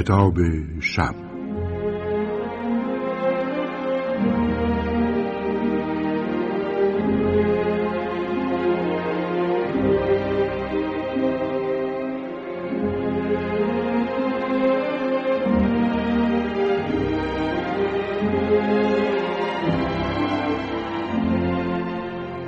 کتاب 0.00 0.34
شب. 0.80 1.14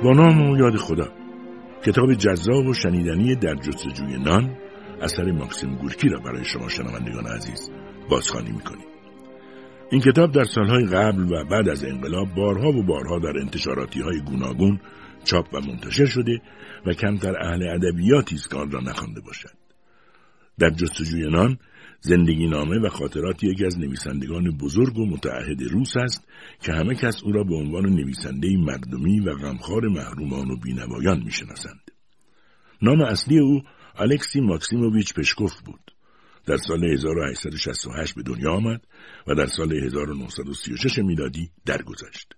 با 0.03 0.13
نام 0.13 0.49
و 0.51 0.57
یاد 0.57 0.75
خدا 0.75 1.07
کتاب 1.85 2.13
جذاب 2.13 2.65
و 2.67 2.73
شنیدنی 2.73 3.35
در 3.35 3.55
جستجوی 3.55 4.17
نان 4.17 4.57
اثر 5.03 5.31
ماکسیم 5.31 5.75
گورکی 5.75 6.09
را 6.09 6.19
برای 6.19 6.45
شما 6.45 6.69
شنوندگان 6.69 7.27
عزیز 7.27 7.71
بازخوانی 8.09 8.51
می‌کنیم 8.51 8.85
این 9.91 10.01
کتاب 10.01 10.31
در 10.31 10.43
سالهای 10.43 10.85
قبل 10.85 11.33
و 11.33 11.43
بعد 11.43 11.69
از 11.69 11.83
انقلاب 11.83 12.35
بارها 12.35 12.69
و 12.69 12.83
بارها 12.83 13.19
در 13.19 13.39
انتشاراتی 13.39 14.01
های 14.01 14.21
گوناگون 14.21 14.79
چاپ 15.23 15.53
و 15.53 15.59
منتشر 15.59 16.05
شده 16.05 16.41
و 16.85 16.93
کمتر 16.93 17.37
اهل 17.41 17.63
ادبیاتی 17.69 18.35
است 18.35 18.49
که 18.49 18.57
آن 18.57 18.71
را 18.71 18.79
نخوانده 18.79 19.21
باشد 19.21 19.53
در 20.59 20.69
جستجوی 20.69 21.29
نان 21.29 21.57
زندگی 21.99 22.47
نامه 22.47 22.79
و 22.79 22.89
خاطرات 22.89 23.43
یکی 23.43 23.65
از 23.65 23.79
نویسندگان 23.79 24.57
بزرگ 24.57 24.97
و 24.97 25.05
متعهد 25.05 25.61
روس 25.61 25.97
است 25.97 26.27
که 26.61 26.73
همه 26.73 26.95
کس 26.95 27.23
او 27.23 27.31
را 27.31 27.43
به 27.43 27.55
عنوان 27.55 27.85
نویسنده 27.85 28.57
مردمی 28.57 29.19
و 29.19 29.33
غمخوار 29.33 29.87
محرومان 29.87 30.51
و 30.51 30.57
بینوایان 30.57 31.23
می‌شناسند. 31.23 31.91
نام 32.81 33.01
اصلی 33.01 33.39
او 33.39 33.61
الکسی 33.97 34.41
ماکسیموویچ 34.41 35.13
پشکوف 35.13 35.61
بود. 35.61 35.91
در 36.45 36.57
سال 36.57 36.83
1868 36.83 38.15
به 38.15 38.23
دنیا 38.23 38.51
آمد 38.51 38.81
و 39.27 39.35
در 39.35 39.45
سال 39.45 39.73
1936 39.73 40.97
میلادی 40.97 41.49
درگذشت. 41.65 42.33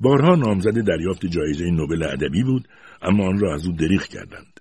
بارها 0.00 0.34
نامزد 0.34 0.80
دریافت 0.80 1.26
جایزه 1.26 1.64
نوبل 1.64 2.02
ادبی 2.02 2.42
بود 2.42 2.68
اما 3.02 3.28
آن 3.28 3.38
را 3.38 3.54
از 3.54 3.66
او 3.66 3.72
دریغ 3.72 4.02
کردند. 4.02 4.60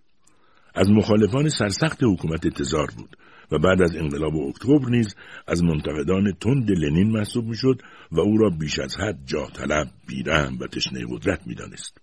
از 0.76 0.90
مخالفان 0.90 1.50
سرسخت 1.50 2.04
حکومت 2.04 2.48
تزار 2.48 2.88
بود 2.98 3.18
و 3.52 3.60
بعد 3.60 3.82
از 3.82 3.96
انقلاب 3.96 4.36
اکتبر 4.36 4.90
نیز 4.90 5.16
از 5.48 5.64
منتقدان 5.64 6.32
تند 6.32 6.72
لنین 6.72 7.12
محسوب 7.12 7.46
می‌شد 7.46 7.82
و 8.12 8.20
او 8.20 8.38
را 8.38 8.50
بیش 8.50 8.80
از 8.80 8.98
حد 8.98 9.20
جاه 9.26 9.52
طلب 9.52 9.88
بیرحم 10.08 10.58
و 10.60 10.68
تشنه 10.68 11.06
قدرت 11.10 11.48
می‌دانست 11.48 12.03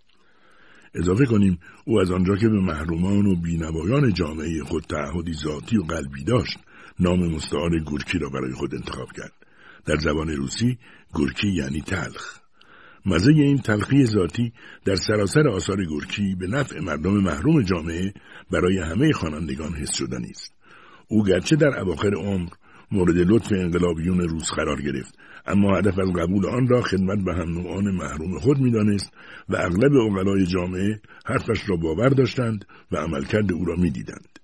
اضافه 0.95 1.27
کنیم 1.27 1.59
او 1.85 2.01
از 2.01 2.11
آنجا 2.11 2.37
که 2.37 2.49
به 2.49 2.61
محرومان 2.61 3.27
و 3.27 3.37
بینوایان 3.37 4.13
جامعه 4.13 4.65
خود 4.65 4.85
تعهدی 4.85 5.33
ذاتی 5.33 5.77
و 5.77 5.83
قلبی 5.83 6.25
داشت 6.25 6.59
نام 7.01 7.35
مستعار 7.35 7.79
گورکی 7.79 8.19
را 8.19 8.29
برای 8.29 8.53
خود 8.53 8.75
انتخاب 8.75 9.13
کرد. 9.17 9.33
در 9.87 9.97
زبان 9.97 10.29
روسی 10.29 10.79
گورکی 11.13 11.49
یعنی 11.53 11.81
تلخ. 11.81 12.39
مزه 13.07 13.33
این 13.33 13.59
تلخی 13.59 14.07
ذاتی 14.07 14.53
در 14.85 14.97
سراسر 14.97 15.49
آثار 15.49 15.85
گورکی 15.85 16.35
به 16.35 16.47
نفع 16.47 16.81
مردم 16.81 17.13
محروم 17.13 17.63
جامعه 17.63 18.15
برای 18.51 18.79
همه 18.79 19.13
خوانندگان 19.13 19.75
حس 19.75 19.95
شدنی 19.95 20.31
است. 20.31 20.55
او 21.09 21.25
گرچه 21.25 21.57
در 21.57 21.81
اواخر 21.81 22.15
عمر 22.15 22.49
مورد 22.93 23.17
لطف 23.17 23.53
انقلابیون 23.53 24.21
روس 24.21 24.51
قرار 24.51 24.83
گرفت. 24.83 25.19
اما 25.47 25.79
هدف 25.79 25.99
از 25.99 26.09
قبول 26.13 26.47
آن 26.47 26.69
را 26.69 26.81
خدمت 26.81 27.25
به 27.25 27.35
هم 27.35 27.49
نوعان 27.49 27.91
محروم 27.91 28.39
خود 28.39 28.59
می‌دانست 28.59 29.13
و 29.49 29.57
اغلب 29.57 29.93
اقلای 29.93 30.47
جامعه 30.47 31.01
حرفش 31.27 31.69
را 31.69 31.77
باور 31.77 32.09
داشتند 32.09 32.65
و 32.93 32.97
عملکرد 32.97 33.53
او 33.53 33.65
را 33.65 33.77
می‌دیدند. 33.77 34.39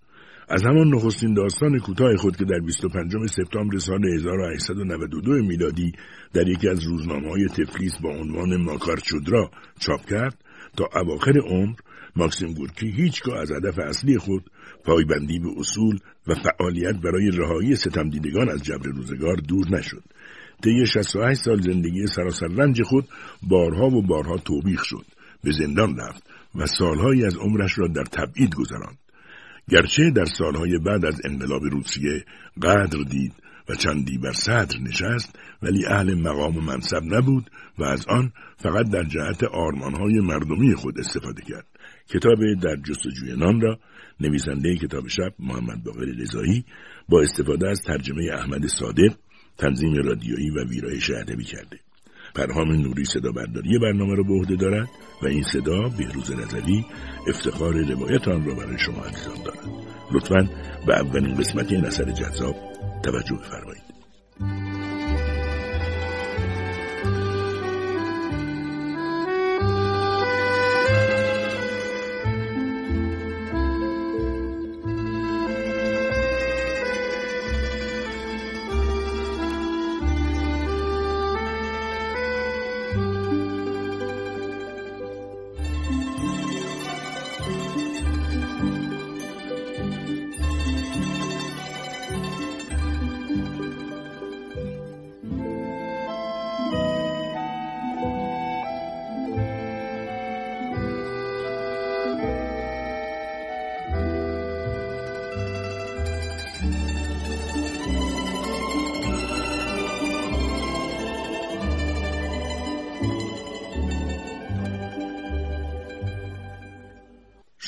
از 0.49 0.63
همان 0.63 0.95
نخستین 0.95 1.35
داستان 1.35 1.79
کوتاه 1.79 2.17
خود 2.17 2.37
که 2.37 2.45
در 2.45 2.59
25 2.59 3.13
سپتامبر 3.27 3.79
سال 3.79 4.05
1892 4.15 5.33
میلادی 5.33 5.93
در 6.33 6.49
یکی 6.49 6.69
از 6.69 6.85
روزنامه 6.85 7.31
های 7.31 7.49
تفلیس 7.49 7.93
با 8.03 8.11
عنوان 8.11 8.57
ماکار 8.57 8.97
چودرا 8.97 9.51
چاپ 9.79 10.07
کرد 10.07 10.45
تا 10.77 10.89
اواخر 10.95 11.39
عمر 11.39 11.75
ماکسیم 12.17 12.53
گورکی 12.53 12.91
هیچگاه 12.91 13.39
از 13.39 13.53
هدف 13.53 13.79
اصلی 13.79 14.19
خود 14.19 14.51
پایبندی 14.87 15.39
به 15.39 15.49
اصول 15.57 15.99
و 16.27 16.35
فعالیت 16.35 16.97
برای 16.97 17.31
رهایی 17.31 17.77
ستمدیدگان 17.77 18.49
از 18.49 18.63
جبر 18.63 18.87
روزگار 18.87 19.37
دور 19.37 19.69
نشد. 19.71 20.03
طی 20.63 20.87
68 20.87 21.41
سال 21.41 21.61
زندگی 21.61 22.07
سراسر 22.07 22.47
رنج 22.47 22.83
خود 22.83 23.09
بارها 23.43 23.87
و 23.87 24.03
بارها 24.03 24.37
توبیخ 24.37 24.85
شد. 24.85 25.05
به 25.45 25.53
زندان 25.53 25.97
رفت 25.97 26.23
و 26.55 26.67
سالهایی 26.67 27.25
از 27.25 27.37
عمرش 27.37 27.79
را 27.79 27.89
در 27.89 28.05
تبعید 28.05 28.55
گذراند. 28.55 28.99
گرچه 29.71 30.11
در 30.11 30.25
سالهای 30.25 30.79
بعد 30.79 31.05
از 31.05 31.21
انقلاب 31.25 31.63
روسیه 31.63 32.25
قدر 32.63 33.03
دید 33.11 33.33
و 33.69 33.75
چندی 33.75 34.19
بر 34.19 34.33
صدر 34.33 34.79
نشست 34.81 35.39
ولی 35.63 35.87
اهل 35.87 36.15
مقام 36.15 36.57
و 36.57 36.61
منصب 36.61 37.03
نبود 37.05 37.51
و 37.79 37.85
از 37.85 38.07
آن 38.07 38.33
فقط 38.57 38.91
در 38.91 39.05
جهت 39.05 39.45
آرمانهای 39.45 40.21
مردمی 40.21 40.75
خود 40.75 40.99
استفاده 40.99 41.43
کرد. 41.43 41.67
کتاب 42.09 42.55
در 42.63 42.77
جستجوی 42.77 43.37
نان 43.37 43.61
را 43.61 43.79
نویسنده 44.21 44.77
کتاب 44.77 45.09
شب 45.09 45.33
محمد 45.39 45.85
باقر 45.85 46.05
رضایی 46.05 46.65
با 47.09 47.23
استفاده 47.23 47.69
از 47.69 47.83
ترجمه 47.83 48.31
احمد 48.33 48.67
صادق 48.67 49.15
تنظیم 49.59 49.95
رادیویی 49.95 50.51
و 50.51 50.65
ویرایش 50.65 51.11
ادبی 51.11 51.45
کرده. 51.45 51.81
پرهام 52.35 52.73
نوری 52.73 53.05
صدا 53.05 53.33
برداری 53.33 53.79
برنامه 53.79 54.15
را 54.15 54.23
به 54.23 54.33
عهده 54.33 54.57
دارد 54.57 54.89
و 55.23 55.27
این 55.27 55.43
صدا 55.43 55.89
بهروز 55.89 56.33
نظری 56.33 56.85
افتخار 57.29 57.75
روایت 57.75 58.29
آن 58.29 58.47
را 58.47 58.55
برای 58.55 58.79
شما 58.79 59.03
عزیزان 59.05 59.43
دارد. 59.45 59.71
لطفا 60.13 60.49
به 60.87 60.95
اولین 60.95 61.35
قسمت 61.35 61.73
این 61.73 61.85
اثر 61.85 62.11
جذاب 62.11 62.57
توجه 63.03 63.35
بفرمایید. 63.35 63.86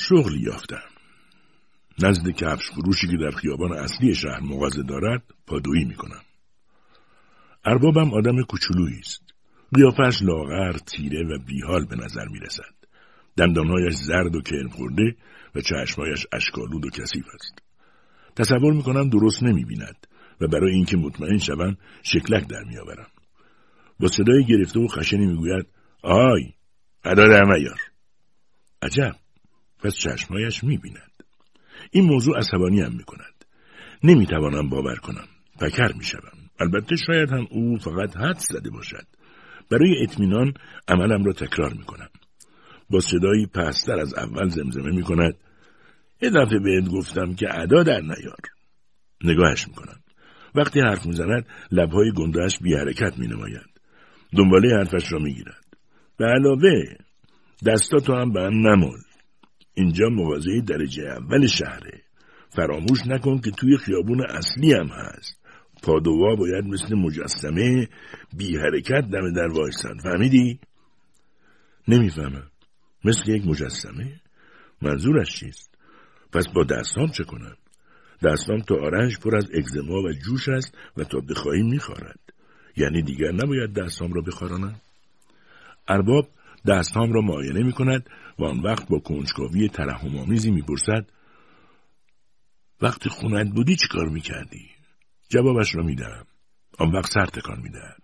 شغلی 0.09 0.39
یافتم. 0.39 0.89
نزد 2.03 2.29
کفش 2.29 2.71
فروشی 2.71 3.07
که 3.07 3.17
در 3.17 3.31
خیابان 3.31 3.73
اصلی 3.73 4.15
شهر 4.15 4.39
مغازه 4.39 4.83
دارد 4.83 5.23
پادویی 5.47 5.85
می‌کنم. 5.85 6.21
اربابم 7.65 8.13
آدم 8.13 8.43
کوچولویی 8.43 8.99
است. 8.99 9.21
قیافش 9.75 10.21
لاغر، 10.21 10.77
تیره 10.77 11.23
و 11.27 11.39
بیحال 11.47 11.85
به 11.85 11.95
نظر 11.95 12.27
می 12.27 12.39
رسد. 12.39 12.75
دندانهایش 13.37 13.93
زرد 13.93 14.35
و 14.35 14.41
کرم 14.41 14.69
خورده 14.69 15.15
و 15.55 15.61
چشمهایش 15.61 16.27
اشکالود 16.31 16.85
و 16.85 16.89
کثیف 16.89 17.25
است. 17.33 17.61
تصور 18.35 18.73
می 18.73 18.83
کنم 18.83 19.09
درست 19.09 19.43
نمی 19.43 19.65
بیند 19.65 20.07
و 20.41 20.47
برای 20.47 20.73
اینکه 20.73 20.97
مطمئن 20.97 21.37
شوم 21.37 21.77
شکلک 22.03 22.47
در 22.47 22.63
می 22.63 22.77
آورم. 22.77 23.07
با 23.99 24.07
صدای 24.07 24.45
گرفته 24.45 24.79
و 24.79 24.87
خشنی 24.87 25.25
می 25.25 25.35
گوید 25.35 25.67
آی 26.03 26.53
ادا 27.03 27.27
در 27.27 27.43
میار. 27.43 27.79
عجب 28.81 29.15
پس 29.83 29.95
چشمهایش 29.95 30.63
می 30.63 30.77
بیند. 30.77 31.11
این 31.91 32.05
موضوع 32.05 32.37
عصبانی 32.37 32.81
هم. 32.81 32.99
نمی 34.03 34.25
توانم 34.25 34.69
باور 34.69 34.95
کنم. 34.95 35.27
فکر 35.59 35.93
می 35.97 36.03
شوم. 36.03 36.49
البته 36.59 36.95
شاید 36.95 37.31
هم 37.31 37.47
او 37.51 37.77
فقط 37.77 38.17
حد 38.17 38.37
زده 38.37 38.69
باشد. 38.69 39.05
برای 39.71 40.03
اطمینان 40.03 40.53
عملم 40.87 41.23
را 41.23 41.33
تکرار 41.33 41.73
می 41.73 41.83
کنم. 41.83 42.09
با 42.89 42.99
صدایی 42.99 43.45
پستر 43.45 43.99
از 43.99 44.13
اول 44.13 44.49
زمزمه 44.49 44.91
می 44.91 45.03
کند. 45.03 45.33
یه 46.21 46.29
دفعه 46.29 46.59
بهت 46.59 46.89
گفتم 46.89 47.35
که 47.35 47.59
ادا 47.59 47.83
در 47.83 48.01
نیار. 48.01 48.39
نگاهش 49.23 49.67
می 49.67 49.73
کنم. 49.73 49.99
وقتی 50.55 50.79
حرف 50.79 51.05
می 51.05 51.13
زند 51.13 51.45
لبهای 51.71 52.11
گندهش 52.11 52.59
بی 52.59 52.75
حرکت 52.75 53.17
می 53.17 53.27
نماید. 53.27 53.69
دنباله 54.37 54.75
حرفش 54.75 55.11
را 55.11 55.19
می 55.19 55.33
گیرد. 55.33 55.65
به 56.17 56.25
علاوه 56.25 56.83
دستاتو 57.65 58.15
هم 58.15 58.33
به 58.33 58.41
هم 58.41 58.67
نمال. 58.67 58.99
اینجا 59.73 60.09
مغازه 60.09 60.61
درجه 60.61 61.03
اول 61.03 61.47
شهره. 61.47 62.01
فراموش 62.49 63.07
نکن 63.07 63.41
که 63.41 63.51
توی 63.51 63.77
خیابون 63.77 64.25
اصلی 64.29 64.73
هم 64.73 64.87
هست. 64.87 65.39
پادوا 65.83 66.35
باید 66.35 66.65
مثل 66.65 66.95
مجسمه 66.95 67.87
بی 68.37 68.57
حرکت 68.57 69.09
دم 69.11 69.33
در 69.33 69.47
وایسن 69.47 69.97
فهمیدی؟ 70.03 70.59
نمی‌فهمم. 71.87 72.51
مثل 73.05 73.31
یک 73.31 73.47
مجسمه؟ 73.47 74.21
منظورش 74.81 75.39
چیست؟ 75.39 75.77
پس 76.33 76.47
با 76.47 76.63
دستام 76.63 77.07
چه 77.07 77.23
کنم؟ 77.23 77.55
دستام 78.23 78.59
تا 78.59 78.75
آرنج 78.75 79.19
پر 79.19 79.35
از 79.35 79.49
اگزما 79.53 80.01
و 80.01 80.11
جوش 80.11 80.49
است 80.49 80.77
و 80.97 81.03
تا 81.03 81.19
بخواهی 81.19 81.63
میخارد 81.63 82.19
یعنی 82.77 83.01
دیگر 83.01 83.31
نباید 83.31 83.73
دستام 83.73 84.13
را 84.13 84.21
بخارانم 84.21 84.81
ارباب 85.87 86.27
دستام 86.67 87.13
را 87.13 87.21
معاینه 87.21 87.63
می 87.63 87.71
کند 87.71 88.09
و 88.39 88.43
آن 88.43 88.59
وقت 88.59 88.89
با 88.89 88.99
کنجکاوی 88.99 89.67
ترحم 89.67 90.25
می‌پرسد 90.29 91.09
وقتی 92.81 93.09
خونت 93.09 93.53
بودی 93.55 93.75
چی 93.75 93.87
کار 93.87 94.09
می‌کردی؟ 94.09 94.69
جوابش 95.29 95.75
را 95.75 95.83
می‌دهم. 95.83 96.25
آن 96.79 96.91
وقت 96.91 97.11
سر 97.11 97.25
تکان 97.25 97.61
می‌دهد. 97.61 98.03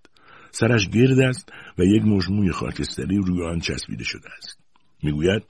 سرش 0.51 0.89
گرد 0.89 1.19
است 1.19 1.51
و 1.77 1.83
یک 1.83 2.03
مجموعی 2.03 2.51
خاکستری 2.51 3.17
روی 3.17 3.45
آن 3.45 3.59
چسبیده 3.59 4.03
شده 4.03 4.29
است. 4.37 4.59
می‌گوید 5.03 5.43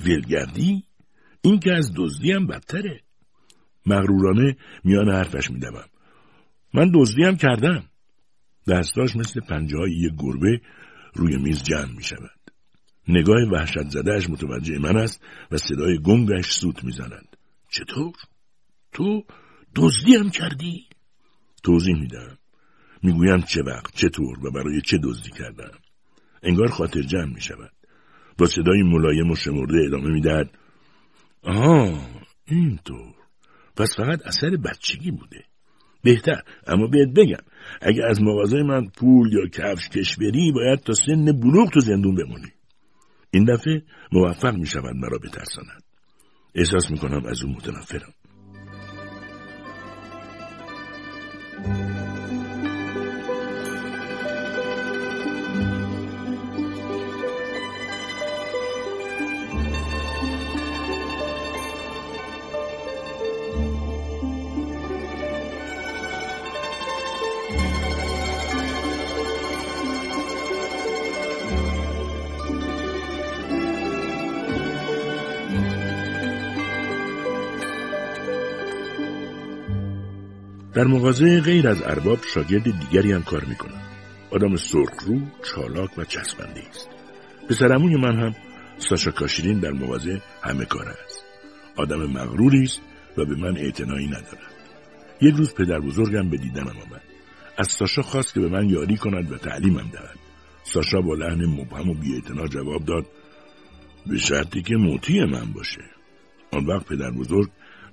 ولگردی؟ 0.00 0.84
این 1.42 1.60
که 1.60 1.72
از 1.72 1.92
دزدی 1.96 2.32
هم 2.32 2.46
بدتره. 2.46 3.00
مغرورانه 3.86 4.56
میان 4.84 5.08
حرفش 5.08 5.50
میدوم. 5.50 5.84
من 6.74 6.90
دزدی 6.94 7.24
هم 7.24 7.36
کردم. 7.36 7.84
دستاش 8.68 9.16
مثل 9.16 9.40
پنجه 9.40 9.78
های 9.78 9.92
یک 9.92 10.12
گربه 10.18 10.60
روی 11.14 11.36
میز 11.36 11.62
جمع 11.62 11.92
می 11.96 12.02
شود. 12.02 12.30
نگاه 13.08 13.42
وحشت 13.52 13.88
زدهش 13.88 14.30
متوجه 14.30 14.78
من 14.78 14.96
است 14.96 15.22
و 15.50 15.56
صدای 15.56 15.98
گنگش 15.98 16.52
سوت 16.52 16.84
می‌زند. 16.84 17.36
چطور؟ 17.70 18.12
تو 18.92 19.24
دزدی 19.74 20.14
هم 20.14 20.30
کردی؟ 20.30 20.86
توضیح 21.62 22.00
میدم. 22.00 22.38
می‌گویم 23.02 23.42
چه 23.42 23.62
وقت 23.62 23.94
چطور 23.94 24.46
و 24.46 24.50
برای 24.50 24.80
چه 24.80 24.98
دزدی 25.04 25.30
کردم. 25.30 25.78
انگار 26.42 26.70
خاطر 26.70 27.02
جمع 27.02 27.34
می 27.34 27.40
شود. 27.40 27.72
با 28.38 28.46
صدای 28.46 28.82
ملایم 28.82 29.30
و 29.30 29.36
شمرده 29.36 29.84
ادامه 29.86 30.10
می‌دهد. 30.10 30.50
آها 31.42 32.00
اینطور. 32.44 33.14
پس 33.76 33.96
فقط 33.96 34.26
اثر 34.26 34.56
بچگی 34.56 35.10
بوده. 35.10 35.44
بهتر. 36.02 36.42
اما 36.66 36.86
بهت 36.86 37.08
بگم 37.08 37.44
اگه 37.80 38.02
از 38.10 38.22
مغازه 38.22 38.62
من 38.62 38.86
پول 38.96 39.32
یا 39.32 39.46
کفش 39.46 39.88
کش 39.88 40.16
بری 40.16 40.52
باید 40.52 40.78
تا 40.78 40.92
سن 40.92 41.24
بلوغ 41.24 41.70
تو 41.70 41.80
زندون 41.80 42.14
بمونی. 42.14 42.52
این 43.30 43.44
دفعه 43.44 43.82
موفق 44.12 44.54
می 44.54 44.66
شود 44.66 44.96
مرا 44.96 45.18
بترساند 45.18 45.82
احساس 46.54 46.90
می 46.90 46.98
کنم 46.98 47.26
از 47.26 47.42
اون 47.42 47.52
متنفرم. 47.52 48.12
در 80.76 80.84
مغازه 80.84 81.40
غیر 81.40 81.68
از 81.68 81.82
ارباب 81.82 82.18
شاگرد 82.34 82.62
دیگری 82.62 83.12
هم 83.12 83.22
کار 83.22 83.44
می‌کنم. 83.44 83.82
آدم 84.30 84.56
سرخرو 84.56 85.20
چالاک 85.42 85.98
و 85.98 86.04
چسبنده 86.04 86.68
است. 86.68 86.88
پسرموی 87.48 87.96
من 87.96 88.16
هم 88.16 88.34
ساشا 88.78 89.10
کاشیرین 89.10 89.58
در 89.58 89.70
مغازه 89.70 90.22
همه 90.42 90.64
کار 90.64 90.88
است. 90.88 91.24
آدم 91.76 92.06
مغروری 92.06 92.62
است 92.62 92.80
و 93.16 93.24
به 93.24 93.36
من 93.36 93.56
اعتنایی 93.56 94.06
ندارد. 94.06 94.52
یک 95.20 95.34
روز 95.34 95.54
پدر 95.54 95.80
بزرگم 95.80 96.30
به 96.30 96.36
دیدنم 96.36 96.76
آمد. 96.86 97.02
از 97.58 97.68
ساشا 97.68 98.02
خواست 98.02 98.34
که 98.34 98.40
به 98.40 98.48
من 98.48 98.68
یاری 98.68 98.96
کند 98.96 99.32
و 99.32 99.36
تعلیمم 99.38 99.90
دهد. 99.92 100.18
ساشا 100.62 101.00
با 101.00 101.14
لحن 101.14 101.44
مبهم 101.44 101.90
و 101.90 101.94
بیاعتنا 101.94 102.46
جواب 102.46 102.84
داد 102.84 103.06
به 104.06 104.18
شرطی 104.18 104.62
که 104.62 104.76
موتی 104.76 105.24
من 105.24 105.52
باشه. 105.52 105.82
آن 106.52 106.66
وقت 106.66 106.86
پدر 106.86 107.10
بزرگ 107.10 107.50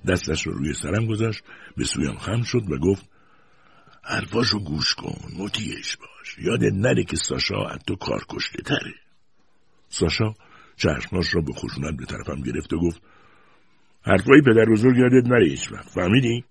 دستش 0.08 0.46
رو 0.46 0.52
روی 0.52 0.74
سرم 0.74 1.06
گذاشت 1.06 1.44
به 1.76 1.84
سویم 1.84 2.18
خم 2.18 2.42
شد 2.42 2.70
و 2.70 2.78
گفت 2.78 3.08
حرفاشو 4.02 4.58
گوش 4.58 4.94
کن 4.94 5.18
مطیعش 5.38 5.96
باش. 5.96 6.38
یادت 6.38 6.72
نره 6.72 7.04
که 7.04 7.16
ساشا 7.16 7.64
از 7.64 7.78
تو 7.86 7.96
کار 7.96 8.24
کشته 8.28 8.62
تره. 8.62 8.94
ساشا 9.88 10.34
چشماش 10.76 11.34
را 11.34 11.40
به 11.40 11.52
خشونت 11.52 11.96
به 11.96 12.04
طرفم 12.04 12.42
گرفت 12.42 12.72
و 12.72 12.78
گفت 12.78 13.02
حرفای 14.02 14.40
پدر 14.40 14.64
بزرگ 14.72 14.96
یادت 14.96 15.26
نره 15.26 15.48
هیچ 15.48 15.72
وقت. 15.72 15.88
فهمیدی؟ 15.88 16.44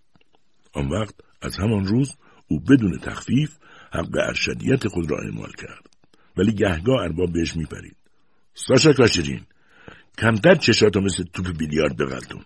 آن 0.74 0.90
وقت 0.90 1.16
از 1.42 1.58
همان 1.58 1.86
روز 1.86 2.16
او 2.48 2.60
بدون 2.60 3.00
تخفیف 3.00 3.58
حق 3.92 4.18
ارشدیت 4.28 4.88
خود 4.88 5.12
را 5.12 5.18
اعمال 5.18 5.52
کرد. 5.52 5.90
ولی 6.38 6.54
گهگاه 6.54 7.02
ارباب 7.02 7.34
بهش 7.34 7.56
میپرید. 7.56 7.96
ساشا 8.54 8.94
کاشرین 8.94 9.42
کمتر 10.18 10.56
چشاتو 10.56 11.02
مثل 11.02 11.24
توپ 11.24 11.58
بیلیارد 11.58 11.98
بغلتون 11.98 12.46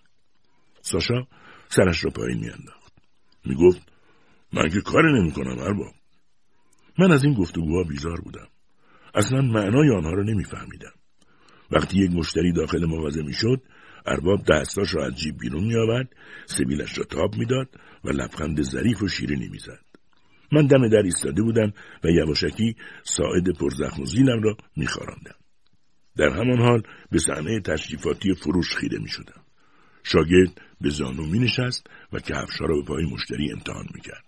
ساشا 0.88 1.28
سرش 1.70 2.06
را 2.06 2.12
پایین 2.12 2.40
میانداخت. 2.40 2.94
می‌گفت 3.46 3.82
من 4.54 4.70
که 4.70 4.82
کاری 4.82 5.14
نمی‌کنم 5.14 5.60
ارباب. 5.60 5.94
من 7.00 7.12
از 7.12 7.24
این 7.24 7.34
گفتگوها 7.34 7.84
بیزار 7.84 8.22
بودم. 8.22 8.48
اصلا 9.16 9.42
معنای 9.42 9.90
آنها 9.90 10.14
را 10.14 10.24
نمیفهمیدم. 10.24 10.94
وقتی 11.72 11.98
یک 11.98 12.12
مشتری 12.12 12.52
داخل 12.52 12.86
مغازه 12.86 13.22
می‌شد 13.22 13.62
ارباب 14.06 14.46
دستاش 14.46 14.96
را 14.96 15.06
از 15.06 15.16
جیب 15.16 15.38
بیرون 15.40 15.64
میآورد 15.64 16.16
سبیلش 16.46 16.98
را 16.98 17.04
تاب 17.04 17.36
می‌داد 17.36 17.70
و 18.04 18.10
لبخند 18.10 18.62
ظریف 18.62 19.04
و 19.04 19.08
شیرینی 19.08 19.48
می‌زد. 19.48 19.86
من 20.52 20.68
دم 20.68 20.90
در 20.90 21.02
ایستاده 21.02 21.42
بودم 21.42 21.74
و 22.04 22.08
یواشکی 22.10 22.76
ساعد 23.04 23.58
پرزخم 23.60 24.02
و 24.02 24.06
زیلم 24.06 24.42
را 24.44 24.58
میخواراندم. 24.76 25.36
در 26.18 26.30
همان 26.30 26.62
حال 26.62 26.82
به 27.12 27.20
صحنه 27.20 27.60
تشریفاتی 27.60 28.34
فروش 28.34 28.76
خیره 28.76 29.00
می‌شدم. 29.00 29.42
شاگرد 30.04 30.62
به 30.82 30.90
زانو 30.90 31.26
می 31.26 31.40
نشست 31.40 31.88
و 32.14 32.20
کفشها 32.20 32.66
را 32.66 32.76
به 32.76 32.84
پای 32.84 33.06
مشتری 33.06 33.52
امتحان 33.52 33.86
می 33.94 34.02
کرد. 34.02 34.24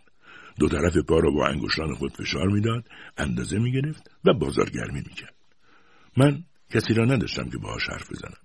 دو 0.60 0.70
طرف 0.70 0.98
پا 0.98 1.20
را 1.20 1.32
با 1.32 1.48
انگشتان 1.48 1.96
خود 1.96 2.12
فشار 2.12 2.48
می‌داد، 2.48 2.84
اندازه 3.18 3.60
می 3.60 3.72
گرفت 3.72 4.12
و 4.26 4.34
بازارگرمی 4.34 5.00
می 5.08 5.14
کرد. 5.14 5.36
من 6.18 6.44
کسی 6.70 6.94
را 6.94 7.06
نداشتم 7.06 7.50
که 7.50 7.58
باهاش 7.58 7.90
حرف 7.90 8.12
بزنم. 8.12 8.38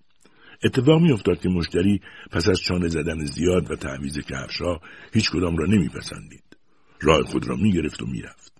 اتفاق 0.65 1.01
می 1.01 1.13
افتاد 1.13 1.41
که 1.41 1.49
مشتری 1.49 2.01
پس 2.31 2.49
از 2.49 2.61
چانه 2.61 2.89
زدن 2.89 3.25
زیاد 3.25 3.71
و 3.71 3.77
تعویز 3.77 4.19
کفشها 4.19 4.81
هیچ 5.13 5.31
کدام 5.31 5.57
را 5.57 5.67
نمیپسندید. 5.67 6.57
راه 7.01 7.23
خود 7.23 7.49
را 7.49 7.57
می 7.57 7.73
گرفت 7.73 8.03
و 8.03 8.07
می‌رفت. 8.07 8.53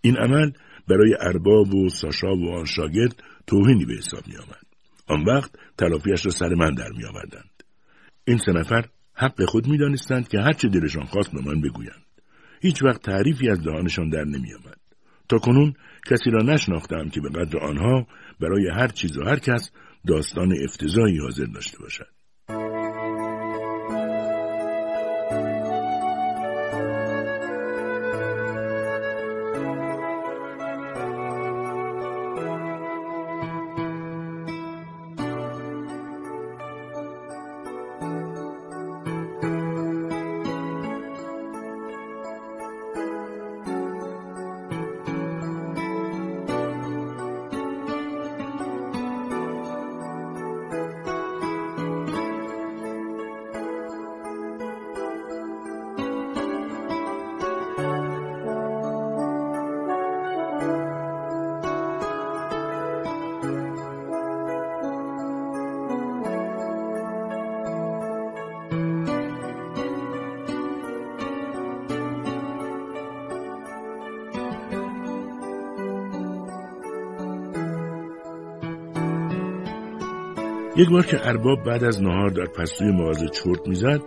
این 0.00 0.16
عمل 0.16 0.50
برای 0.88 1.16
ارباب 1.20 1.74
و 1.74 1.88
ساشا 1.88 2.36
و 2.36 2.50
آن 2.50 2.64
شاگرد 2.64 3.22
توهینی 3.46 3.84
به 3.84 3.94
حساب 3.94 4.26
می 4.26 4.36
آمد. 4.36 4.66
آن 5.06 5.24
وقت 5.24 5.50
تلافیش 5.78 6.26
را 6.26 6.32
سر 6.32 6.54
من 6.54 6.74
در 6.74 6.88
می 6.96 7.04
آوردند. 7.04 7.55
این 8.28 8.38
سه 8.38 8.52
نفر 8.52 8.88
حق 9.14 9.44
خود 9.44 9.66
می‌دانستند 9.66 10.28
که 10.28 10.40
هرچه 10.40 10.68
دلشان 10.68 11.04
خواست 11.04 11.32
به 11.32 11.40
من 11.40 11.60
بگویند. 11.60 12.02
هیچ 12.60 12.82
وقت 12.82 13.02
تعریفی 13.02 13.50
از 13.50 13.62
دهانشان 13.62 14.08
در 14.08 14.24
نمیآمد. 14.24 14.80
تا 15.28 15.38
کنون 15.38 15.74
کسی 16.06 16.30
را 16.30 16.42
نشناختم 16.42 17.08
که 17.08 17.20
به 17.20 17.28
قدر 17.28 17.58
آنها 17.58 18.06
برای 18.40 18.68
هر 18.68 18.88
چیز 18.88 19.18
و 19.18 19.24
هر 19.24 19.38
کس 19.38 19.70
داستان 20.06 20.52
افتضاحی 20.64 21.18
حاضر 21.18 21.44
داشته 21.44 21.78
باشد. 21.78 22.15
یک 80.76 80.90
بار 80.90 81.06
که 81.06 81.28
ارباب 81.28 81.64
بعد 81.64 81.84
از 81.84 82.02
نهار 82.02 82.28
در 82.28 82.46
پستوی 82.46 82.92
مغازه 82.92 83.28
چرت 83.28 83.68
می‌زد 83.68 84.00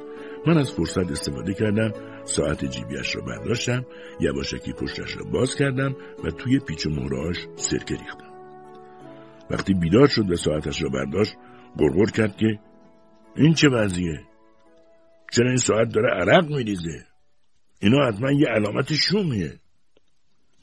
من 0.47 0.57
از 0.57 0.71
فرصت 0.71 1.11
استفاده 1.11 1.53
کردم 1.53 1.93
ساعت 2.25 2.65
جیبیش 2.65 3.15
را 3.15 3.21
برداشتم 3.21 3.85
یواشکی 4.19 4.73
پشتش 4.73 5.17
را 5.17 5.23
باز 5.31 5.55
کردم 5.55 5.95
و 6.23 6.29
توی 6.31 6.59
پیچ 6.59 6.87
و 6.87 6.89
مهرهاش 6.89 7.37
سرکه 7.55 7.95
ریختم. 7.95 8.33
وقتی 9.49 9.73
بیدار 9.73 10.07
شد 10.07 10.31
و 10.31 10.35
ساعتش 10.35 10.81
را 10.83 10.89
برداشت 10.89 11.35
گرگر 11.77 12.05
کرد 12.05 12.37
که 12.37 12.59
این 13.35 13.53
چه 13.53 13.69
وضعیه؟ 13.69 14.19
چرا 15.31 15.47
این 15.47 15.57
ساعت 15.57 15.93
داره 15.93 16.09
عرق 16.09 16.49
میریزه؟ 16.49 17.05
اینا 17.79 18.07
حتما 18.07 18.31
یه 18.31 18.47
علامت 18.47 18.93
شومیه. 18.93 19.59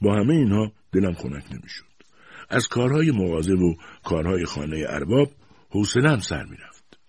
با 0.01 0.15
همه 0.15 0.33
اینها 0.33 0.71
دلم 0.91 1.13
خنک 1.13 1.43
نمی‌شد. 1.51 1.85
از 2.49 2.67
کارهای 2.67 3.11
مغازه 3.11 3.53
و 3.53 3.73
کارهای 4.03 4.45
خانه 4.45 4.85
ارباب 4.89 5.31
حوصلهام 5.69 6.19
سر 6.19 6.43
می‌رفت. 6.43 6.99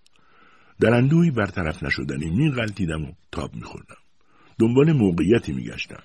در 0.80 0.94
اندوهی 0.94 1.30
برطرف 1.30 1.82
نشدنی 1.82 2.30
میغلطیدم 2.30 3.04
و 3.04 3.12
تاب 3.32 3.54
میخوردم. 3.54 3.96
دنبال 4.58 4.92
موقعیتی 4.92 5.52
میگشتم. 5.52 6.02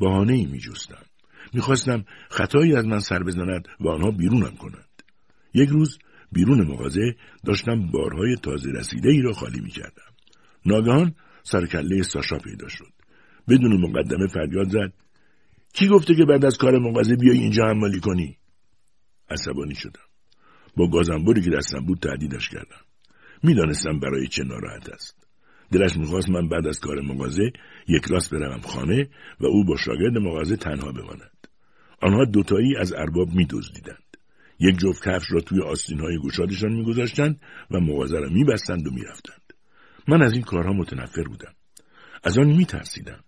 بهانهای 0.00 0.46
میجستم. 0.46 1.04
می‌خواستم 1.52 2.04
خطایی 2.30 2.76
از 2.76 2.84
من 2.86 2.98
سر 2.98 3.22
بزند 3.22 3.68
و 3.80 3.88
آنها 3.88 4.10
بیرونم 4.10 4.56
کنند. 4.56 5.02
یک 5.54 5.68
روز 5.68 5.98
بیرون 6.32 6.66
مغازه 6.66 7.16
داشتم 7.44 7.90
بارهای 7.90 8.36
تازه 8.36 8.70
رسیده 8.70 9.10
ای 9.10 9.20
را 9.20 9.32
خالی 9.32 9.60
می‌کردم. 9.60 10.12
ناگهان 10.66 11.14
سرکله 11.42 12.02
ساشا 12.02 12.38
پیدا 12.38 12.68
شد. 12.68 12.92
بدون 13.48 13.80
مقدمه 13.80 14.26
فریاد 14.26 14.68
زد. 14.68 14.92
کی 15.72 15.88
گفته 15.88 16.14
که 16.14 16.24
بعد 16.24 16.44
از 16.44 16.58
کار 16.58 16.78
مغازه 16.78 17.16
بیای 17.16 17.38
اینجا 17.38 17.64
حمالی 17.64 18.00
کنی؟ 18.00 18.38
عصبانی 19.30 19.74
شدم. 19.74 20.05
با 20.76 20.90
گازنبوری 20.90 21.40
که 21.42 21.50
دستم 21.50 21.80
بود 21.80 21.98
تهدیدش 21.98 22.48
کردم. 22.48 22.80
می‌دانستم 23.42 24.00
برای 24.00 24.28
چه 24.28 24.44
ناراحت 24.44 24.88
است. 24.88 25.28
دلش 25.72 25.96
می‌خواست 25.96 26.28
من 26.28 26.48
بعد 26.48 26.66
از 26.66 26.80
کار 26.80 27.00
مغازه 27.00 27.52
یک 27.88 28.04
راست 28.04 28.30
بروم 28.30 28.60
خانه 28.60 29.08
و 29.40 29.46
او 29.46 29.64
با 29.64 29.76
شاگرد 29.76 30.18
مغازه 30.18 30.56
تنها 30.56 30.92
بماند. 30.92 31.46
آنها 32.02 32.24
دوتایی 32.24 32.76
از 32.76 32.92
ارباب 32.92 33.28
میدزدیدند. 33.34 34.16
یک 34.58 34.76
جفت 34.76 35.08
کفش 35.08 35.26
را 35.30 35.40
توی 35.40 35.62
آستین 35.62 36.00
های 36.00 36.18
گشادشان 36.18 36.72
میگذاشتند 36.72 37.40
و 37.70 37.80
مغازه 37.80 38.18
را 38.18 38.28
میبستند 38.28 38.86
و 38.86 38.90
می‌رفتند. 38.90 39.52
من 40.08 40.22
از 40.22 40.32
این 40.32 40.42
کارها 40.42 40.72
متنفر 40.72 41.22
بودم. 41.22 41.52
از 42.24 42.38
آن 42.38 42.46
میترسیدم. 42.46 43.24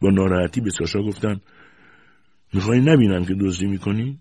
با 0.00 0.10
ناراحتی 0.10 0.60
به 0.60 0.70
ساشا 0.70 1.02
گفتم 1.02 1.40
می‌خوای 2.52 2.80
نبینم 2.80 3.24
که 3.24 3.34
دزدی 3.40 3.66
می‌کنی؟ 3.66 4.20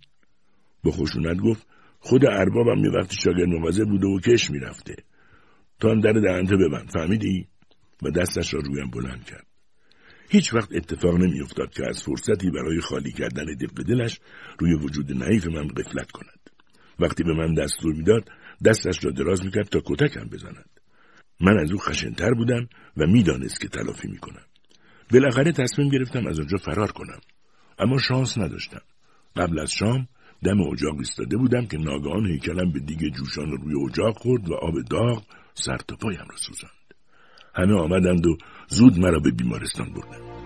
با 0.84 0.91
خشونت 0.91 1.38
گفت 1.38 1.66
خود 2.00 2.25
اربابم 2.25 2.86
یه 2.86 2.92
وقتی 2.92 3.16
شاگرد 3.16 3.48
مغازه 3.48 3.86
بوده 3.86 4.08
و 4.08 4.20
کش 4.20 4.51
می‌رفته. 4.51 4.96
تا 5.80 5.96
در 5.96 6.12
دهنته 6.13 6.58
ببند 6.58 6.89
فهمیدی؟ 6.89 7.48
و 8.04 8.12
دستش 8.12 8.54
را 8.54 8.60
رویم 8.60 8.89
بلند 8.89 9.25
کرد. 9.25 9.48
هیچ 10.30 10.54
وقت 10.54 10.70
اتفاق 10.75 11.16
نمیافتاد 11.16 11.70
که 11.70 11.84
از 11.89 12.04
فرصتی 12.04 12.51
برای 12.51 12.82
خالی 12.82 13.12
کردن 13.12 13.46
دق 13.46 13.84
دلش 13.84 14.20
روی 14.60 14.74
وجود 14.74 15.24
نعیف 15.24 15.48
من 15.48 15.68
قفلت 15.68 16.12
کند. 16.12 16.39
وقتی 17.00 17.24
به 17.24 17.34
من 17.34 17.54
دستور 17.54 17.94
می‌داد 17.94 18.30
دستش 18.66 19.06
را 19.06 19.12
دراز 19.12 19.46
می‌کرد 19.46 19.68
تا 19.68 19.82
کتکم 19.86 20.30
بزند. 20.30 20.70
من 21.42 21.60
از 21.60 21.72
او 21.72 21.77
خشنتر 21.77 22.34
بودم 22.34 22.70
و 22.98 23.08
می‌دانست 23.08 23.62
که 23.62 23.68
تلافی 23.68 24.08
می‌کنم. 24.08 24.46
بالاخره 25.12 25.51
تصمیم 25.51 25.89
گرفتم 25.89 26.27
از 26.27 26.39
آنجا 26.39 26.58
فرار 26.58 26.92
کنم. 26.92 27.20
اما 27.80 27.98
شانس 27.98 28.38
نداشتم. 28.38 28.82
قبل 29.36 29.60
از 29.60 29.72
شام 29.72 30.08
دم 30.44 30.62
اجاق 30.62 30.98
ایستاده 30.98 31.38
بودم 31.38 31.65
که 31.65 31.77
ناگهان 31.77 32.25
هیکلم 32.25 32.72
به 32.72 32.79
دیگه 32.79 33.10
جوشان 33.10 33.51
روی 33.51 33.89
اجاق 33.89 34.17
خورد 34.17 34.50
و 34.50 34.53
آب 34.53 34.74
داغ 34.89 35.24
سر 35.53 35.77
تا 35.77 35.96
پایم 35.96 36.27
را 36.29 36.38
سوزاند. 36.38 36.74
همه 37.56 37.74
آمدند 37.74 38.27
و 38.27 38.38
زود 38.67 39.00
مرا 39.00 39.20
به 39.20 39.32
بیمارستان 39.32 39.94
بردند. 39.94 40.37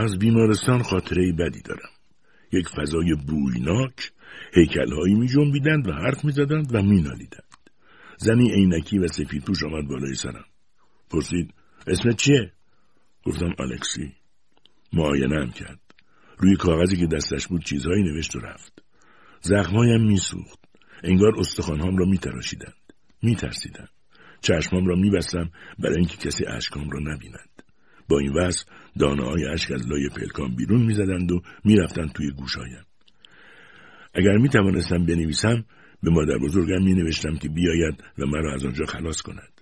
از 0.00 0.18
بیمارستان 0.18 0.82
خاطره 0.82 1.32
بدی 1.32 1.62
دارم. 1.62 1.90
یک 2.52 2.68
فضای 2.68 3.14
بویناک، 3.26 4.12
هیکلهایی 4.54 5.14
می 5.14 5.28
جنبیدند 5.28 5.88
و 5.88 5.92
حرف 5.92 6.24
می 6.24 6.32
زدند 6.32 6.74
و 6.74 6.82
می 6.82 7.02
نالیدند. 7.02 7.56
زنی 8.16 8.52
عینکی 8.52 8.98
و 8.98 9.08
سفید 9.08 9.44
پوش 9.44 9.64
آمد 9.64 9.88
بالای 9.88 10.14
سرم. 10.14 10.44
پرسید 11.10 11.54
اسمت 11.86 12.16
چیه؟ 12.16 12.52
گفتم 13.24 13.54
الکسی. 13.58 14.12
معاینه 14.92 15.40
هم 15.40 15.50
کرد. 15.50 15.80
روی 16.38 16.56
کاغذی 16.56 16.96
که 16.96 17.06
دستش 17.06 17.46
بود 17.46 17.64
چیزهایی 17.64 18.02
نوشت 18.02 18.36
و 18.36 18.38
رفت. 18.38 18.82
زخمهایم 19.40 20.06
میسوخت. 20.06 20.58
انگار 21.04 21.38
استخوانهام 21.38 21.96
را 21.96 22.06
میتراشیدند. 22.06 22.74
میترسیدم. 23.22 23.88
چشمام 24.40 24.86
را 24.86 24.96
میبستم 24.96 25.50
برای 25.78 25.96
اینکه 25.96 26.16
کسی 26.16 26.44
اشکام 26.46 26.90
را 26.90 27.00
نبیند. 27.00 27.62
با 28.10 28.18
این 28.18 28.32
وضع 28.32 28.64
دانه 28.98 29.24
های 29.24 29.46
اشک 29.46 29.72
از 29.72 29.88
لای 29.88 30.08
پلکان 30.08 30.56
بیرون 30.56 30.82
می‌زدند 30.82 31.32
و 31.32 31.42
می‌رفتند 31.64 32.12
توی 32.12 32.30
گوشایم. 32.30 32.84
اگر 34.14 34.36
می 34.36 34.48
توانستم 34.48 35.06
بنویسم 35.06 35.64
به 36.02 36.10
مادر 36.10 36.38
بزرگم 36.38 36.84
می 36.84 36.94
نوشتم 36.94 37.36
که 37.36 37.48
بیاید 37.48 38.04
و 38.18 38.26
مرا 38.26 38.54
از 38.54 38.64
آنجا 38.64 38.84
خلاص 38.84 39.22
کند. 39.22 39.60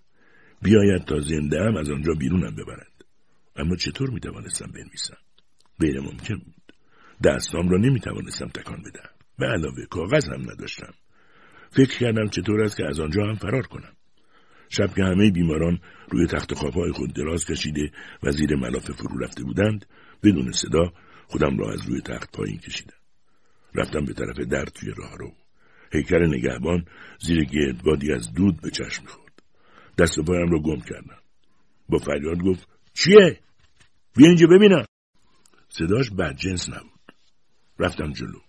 بیاید 0.62 1.04
تا 1.04 1.20
زنده 1.20 1.62
هم 1.62 1.76
از 1.76 1.90
آنجا 1.90 2.12
بیرونم 2.14 2.54
ببرد. 2.54 3.04
اما 3.56 3.76
چطور 3.76 4.10
می 4.10 4.20
توانستم 4.20 4.72
بنویسم؟ 4.72 5.16
غیر 5.80 6.00
ممکن 6.00 6.34
بود. 6.34 6.72
دستام 7.24 7.68
را 7.68 7.78
نمی 7.78 8.00
توانستم 8.00 8.48
تکان 8.48 8.82
بدم. 8.82 9.10
به 9.38 9.46
علاوه 9.46 9.86
کاغذ 9.90 10.28
هم 10.28 10.40
نداشتم. 10.50 10.94
فکر 11.70 11.98
کردم 11.98 12.28
چطور 12.28 12.60
است 12.60 12.76
که 12.76 12.86
از 12.86 13.00
آنجا 13.00 13.22
هم 13.22 13.34
فرار 13.34 13.62
کنم. 13.62 13.92
شب 14.70 14.94
که 14.94 15.04
همه 15.04 15.30
بیماران 15.30 15.80
روی 16.10 16.26
تخت 16.26 16.54
خوابهای 16.54 16.92
خود 16.92 17.14
دراز 17.14 17.44
کشیده 17.44 17.90
و 18.22 18.30
زیر 18.30 18.56
ملافه 18.56 18.92
فرو 18.92 19.18
رفته 19.18 19.44
بودند 19.44 19.86
بدون 20.22 20.52
صدا 20.52 20.92
خودم 21.26 21.58
را 21.58 21.72
از 21.72 21.88
روی 21.88 22.00
تخت 22.00 22.36
پایین 22.36 22.58
کشیدم. 22.58 22.96
رفتم 23.74 24.04
به 24.04 24.12
طرف 24.12 24.36
در 24.38 24.64
توی 24.64 24.94
راهرو 24.96 25.32
هیکل 25.92 26.26
نگهبان 26.26 26.84
زیر 27.20 27.44
گردبادی 27.44 28.12
از 28.12 28.32
دود 28.32 28.60
به 28.60 28.70
چشم 28.70 29.02
می‌خورد. 29.02 29.42
دست 29.98 30.18
و 30.18 30.22
پایم 30.22 30.50
را 30.50 30.58
گم 30.58 30.80
کردم. 30.80 31.18
با 31.88 31.98
فریاد 31.98 32.38
گفت 32.42 32.68
چیه؟ 32.94 33.40
بیا 34.16 34.28
اینجا 34.28 34.46
ببینم. 34.46 34.84
صداش 35.68 36.10
جنس 36.36 36.68
نبود. 36.68 37.12
رفتم 37.78 38.12
جلو. 38.12 38.40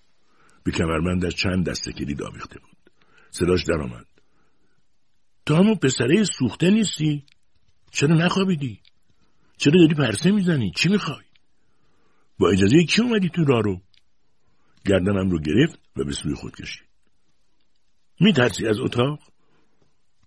به 0.64 0.72
کمرمندش 0.72 1.36
چند 1.36 1.70
دسته 1.70 1.92
کلید 1.92 2.24
آویخته 2.24 2.60
بود. 2.60 2.92
صداش 3.32 3.64
درآمد. 3.64 4.06
تو 5.50 5.56
همون 5.56 5.76
پسره 5.76 6.24
سوخته 6.24 6.70
نیستی؟ 6.70 7.26
چرا 7.92 8.16
نخوابیدی؟ 8.16 8.80
چرا 9.58 9.74
داری 9.74 9.96
پرسه 9.96 10.32
می‌زنی؟ 10.32 10.72
چی 10.76 10.90
می‌خوای؟ 10.90 11.26
با 12.40 12.50
اجازه 12.50 12.84
کی 12.84 13.02
اومدی 13.02 13.30
تو 13.30 13.44
راه 13.44 13.62
رو؟ 13.62 13.82
گردنم 14.86 15.30
رو 15.30 15.40
گرفت 15.40 15.80
و 15.96 16.04
به 16.04 16.12
سوی 16.12 16.34
خود 16.34 16.56
کشید. 16.56 16.88
میترسی 18.20 18.68
از 18.68 18.80
اتاق؟ 18.80 19.20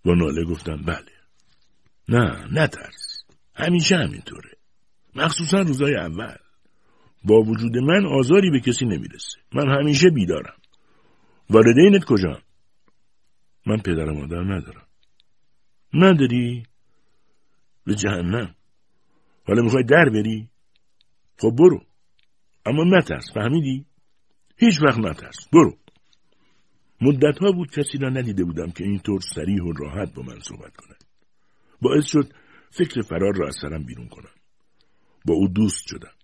با 0.05 0.15
ناله 0.15 0.45
گفتم 0.45 0.77
بله. 0.77 1.13
نه 2.09 2.47
نترس. 2.53 3.25
همیشه 3.55 3.97
همینطوره. 3.97 4.51
مخصوصا 5.15 5.61
روزای 5.61 5.97
اول. 5.97 6.37
با 7.25 7.43
وجود 7.43 7.77
من 7.77 8.07
آزاری 8.07 8.51
به 8.51 8.61
کسی 8.61 8.85
نمی‌رسه. 8.85 9.39
من 9.53 9.79
همیشه 9.79 10.11
بیدارم. 10.11 10.57
والدینت 11.51 12.05
کجا؟ 12.05 12.43
من 13.67 13.77
پدر 13.77 14.05
مادر 14.05 14.43
ندارم. 14.43 14.87
نداری؟ 15.95 16.63
به 17.85 17.95
جهنم. 17.95 18.55
حالا 19.47 19.63
می‌خوای 19.63 19.85
در 19.85 20.11
بری؟ 20.11 20.49
خب 21.39 21.51
برو. 21.59 21.81
اما 22.67 22.85
نترس 22.99 23.33
فهمیدی؟ 23.35 23.87
هیچ 24.57 24.83
وقت 24.83 24.99
نترس. 24.99 25.49
برو. 25.53 25.79
مدت 27.01 27.39
ها 27.39 27.53
بود 27.53 27.71
کسی 27.71 27.99
را 27.99 28.09
ندیده 28.09 28.45
بودم 28.45 28.71
که 28.71 28.85
اینطور 28.85 29.21
سریح 29.35 29.63
و 29.63 29.73
راحت 29.73 30.15
با 30.15 30.23
من 30.23 30.41
صحبت 30.41 30.77
کند. 30.77 31.05
باعث 31.81 32.07
شد 32.07 32.33
فکر 32.71 33.03
فرار 33.03 33.37
را 33.37 33.49
از 33.49 33.57
سرم 33.63 33.85
بیرون 33.85 34.09
کنم. 34.09 34.35
با 35.27 35.35
او 35.35 35.49
دوست 35.49 35.89
شدم. 35.89 36.15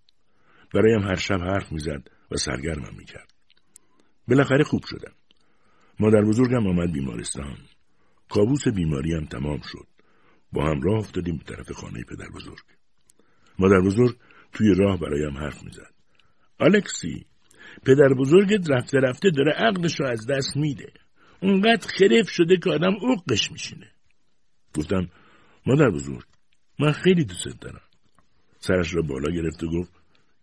برایم 0.74 1.02
هر 1.02 1.14
شب 1.14 1.40
حرف 1.40 1.72
می‌زد 1.72 2.10
و 2.30 2.36
سرگرمم 2.36 2.96
می‌کرد. 2.96 3.34
بالاخره 4.28 4.64
خوب 4.64 4.82
شدم. 4.86 5.12
مادر 6.00 6.22
بزرگم 6.22 6.66
آمد 6.66 6.92
بیمارستان. 6.92 7.58
کابوس 8.28 8.68
بیماریم 8.68 9.24
تمام 9.24 9.60
شد. 9.60 9.86
با 10.52 10.70
هم 10.70 10.80
راه 10.80 10.98
افتادیم 10.98 11.36
به 11.36 11.44
طرف 11.44 11.72
خانه 11.72 12.04
پدر 12.04 12.28
بزرگ. 12.34 12.64
مادر 13.58 13.80
بزرگ 13.80 14.16
توی 14.52 14.74
راه 14.74 15.00
برایم 15.00 15.38
حرف 15.38 15.62
می‌زد. 15.62 15.94
الکسی 16.60 17.26
پدر 17.86 18.08
بزرگت 18.18 18.70
رفته 18.70 18.98
رفته 18.98 19.30
داره 19.30 19.52
عقلش 19.52 20.00
رو 20.00 20.06
از 20.06 20.26
دست 20.26 20.56
میده. 20.56 20.92
اونقدر 21.42 21.88
خرف 21.88 22.30
شده 22.30 22.56
که 22.56 22.70
آدم 22.70 22.92
عقش 22.92 23.52
میشینه. 23.52 23.90
گفتم 24.74 25.08
مادر 25.66 25.90
بزرگ 25.90 26.24
من 26.78 26.92
خیلی 26.92 27.24
دوست 27.24 27.60
دارم. 27.60 27.80
سرش 28.58 28.94
را 28.94 29.02
بالا 29.02 29.30
گرفت 29.30 29.62
و 29.62 29.66
گفت 29.66 29.92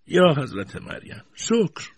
یا 0.07 0.33
حضرت 0.37 0.75
مریم 0.75 1.23
شکر. 1.33 1.94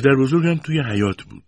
پدر 0.00 0.14
بزرگم 0.14 0.54
توی 0.54 0.80
حیات 0.80 1.22
بود. 1.22 1.44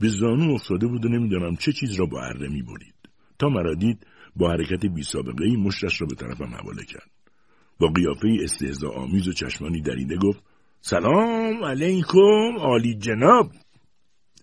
به 0.00 0.08
زانو 0.08 0.54
افتاده 0.54 0.86
بود 0.86 1.04
و 1.04 1.08
نمی‌دانم 1.08 1.56
چه 1.56 1.72
چیز 1.72 1.94
را 1.94 2.06
با 2.06 2.22
اره 2.22 2.48
می 2.48 2.62
برید. 2.62 2.94
تا 3.38 3.48
مرا 3.48 3.74
دید 3.74 4.06
با 4.36 4.50
حرکت 4.50 4.86
بی 4.86 5.02
سابقه 5.02 5.44
ای 5.44 5.56
مشتش 5.56 6.00
را 6.00 6.06
به 6.06 6.14
طرفم 6.14 6.54
حواله 6.54 6.84
کرد. 6.84 7.10
با 7.80 7.88
قیافه 7.88 8.28
استهزا 8.42 8.90
آمیز 8.90 9.28
و 9.28 9.32
چشمانی 9.32 9.80
دریده 9.80 10.16
گفت 10.16 10.42
سلام 10.80 11.64
علیکم 11.64 12.58
عالی 12.58 12.94
جناب. 12.94 13.52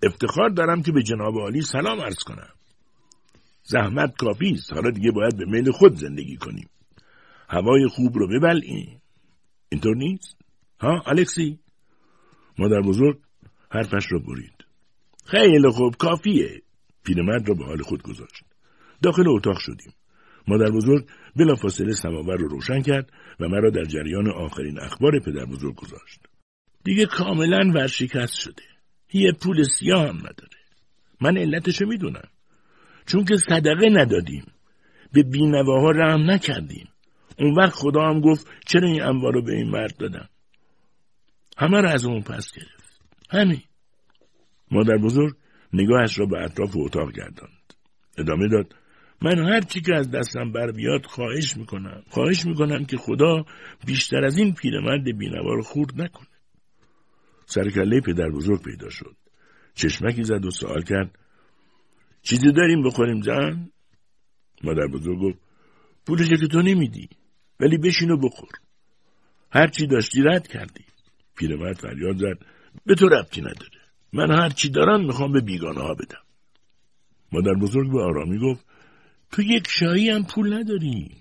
افتخار 0.04 0.50
دارم 0.50 0.82
که 0.82 0.92
به 0.92 1.04
جناب 1.04 1.38
عالی 1.38 1.62
سلام 1.62 2.02
عرض 2.02 2.24
کنم. 2.24 2.50
زحمت 3.64 4.16
کافی 4.18 4.52
است. 4.52 4.74
حالا 4.74 4.92
دیگه 4.92 5.12
باید 5.12 5.38
به 5.38 5.46
میل 5.46 5.72
خود 5.72 5.96
زندگی 5.96 6.38
کنیم. 6.38 6.70
هوای 7.50 7.88
خوب 7.88 8.18
رو 8.18 8.28
ببلعیم. 8.28 9.02
اینطور 9.70 9.96
نیست؟ 9.96 10.38
ها 10.80 11.04
الکسی؟ 11.06 11.60
مادر 12.60 12.82
بزرگ 12.82 13.20
حرفش 13.72 14.12
را 14.12 14.20
برید. 14.20 14.66
خیلی 15.26 15.70
خوب 15.70 15.96
کافیه. 15.96 16.62
پیرمرد 17.04 17.50
را 17.50 17.56
به 17.56 17.66
حال 17.66 17.82
خود 17.82 18.04
گذاشت. 18.04 18.44
داخل 19.04 19.28
اتاق 19.28 19.60
شدیم. 19.60 19.94
مادر 20.48 20.72
بزرگ 20.72 21.08
بلافاصله 21.36 21.94
سماور 21.94 22.38
رو 22.38 22.48
روشن 22.48 22.82
کرد 22.82 23.12
و 23.40 23.48
مرا 23.48 23.70
در 23.70 23.84
جریان 23.84 24.32
آخرین 24.32 24.80
اخبار 24.80 25.20
پدر 25.20 25.46
بزرگ 25.46 25.76
گذاشت. 25.76 26.20
دیگه 26.84 27.06
کاملا 27.06 27.72
ورشکست 27.74 28.34
شده. 28.34 28.64
یه 29.14 29.32
پول 29.32 29.64
سیاه 29.64 30.08
هم 30.08 30.18
نداره. 30.18 30.58
من 31.22 31.38
علتشو 31.38 31.86
می‌دونم. 31.86 32.28
چون 33.06 33.26
که 33.26 33.36
صدقه 33.38 33.90
ندادیم. 33.90 34.46
به 35.14 35.24
بینواها 35.24 35.92
رحم 35.92 36.32
نکردیم. 36.32 36.88
اون 37.40 37.56
وقت 37.56 37.74
خدا 37.74 38.02
هم 38.02 38.22
گفت 38.22 38.48
چرا 38.68 38.88
این 38.88 39.02
انوار 39.02 39.34
رو 39.34 39.42
به 39.42 39.54
این 39.54 39.70
مرد 39.70 39.98
دادم؟ 39.98 40.30
همه 41.58 41.82
را 41.82 41.92
از 41.92 42.06
اون 42.06 42.22
پس 42.22 42.52
گرفت. 42.56 42.81
همین. 43.32 43.62
مادر 44.72 44.98
بزرگ 44.98 45.36
نگاهش 45.74 46.20
را 46.20 46.26
به 46.26 46.44
اطراف 46.44 46.72
اتاق 46.76 47.12
گرداند. 47.12 47.74
ادامه 48.18 48.48
داد 48.48 48.76
من 49.22 49.46
هر 49.46 49.62
چی 49.62 49.82
که 49.82 49.96
از 49.96 50.12
دستم 50.12 50.52
بر 50.52 50.72
بیاد 50.72 51.06
خواهش 51.06 51.58
می‌کنم. 51.58 52.04
خواهش 52.10 52.46
می‌کنم 52.46 52.86
که 52.86 52.98
خدا 52.98 53.46
بیشتر 53.86 54.26
از 54.26 54.38
این 54.38 54.54
پیرمرد 54.54 55.18
بینوا 55.18 55.62
خورد 55.62 56.02
نکنه 56.02 56.28
سرکله 57.46 58.02
پدر 58.02 58.30
بزرگ 58.30 58.64
پیدا 58.64 58.90
شد. 58.90 59.16
چشمکی 59.74 60.24
زد 60.24 60.46
و 60.46 60.52
سوال 60.52 60.82
کرد 60.82 61.18
چیزی 62.22 62.52
داریم 62.52 62.84
بخوریم 62.84 63.22
جان؟ 63.22 63.72
مادر 64.64 64.88
بزرگ 64.88 65.20
گفت 65.20 65.40
پولش 66.06 66.30
که 66.30 66.48
تو 66.48 66.62
نمیدی 66.62 67.10
ولی 67.60 67.78
بشین 67.78 68.12
و 68.12 68.18
بخور. 68.18 68.50
هر 69.52 69.68
چی 69.68 69.88
داشتی 69.88 70.22
رد 70.22 70.48
کردی. 70.48 70.86
پیرمرد 71.38 71.78
فریاد 71.78 72.18
زد 72.18 72.46
به 72.86 72.96
تو 72.96 73.10
ربطی 73.10 73.42
نداره. 73.42 73.82
من 74.14 74.32
هر 74.32 74.50
چی 74.50 74.70
دارم 74.70 75.06
می‌خوام 75.06 75.32
به 75.32 75.42
بیگانه 75.42 75.82
ها 75.82 75.94
بدم. 75.94 76.22
مادر 77.32 77.54
بزرگ 77.54 77.92
به 77.92 78.02
آرامی 78.02 78.40
گفت 78.40 78.66
تو 79.32 79.42
یک 79.42 79.68
شایی 79.68 80.10
هم 80.10 80.26
پول 80.26 80.54
نداری. 80.54 81.12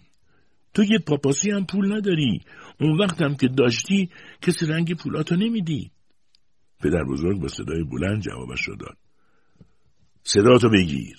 تو 0.75 0.85
یه 0.85 0.99
پاپاسی 0.99 1.51
هم 1.51 1.67
پول 1.67 1.93
نداری. 1.93 2.41
اون 2.81 2.99
وقت 2.99 3.23
هم 3.23 3.37
که 3.37 3.49
داشتی 3.49 4.11
کسی 4.43 4.67
رنگ 4.67 4.95
پولاتو 4.95 5.37
نمیدی. 5.37 5.91
پدر 6.81 7.05
بزرگ 7.05 7.41
با 7.41 7.49
صدای 7.49 7.85
بلند 7.85 8.23
جوابش 8.23 8.63
رو 8.63 8.77
داد. 8.77 8.97
صداتو 10.23 10.69
بگیر. 10.69 11.17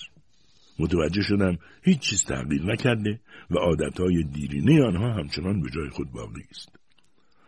متوجه 0.78 1.22
شدم 1.22 1.58
هیچ 1.82 1.98
چیز 1.98 2.24
تغییر 2.24 2.62
نکرده 2.62 3.20
و 3.50 3.58
عادتهای 3.58 4.22
دیرینه 4.22 4.84
آنها 4.84 5.12
همچنان 5.12 5.60
به 5.60 5.70
جای 5.70 5.88
خود 5.88 6.10
باقی 6.12 6.42
است. 6.50 6.81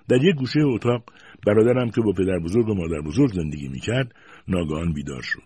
در 0.09 0.25
یک 0.25 0.37
گوشه 0.37 0.61
اتاق 0.61 1.05
برادرم 1.47 1.91
که 1.91 2.01
با 2.01 2.13
پدر 2.13 2.39
بزرگ 2.39 2.69
و 2.69 2.75
مادر 2.75 3.01
بزرگ 3.01 3.33
زندگی 3.33 3.69
می‌کرد 3.69 4.15
ناگهان 4.49 4.93
بیدار 4.93 5.23
شد 5.23 5.43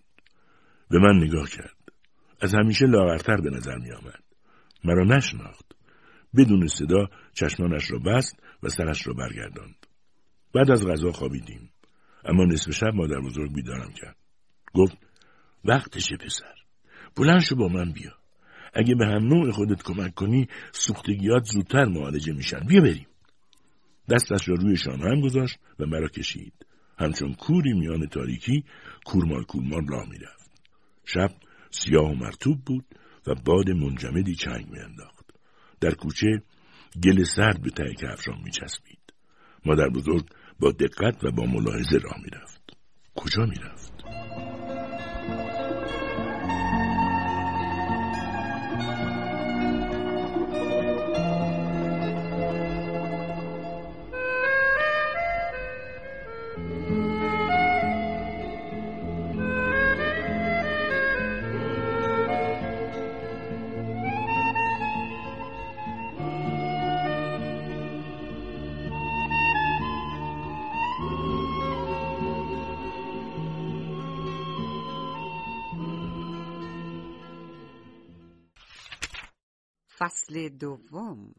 به 0.90 0.99
من 0.99 1.16
نگاه 1.16 1.49
کرد 1.51 1.79
از 2.40 2.55
همیشه 2.55 2.87
لاغرتر 2.87 3.37
به 3.37 3.51
نظر 3.51 3.79
می 3.79 3.92
آمد. 3.92 4.23
مرا 4.85 5.05
نشناخت. 5.05 5.73
بدون 6.37 6.66
صدا 6.66 7.09
چشمانش 7.35 7.90
را 7.90 7.99
بست 7.99 8.40
و 8.62 8.68
سرش 8.68 9.07
را 9.07 9.14
برگرداند. 9.14 9.87
بعد 10.55 10.71
از 10.71 10.87
غذا 10.87 11.12
خوابیدیم. 11.12 11.71
اما 12.25 12.44
نصف 12.44 12.71
شب 12.71 12.94
مادر 12.94 13.21
بزرگ 13.21 13.55
بیدارم 13.55 13.92
کرد. 13.92 14.16
گفت 14.75 14.99
وقتشه 15.64 16.16
پسر. 16.16 16.55
بلند 17.16 17.40
شو 17.40 17.57
با 17.57 17.68
من 17.68 17.92
بیا. 17.92 18.12
اگه 18.75 18.94
به 18.94 19.07
هم 19.07 19.27
نوع 19.27 19.51
خودت 19.51 19.83
کمک 19.83 20.14
کنی 20.14 20.49
سوختگیات 20.73 21.44
زودتر 21.44 21.85
معالجه 21.85 22.33
میشن. 22.33 22.61
بیا 22.66 22.81
بریم. 22.81 23.08
دستش 24.11 24.49
را 24.49 24.55
روی 24.55 24.77
هم 24.87 25.21
گذاشت 25.21 25.59
و 25.79 25.87
مرا 25.87 26.09
کشید. 26.09 26.53
همچون 26.99 27.35
کوری 27.35 27.73
میان 27.73 28.07
تاریکی 28.07 28.64
کورمال 29.05 29.42
کورمال 29.42 29.87
راه 29.88 30.09
می‌رفت. 30.09 30.51
شب 31.05 31.31
سیاه 31.71 32.11
و 32.11 32.14
مرتوب 32.14 32.64
بود 32.64 32.85
و 33.27 33.35
باد 33.35 33.71
منجمدی 33.71 34.35
چنگ 34.35 34.66
میانداخت 34.71 35.31
در 35.81 35.94
کوچه 35.94 36.42
گل 37.05 37.25
سرد 37.25 37.62
به 37.62 37.71
ته 37.71 37.94
کفشان 37.94 38.38
میچسبید 38.44 39.12
مادر 39.64 39.88
بزرگ 39.88 40.27
با 40.61 40.73
دقت 40.73 41.25
و 41.25 41.31
با 41.31 41.44
ملاحظه 41.44 41.99
راه 41.99 42.16
می‌رفت 42.25 42.62
کجا 43.14 43.42
می‌رفت 43.42 43.88
دوم. 80.49 81.35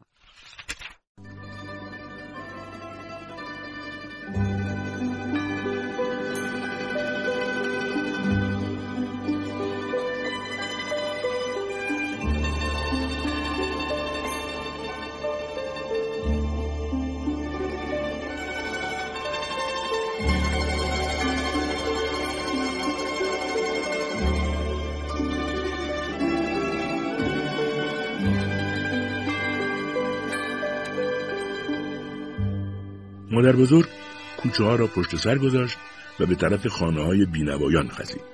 بزرگ 33.60 33.88
کوچه 34.36 34.64
ها 34.64 34.74
را 34.74 34.86
پشت 34.86 35.16
سر 35.16 35.38
گذاشت 35.38 35.76
و 36.20 36.26
به 36.26 36.34
طرف 36.34 36.66
خانه 36.66 37.04
های 37.04 37.24
بینوایان 37.24 37.88
خزید. 37.88 38.30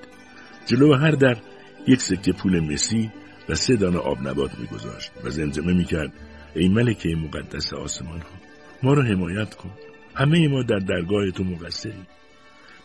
جلو 0.65 0.93
هر 0.93 1.11
در 1.11 1.37
یک 1.87 2.01
سکه 2.01 2.31
پول 2.31 2.59
مسی 2.59 3.11
و 3.49 3.55
سه 3.55 3.75
دانه 3.75 3.97
آب 3.97 4.27
نبات 4.27 4.59
میگذاشت 4.59 5.11
و 5.23 5.29
زمزمه 5.29 5.73
می‌کرد. 5.73 6.13
ای 6.55 6.67
ملکه 6.67 7.09
مقدس 7.09 7.73
آسمان 7.73 8.21
ها 8.21 8.29
ما 8.83 8.93
را 8.93 9.03
حمایت 9.03 9.55
کن. 9.55 9.71
همه 10.15 10.47
ما 10.47 10.63
در 10.63 10.79
درگاه 10.79 11.31
تو 11.31 11.43
مقصریم. 11.43 12.07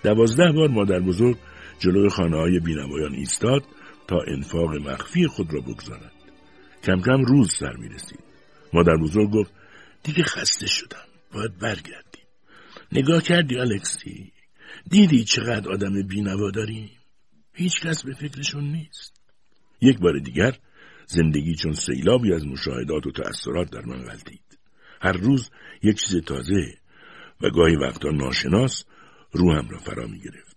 دوازده 0.05 0.53
بار 0.53 0.69
مادر 0.69 1.01
بزرگ 1.01 1.37
جلوی 1.79 2.09
خانه 2.09 2.37
های 2.37 2.61
بینوایان 2.61 3.15
ایستاد 3.15 3.65
تا 4.09 4.17
انفاق 4.29 4.75
مخفی 4.75 5.27
خود 5.27 5.55
را 5.55 5.61
بگذارد. 5.61 6.13
کم 6.85 7.01
کم 7.01 7.25
روز 7.25 7.53
سر 7.53 7.77
می 7.77 7.89
رسید. 7.89 8.25
مادر 8.73 8.97
بزرگ 8.97 9.31
گفت 9.31 9.53
دیگه 10.03 10.23
خسته 10.23 10.67
شدم. 10.67 11.07
باید 11.33 11.59
برگردیم 11.59 12.02
نگاه 12.93 13.23
کردی 13.23 13.59
الکسی 13.59 14.33
دیدی 14.91 15.25
چقدر 15.25 15.73
آدم 15.73 16.03
بینوا 16.03 16.51
داریم؟ 16.51 16.91
هیچ 17.55 17.81
کس 17.81 18.05
به 18.05 18.15
فکرشون 18.15 18.65
نیست. 18.65 19.21
یک 19.81 19.99
بار 19.99 20.19
دیگر 20.19 20.59
زندگی 21.07 21.55
چون 21.55 21.73
سیلابی 21.73 22.33
از 22.33 22.47
مشاهدات 22.47 23.07
و 23.07 23.11
تأثیرات 23.11 23.71
در 23.71 23.85
من 23.85 24.03
غلطید. 24.03 24.59
هر 25.01 25.13
روز 25.13 25.51
یک 25.83 25.97
چیز 25.97 26.25
تازه 26.25 26.75
و 27.41 27.51
گاهی 27.51 27.77
وقتا 27.77 28.11
ناشناس 28.11 28.85
روحم 29.33 29.69
را 29.69 29.79
فرا 29.79 30.07
می 30.07 30.21
گرفت. 30.21 30.57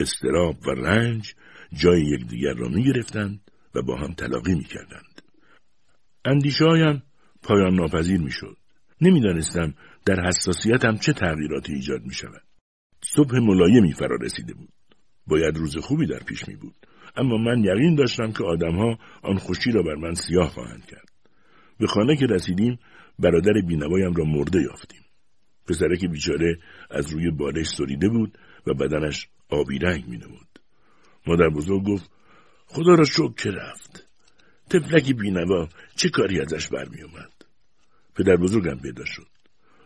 استراب 0.00 0.66
و 0.66 0.70
رنج 0.70 1.34
جای 1.72 2.00
یکدیگر 2.00 2.54
را 2.54 2.68
می 2.68 2.84
گرفتند 2.84 3.40
و 3.74 3.82
با 3.82 3.96
هم 3.96 4.12
تلاقی 4.12 4.54
می 4.54 4.64
کردند. 4.64 5.22
اندیشه 6.24 6.64
پایان 7.42 7.74
ناپذیر 7.74 8.20
می 8.20 8.30
شد. 8.30 8.56
نمی‌دانستم 9.00 9.74
در 10.08 10.26
حساسیتم 10.26 10.96
چه 10.96 11.12
تغییراتی 11.12 11.72
ایجاد 11.72 12.02
می 12.02 12.14
شود. 12.14 12.42
صبح 13.04 13.38
ملایمی 13.38 13.92
فرا 13.92 14.16
رسیده 14.16 14.54
بود. 14.54 14.72
باید 15.26 15.56
روز 15.56 15.76
خوبی 15.76 16.06
در 16.06 16.18
پیش 16.18 16.48
می 16.48 16.56
بود. 16.56 16.74
اما 17.16 17.36
من 17.36 17.64
یقین 17.64 17.94
داشتم 17.94 18.32
که 18.32 18.44
آدمها 18.44 18.98
آن 19.22 19.38
خوشی 19.38 19.70
را 19.70 19.82
بر 19.82 19.94
من 19.94 20.14
سیاه 20.14 20.48
خواهند 20.48 20.86
کرد. 20.86 21.08
به 21.78 21.86
خانه 21.86 22.16
که 22.16 22.26
رسیدیم 22.26 22.78
برادر 23.18 23.52
بینوایم 23.52 24.14
را 24.14 24.24
مرده 24.24 24.62
یافتیم. 24.62 25.02
پسرک 25.66 26.04
بیچاره 26.04 26.58
از 26.90 27.12
روی 27.12 27.30
بالش 27.30 27.68
سریده 27.68 28.08
بود 28.08 28.38
و 28.66 28.74
بدنش 28.74 29.28
آبی 29.48 29.78
رنگ 29.78 30.08
می 30.08 30.16
نمود. 30.16 30.58
مادر 31.26 31.48
بزرگ 31.48 31.84
گفت 31.84 32.10
خدا 32.66 32.94
را 32.94 33.04
شکر 33.04 33.32
که 33.36 33.50
رفت. 33.50 34.08
تفلکی 34.70 35.12
بینوا 35.12 35.68
چه 35.96 36.08
کاری 36.08 36.40
ازش 36.40 36.68
برمی 36.68 37.02
اومد. 37.02 37.32
پدر 38.14 38.36
بزرگم 38.36 38.78
پیدا 38.78 39.04
شد. 39.04 39.37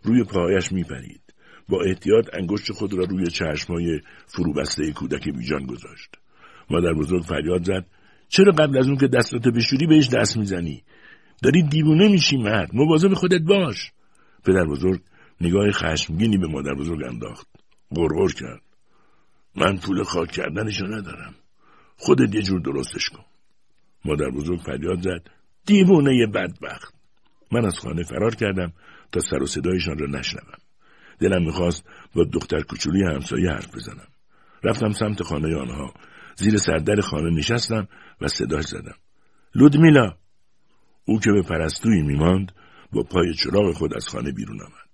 روی 0.03 0.25
پاهایش 0.25 0.73
میپرید. 0.73 1.21
با 1.69 1.83
احتیاط 1.83 2.29
انگشت 2.33 2.73
خود 2.73 2.95
را 2.95 3.05
روی 3.05 3.27
چشمای 3.27 4.01
فروبسته 4.27 4.93
کودک 4.93 5.29
بیجان 5.29 5.67
گذاشت. 5.67 6.17
مادر 6.71 6.93
بزرگ 6.93 7.23
فریاد 7.23 7.65
زد 7.65 7.87
چرا 8.29 8.53
قبل 8.53 8.79
از 8.79 8.89
اون 8.89 8.97
که 8.97 9.09
دستاتو 9.09 9.51
بشوری 9.51 9.87
بهش 9.87 10.09
دست 10.09 10.37
می‌زنی؟ 10.37 10.83
داری 11.43 11.63
دیوونه 11.63 12.09
میشی 12.09 12.37
مرد 12.37 12.75
مواظب 12.75 13.15
خودت 13.15 13.41
باش. 13.41 13.93
پدر 14.45 14.65
بزرگ 14.65 15.01
نگاه 15.41 15.71
خشمگینی 15.71 16.39
به 16.39 16.47
مادر 16.47 16.75
بزرگ 16.75 17.03
انداخت. 17.05 17.47
غرغر 17.97 18.33
کرد. 18.33 18.63
من 19.57 19.79
پول 19.79 20.03
خاک 20.03 20.31
کردنشو 20.31 20.87
ندارم. 20.87 21.35
خودت 21.97 22.35
یه 22.35 22.43
جور 22.43 22.61
درستش 22.61 23.09
کن. 23.09 23.25
مادر 24.05 24.31
بزرگ 24.31 24.61
فریاد 24.61 25.01
زد 25.01 25.31
دیوونه 25.67 26.27
بدبخت. 26.27 26.95
من 27.53 27.65
از 27.65 27.79
خانه 27.79 28.03
فرار 28.03 28.35
کردم 28.35 28.73
تا 29.13 29.21
سر 29.21 29.43
و 29.43 29.47
صدایشان 29.47 29.99
را 29.99 30.07
نشنوم. 30.07 30.59
دلم 31.19 31.45
می‌خواست 31.45 31.85
با 32.15 32.25
دختر 32.25 32.63
کوچولی 32.63 33.05
همسایه 33.05 33.51
حرف 33.51 33.75
بزنم. 33.75 34.09
رفتم 34.65 34.93
سمت 34.93 35.23
خانه 35.23 35.57
آنها. 35.57 35.95
زیر 36.37 36.57
سردر 36.57 37.01
خانه 37.01 37.31
نشستم 37.31 37.89
و 38.21 38.29
صداش 38.29 38.65
زدم. 38.65 38.95
لودمیلا 39.55 40.17
او 41.05 41.21
که 41.21 41.33
به 41.33 41.43
پرستویی 41.43 42.03
میماند 42.03 42.53
با 42.93 43.03
پای 43.03 43.35
چراغ 43.35 43.73
خود 43.73 43.95
از 43.95 44.09
خانه 44.09 44.33
بیرون 44.33 44.61
آمد. 44.61 44.89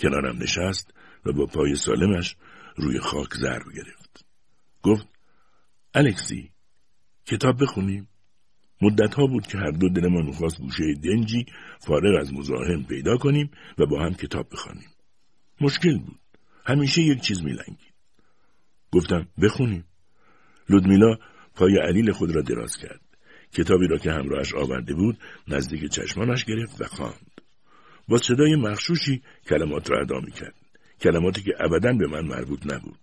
کنارم 0.00 0.38
نشست 0.42 0.94
و 1.26 1.32
با 1.32 1.46
پای 1.46 1.74
سالمش 1.74 2.36
روی 2.76 2.98
خاک 3.00 3.34
ضرب 3.34 3.72
گرفت. 3.76 4.24
گفت 4.82 5.06
الکسی 5.94 6.50
کتاب 7.26 7.62
بخونیم؟ 7.62 8.08
مدتها 8.84 9.26
بود 9.26 9.46
که 9.46 9.58
هر 9.58 9.70
دو 9.70 9.88
دلمان 9.88 10.26
می‌خواست 10.26 10.60
گوشه 10.60 10.94
دنجی 10.94 11.46
فارغ 11.80 12.20
از 12.20 12.34
مزاحم 12.34 12.82
پیدا 12.82 13.16
کنیم 13.16 13.50
و 13.78 13.86
با 13.86 14.04
هم 14.04 14.14
کتاب 14.14 14.48
بخوانیم. 14.52 14.88
مشکل 15.60 15.98
بود. 15.98 16.18
همیشه 16.66 17.02
یک 17.02 17.20
چیز 17.20 17.42
میلنگید. 17.42 17.94
گفتم 18.92 19.28
بخونیم. 19.42 19.84
لودمیلا 20.68 21.16
پای 21.54 21.78
علیل 21.78 22.12
خود 22.12 22.30
را 22.30 22.42
دراز 22.42 22.76
کرد. 22.76 23.00
کتابی 23.52 23.86
را 23.86 23.98
که 23.98 24.12
همراهش 24.12 24.54
آورده 24.54 24.94
بود 24.94 25.18
نزدیک 25.48 25.90
چشمانش 25.90 26.44
گرفت 26.44 26.80
و 26.80 26.84
خواند. 26.84 27.40
با 28.08 28.18
صدای 28.18 28.56
مخشوشی 28.56 29.22
کلمات 29.48 29.90
را 29.90 30.00
ادا 30.00 30.20
کرد. 30.20 30.54
کلماتی 31.00 31.42
که 31.42 31.54
ابدا 31.60 31.92
به 31.92 32.06
من 32.06 32.26
مربوط 32.26 32.72
نبود. 32.72 32.98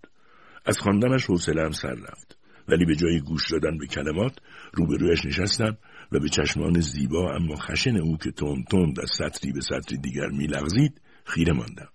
از 0.65 0.79
خواندنش 0.79 1.25
حوصلهام 1.25 1.71
سر 1.71 1.93
رفت. 1.93 2.40
ولی 2.67 2.85
به 2.85 2.95
جای 2.95 3.19
گوش 3.19 3.51
دادن 3.51 3.77
به 3.77 3.87
کلمات 3.87 4.37
روبرویش 4.73 5.25
نشستم 5.25 5.77
و 6.11 6.19
به 6.19 6.29
چشمان 6.29 6.79
زیبا 6.79 7.35
اما 7.35 7.55
خشن 7.55 7.97
او 7.97 8.17
که 8.17 8.31
تند 8.31 8.65
تند 8.65 8.99
از 8.99 9.09
سطری 9.17 9.51
به 9.51 9.61
سطری 9.61 9.97
دیگر 9.97 10.27
میلغزید 10.27 11.01
خیره 11.25 11.53
ماندم. 11.53 11.89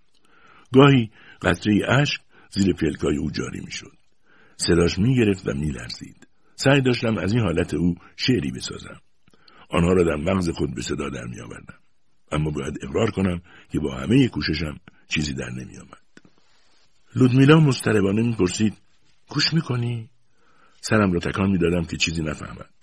گاهی 0.74 1.10
قطره 1.42 1.80
اشک 1.88 2.20
زیر 2.50 2.74
پلکای 2.74 3.16
او 3.16 3.30
جاری 3.30 3.60
می‌شد. 3.60 3.96
صداش 4.56 4.98
می‌گرفت 4.98 5.48
و 5.48 5.54
میلرزید. 5.54 6.26
سعی 6.54 6.80
داشتم 6.80 7.18
از 7.18 7.32
این 7.32 7.42
حالت 7.42 7.74
او 7.74 7.94
شعری 8.16 8.50
بسازم. 8.50 9.00
آنها 9.70 9.92
را 9.92 10.02
در 10.02 10.16
مغز 10.16 10.50
خود 10.50 10.74
به 10.74 10.82
صدا 10.82 11.08
در 11.08 11.24
میآوردم. 11.24 11.78
اما 12.32 12.50
باید 12.50 12.78
اقرار 12.82 13.10
کنم 13.10 13.42
که 13.72 13.80
با 13.80 13.94
همه 13.94 14.28
کوششم 14.28 14.80
چیزی 15.08 15.34
در 15.34 15.50
نمیآمد. 15.50 16.06
لودمیلا 17.16 17.60
مضطربانه 17.60 18.22
می‌پرسید 18.22 18.74
گوش 19.28 19.54
می‌کنی؟ 19.54 20.10
سرم 20.80 21.12
را 21.12 21.20
تکان 21.20 21.50
می‌دادم 21.50 21.84
که 21.84 21.96
چیزی 21.96 22.22
نفهمد. 22.22 22.74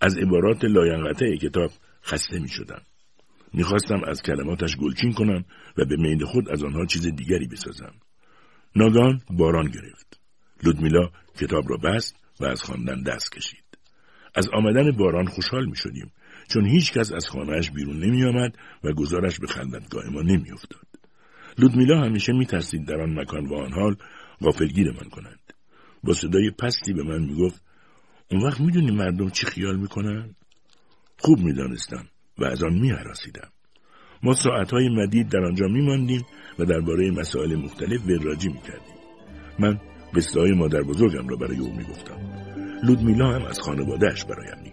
از 0.00 0.18
عبارات 0.18 0.64
لاینقطع 0.64 1.36
کتاب 1.36 1.70
خسته 2.04 2.38
می 2.38 2.48
شدم. 2.48 2.82
می‌خواستم 3.52 4.00
از 4.06 4.22
کلماتش 4.22 4.76
گلچین 4.76 5.12
کنم 5.12 5.44
و 5.76 5.84
به 5.84 5.96
میل 5.96 6.24
خود 6.24 6.48
از 6.48 6.64
آنها 6.64 6.86
چیز 6.86 7.06
دیگری 7.06 7.46
بسازم. 7.46 7.94
ناگان 8.76 9.20
باران 9.30 9.66
گرفت. 9.66 10.20
لودمیلا 10.62 11.10
کتاب 11.40 11.64
را 11.70 11.76
بست 11.76 12.16
و 12.40 12.44
از 12.44 12.62
خواندن 12.62 13.02
دست 13.02 13.32
کشید. 13.32 13.64
از 14.34 14.48
آمدن 14.52 14.90
باران 14.90 15.26
خوشحال 15.26 15.66
می 15.66 15.76
شدیم 15.76 16.12
چون 16.48 16.66
هیچ 16.66 16.92
کس 16.92 17.12
از 17.12 17.28
خانهاش 17.28 17.70
بیرون 17.70 17.96
نمی 17.96 18.24
آمد 18.24 18.58
و 18.84 18.92
گزارش 18.92 19.38
به 19.38 19.46
خلوتگاه 19.46 20.04
ما 20.10 20.22
نمی 20.22 20.52
افتاد. 20.52 20.86
لودمیلا 21.58 22.00
همیشه 22.00 22.32
می 22.32 22.46
ترسید 22.46 22.86
در 22.86 23.00
آن 23.00 23.20
مکان 23.20 23.46
و 23.46 23.54
آن 23.54 23.72
حال 23.72 23.96
غافلگیر 24.40 24.90
من 24.90 25.08
کنند. 25.10 25.53
با 26.04 26.12
صدای 26.12 26.50
پستی 26.50 26.92
به 26.92 27.02
من 27.02 27.22
می‌گفت 27.22 27.62
اون 28.30 28.42
وقت 28.42 28.60
می‌دونی 28.60 28.90
مردم 28.90 29.30
چی 29.30 29.46
خیال 29.46 29.76
می‌کنن؟ 29.76 30.34
خوب 31.18 31.38
می‌دانستم 31.38 32.06
و 32.38 32.44
از 32.44 32.62
آن 32.62 32.74
میهراسیدم. 32.74 33.48
ما 34.22 34.34
ساعتهای 34.34 34.88
مدید 34.88 35.28
در 35.28 35.44
آنجا 35.44 35.66
میماندیم 35.66 36.26
و 36.58 36.64
درباره 36.64 37.10
مسائل 37.10 37.54
مختلف 37.54 38.00
وراجی 38.06 38.48
می‌کردیم. 38.48 38.94
من 39.58 39.80
قصه 40.14 40.40
های 40.40 40.52
مادر 40.52 40.82
بزرگم 40.82 41.28
را 41.28 41.36
برای 41.36 41.58
او 41.58 41.76
می‌گفتم. 41.76 42.20
لودمیلا 42.82 43.32
هم 43.32 43.42
از 43.42 43.60
خانوادهش 43.60 44.24
برایم 44.24 44.64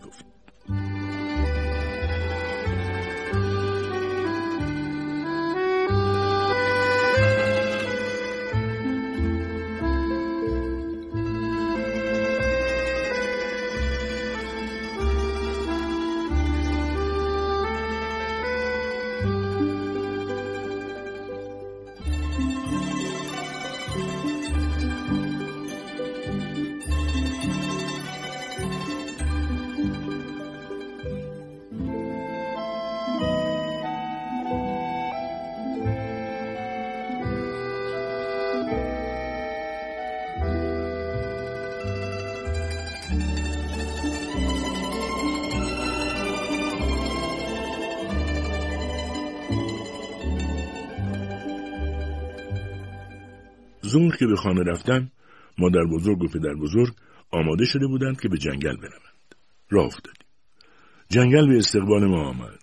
ظهر 53.92 54.18
که 54.18 54.28
به 54.28 54.36
خانه 54.36 54.64
رفتن 54.64 55.12
مادر 55.58 55.84
بزرگ 55.84 56.24
و 56.24 56.28
پدر 56.28 56.54
بزرگ 56.54 56.94
آماده 57.32 57.66
شده 57.66 57.88
بودند 57.88 58.22
که 58.22 58.30
به 58.30 58.38
جنگل 58.38 58.76
بروند 58.76 59.36
راه 59.70 59.86
افتادیم 59.86 60.28
جنگل 61.10 61.48
به 61.48 61.58
استقبال 61.58 62.06
ما 62.06 62.30
آمد 62.30 62.60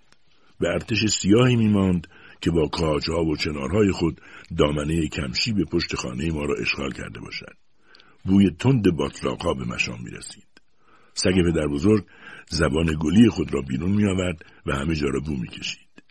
به 0.59 0.67
ارتش 0.69 1.05
سیاهی 1.05 1.55
میماند 1.55 2.07
که 2.41 2.51
با 2.51 2.67
کاجها 2.67 3.25
و 3.25 3.35
چنارهای 3.35 3.91
خود 3.91 4.21
دامنه 4.57 5.07
کمشی 5.07 5.53
به 5.53 5.65
پشت 5.65 5.95
خانه 5.95 6.31
ما 6.31 6.45
را 6.45 6.55
اشغال 6.61 6.91
کرده 6.91 7.19
باشد 7.19 7.55
بوی 8.25 8.49
تند 8.49 8.95
باطلاقها 8.95 9.53
به 9.53 9.65
مشام 9.65 10.03
می 10.03 10.11
رسید. 10.11 10.47
سگ 11.13 11.33
پدر 11.51 11.67
بزرگ 11.67 12.05
زبان 12.49 12.97
گلی 12.99 13.29
خود 13.29 13.53
را 13.53 13.61
بیرون 13.61 13.91
می 13.91 14.05
آورد 14.05 14.45
و 14.65 14.75
همه 14.75 14.95
جا 14.95 15.07
را 15.07 15.19
بو 15.19 15.35
می 15.35 15.47
کشید. 15.47 16.03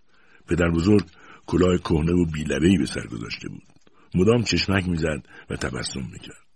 پدر 0.48 0.70
بزرگ 0.70 1.04
کلاه 1.46 1.78
کهنه 1.78 2.12
و 2.12 2.24
بیلبهی 2.24 2.78
به 2.78 2.86
سر 2.86 3.06
گذاشته 3.06 3.48
بود. 3.48 3.62
مدام 4.14 4.42
چشمک 4.42 4.88
می‌زد 4.88 5.26
و 5.50 5.56
تبسم 5.56 6.00
می‌کرد. 6.12 6.48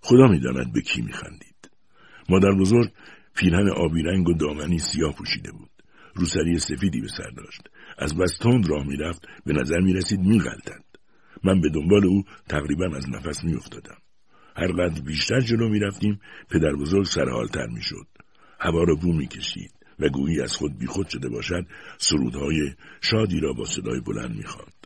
خدا 0.00 0.26
می‌داند 0.26 0.72
به 0.72 0.80
کی 0.80 1.02
میخندید. 1.02 1.70
مادر 2.28 2.50
بزرگ 2.60 2.92
پیرهن 3.34 3.70
آبی 3.70 4.02
رنگ 4.02 4.28
و 4.28 4.32
دامنی 4.32 4.78
سیاه 4.78 5.14
پوشیده 5.14 5.52
بود. 5.52 5.70
روسری 6.14 6.58
سفیدی 6.58 7.00
به 7.00 7.08
سر 7.08 7.30
داشت. 7.36 7.62
از 7.98 8.16
بس 8.16 8.36
تند 8.40 8.68
راه 8.70 8.86
می‌رفت 8.86 9.28
به 9.46 9.52
نظر 9.52 9.80
می‌رسید 9.80 10.20
میغلطد. 10.20 10.84
من 11.44 11.60
به 11.60 11.68
دنبال 11.68 12.06
او 12.06 12.24
تقریبا 12.48 12.96
از 12.96 13.08
نفس 13.08 13.44
میافتادم. 13.44 13.98
هرقدر 14.56 15.02
بیشتر 15.02 15.40
جلو 15.40 15.68
می‌رفتیم 15.68 16.20
پدر 16.50 16.72
بزرگ 16.72 17.04
سرحالتر 17.04 17.66
می‌شد. 17.66 18.06
هوا 18.60 18.82
را 18.82 18.94
بو 18.94 19.12
می‌کشید 19.12 19.72
و 19.98 20.08
گویی 20.08 20.40
از 20.40 20.56
خود 20.56 20.78
بیخود 20.78 21.08
شده 21.08 21.28
باشد 21.28 21.66
سرودهای 21.98 22.74
شادی 23.00 23.40
را 23.40 23.52
با 23.52 23.64
صدای 23.64 24.00
بلند 24.00 24.36
می‌خواند. 24.36 24.77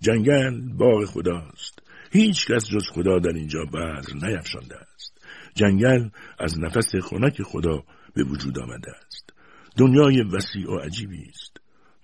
جنگل 0.00 0.60
باغ 0.60 1.04
خداست. 1.04 1.82
هیچ 2.12 2.46
کس 2.46 2.68
جز 2.68 2.88
خدا 2.88 3.18
در 3.18 3.32
اینجا 3.32 3.64
بذر 3.64 4.14
نیفشانده 4.14 4.76
است. 4.94 5.12
جنگل 5.54 6.08
از 6.38 6.58
نفس 6.58 6.96
خنک 6.96 7.42
خدا 7.42 7.84
به 8.14 8.24
وجود 8.24 8.58
آمده 8.58 8.90
است. 9.06 9.32
دنیای 9.76 10.22
وسیع 10.22 10.70
و 10.70 10.76
عجیبی 10.78 11.28
است. 11.28 11.56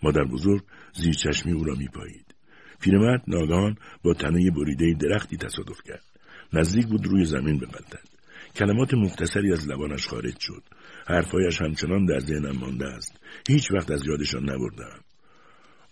مادر 0.02 0.24
بزرگ 0.24 0.62
زیر 0.92 1.14
چشمی 1.14 1.52
او 1.52 1.64
را 1.64 1.74
میپایید. 1.74 2.34
پیرمرد 2.80 3.22
ناگهان 3.28 3.76
با 4.02 4.14
تنه 4.14 4.50
بریده 4.50 4.94
درختی 5.00 5.36
تصادف 5.36 5.82
کرد. 5.84 6.04
نزدیک 6.52 6.86
بود 6.86 7.06
روی 7.06 7.24
زمین 7.24 7.58
بغلطد 7.58 8.08
کلمات 8.56 8.94
مختصری 8.94 9.52
از 9.52 9.68
لبانش 9.68 10.06
خارج 10.06 10.38
شد. 10.40 10.62
حرفهایش 11.06 11.62
همچنان 11.62 12.06
در 12.06 12.18
ذهنم 12.18 12.58
مانده 12.58 12.86
است. 12.86 13.20
هیچ 13.48 13.72
وقت 13.72 13.90
از 13.90 14.06
یادشان 14.06 14.42
نبردم. 14.42 15.00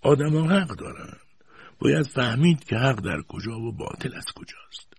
آدمان 0.03 0.51
حق 0.51 0.77
دارند 0.77 1.21
باید 1.83 2.07
فهمید 2.07 2.65
که 2.65 2.77
حق 2.77 3.01
در 3.01 3.23
کجا 3.23 3.61
و 3.61 3.73
باطل 3.73 4.15
از 4.15 4.25
کجاست. 4.35 4.93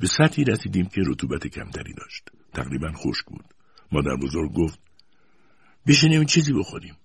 به 0.00 0.06
سطحی 0.06 0.44
رسیدیم 0.44 0.86
که 0.86 1.02
رطوبت 1.06 1.46
کمتری 1.46 1.92
داشت. 1.92 2.30
تقریبا 2.54 2.92
خشک 2.92 3.24
بود. 3.26 3.44
مادر 3.92 4.16
بزرگ 4.16 4.52
گفت 4.52 4.78
بشینیم 5.86 6.24
چیزی 6.24 6.52
بخوریم. 6.52 6.96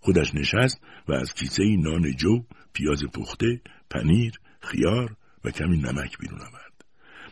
خودش 0.00 0.34
نشست 0.34 0.80
و 1.08 1.12
از 1.12 1.34
کیسه 1.34 1.76
نان 1.76 2.16
جو 2.16 2.44
پیاز 2.72 3.04
پخته 3.04 3.60
پنیر 3.90 4.40
خیار 4.60 5.16
و 5.44 5.50
کمی 5.50 5.76
نمک 5.76 6.18
بیرون 6.18 6.40
آورد. 6.40 6.84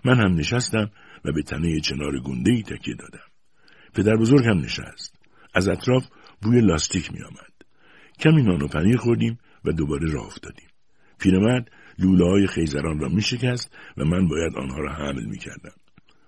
من 0.05 0.21
هم 0.21 0.35
نشستم 0.35 0.91
و 1.25 1.33
به 1.33 1.43
تنه 1.43 1.81
چنار 1.81 2.21
گنده 2.21 2.51
ای 2.51 2.63
تکیه 2.63 2.95
دادم. 2.95 3.29
پدر 3.95 4.17
بزرگ 4.17 4.47
هم 4.47 4.59
نشست. 4.59 5.19
از 5.55 5.69
اطراف 5.69 6.07
بوی 6.43 6.61
لاستیک 6.61 7.13
می 7.13 7.23
آمد. 7.23 7.53
کمی 8.19 8.43
نان 8.43 8.63
و 8.63 8.69
پنیر 8.69 8.97
خوردیم 8.97 9.39
و 9.65 9.73
دوباره 9.73 10.13
راه 10.13 10.27
افتادیم. 10.27 10.66
پیرمرد 11.19 11.71
لوله 11.99 12.31
های 12.31 12.47
خیزران 12.47 13.01
را 13.01 13.09
می 13.09 13.23
شکست 13.23 13.71
و 13.97 14.05
من 14.05 14.29
باید 14.29 14.57
آنها 14.57 14.81
را 14.81 14.93
حمل 14.93 15.25
می 15.25 15.39
کردم. 15.39 15.73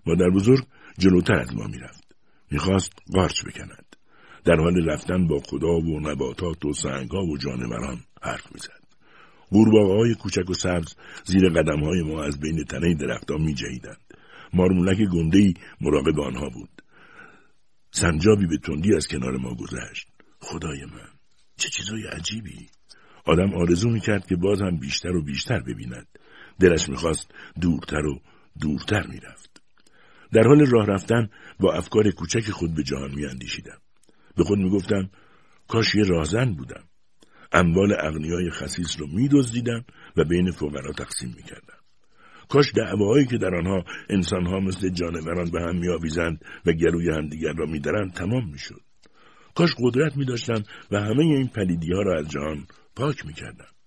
مادر 0.07 0.31
بزرگ 0.31 0.66
جلوتر 0.98 1.35
از 1.35 1.57
ما 1.57 1.66
می 1.66 1.79
رفت. 1.79 2.14
می 2.51 2.59
خواست 2.59 2.92
قارچ 3.12 3.44
بکند. 3.44 3.96
در 4.44 4.57
حال 4.57 4.88
رفتن 4.88 5.27
با 5.27 5.38
خدا 5.38 5.77
و 5.79 6.01
نباتات 6.01 6.64
و 6.64 6.72
سنگها 6.72 7.24
و 7.24 7.38
جانوران 7.38 8.01
حرف 8.22 8.53
می 8.53 8.61
زد. 8.61 8.88
های 9.53 10.14
کوچک 10.14 10.51
و 10.51 10.55
سبز 10.55 10.94
زیر 11.24 11.48
قدم 11.48 11.85
های 11.85 12.03
ما 12.03 12.22
از 12.22 12.40
بین 12.40 12.64
تنه 12.64 12.94
درختها 12.94 13.37
می 13.37 13.55
جهیدند. 13.55 14.01
مارمولک 14.53 14.98
گندهی 15.12 15.55
مراقب 15.81 16.20
آنها 16.20 16.48
بود. 16.48 16.83
سنجابی 17.90 18.46
به 18.46 18.59
تندی 18.59 18.96
از 18.96 19.07
کنار 19.07 19.37
ما 19.37 19.55
گذشت. 19.55 20.09
خدای 20.40 20.85
من 20.85 21.09
چه 21.57 21.68
چیزای 21.68 22.07
عجیبی 22.07 22.68
آدم 23.24 23.54
آرزو 23.54 23.90
می‌کرد 23.90 24.26
که 24.26 24.37
باز 24.37 24.61
هم 24.61 24.76
بیشتر 24.76 25.16
و 25.16 25.22
بیشتر 25.22 25.61
ببیند. 25.61 26.07
دلش 26.61 26.88
می‌خواست 26.88 27.35
دورتر 27.61 28.07
و 28.07 28.20
دورتر 28.61 29.07
می‌رفت. 29.07 29.62
در 30.33 30.42
حال 30.42 30.66
راه 30.66 30.87
رفتن 30.87 31.28
با 31.61 31.72
افکار 31.72 32.11
کوچک 32.11 32.50
خود 32.50 32.74
به 32.74 32.83
جهان 32.83 33.14
میاندیشیدم. 33.14 33.78
به 34.37 34.44
خود 34.44 34.59
می‌گفتم 34.59 35.11
کاش 35.68 35.94
یه 35.94 36.04
راهزن 36.04 36.52
بودم. 36.52 36.85
اموال 37.52 37.92
اغنیای 38.00 38.50
خسیس 38.50 39.00
رو 39.00 39.07
میدزدیدم 39.07 39.85
و 40.16 40.24
بین 40.24 40.50
فقرا 40.50 40.92
تقسیم 40.92 41.35
می‌کردم. 41.37 41.78
کاش 42.48 42.72
دعواهایی 42.74 43.26
که 43.26 43.38
در 43.38 43.54
آنها 43.54 43.85
انسانها 44.11 44.61
مثل 44.61 44.88
جانوران 44.88 45.50
به 45.50 45.61
هم 45.61 45.76
میآویزند 45.76 46.44
و 46.66 46.72
گروی 46.72 47.11
همدیگر 47.11 47.52
را 47.52 47.66
میدرند 47.66 48.12
تمام 48.12 48.50
می‌شد. 48.50 48.81
کاش 49.54 49.74
قدرت 49.78 50.16
می 50.16 50.24
داشتم 50.24 50.62
و 50.90 51.00
همه 51.00 51.24
این 51.24 51.48
پلیدی 51.48 51.92
ها 51.92 52.02
را 52.02 52.18
از 52.18 52.28
جهان 52.28 52.66
پاک 52.98 53.26
می‌کردم. 53.26 53.77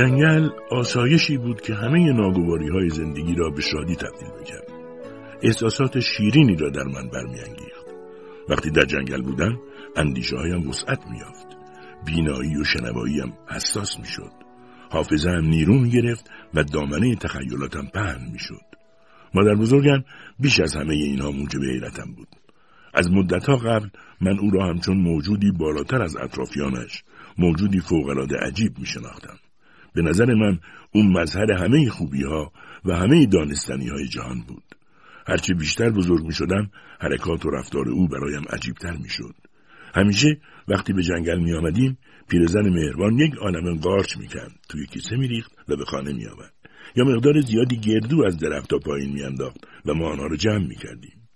جنگل 0.00 0.48
آسایشی 0.70 1.36
بود 1.36 1.60
که 1.60 1.74
همه 1.74 2.12
ناگواری 2.12 2.68
های 2.68 2.88
زندگی 2.88 3.34
را 3.34 3.50
به 3.50 3.62
شادی 3.62 3.96
تبدیل 3.96 4.28
می‌کرد. 4.38 4.68
احساسات 5.42 6.00
شیرینی 6.00 6.56
را 6.56 6.70
در 6.70 6.84
من 6.84 7.08
برمیانگیخت. 7.08 7.86
وقتی 8.48 8.70
در 8.70 8.84
جنگل 8.84 9.22
بودم 9.22 9.58
اندیشه 9.96 10.36
هایم 10.36 10.68
وسعت 10.68 11.06
میافت. 11.10 11.46
بینایی 12.06 12.56
و 12.56 12.64
شنواییم 12.64 13.32
حساس 13.48 13.98
می‌شد. 13.98 14.32
حافظه 14.90 15.30
هم 15.30 15.44
نیرو 15.44 15.86
گرفت 15.86 16.30
و 16.54 16.64
دامنه 16.64 17.14
تخیلاتم 17.14 17.86
پهن 17.94 18.30
می‌شد. 18.32 18.66
مادر 19.34 19.54
بزرگم 19.54 20.04
بیش 20.38 20.60
از 20.60 20.76
همه 20.76 20.94
اینها 20.94 21.30
موجب 21.30 21.62
حیرتم 21.62 22.12
بود. 22.16 22.28
از 22.94 23.10
مدتها 23.10 23.56
قبل 23.56 23.88
من 24.20 24.38
او 24.38 24.50
را 24.50 24.66
همچون 24.66 24.96
موجودی 24.96 25.52
بالاتر 25.52 26.02
از 26.02 26.16
اطرافیانش 26.16 27.04
موجودی 27.38 27.80
فوقالعاده 27.80 28.36
عجیب 28.36 28.78
می 28.78 28.86
شناختم. 28.86 29.38
به 29.94 30.02
نظر 30.02 30.34
من 30.34 30.58
اون 30.94 31.12
مظهر 31.12 31.52
همه 31.52 31.88
خوبی 31.88 32.22
ها 32.22 32.52
و 32.84 32.96
همه 32.96 33.26
دانستنی 33.26 33.88
های 33.88 34.08
جهان 34.08 34.40
بود. 34.48 34.64
هرچه 35.26 35.54
بیشتر 35.54 35.90
بزرگ 35.90 36.24
می 36.24 36.32
شدم 36.32 36.70
حرکات 37.00 37.46
و 37.46 37.50
رفتار 37.50 37.88
او 37.88 38.08
برایم 38.08 38.42
عجیبتر 38.50 38.96
می 38.96 39.08
شد. 39.08 39.34
همیشه 39.94 40.40
وقتی 40.68 40.92
به 40.92 41.02
جنگل 41.02 41.38
می 41.38 41.52
آمدیم 41.52 41.98
پیرزن 42.28 42.68
مهربان 42.68 43.18
یک 43.18 43.34
عالم 43.34 43.78
قارچ 43.78 44.16
می 44.16 44.26
کند. 44.26 44.58
توی 44.68 44.86
کیسه 44.86 45.16
می 45.16 45.28
ریخت 45.28 45.52
و 45.68 45.76
به 45.76 45.84
خانه 45.84 46.12
می 46.12 46.26
آمد. 46.26 46.52
یا 46.96 47.04
مقدار 47.04 47.40
زیادی 47.40 47.76
گردو 47.76 48.24
از 48.26 48.38
درخت 48.38 48.74
پایین 48.74 49.12
می 49.12 49.22
انداخت 49.22 49.66
و 49.86 49.94
ما 49.94 50.12
آنها 50.12 50.26
را 50.26 50.36
جمع 50.36 50.66
می 50.66 50.76
کردیم. 50.76 51.28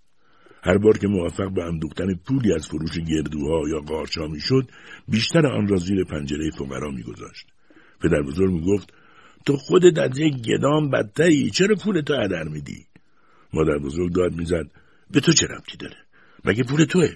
هر 0.63 0.79
بار 0.79 0.99
که 0.99 1.09
موفق 1.09 1.55
به 1.55 1.65
اندوختن 1.65 2.15
پولی 2.15 2.53
از 2.53 2.69
فروش 2.69 2.99
گردوها 2.99 3.69
یا 3.69 3.81
قارچها 3.81 4.27
می‌شد 4.27 4.71
بیشتر 5.09 5.47
آن 5.47 5.69
را 5.69 5.77
زیر 5.77 6.05
پنجره 6.05 6.51
فقرا 6.51 6.91
میگذاشت 6.91 7.54
پدر 8.05 8.23
بزرگ 8.23 8.51
می‌گفت 8.51 8.93
تو 9.47 9.57
خودت 9.57 9.99
از 9.99 10.19
یک 10.19 10.35
گدام 10.35 10.91
بدتری 10.91 11.51
چرا 11.51 11.75
پول 11.75 12.01
تو 12.01 12.15
هدر 12.15 12.45
میدی؟ 12.45 12.87
مادر 13.53 13.79
بزرگ 13.79 14.13
داد 14.13 14.33
می‌زد 14.33 14.67
به 15.11 15.21
تو 15.21 15.33
چه 15.33 15.47
ربطی 15.47 15.77
داره؟ 15.77 15.97
مگه 16.45 16.65
پول 16.65 16.85
توه؟ 16.85 17.09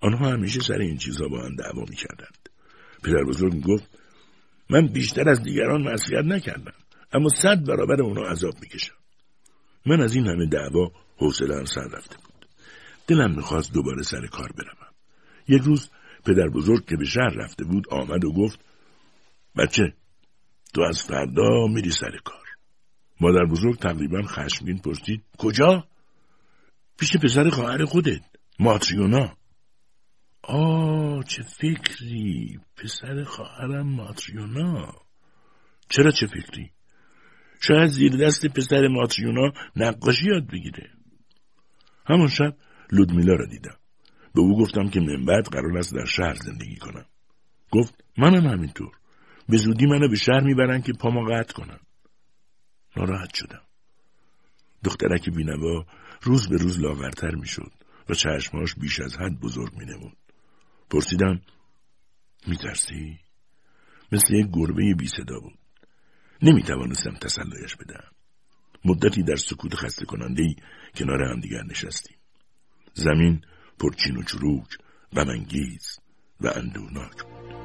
آنها 0.00 0.30
همیشه 0.30 0.60
سر 0.60 0.78
این 0.78 0.96
چیزها 0.96 1.28
با 1.28 1.42
هم 1.42 1.56
دعوا 1.56 1.84
می‌کردند. 1.88 2.48
پدر 3.02 3.24
بزرگ 3.24 3.54
می‌گفت 3.54 3.98
من 4.70 4.86
بیشتر 4.86 5.28
از 5.28 5.42
دیگران 5.42 5.82
معصیت 5.82 6.24
نکردم 6.24 6.74
اما 7.12 7.28
صد 7.28 7.64
برابر 7.66 8.02
اونا 8.02 8.22
عذاب 8.22 8.54
می‌کشم. 8.60 8.94
من 9.86 10.00
از 10.00 10.14
این 10.14 10.26
همه 10.26 10.46
دعوا 10.46 10.92
حوصله 11.16 11.64
سر 11.64 11.88
رفته 11.92 12.16
بود. 12.16 12.46
دلم 13.06 13.34
می‌خواست 13.36 13.72
دوباره 13.72 14.02
سر 14.02 14.26
کار 14.26 14.52
بروم. 14.52 14.92
یک 15.48 15.62
روز 15.62 15.90
پدر 16.24 16.48
بزرگ 16.48 16.86
که 16.86 16.96
به 16.96 17.04
شهر 17.04 17.34
رفته 17.36 17.64
بود 17.64 17.88
آمد 17.90 18.24
و 18.24 18.32
گفت 18.32 18.60
بچه 19.56 19.92
تو 20.74 20.82
از 20.82 21.02
فردا 21.02 21.66
میری 21.66 21.90
سر 21.90 22.16
کار. 22.24 22.46
مادر 23.20 23.44
بزرگ 23.44 23.78
تقریبا 23.78 24.22
خشمگین 24.22 24.78
پرسید 24.78 25.22
کجا؟ 25.38 25.84
پیش 26.98 27.16
پسر 27.16 27.50
خواهر 27.50 27.84
خودت 27.84 28.20
ماتریونا. 28.58 29.36
آه 30.42 31.24
چه 31.24 31.42
فکری! 31.42 32.60
پسر 32.76 33.24
خواهرم 33.24 33.94
ماتریونا. 33.94 34.94
چرا 35.88 36.10
چه 36.10 36.26
فکری؟ 36.26 36.70
شاید 37.60 37.88
زیر 37.88 38.16
دست 38.16 38.46
پسر 38.46 38.88
ماتریونا 38.88 39.52
نقاشی 39.76 40.26
یاد 40.26 40.46
بگیره. 40.46 40.90
همون 42.06 42.28
شب 42.28 42.56
لودمیلا 42.92 43.34
را 43.34 43.46
دیدم. 43.46 43.76
به 44.34 44.40
او 44.40 44.58
گفتم 44.58 44.88
که 44.88 45.00
من 45.00 45.24
بعد 45.24 45.44
قرار 45.44 45.78
است 45.78 45.94
در 45.94 46.04
شهر 46.04 46.34
زندگی 46.34 46.76
کنم. 46.76 47.06
گفت 47.70 48.04
منم 48.18 48.46
همینطور. 48.46 48.99
به 49.48 49.56
زودی 49.56 49.86
منو 49.86 50.08
به 50.08 50.16
شهر 50.16 50.40
می‌برن 50.40 50.82
که 50.82 50.92
پامو 50.92 51.24
قطع 51.24 51.52
کنم. 51.52 51.80
ناراحت 52.96 53.34
شدم. 53.34 53.62
دخترک 54.84 55.30
بینوا 55.30 55.86
روز 56.22 56.48
به 56.48 56.56
روز 56.56 56.80
لاغرتر 56.80 57.34
می‌شد 57.34 57.72
و 58.08 58.14
چشماش 58.14 58.74
بیش 58.74 59.00
از 59.00 59.16
حد 59.16 59.40
بزرگ 59.40 59.76
مینمود. 59.78 60.16
پرسیدم 60.90 61.40
میترسی؟ 62.46 63.18
مثل 64.12 64.34
یک 64.34 64.46
گربه 64.52 64.94
بی 64.94 65.08
صدا 65.08 65.40
بود. 65.40 65.58
نمی 66.42 66.62
توانستم 66.62 67.10
تسلایش 67.10 67.76
بدم 67.76 68.04
مدتی 68.84 69.22
در 69.22 69.36
سکوت 69.36 69.74
خسته 69.74 70.04
کننده 70.04 70.42
ای 70.42 70.54
کنار 70.94 71.22
همدیگر 71.22 71.62
نشستیم. 71.62 72.16
زمین 72.94 73.44
پرچین 73.78 74.16
و 74.16 74.22
چروک 74.22 74.78
غمانگیز 75.16 75.98
و 76.40 76.48
اندوناک 76.48 77.22
بود. 77.22 77.59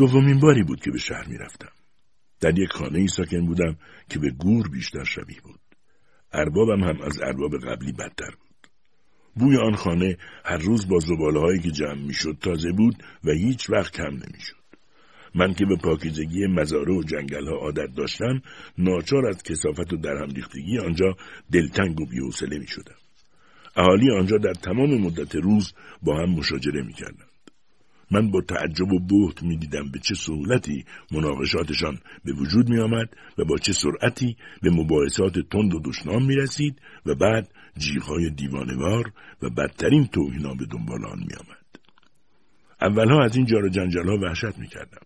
دومین 0.00 0.40
باری 0.40 0.62
بود 0.62 0.80
که 0.80 0.90
به 0.90 0.98
شهر 0.98 1.28
می‌رفتم. 1.28 1.72
در 2.40 2.58
یک 2.58 2.68
خانه 2.68 2.98
ای 2.98 3.08
ساکن 3.08 3.46
بودم 3.46 3.76
که 4.10 4.18
به 4.18 4.30
گور 4.30 4.68
بیشتر 4.68 5.04
شبیه 5.04 5.40
بود. 5.44 5.60
اربابم 6.32 6.84
هم 6.84 7.00
از 7.00 7.20
ارباب 7.22 7.58
قبلی 7.58 7.92
بدتر 7.92 8.30
بود. 8.30 8.70
بوی 9.34 9.56
آن 9.56 9.74
خانه 9.74 10.16
هر 10.44 10.56
روز 10.56 10.88
با 10.88 10.98
زباله 10.98 11.40
هایی 11.40 11.58
که 11.58 11.70
جمع 11.70 12.02
می‌شد 12.06 12.36
تازه 12.40 12.72
بود 12.72 13.02
و 13.24 13.30
هیچ 13.30 13.70
وقت 13.70 13.92
کم 13.92 14.12
نمی‌شد. 14.12 14.64
من 15.34 15.54
که 15.54 15.64
به 15.66 15.76
پاکیزگی 15.76 16.46
مزاره 16.46 16.92
و 16.94 17.02
جنگل 17.02 17.48
ها 17.48 17.54
عادت 17.56 17.94
داشتم 17.94 18.42
ناچار 18.78 19.26
از 19.26 19.42
کسافت 19.42 19.92
و 19.92 19.96
درهم 19.96 20.30
ریختگی 20.30 20.78
آنجا 20.78 21.16
دلتنگ 21.52 22.00
و 22.00 22.06
بیحوصله 22.06 22.58
می 22.58 22.68
شدم. 22.68 22.96
اهالی 23.76 24.10
آنجا 24.10 24.38
در 24.38 24.54
تمام 24.54 25.00
مدت 25.00 25.34
روز 25.34 25.72
با 26.02 26.16
هم 26.16 26.30
مشاجره 26.30 26.82
می 26.82 26.92
کردم. 26.92 27.29
من 28.10 28.30
با 28.30 28.40
تعجب 28.40 28.92
و 28.92 28.98
بهت 28.98 29.42
می‌دیدم 29.42 29.90
به 29.90 29.98
چه 29.98 30.14
سهولتی 30.14 30.84
مناقشاتشان 31.12 31.98
به 32.24 32.32
وجود 32.32 32.68
می 32.68 32.78
آمد 32.78 33.08
و 33.38 33.44
با 33.44 33.56
چه 33.58 33.72
سرعتی 33.72 34.36
به 34.62 34.70
مباحثات 34.70 35.38
تند 35.38 35.74
و 35.74 35.80
دشنام 35.84 36.26
می 36.26 36.36
رسید 36.36 36.80
و 37.06 37.14
بعد 37.14 37.48
جیغهای 37.78 38.30
دیوانوار 38.30 39.12
و 39.42 39.50
بدترین 39.50 40.06
توهینا 40.06 40.54
به 40.54 40.66
دنبال 40.66 41.04
آن 41.04 41.18
می 41.18 41.34
آمد. 41.34 41.60
اولها 42.82 43.24
از 43.24 43.36
این 43.36 43.46
جار 43.46 43.68
جنجال 43.68 44.08
ها 44.08 44.16
وحشت 44.16 44.58
می 44.58 44.68
کردم. 44.68 45.02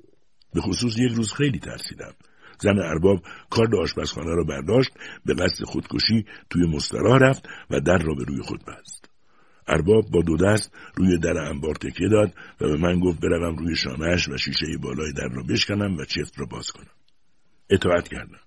به 0.55 0.61
خصوص 0.61 0.99
یک 0.99 1.13
روز 1.13 1.33
خیلی 1.33 1.59
ترسیدم. 1.59 2.15
زن 2.61 2.79
ارباب 2.79 3.23
کار 3.51 3.77
آشپزخانه 3.77 4.35
را 4.35 4.45
برداشت 4.45 4.91
به 5.27 5.35
قصد 5.35 5.65
خودکشی 5.65 6.25
توی 6.51 6.67
مستراح 6.67 7.19
رفت 7.19 7.49
و 7.71 7.81
در 7.81 7.99
را 7.99 8.15
به 8.15 8.25
روی 8.25 8.43
خود 8.43 8.65
بست. 8.65 9.14
ارباب 9.69 10.11
با 10.11 10.23
دو 10.23 10.37
دست 10.37 10.73
روی 10.97 11.19
در 11.19 11.39
انبار 11.39 11.75
تکیه 11.75 12.09
داد 12.09 12.35
و 12.61 12.69
به 12.69 12.77
من 12.77 13.01
گفت 13.01 13.21
بروم 13.21 13.57
روی 13.57 13.77
شانهش 13.77 14.29
و 14.29 14.37
شیشه 14.37 14.67
بالای 14.83 15.13
در 15.13 15.29
را 15.29 15.43
بشکنم 15.43 15.97
و 15.97 16.05
چفت 16.05 16.39
را 16.39 16.47
باز 16.47 16.71
کنم. 16.71 16.95
اطاعت 17.71 18.09
کردم. 18.09 18.41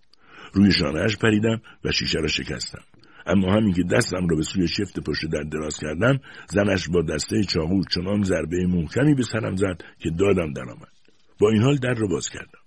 روی 0.54 0.72
شانهش 0.72 1.18
پریدم 1.18 1.62
و 1.84 1.92
شیشه 1.92 2.20
را 2.20 2.28
شکستم. 2.28 2.84
اما 3.28 3.54
همین 3.54 3.74
که 3.74 3.84
دستم 3.84 4.28
را 4.28 4.36
به 4.36 4.44
سوی 4.44 4.68
شفت 4.68 5.00
پشت 5.00 5.26
در 5.26 5.44
دراز 5.44 5.78
کردم 5.78 6.20
زنش 6.50 6.90
با 6.90 7.02
دسته 7.02 7.44
چاقو 7.44 7.84
چنان 7.84 8.24
ضربه 8.24 8.68
محکمی 8.68 9.16
به 9.16 9.24
سرم 9.24 9.56
زد 9.56 9.82
که 10.00 10.10
دادم 10.10 10.54
درآمد 10.54 10.92
با 11.40 11.50
این 11.50 11.62
حال 11.62 11.76
در 11.76 11.94
را 11.94 12.08
باز 12.08 12.30
کردم 12.30 12.60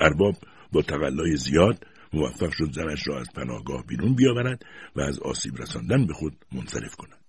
ارباب 0.00 0.34
با 0.72 0.82
تقلای 0.82 1.36
زیاد 1.36 1.86
موفق 2.12 2.50
شد 2.52 2.72
زنش 2.72 3.08
را 3.08 3.20
از 3.20 3.26
پناهگاه 3.34 3.86
بیرون 3.86 4.14
بیاورد 4.14 4.64
و 4.96 5.00
از 5.00 5.18
آسیب 5.18 5.56
رساندن 5.56 6.06
به 6.06 6.12
خود 6.12 6.32
منصرف 6.52 6.96
کند 6.96 7.21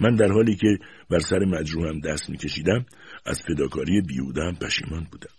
من 0.00 0.14
در 0.14 0.32
حالی 0.32 0.54
که 0.54 0.78
بر 1.10 1.18
سر 1.18 1.38
مجروحم 1.38 2.00
دست 2.00 2.30
میکشیدم 2.30 2.86
از 3.26 3.42
فداکاری 3.48 4.00
بیودم 4.00 4.52
پشیمان 4.54 5.06
بودم. 5.12 5.30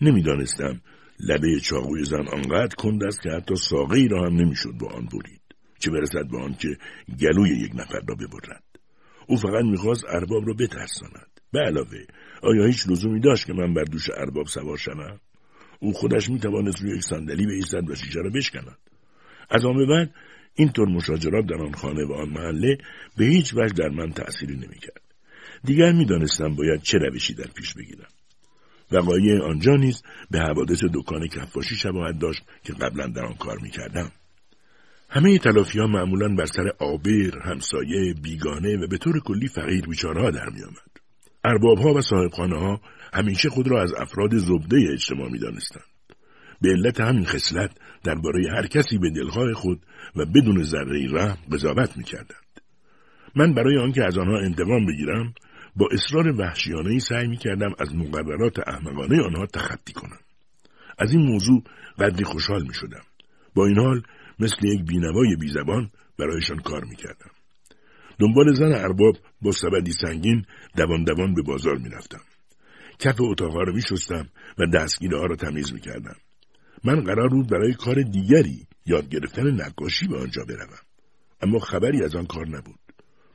نمی‌دانستم 0.00 0.80
لبه 1.20 1.60
چاقوی 1.60 2.04
زن 2.04 2.28
آنقدر 2.32 2.74
کند 2.74 3.04
است 3.04 3.22
که 3.22 3.30
حتی 3.30 3.56
ساقه 3.56 4.06
را 4.10 4.26
هم 4.26 4.36
نمی‌شد 4.36 4.72
با 4.80 4.86
آن 4.88 5.06
برید 5.06 5.40
چه 5.78 5.90
برسد 5.90 6.28
به 6.30 6.38
آن 6.38 6.54
که 6.54 6.68
گلوی 7.20 7.48
یک 7.48 7.72
نفر 7.74 8.00
را 8.08 8.14
ببرد. 8.14 8.62
او 9.26 9.36
فقط 9.36 9.64
می‌خواست 9.64 10.04
ارباب 10.08 10.46
را 10.46 10.54
بترساند. 10.54 11.40
به 11.52 11.60
علاوه 11.60 11.98
آیا 12.42 12.64
هیچ 12.64 12.88
لزومی 12.88 13.20
داشت 13.20 13.46
که 13.46 13.52
من 13.52 13.74
بر 13.74 13.84
دوش 13.84 14.10
ارباب 14.16 14.46
سوار 14.46 14.76
شوم؟ 14.76 15.20
او 15.80 15.92
خودش 15.92 16.30
می‌توانست 16.30 16.82
روی 16.82 16.96
یک 16.96 17.02
صندلی 17.02 17.46
بایستد 17.46 17.90
و 17.90 17.94
شیشه 17.94 18.20
را 18.20 18.30
بشکند. 18.30 18.78
از 19.50 19.64
آن 19.64 19.76
به 19.76 19.86
بعد 19.86 20.14
اینطور 20.56 20.88
مشاجرات 20.88 21.46
در 21.46 21.62
آن 21.62 21.72
خانه 21.72 22.04
و 22.04 22.12
آن 22.12 22.28
محله 22.28 22.78
به 23.16 23.24
هیچ 23.24 23.54
وجه 23.54 23.74
در 23.74 23.88
من 23.88 24.12
تأثیری 24.12 24.54
نمی‌کرد 24.54 25.02
دیگر 25.64 25.92
می‌دانستم 25.92 26.54
باید 26.54 26.82
چه 26.82 26.98
روشی 26.98 27.34
در 27.34 27.50
پیش 27.54 27.74
بگیرم 27.74 28.08
وقایع 28.92 29.42
آنجا 29.42 29.76
نیز 29.76 30.02
به 30.30 30.38
حوادث 30.38 30.84
دکان 30.94 31.28
کفاشی 31.28 31.76
شباهت 31.76 32.18
داشت 32.18 32.42
که 32.64 32.72
قبلا 32.72 33.06
در 33.06 33.24
آن 33.24 33.34
کار 33.34 33.58
می‌کردم 33.58 34.10
همه 35.08 35.38
تلافی 35.38 35.78
ها 35.78 35.86
معمولا 35.86 36.34
بر 36.34 36.46
سر 36.46 36.72
آبر، 36.78 37.38
همسایه، 37.44 38.14
بیگانه 38.22 38.76
و 38.76 38.86
به 38.86 38.98
طور 38.98 39.20
کلی 39.20 39.48
فقیر 39.48 39.86
بیچارها 39.86 40.30
در 40.30 40.48
میآمد. 40.50 40.90
ارباب 41.44 41.78
ها 41.78 41.94
و 41.94 42.00
صاحبخانه 42.00 42.58
ها 42.58 42.80
همیشه 43.12 43.48
خود 43.48 43.68
را 43.68 43.82
از 43.82 43.92
افراد 43.94 44.36
زبده 44.36 44.76
اجتماع 44.92 45.30
می 45.30 45.38
دانستند. 45.38 45.95
به 46.60 46.68
علت 46.68 47.00
همین 47.00 47.24
خصلت 47.24 47.70
درباره 48.04 48.50
هر 48.50 48.66
کسی 48.66 48.98
به 48.98 49.10
دلخواه 49.10 49.52
خود 49.52 49.86
و 50.16 50.24
بدون 50.24 50.62
ذره 50.62 51.12
رحم 51.12 51.38
قضاوت 51.52 51.96
می‌کردند 51.96 52.60
من 53.34 53.54
برای 53.54 53.78
آنکه 53.78 54.04
از 54.04 54.18
آنها 54.18 54.38
انتقام 54.38 54.86
بگیرم 54.86 55.34
با 55.76 55.88
اصرار 55.92 56.40
وحشیانه 56.40 56.90
ای 56.90 57.00
سعی 57.00 57.26
می‌کردم 57.26 57.70
از 57.78 57.94
مقررات 57.94 58.68
احمقانه 58.68 59.22
آنها 59.22 59.46
تخطی 59.46 59.92
کنم 59.92 60.18
از 60.98 61.12
این 61.12 61.22
موضوع 61.22 61.62
قدری 61.98 62.24
خوشحال 62.24 62.62
می 62.62 62.74
شدم. 62.74 63.02
با 63.54 63.66
این 63.66 63.78
حال 63.78 64.02
مثل 64.38 64.66
یک 64.66 64.84
بینوای 64.84 65.36
بیزبان 65.36 65.90
برایشان 66.18 66.58
کار 66.58 66.84
می 66.84 66.96
کردم. 66.96 67.30
دنبال 68.18 68.54
زن 68.54 68.72
ارباب 68.72 69.16
با 69.42 69.52
سبدی 69.52 69.92
سنگین 69.92 70.44
دوان 70.76 71.04
دوان 71.04 71.34
به 71.34 71.42
بازار 71.42 71.76
می 71.76 71.88
رفتم. 71.88 72.20
کف 72.98 73.16
اتاقها 73.20 73.62
را 73.62 73.72
می 73.72 73.82
شستم 73.82 74.28
و 74.58 74.66
دستگیره 74.66 75.18
ها 75.18 75.26
را 75.26 75.36
تمیز 75.36 75.72
می 75.72 75.80
کردم. 75.80 76.16
من 76.86 77.00
قرار 77.00 77.28
بود 77.28 77.50
برای 77.50 77.74
کار 77.74 78.02
دیگری 78.02 78.66
یاد 78.86 79.08
گرفتن 79.08 79.50
نقاشی 79.50 80.06
به 80.08 80.18
آنجا 80.18 80.44
بروم. 80.44 80.78
اما 81.40 81.58
خبری 81.58 82.04
از 82.04 82.14
آن 82.16 82.26
کار 82.26 82.48
نبود. 82.48 82.78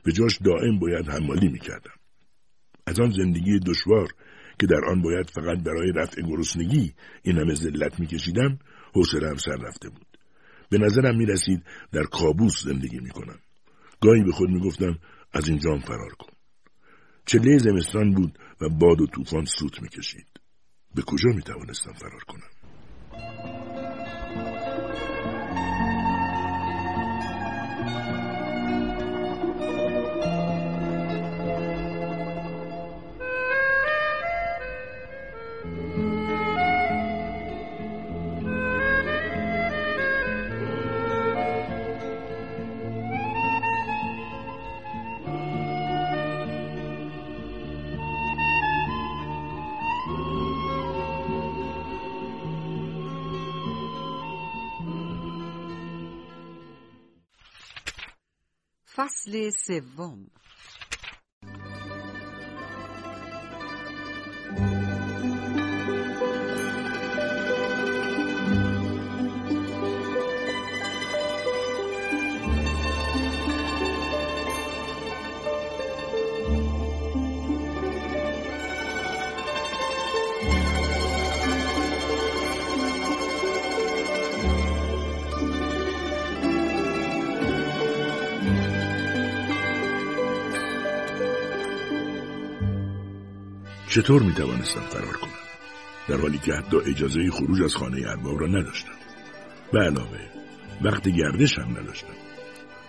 به 0.04 0.12
جاش 0.12 0.38
دائم 0.44 0.78
باید 0.78 1.08
حمالی 1.08 1.48
می 1.48 1.58
کردم. 1.58 1.94
از 2.86 3.00
آن 3.00 3.10
زندگی 3.10 3.58
دشوار 3.58 4.08
که 4.58 4.66
در 4.66 4.84
آن 4.90 5.02
باید 5.02 5.30
فقط 5.30 5.62
برای 5.62 5.92
رفع 5.92 6.22
گرسنگی 6.22 6.94
این 7.22 7.38
همه 7.38 7.54
ذلت 7.54 8.00
میکشیدم 8.00 8.58
حوصلهام 8.94 9.36
سر 9.36 9.56
رفته 9.56 9.88
بود 9.88 10.18
به 10.70 10.78
نظرم 10.78 11.16
می 11.16 11.26
رسید 11.26 11.62
در 11.92 12.02
کابوس 12.02 12.64
زندگی 12.64 13.00
می 13.00 13.10
کنم. 13.10 13.38
گاهی 14.00 14.22
به 14.22 14.32
خود 14.32 14.50
می 14.50 14.60
گفتم 14.60 14.98
از 15.32 15.48
اینجام 15.48 15.80
فرار 15.80 16.12
کن. 16.18 16.32
چله 17.26 17.58
زمستان 17.58 18.10
بود 18.14 18.38
و 18.60 18.68
باد 18.68 19.00
و 19.00 19.06
طوفان 19.06 19.44
سوت 19.44 19.82
می 19.82 19.88
کشید. 19.88 20.26
به 20.94 21.02
کجا 21.02 21.30
می 21.30 21.42
توانستم 21.42 21.92
فرار 21.92 22.24
کنم؟ 22.28 22.51
え? 23.14 23.61
فصل 59.02 59.50
سوم. 59.66 60.26
چطور 93.92 94.22
می 94.22 94.32
توانستم 94.32 94.80
فرار 94.80 95.16
کنم؟ 95.16 95.30
در 96.08 96.16
حالی 96.16 96.38
که 96.38 96.54
حتی 96.54 96.76
اجازه 96.76 97.30
خروج 97.30 97.62
از 97.62 97.76
خانه 97.76 98.08
ارباب 98.08 98.40
را 98.40 98.46
نداشتم. 98.46 98.92
به 99.72 99.78
علاوه 99.78 100.18
وقت 100.82 101.08
گردش 101.08 101.58
هم 101.58 101.70
نداشتم. 101.70 102.14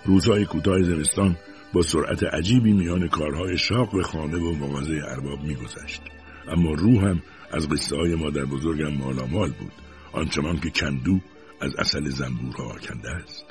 روزهای 0.05 0.45
کوتاه 0.45 0.83
زمستان 0.83 1.37
با 1.73 1.81
سرعت 1.81 2.23
عجیبی 2.23 2.73
میان 2.73 3.07
کارهای 3.07 3.57
شاق 3.57 3.95
به 3.95 4.03
خانه 4.03 4.37
و 4.37 4.55
مغازه 4.55 5.01
ارباب 5.07 5.43
میگذشت. 5.43 6.01
اما 6.47 6.71
روحم 6.71 7.21
از 7.51 7.69
قصه 7.69 7.95
های 7.95 8.15
مادر 8.15 8.45
بزرگم 8.45 8.93
مالامال 8.97 9.49
بود. 9.49 9.71
آنچنان 10.11 10.59
که 10.59 10.69
کندو 10.69 11.19
از 11.61 11.75
اصل 11.75 12.09
زنبورها 12.09 12.63
آکنده 12.63 13.09
است. 13.09 13.45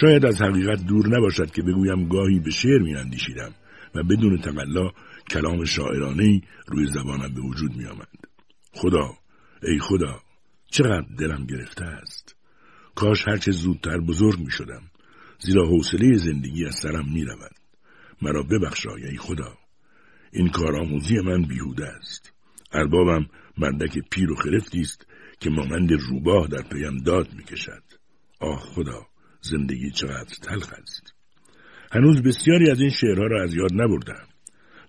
شاید 0.00 0.26
از 0.26 0.42
حقیقت 0.42 0.86
دور 0.86 1.08
نباشد 1.16 1.50
که 1.50 1.62
بگویم 1.62 2.08
گاهی 2.08 2.40
به 2.40 2.50
شعر 2.50 2.78
میاندیشیدم 2.78 3.54
و 3.94 4.02
بدون 4.02 4.38
تقلا 4.38 4.90
کلام 5.30 5.64
شاعرانه 5.64 6.40
روی 6.66 6.86
زبانم 6.86 7.34
به 7.34 7.40
وجود 7.40 7.76
می 7.76 7.86
آمد. 7.86 8.08
خدا 8.72 9.14
ای 9.62 9.78
خدا 9.78 10.20
چقدر 10.70 11.06
دلم 11.18 11.46
گرفته 11.46 11.84
است. 11.84 12.36
کاش 12.94 13.28
هرچه 13.28 13.50
زودتر 13.50 13.98
بزرگ 14.00 14.38
می 14.38 14.50
شدم 14.50 14.82
زیرا 15.38 15.66
حوصله 15.66 16.16
زندگی 16.16 16.66
از 16.66 16.74
سرم 16.74 17.12
می 17.12 17.24
رود 17.24 17.54
مرا 18.22 18.42
ببخشای 18.42 19.04
ای 19.04 19.16
خدا. 19.16 19.58
این 20.32 20.48
کارآموزی 20.48 21.20
من 21.20 21.42
بیهوده 21.42 21.86
است. 21.86 22.32
اربابم 22.72 23.26
مردک 23.58 23.98
پیر 24.10 24.32
و 24.32 24.34
خرفتی 24.34 24.80
است 24.80 25.06
که 25.40 25.50
مانند 25.50 25.92
روباه 25.92 26.48
در 26.48 26.62
پیم 26.62 26.98
داد 26.98 27.34
می 27.34 27.44
کشد 27.44 27.82
آه 28.40 28.60
خدا 28.60 29.06
زندگی 29.40 29.90
چقدر 29.90 30.34
تلخ 30.42 30.72
است. 30.72 31.14
هنوز 31.92 32.22
بسیاری 32.22 32.70
از 32.70 32.80
این 32.80 32.90
شعرها 32.90 33.26
را 33.26 33.42
از 33.42 33.54
یاد 33.54 33.72
نبردم 33.72 34.26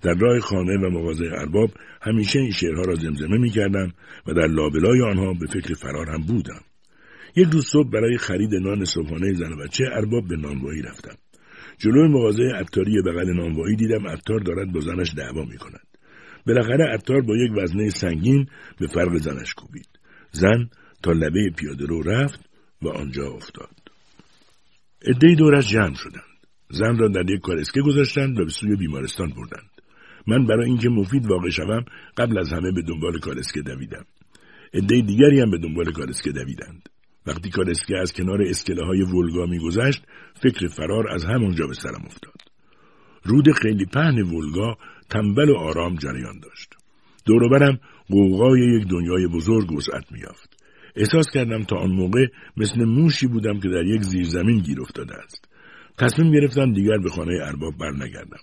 در 0.03 0.13
راه 0.13 0.39
خانه 0.39 0.77
و 0.77 0.89
مغازه 0.89 1.25
ارباب 1.25 1.71
همیشه 2.01 2.39
این 2.39 2.51
شعرها 2.51 2.81
را 2.81 2.95
زمزمه 2.95 3.37
می 3.37 3.49
کردم 3.49 3.93
و 4.27 4.33
در 4.33 4.47
لابلای 4.47 5.01
آنها 5.01 5.33
به 5.33 5.47
فکر 5.47 5.73
فرار 5.73 6.09
هم 6.09 6.21
بودم. 6.21 6.61
یک 7.35 7.47
روز 7.51 7.65
صبح 7.65 7.89
برای 7.89 8.17
خرید 8.17 8.55
نان 8.55 8.85
صبحانه 8.85 9.33
زن 9.33 9.51
و 9.51 9.55
بچه 9.55 9.83
ارباب 9.91 10.27
به 10.27 10.35
نانوایی 10.35 10.81
رفتم. 10.81 11.15
جلوی 11.77 12.07
مغازه 12.07 12.43
عطاری 12.43 13.01
بغل 13.01 13.33
نانوایی 13.33 13.75
دیدم 13.75 14.07
عطار 14.07 14.39
دارد 14.39 14.71
با 14.71 14.79
زنش 14.79 15.13
دعوا 15.17 15.45
می 15.45 15.57
کند. 15.57 15.87
بالاخره 16.47 16.85
عطار 16.85 17.21
با 17.21 17.37
یک 17.37 17.51
وزنه 17.57 17.89
سنگین 17.89 18.47
به 18.79 18.87
فرق 18.87 19.17
زنش 19.17 19.53
کوبید. 19.53 19.87
زن 20.31 20.69
تا 21.03 21.11
لبه 21.11 21.49
پیاده 21.57 21.85
رو 21.85 22.01
رفت 22.01 22.39
و 22.81 22.87
آنجا 22.87 23.27
افتاد. 23.27 23.75
عدهای 25.05 25.35
دورش 25.35 25.69
جمع 25.69 25.95
شدند. 25.95 26.23
زن 26.69 26.97
را 26.97 27.07
در 27.07 27.29
یک 27.29 27.41
کارسکه 27.41 27.81
گذاشتند 27.81 28.39
و 28.39 28.43
به 28.45 28.51
سوی 28.51 28.75
بیمارستان 28.75 29.29
بردند. 29.29 29.72
من 30.27 30.45
برای 30.45 30.65
اینکه 30.65 30.89
مفید 30.89 31.25
واقع 31.27 31.49
شوم 31.49 31.85
قبل 32.17 32.37
از 32.37 32.53
همه 32.53 32.71
به 32.71 32.81
دنبال 32.81 33.19
کارسکه 33.19 33.61
دویدم. 33.61 34.05
عده 34.73 35.01
دیگری 35.01 35.39
هم 35.39 35.51
به 35.51 35.57
دنبال 35.57 35.91
کارسکه 35.91 36.31
دویدند. 36.31 36.89
وقتی 37.27 37.49
کارسکه 37.49 37.97
از 37.97 38.13
کنار 38.13 38.41
اسکله 38.41 38.85
های 38.85 39.01
ولگا 39.01 39.45
میگذشت 39.45 40.03
فکر 40.41 40.67
فرار 40.67 41.11
از 41.11 41.25
همانجا 41.25 41.67
به 41.67 41.73
سرم 41.73 42.03
افتاد. 42.05 42.33
رود 43.23 43.51
خیلی 43.51 43.85
پهن 43.85 44.21
ولگا 44.21 44.77
تنبل 45.09 45.49
و 45.49 45.55
آرام 45.55 45.95
جریان 45.95 46.39
داشت. 46.39 46.75
دوروبرم 47.25 47.79
قوقای 48.09 48.61
یک 48.61 48.87
دنیای 48.87 49.27
بزرگ 49.27 49.71
وسعت 49.71 50.11
میافت 50.11 50.63
احساس 50.95 51.31
کردم 51.33 51.63
تا 51.63 51.75
آن 51.75 51.91
موقع 51.91 52.25
مثل 52.57 52.83
موشی 52.83 53.27
بودم 53.27 53.59
که 53.59 53.69
در 53.69 53.85
یک 53.85 54.01
زیرزمین 54.01 54.59
گیر 54.59 54.81
افتاده 54.81 55.15
است. 55.15 55.49
تصمیم 55.97 56.31
گرفتم 56.31 56.73
دیگر 56.73 56.97
به 56.97 57.09
خانه 57.09 57.39
ارباب 57.43 57.77
برنگردم. 57.77 58.39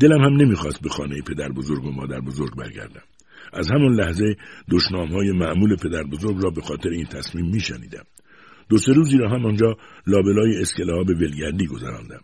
دلم 0.00 0.20
هم 0.20 0.32
نمی‌خواست 0.36 0.82
به 0.82 0.88
خانه 0.88 1.22
پدر 1.22 1.48
بزرگ 1.48 1.84
و 1.84 1.90
مادر 1.90 2.20
بزرگ 2.20 2.56
برگردم. 2.56 3.02
از 3.52 3.70
همون 3.70 3.94
لحظه 3.94 4.36
دشنام 4.70 5.08
های 5.08 5.32
معمول 5.32 5.76
پدر 5.76 6.02
بزرگ 6.02 6.42
را 6.42 6.50
به 6.50 6.60
خاطر 6.60 6.88
این 6.88 7.06
تصمیم 7.06 7.50
میشنیدم. 7.50 8.04
دو 8.68 8.78
سه 8.78 8.92
روزی 8.92 9.18
را 9.18 9.28
هم 9.28 9.46
آنجا 9.46 9.76
لابلای 10.06 10.60
اسکله 10.60 10.92
ها 10.92 11.04
به 11.04 11.14
ولگردی 11.14 11.66
گذراندم. 11.66 12.20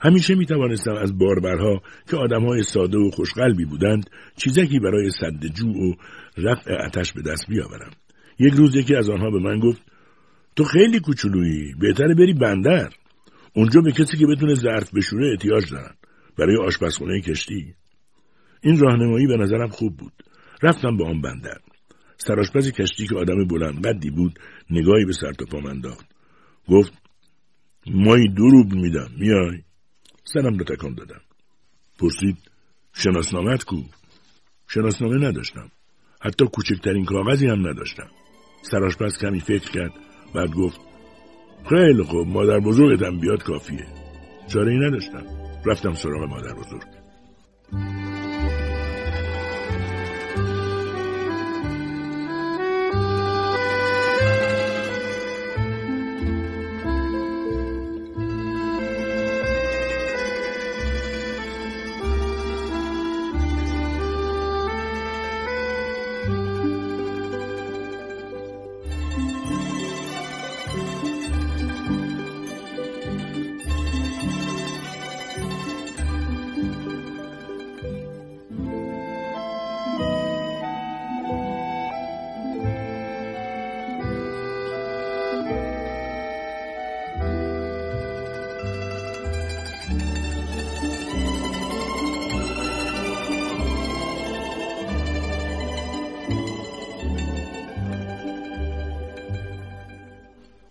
همیشه 0.00 0.34
می 0.34 0.46
توانستم 0.46 0.94
از 0.94 1.18
باربرها 1.18 1.82
که 2.10 2.16
آدم 2.16 2.46
های 2.46 2.62
ساده 2.62 2.98
و 2.98 3.10
خوشقلبی 3.10 3.64
بودند 3.64 4.10
چیزکی 4.36 4.78
برای 4.78 5.10
صد 5.10 5.46
جو 5.46 5.68
و 5.68 5.94
رفع 6.36 6.86
آتش 6.86 7.12
به 7.12 7.22
دست 7.22 7.46
بیاورم. 7.48 7.90
یک 8.38 8.54
روز 8.54 8.76
یکی 8.76 8.94
از 8.94 9.10
آنها 9.10 9.30
به 9.30 9.38
من 9.38 9.58
گفت 9.58 9.82
تو 10.56 10.64
خیلی 10.64 11.00
کوچولویی 11.00 11.74
بهتره 11.80 12.14
بری 12.14 12.34
بندر 12.34 12.88
اونجا 13.54 13.80
به 13.80 13.92
کسی 13.92 14.16
که 14.16 14.26
بتونه 14.26 14.54
ظرف 14.54 14.94
بشوره 14.94 15.30
احتیاج 15.30 15.70
دارن 15.70 15.94
برای 16.38 16.56
آشپزخونه 16.56 17.20
کشتی. 17.20 17.74
این 18.60 18.78
راهنمایی 18.78 19.26
به 19.26 19.36
نظرم 19.36 19.68
خوب 19.68 19.96
بود. 19.96 20.12
رفتم 20.62 20.96
به 20.96 21.04
آن 21.04 21.20
بندر. 21.20 21.58
سرآشپز 22.16 22.70
کشتی 22.70 23.06
که 23.06 23.16
آدم 23.16 23.44
بلند 23.44 23.86
قدی 23.86 24.10
بود 24.10 24.38
نگاهی 24.70 25.04
به 25.04 25.12
سر 25.12 25.32
پام 25.32 25.66
انداخت 25.66 26.06
گفت 26.68 26.92
مایی 27.86 28.28
دو 28.28 28.48
روبل 28.48 28.78
میدم 28.78 29.08
میای؟ 29.18 29.62
سرم 30.24 30.58
رو 30.58 30.64
تکان 30.64 30.94
دادم. 30.94 31.20
پرسید 31.98 32.36
شناسنامت 32.94 33.64
کو؟ 33.64 33.82
شناسنامه 34.68 35.28
نداشتم. 35.28 35.70
حتی 36.20 36.44
کوچکترین 36.46 37.04
کاغذی 37.04 37.46
هم 37.46 37.68
نداشتم. 37.68 38.10
سرآشپز 38.62 39.18
کمی 39.18 39.40
فکر 39.40 39.70
کرد 39.70 39.92
بعد 40.34 40.50
گفت 40.50 40.80
خیلی 41.68 42.02
خوب 42.02 42.28
مادر 42.28 42.60
بزرگتم 42.60 43.18
بیاد 43.20 43.42
کافیه. 43.42 43.86
چاره 44.48 44.72
ای 44.72 44.78
نداشتم. 44.78 45.37
رفتم 45.66 45.94
سراغ 45.94 46.22
مادر 46.22 46.54
بزرگ. 46.54 46.86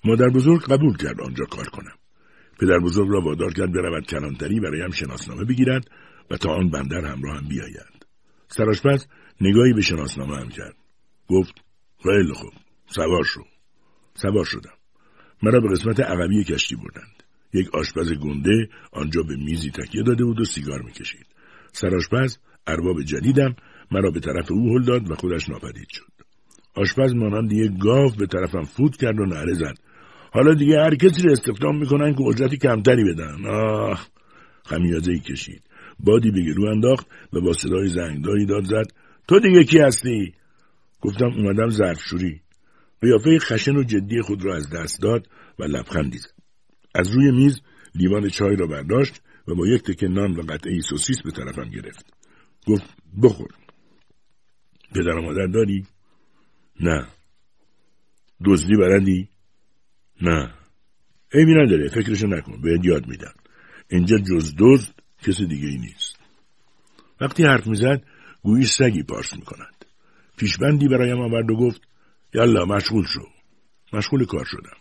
مادر 0.07 0.29
بزرگ 0.29 0.61
قبول 0.61 0.97
کرد 0.97 1.21
آنجا 1.21 1.45
کار 1.45 1.69
کنم. 1.69 1.97
پدر 2.59 2.79
بزرگ 2.79 3.07
را 3.09 3.21
وادار 3.21 3.53
کرد 3.53 3.73
برود 3.73 4.07
کلانتری 4.07 4.59
برایم 4.59 4.91
شناسنامه 4.91 5.43
بگیرد 5.43 5.89
و 6.31 6.37
تا 6.37 6.49
آن 6.49 6.69
بندر 6.69 7.05
همراه 7.05 7.37
هم 7.37 7.47
بیاید. 7.47 8.05
سراشپس 8.47 9.07
نگاهی 9.41 9.73
به 9.73 9.81
شناسنامه 9.81 10.37
هم 10.37 10.49
کرد. 10.49 10.75
گفت 11.29 11.53
خیلی 12.03 12.33
خوب. 12.33 12.53
سوار 12.87 13.23
شو. 13.23 13.41
سوار 14.13 14.45
شدم. 14.45 14.77
مرا 15.43 15.59
به 15.59 15.69
قسمت 15.69 15.99
عقبی 15.99 16.43
کشتی 16.43 16.75
بردند. 16.75 17.23
یک 17.53 17.75
آشپز 17.75 18.13
گنده 18.13 18.69
آنجا 18.91 19.23
به 19.23 19.35
میزی 19.35 19.71
تکیه 19.71 20.03
داده 20.03 20.25
بود 20.25 20.39
و 20.39 20.45
سیگار 20.45 20.81
می‌کشید. 20.81 21.25
سراشپز 21.71 22.37
ارباب 22.67 23.01
جدیدم 23.01 23.55
مرا 23.91 24.11
به 24.11 24.19
طرف 24.19 24.51
او 24.51 24.77
هل 24.77 24.85
داد 24.85 25.11
و 25.11 25.15
خودش 25.15 25.49
ناپدید 25.49 25.87
شد. 25.89 26.11
آشپز 26.75 27.15
مانند 27.15 27.51
یک 27.51 27.71
گاو 27.79 28.11
به 28.17 28.27
طرفم 28.27 28.63
فوت 28.63 28.97
کرد 28.97 29.19
و 29.19 29.25
نعره 29.25 29.53
زد. 29.53 29.86
حالا 30.31 30.53
دیگه 30.53 30.79
هر 30.79 30.95
کسی 30.95 31.21
رو 31.21 31.31
استخدام 31.31 31.79
می‌کنن 31.79 32.15
که 32.15 32.21
اجرت 32.21 32.55
کمتری 32.55 33.03
بدن. 33.03 33.45
آه 33.45 34.07
خمیازه 34.65 35.11
ای 35.11 35.19
کشید. 35.19 35.63
بادی 35.99 36.31
به 36.31 36.41
گلو 36.41 36.65
انداخت 36.65 37.07
و 37.33 37.41
با 37.41 37.53
صدای 37.53 37.87
زنگداری 37.87 38.45
داد 38.45 38.63
زد. 38.63 38.85
تو 39.27 39.39
دیگه 39.39 39.63
کی 39.63 39.79
هستی؟ 39.79 40.33
گفتم 41.01 41.25
اومدم 41.25 41.69
ظرفشوری. 41.69 42.41
قیافه 43.01 43.39
خشن 43.39 43.75
و 43.75 43.83
جدی 43.83 44.21
خود 44.21 44.45
را 44.45 44.55
از 44.55 44.69
دست 44.69 45.01
داد 45.01 45.27
و 45.59 45.63
لبخندی 45.63 46.17
زد. 46.17 46.31
از 46.95 47.11
روی 47.11 47.31
میز 47.31 47.61
لیوان 47.95 48.29
چای 48.29 48.55
را 48.55 48.67
برداشت 48.67 49.21
و 49.47 49.55
با 49.55 49.67
یک 49.67 49.83
تکه 49.83 50.07
نان 50.07 50.31
و 50.31 50.41
قطعه 50.41 50.79
سوسیس 50.79 51.21
به 51.21 51.31
طرفم 51.31 51.69
گرفت. 51.69 52.13
گفت 52.67 52.95
بخور. 53.23 53.49
پدر 54.95 55.17
و 55.17 55.21
مادر 55.21 55.47
داری؟ 55.47 55.85
نه. 56.79 57.07
دزدی 58.45 58.75
بردی؟ 58.75 59.29
نه. 60.21 60.53
عیبی 61.33 61.53
نداره 61.53 61.89
فکرشو 61.89 62.27
نکن 62.27 62.61
بهت 62.61 62.85
یاد 62.85 63.07
میدم. 63.07 63.33
اینجا 63.89 64.17
جز 64.17 64.55
دزد 64.59 64.93
کسی 65.23 65.47
دیگه 65.47 65.67
ای 65.67 65.77
نیست. 65.77 66.19
وقتی 67.21 67.43
حرف 67.43 67.67
می‌زد 67.67 68.01
گویی 68.41 68.65
سگی 68.65 69.03
پارس 69.03 69.33
می‌کند. 69.33 69.85
پیشبندی 70.37 70.87
برایم 70.87 71.19
آورد 71.19 71.51
و 71.51 71.55
گفت 71.55 71.81
یالا 72.33 72.65
مشغول 72.65 73.05
شو. 73.05 73.27
مشغول 73.93 74.25
کار 74.25 74.45
شدم. 74.45 74.77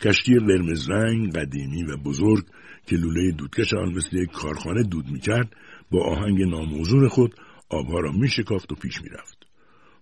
کشتی 0.00 0.38
قرمز 0.38 0.90
رنگ 0.90 1.32
قدیمی 1.32 1.82
و 1.84 1.96
بزرگ 1.96 2.44
که 2.86 2.96
لوله 2.96 3.32
دودکش 3.32 3.74
آن 3.74 3.92
مثل 3.92 4.16
یک 4.16 4.30
کارخانه 4.30 4.82
دود 4.82 5.06
می‌کرد 5.10 5.56
با 5.90 6.04
آهنگ 6.04 6.42
ناموزون 6.42 7.08
خود 7.08 7.34
آبها 7.68 8.00
را 8.00 8.12
میشکافت 8.12 8.72
و 8.72 8.74
پیش 8.74 9.02
می‌رفت. 9.02 9.46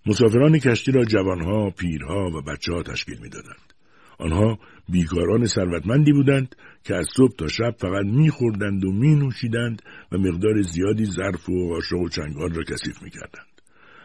مسافران 0.06 0.58
کشتی 0.58 0.92
را 0.92 1.04
جوانها، 1.04 1.70
پیرها 1.70 2.30
و 2.30 2.42
بچه 2.42 2.72
ها 2.72 2.82
تشکیل 2.82 3.18
می‌دادند. 3.18 3.72
آنها 4.20 4.58
بیکاران 4.88 5.46
ثروتمندی 5.46 6.12
بودند 6.12 6.56
که 6.84 6.94
از 6.94 7.06
صبح 7.16 7.36
تا 7.36 7.48
شب 7.48 7.74
فقط 7.78 8.06
میخوردند 8.06 8.84
و 8.84 8.92
مینوشیدند 8.92 9.82
و 10.12 10.18
مقدار 10.18 10.62
زیادی 10.62 11.04
ظرف 11.04 11.48
و 11.48 11.68
قاشق 11.68 11.96
و 11.96 12.08
چنگال 12.08 12.54
را 12.54 12.62
کثیف 12.62 13.02
می‌کردند. 13.02 13.60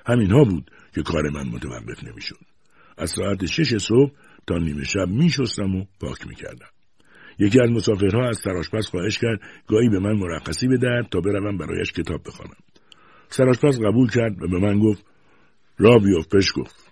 همینها 0.05 0.43
بود 0.43 0.71
که 0.95 1.01
کار 1.01 1.29
من 1.29 1.47
متوقف 1.47 2.03
نمی‌شد. 2.03 2.39
از 2.97 3.09
ساعت 3.09 3.45
شش 3.45 3.77
صبح 3.77 4.11
تا 4.47 4.57
نیمه 4.57 4.83
شب 4.83 5.07
میشستم 5.07 5.75
و 5.75 5.85
پاک 5.99 6.27
می‌کردم. 6.27 6.69
یکی 7.39 7.61
از 7.61 7.69
مسافرها 7.69 8.27
از 8.29 8.37
سراشپس 8.43 8.87
خواهش 8.87 9.17
کرد 9.17 9.39
گاهی 9.67 9.89
به 9.89 9.99
من 9.99 10.13
مرخصی 10.13 10.67
بدهد 10.67 11.09
تا 11.11 11.21
بروم 11.21 11.57
برایش 11.57 11.91
کتاب 11.91 12.21
بخوانم. 12.27 12.57
سراشپس 13.29 13.79
قبول 13.79 14.09
کرد 14.09 14.43
و 14.43 14.47
به 14.47 14.59
من 14.59 14.79
گفت 14.79 15.05
را 15.77 15.99
بیافت 15.99 16.35
پش 16.35 16.51
گفت. 16.55 16.91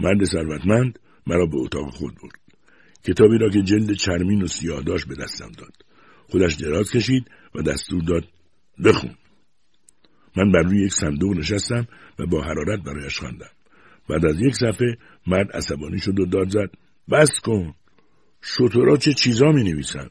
مرد 0.00 0.24
ثروتمند 0.24 0.98
مرا 1.26 1.46
به 1.46 1.56
اتاق 1.56 1.90
خود 1.90 2.14
برد. 2.22 2.47
کتابی 3.04 3.38
را 3.38 3.50
که 3.50 3.62
جلد 3.62 3.92
چرمین 3.92 4.42
و 4.42 4.46
سیاه 4.46 4.82
داشت 4.82 5.08
به 5.08 5.14
دستم 5.14 5.50
داد. 5.58 5.72
خودش 6.28 6.54
دراز 6.54 6.90
کشید 6.90 7.30
و 7.54 7.62
دستور 7.62 8.02
داد 8.02 8.24
بخون. 8.84 9.14
من 10.36 10.52
بر 10.52 10.62
روی 10.62 10.84
یک 10.84 10.92
صندوق 10.92 11.36
نشستم 11.36 11.88
و 12.18 12.26
با 12.26 12.42
حرارت 12.42 12.80
برایش 12.82 13.18
خواندم. 13.18 13.50
بعد 14.08 14.26
از 14.26 14.40
یک 14.40 14.54
صفحه 14.54 14.96
مرد 15.26 15.52
عصبانی 15.52 15.98
شد 15.98 16.20
و 16.20 16.26
داد 16.26 16.48
زد 16.48 16.70
بس 17.10 17.40
کن 17.40 17.74
شطورا 18.42 18.96
چه 18.96 19.12
چیزا 19.12 19.52
می 19.52 19.62
نویسن 19.62 20.08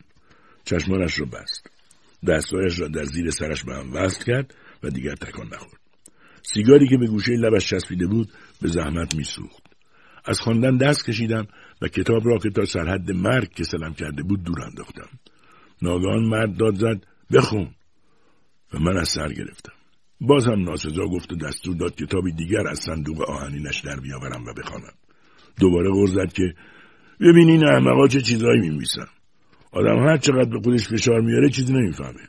چشمانش 0.66 1.20
را 1.20 1.26
بست 1.26 1.70
دستایش 2.28 2.80
را 2.80 2.88
در 2.88 3.04
زیر 3.04 3.30
سرش 3.30 3.64
به 3.64 3.76
هم 3.76 3.94
وصل 3.94 4.24
کرد 4.24 4.54
و 4.84 4.90
دیگر 4.90 5.16
تکان 5.16 5.48
نخورد 5.48 5.82
سیگاری 6.42 6.88
که 6.88 6.98
به 6.98 7.08
گوشه 7.08 7.32
لبش 7.32 7.70
چسبیده 7.70 8.08
بود 8.08 8.30
به 8.62 8.68
زحمت 8.68 9.16
میسوخت 9.16 9.64
از 10.26 10.40
خواندن 10.40 10.78
دست 10.78 11.06
کشیدم 11.06 11.48
و 11.82 11.88
کتاب 11.88 12.28
را 12.28 12.38
که 12.38 12.50
تا 12.50 12.66
سرحد 12.66 13.12
مرگ 13.12 13.54
کسلم 13.54 13.94
کرده 13.94 14.24
بود 14.24 14.44
دور 14.44 14.62
انداختم. 14.62 15.10
ناگهان 15.82 16.24
مرد 16.24 16.58
داد 16.58 16.76
زد 16.76 17.06
بخون. 17.34 17.70
و 18.74 18.80
من 18.80 18.98
از 18.98 19.10
سر 19.10 19.34
گرفتم. 19.34 19.74
باز 20.22 20.46
هم 20.46 20.64
ناسزا 20.64 21.06
گفت 21.06 21.34
و 21.34 21.36
دستور 21.36 21.76
داد 21.76 21.96
کتابی 21.96 22.32
دیگر 22.32 22.68
از 22.68 22.80
صندوق 22.80 23.30
آهنینش 23.30 23.80
در 23.80 24.00
بیاورم 24.00 24.46
و 24.46 24.54
بخوانم. 24.54 24.94
دوباره 25.60 25.90
غر 25.92 26.08
زد 26.08 26.34
که 26.34 26.54
ببین 27.20 27.50
این 27.50 27.66
احمقا 27.66 28.08
چه 28.08 28.22
چیزایی 28.22 28.62
میمیسن 28.62 29.08
آدم 29.72 30.00
هر 30.08 30.18
چقدر 30.18 30.50
به 30.50 30.60
خودش 30.60 30.88
فشار 30.88 31.22
میاره 31.22 31.50
چیزی 31.50 31.74
نمی‌فهمه. 31.74 32.28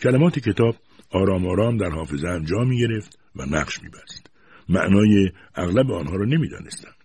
کلمات 0.00 0.38
کتاب 0.38 0.76
آرام 1.10 1.46
آرام 1.46 1.76
در 1.76 1.90
حافظه 1.90 2.28
هم 2.28 2.44
جا 2.44 2.58
می‌گرفت 2.58 3.18
و 3.36 3.46
نقش 3.46 3.82
میبست. 3.82 4.30
معنای 4.68 5.30
اغلب 5.54 5.90
آنها 5.90 6.16
را 6.16 6.24
نمی‌دانستم. 6.24 6.95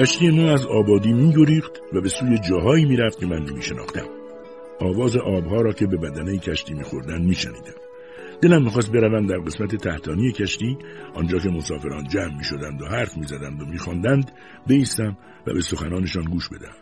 کشتی 0.00 0.30
ما 0.30 0.52
از 0.52 0.66
آبادی 0.66 1.12
می 1.12 1.32
گریخت 1.32 1.72
و 1.92 2.00
به 2.00 2.08
سوی 2.08 2.38
جاهایی 2.38 2.84
می 2.84 2.96
رفت 2.96 3.18
که 3.18 3.26
من 3.26 3.42
نمی 3.42 3.62
شناختم. 3.62 4.06
آواز 4.80 5.16
آبها 5.16 5.60
را 5.60 5.72
که 5.72 5.86
به 5.86 5.96
بدنه 5.96 6.38
کشتی 6.38 6.74
می 6.74 6.82
خوردن 6.82 7.22
می 7.22 7.34
شنیدم. 7.34 7.74
دلم 8.42 8.64
می‌خواست 8.64 8.92
بروم 8.92 9.26
در 9.26 9.38
قسمت 9.38 9.74
تحتانی 9.74 10.32
کشتی 10.32 10.78
آنجا 11.14 11.38
که 11.38 11.48
مسافران 11.48 12.08
جمع 12.08 12.36
می 12.38 12.44
شدند 12.44 12.82
و 12.82 12.86
حرف 12.86 13.16
می 13.16 13.26
زدند 13.26 13.62
و 13.62 13.66
می 13.66 13.78
خواندند 13.78 14.32
بیستم 14.66 15.16
و 15.46 15.54
به 15.54 15.60
سخنانشان 15.60 16.24
گوش 16.24 16.48
بدم. 16.48 16.74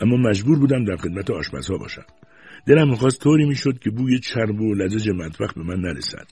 اما 0.00 0.16
مجبور 0.16 0.58
بودم 0.58 0.84
در 0.84 0.96
خدمت 0.96 1.30
آشپزها 1.30 1.78
باشم. 1.78 2.04
دلم 2.66 2.88
می‌خواست 2.90 3.20
طوری 3.20 3.46
می‌شد 3.46 3.78
که 3.78 3.90
بوی 3.90 4.18
چرب 4.18 4.60
و 4.60 4.74
لزج 4.74 5.10
مطبخ 5.10 5.54
به 5.54 5.62
من 5.62 5.80
نرسد 5.80 6.26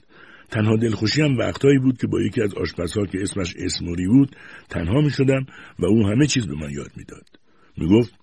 تنها 0.51 0.75
دلخوشی 0.75 1.21
هم 1.21 1.37
وقتهایی 1.37 1.79
بود 1.79 1.97
که 1.97 2.07
با 2.07 2.21
یکی 2.21 2.41
از 2.41 2.53
آشپزها 2.53 3.05
که 3.05 3.21
اسمش 3.21 3.55
اسموری 3.57 4.07
بود 4.07 4.35
تنها 4.69 5.01
می 5.01 5.11
شدم 5.11 5.45
و 5.79 5.85
او 5.85 6.07
همه 6.07 6.27
چیز 6.27 6.47
به 6.47 6.55
من 6.55 6.69
یاد 6.71 6.91
می‌داد. 6.95 7.39
می 7.77 7.87
گفت 7.87 8.13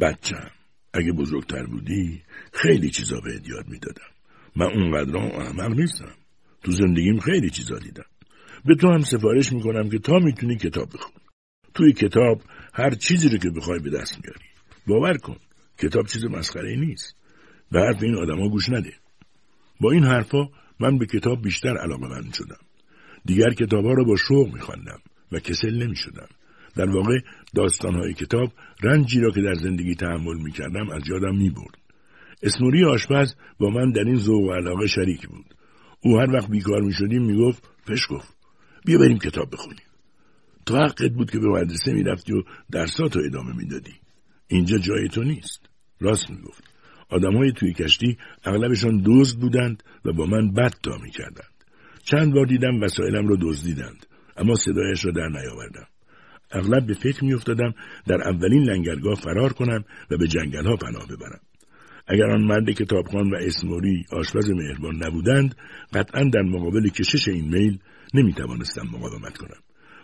بچم 0.00 0.50
اگه 0.94 1.12
بزرگتر 1.12 1.66
بودی 1.66 2.22
خیلی 2.52 2.90
چیزا 2.90 3.20
بهت 3.20 3.48
یاد 3.48 3.68
می‌دادم. 3.68 4.10
من 4.56 4.66
اونقدر 4.66 5.16
احمق 5.16 5.78
نیستم. 5.78 6.14
تو 6.64 6.72
زندگیم 6.72 7.18
خیلی 7.18 7.50
چیزا 7.50 7.78
دیدم. 7.78 8.06
به 8.64 8.74
تو 8.74 8.88
هم 8.88 9.00
سفارش 9.00 9.52
می‌کنم 9.52 9.90
که 9.90 9.98
تا 9.98 10.18
می‌تونی 10.18 10.56
کتاب 10.56 10.88
بخون. 10.88 11.22
توی 11.74 11.92
کتاب 11.92 12.42
هر 12.74 12.90
چیزی 12.90 13.28
رو 13.28 13.38
که 13.38 13.50
بخوای 13.50 13.78
به 13.78 13.90
دست 13.90 14.20
میاری. 14.24 14.44
باور 14.86 15.16
کن 15.16 15.36
کتاب 15.78 16.06
چیز 16.06 16.24
مسخره 16.24 16.76
نیست. 16.76 17.16
به 17.72 17.80
حرف 17.80 18.02
این 18.02 18.14
آدما 18.14 18.48
گوش 18.48 18.68
نده. 18.68 18.92
با 19.80 19.90
این 19.90 20.04
حرفا 20.04 20.48
من 20.82 20.98
به 20.98 21.06
کتاب 21.06 21.42
بیشتر 21.42 21.76
علاقه 21.78 22.08
من 22.08 22.32
شدم. 22.32 22.60
دیگر 23.24 23.50
کتاب 23.50 23.84
ها 23.84 23.92
را 23.92 24.04
با 24.04 24.16
شوق 24.16 24.54
می 24.54 24.60
و 25.32 25.38
کسل 25.38 25.82
نمی 25.82 25.96
شدم. 25.96 26.28
در 26.76 26.90
واقع 26.90 27.18
داستانهای 27.54 28.14
کتاب 28.14 28.52
رنجی 28.82 29.20
را 29.20 29.30
که 29.30 29.40
در 29.40 29.54
زندگی 29.54 29.94
تحمل 29.94 30.36
می 30.42 30.52
کردم 30.52 30.90
از 30.90 31.02
یادم 31.08 31.36
می 31.36 31.50
برد. 31.50 31.78
اسموری 32.42 32.84
آشپز 32.84 33.34
با 33.58 33.70
من 33.70 33.90
در 33.90 34.04
این 34.04 34.16
ذوق 34.16 34.42
و 34.42 34.52
علاقه 34.52 34.86
شریک 34.86 35.28
بود. 35.28 35.54
او 36.00 36.18
هر 36.18 36.30
وقت 36.30 36.50
بیکار 36.50 36.82
می 36.82 36.92
شدیم 36.92 37.22
می 37.22 37.36
گفت 37.36 37.68
بیا 38.84 38.98
بریم 38.98 39.18
کتاب 39.18 39.50
بخونیم. 39.52 39.86
تو 40.66 40.76
حقت 40.76 41.12
بود 41.12 41.30
که 41.30 41.38
به 41.38 41.48
مدرسه 41.48 41.92
می 41.92 42.02
رفتی 42.02 42.32
و 42.32 42.42
درساتو 42.70 43.20
ادامه 43.26 43.56
می‌دادی. 43.56 43.94
اینجا 44.48 44.78
جای 44.78 45.08
تو 45.08 45.22
نیست. 45.22 45.68
راست 46.00 46.30
می 46.30 46.36
گفت. 47.12 47.24
آدم 47.24 47.36
های 47.36 47.52
توی 47.52 47.72
کشتی 47.72 48.16
اغلبشان 48.44 49.02
دزد 49.06 49.38
بودند 49.38 49.82
و 50.04 50.12
با 50.12 50.26
من 50.26 50.52
بد 50.52 50.74
تا 50.82 50.98
می 51.02 51.10
کردند. 51.10 51.52
چند 52.04 52.34
بار 52.34 52.46
دیدم 52.46 52.80
وسایلم 52.80 53.28
را 53.28 53.36
دزدیدند 53.40 54.06
اما 54.36 54.54
صدایش 54.54 55.04
را 55.04 55.12
در 55.12 55.28
نیاوردم. 55.28 55.86
اغلب 56.52 56.86
به 56.86 56.94
فکر 56.94 57.24
میافتادم 57.24 57.74
در 58.06 58.28
اولین 58.28 58.62
لنگرگاه 58.62 59.14
فرار 59.14 59.52
کنم 59.52 59.84
و 60.10 60.16
به 60.16 60.26
جنگل 60.26 60.66
ها 60.66 60.76
پناه 60.76 61.06
ببرم. 61.06 61.40
اگر 62.06 62.30
آن 62.30 62.42
مرد 62.42 62.70
کتابخان 62.70 63.30
و 63.30 63.36
اسموری 63.36 64.04
آشپز 64.12 64.50
مهربان 64.50 64.96
نبودند 65.02 65.54
قطعا 65.92 66.24
در 66.24 66.42
مقابل 66.42 66.88
کشش 66.88 67.28
این 67.28 67.48
میل 67.48 67.78
نمی 68.14 68.32
توانستم 68.32 68.82
مقاومت 68.92 69.38
کنم. 69.38 69.60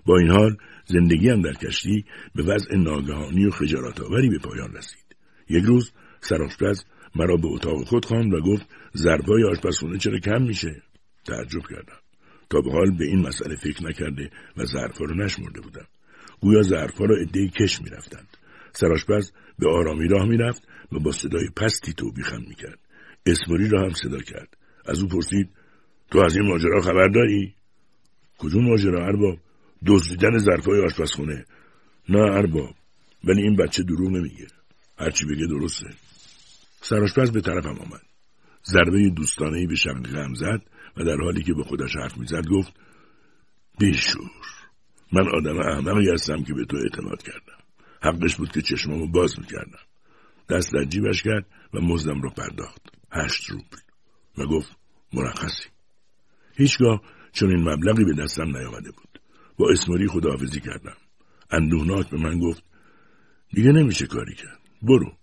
با 0.07 0.19
این 0.19 0.31
حال 0.31 0.57
زندگیم 0.87 1.43
در 1.43 1.53
کشتی 1.53 2.05
به 2.35 2.43
وضع 2.43 2.77
ناگهانی 2.77 3.47
و 3.47 3.51
خجالت 3.51 4.01
آوری 4.01 4.29
به 4.29 4.39
پایان 4.39 4.73
رسید. 4.73 5.17
یک 5.49 5.65
روز 5.65 5.93
سرآشپز 6.21 6.85
مرا 7.17 7.37
به 7.37 7.47
اتاق 7.47 7.85
خود 7.85 8.05
خواند 8.05 8.35
و 8.35 8.41
گفت 8.41 8.67
ضربای 8.97 9.45
آشپزخونه 9.45 9.99
چرا 9.99 10.19
کم 10.19 10.43
میشه؟ 10.43 10.83
تعجب 11.25 11.63
کردم. 11.71 11.99
تا 12.51 12.61
به 12.61 12.73
حال 12.73 12.97
به 12.99 13.05
این 13.05 13.19
مسئله 13.19 13.57
فکر 13.57 13.85
نکرده 13.85 14.31
و 14.57 14.65
ظرفها 14.65 15.05
رو 15.05 15.15
نشمرده 15.15 15.61
بودم. 15.61 15.87
گویا 16.41 16.63
ظرفها 16.63 17.05
را 17.05 17.17
عدهای 17.17 17.49
کش 17.49 17.83
می‌رفتند. 17.83 18.37
سرآشپز 18.73 19.33
به 19.59 19.71
آرامی 19.71 20.09
راه 20.09 20.29
می‌رفت 20.29 20.63
و 20.93 20.99
با 20.99 21.13
صدای 21.13 21.49
پستی 21.57 21.93
توبیخم 21.93 22.41
می‌کرد. 22.49 22.79
اسموری 23.27 23.69
را 23.69 23.83
هم 23.83 23.93
صدا 23.93 24.19
کرد. 24.19 24.57
از 24.87 25.03
او 25.03 25.09
پرسید 25.09 25.51
تو 26.11 26.19
از 26.19 26.37
این 26.37 26.49
ماجرا 26.49 26.81
خبر 26.81 27.09
داری؟ 27.09 27.55
کدوم 28.39 28.65
ماجرا 28.65 29.07
ارباب؟ 29.07 29.39
دزدیدن 29.87 30.39
ظرفهای 30.39 30.81
آشپزخونه. 30.81 31.45
نه 32.09 32.19
ارباب 32.19 32.75
ولی 33.25 33.43
این 33.43 33.57
بچه 33.57 33.83
دروغ 33.83 34.11
نمیگه. 34.11 34.47
هرچی 34.99 35.27
بگه 35.27 35.47
درسته. 35.47 35.87
سراشپز 36.81 37.31
به 37.31 37.41
طرفم 37.41 37.79
آمد. 37.79 38.03
ضربه 38.65 39.11
دوستانهای 39.11 39.67
به 39.67 39.75
شقیقم 39.75 40.35
زد 40.35 40.63
و 40.97 41.05
در 41.05 41.17
حالی 41.17 41.43
که 41.43 41.55
به 41.55 41.63
خودش 41.63 41.97
حرف 41.97 42.19
می‌زد 42.19 42.47
گفت 42.47 42.73
بیشور 43.79 44.31
من 45.13 45.29
آدم 45.29 45.59
احمقی 45.59 46.11
هستم 46.11 46.45
که 46.45 46.55
به 46.55 46.65
تو 46.65 46.77
اعتماد 46.77 47.23
کردم. 47.23 47.59
حقش 48.03 48.37
بود 48.37 48.53
که 48.53 48.63
چشمامو 48.63 49.07
باز 49.07 49.39
می‌کردم. 49.39 49.79
دست 50.49 50.73
در 50.73 50.85
جیبش 50.85 51.23
کرد 51.23 51.47
و 51.75 51.81
مزدم 51.81 52.23
رو 52.23 52.31
پرداخت. 52.31 52.83
هشت 53.13 53.51
روبل 53.51 53.79
و 54.39 54.47
گفت 54.47 54.77
مرخصی. 55.13 55.69
هیچگاه 56.57 57.03
چون 57.33 57.51
این 57.51 57.69
مبلغی 57.69 58.05
به 58.05 58.15
دستم 58.23 58.57
نیامده 58.57 58.91
بود. 58.91 59.21
با 59.59 59.71
اسماری 59.71 60.07
خداحافظی 60.07 60.61
کردم. 60.61 60.97
اندوهناک 61.51 62.11
به 62.11 62.17
من 62.17 62.39
گفت 62.39 62.63
دیگه 63.51 63.73
نمیشه 63.73 64.07
کاری 64.07 64.35
کرد. 64.35 64.59
برو. 64.83 65.18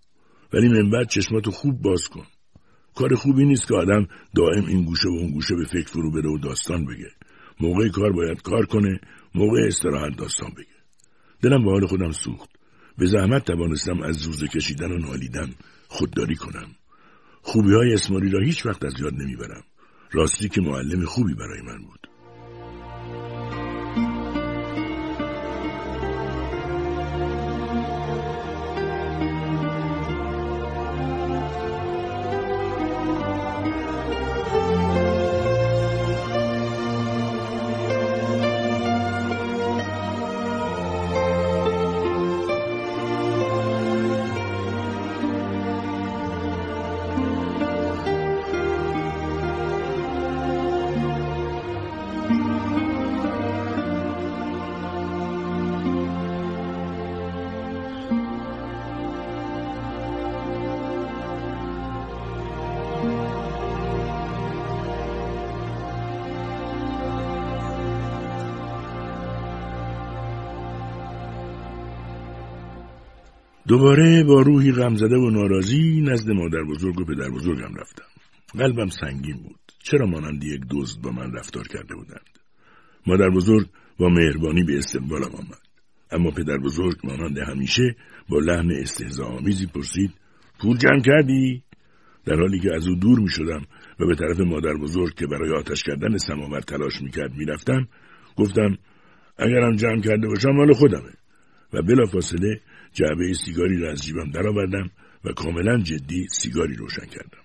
ولی 0.56 0.68
من 0.68 0.90
بعد 0.90 1.10
چشماتو 1.10 1.52
خوب 1.52 1.82
باز 1.82 2.08
کن. 2.08 2.26
کار 2.96 3.16
خوبی 3.16 3.46
نیست 3.46 3.68
که 3.68 3.76
آدم 3.76 4.08
دائم 4.36 4.66
این 4.66 4.86
گوشه 4.86 5.10
و 5.10 5.12
اون 5.12 5.32
گوشه 5.32 5.56
به 5.56 5.66
فکر 5.66 5.88
فرو 5.88 6.12
بره 6.12 6.30
و 6.30 6.38
داستان 6.38 6.86
بگه. 6.86 7.12
موقع 7.60 7.90
کار 7.90 8.12
باید 8.12 8.42
کار 8.42 8.66
کنه 8.66 9.00
موقع 9.36 9.68
استراحت 9.68 10.18
داستان 10.18 10.50
بگه. 10.58 10.76
دلم 11.42 11.66
به 11.66 11.72
حال 11.72 11.86
خودم 11.86 12.12
سوخت. 12.12 12.50
به 12.98 13.06
زحمت 13.06 13.46
توانستم 13.46 14.02
از 14.02 14.16
زوزه 14.16 14.48
کشیدن 14.48 14.92
و 14.92 14.98
نالیدن 14.98 15.54
خودداری 15.88 16.36
کنم. 16.36 16.68
خوبی 17.42 17.74
های 17.74 17.94
اسماری 17.94 18.30
را 18.30 18.40
هیچ 18.40 18.66
وقت 18.66 18.86
از 18.86 18.94
یاد 19.00 19.14
نمی‌برم. 19.14 19.64
راستی 20.12 20.50
که 20.50 20.62
معلم 20.62 21.06
خوبی 21.06 21.34
برای 21.34 21.62
من 21.62 21.86
بود. 21.86 22.15
دوباره 73.68 74.24
با 74.24 74.42
روحی 74.42 74.72
غمزده 74.72 75.16
و 75.16 75.30
ناراضی 75.30 76.02
نزد 76.02 76.30
مادر 76.32 76.64
بزرگ 76.64 77.00
و 77.00 77.06
پدر 77.06 77.30
بزرگم 77.30 77.76
رفتم. 77.76 78.06
قلبم 78.58 78.88
سنگین 78.88 79.38
بود. 79.38 79.60
چرا 79.84 80.06
مانند 80.06 80.44
یک 80.44 80.62
دزد 80.70 81.02
با 81.02 81.12
من 81.12 81.32
رفتار 81.34 81.68
کرده 81.68 81.96
بودند؟ 81.96 82.30
مادر 83.08 83.30
بزرگ 83.30 83.68
با 83.98 84.10
مهربانی 84.10 84.64
به 84.64 84.78
استقبالم 84.78 85.36
آمد. 85.36 85.62
اما 86.12 86.32
پدر 86.32 86.58
بزرگ 86.58 86.96
مانند 87.04 87.38
همیشه 87.38 87.96
با 88.30 88.40
لحن 88.40 88.72
آمیزی 89.24 89.66
پرسید 89.66 90.12
پول 90.60 90.78
جمع 90.78 91.02
کردی؟ 91.02 91.64
در 92.26 92.36
حالی 92.36 92.60
که 92.60 92.76
از 92.76 92.88
او 92.88 92.96
دور 92.96 93.20
می 93.20 93.30
شدم 93.30 93.62
و 94.00 94.06
به 94.08 94.16
طرف 94.16 94.40
مادر 94.40 94.74
بزرگ 94.74 95.14
که 95.14 95.28
برای 95.28 95.52
آتش 95.52 95.84
کردن 95.84 96.18
سماور 96.18 96.62
تلاش 96.62 97.02
می 97.02 97.12
کرد 97.12 97.34
می 97.34 97.46
رفتم 97.46 97.88
گفتم 98.36 98.78
اگرم 99.38 99.76
جمع 99.76 100.02
کرده 100.02 100.28
باشم 100.28 100.50
مال 100.50 100.74
خودمه 100.74 101.14
و 101.74 101.82
بلافاصله 101.82 102.62
جعبه 102.96 103.34
سیگاری 103.34 103.78
را 103.78 103.92
از 103.92 104.04
جیبم 104.04 104.32
درآوردم 104.32 104.92
و 105.26 105.32
کاملا 105.32 105.78
جدی 105.78 106.28
سیگاری 106.28 106.76
روشن 106.76 107.06
کردم. 107.06 107.44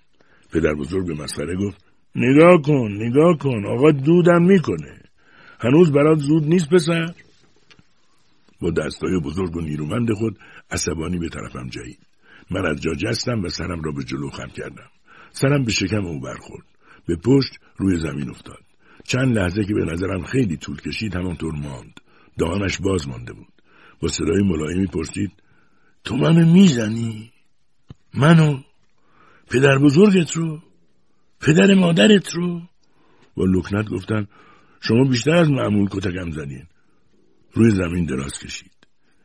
پدر 0.53 0.75
بزرگ 0.75 1.07
به 1.07 1.15
مسخره 1.23 1.57
گفت 1.57 1.85
نگاه 2.15 2.63
کن 2.63 2.93
نگاه 2.93 3.39
کن 3.39 3.67
آقا 3.67 3.91
دودم 3.91 4.43
می‌کنه. 4.43 5.01
هنوز 5.61 5.93
برات 5.93 6.19
زود 6.19 6.45
نیست 6.45 6.69
پسر؟ 6.69 7.15
با 8.61 8.71
دستای 8.71 9.21
بزرگ 9.21 9.57
و 9.57 9.61
نیرومند 9.61 10.13
خود 10.13 10.39
عصبانی 10.71 11.19
به 11.19 11.29
طرفم 11.29 11.69
جایید. 11.69 11.99
من 12.51 12.67
از 12.67 12.81
جا 12.81 12.95
جستم 12.95 13.43
و 13.45 13.49
سرم 13.49 13.83
را 13.83 13.93
به 13.93 14.05
جلو 14.05 14.31
خم 14.31 14.49
کردم. 14.49 14.91
سرم 15.31 15.65
به 15.65 15.73
شکم 15.73 16.05
او 16.05 16.21
برخورد. 16.21 16.65
به 17.07 17.17
پشت 17.17 17.53
روی 17.77 17.97
زمین 17.97 18.31
افتاد. 18.31 18.63
چند 19.05 19.39
لحظه 19.39 19.65
که 19.65 19.75
به 19.75 19.85
نظرم 19.85 20.23
خیلی 20.23 20.57
طول 20.57 20.77
کشید 20.77 21.15
همانطور 21.15 21.55
ماند. 21.55 22.01
دهانش 22.39 22.79
باز 22.79 23.09
مانده 23.09 23.33
بود. 23.33 23.60
با 24.01 24.09
صدای 24.09 24.43
ملایمی 24.43 24.87
پرسید 24.87 25.33
تو 26.05 26.17
منو 26.17 26.53
می‌زنی؟ 26.53 27.33
منو؟ 28.15 28.61
پدر 29.51 29.79
بزرگت 29.79 30.33
رو؟ 30.37 30.63
پدر 31.41 31.75
مادرت 31.75 32.35
رو؟ 32.35 32.63
با 33.37 33.45
لکنت 33.45 33.89
گفتن 33.89 34.27
شما 34.81 35.05
بیشتر 35.05 35.37
از 35.37 35.51
معمول 35.51 35.89
کتکم 35.91 36.31
زدین 36.31 36.67
روی 37.53 37.71
زمین 37.71 38.05
دراز 38.05 38.39
کشید 38.39 38.73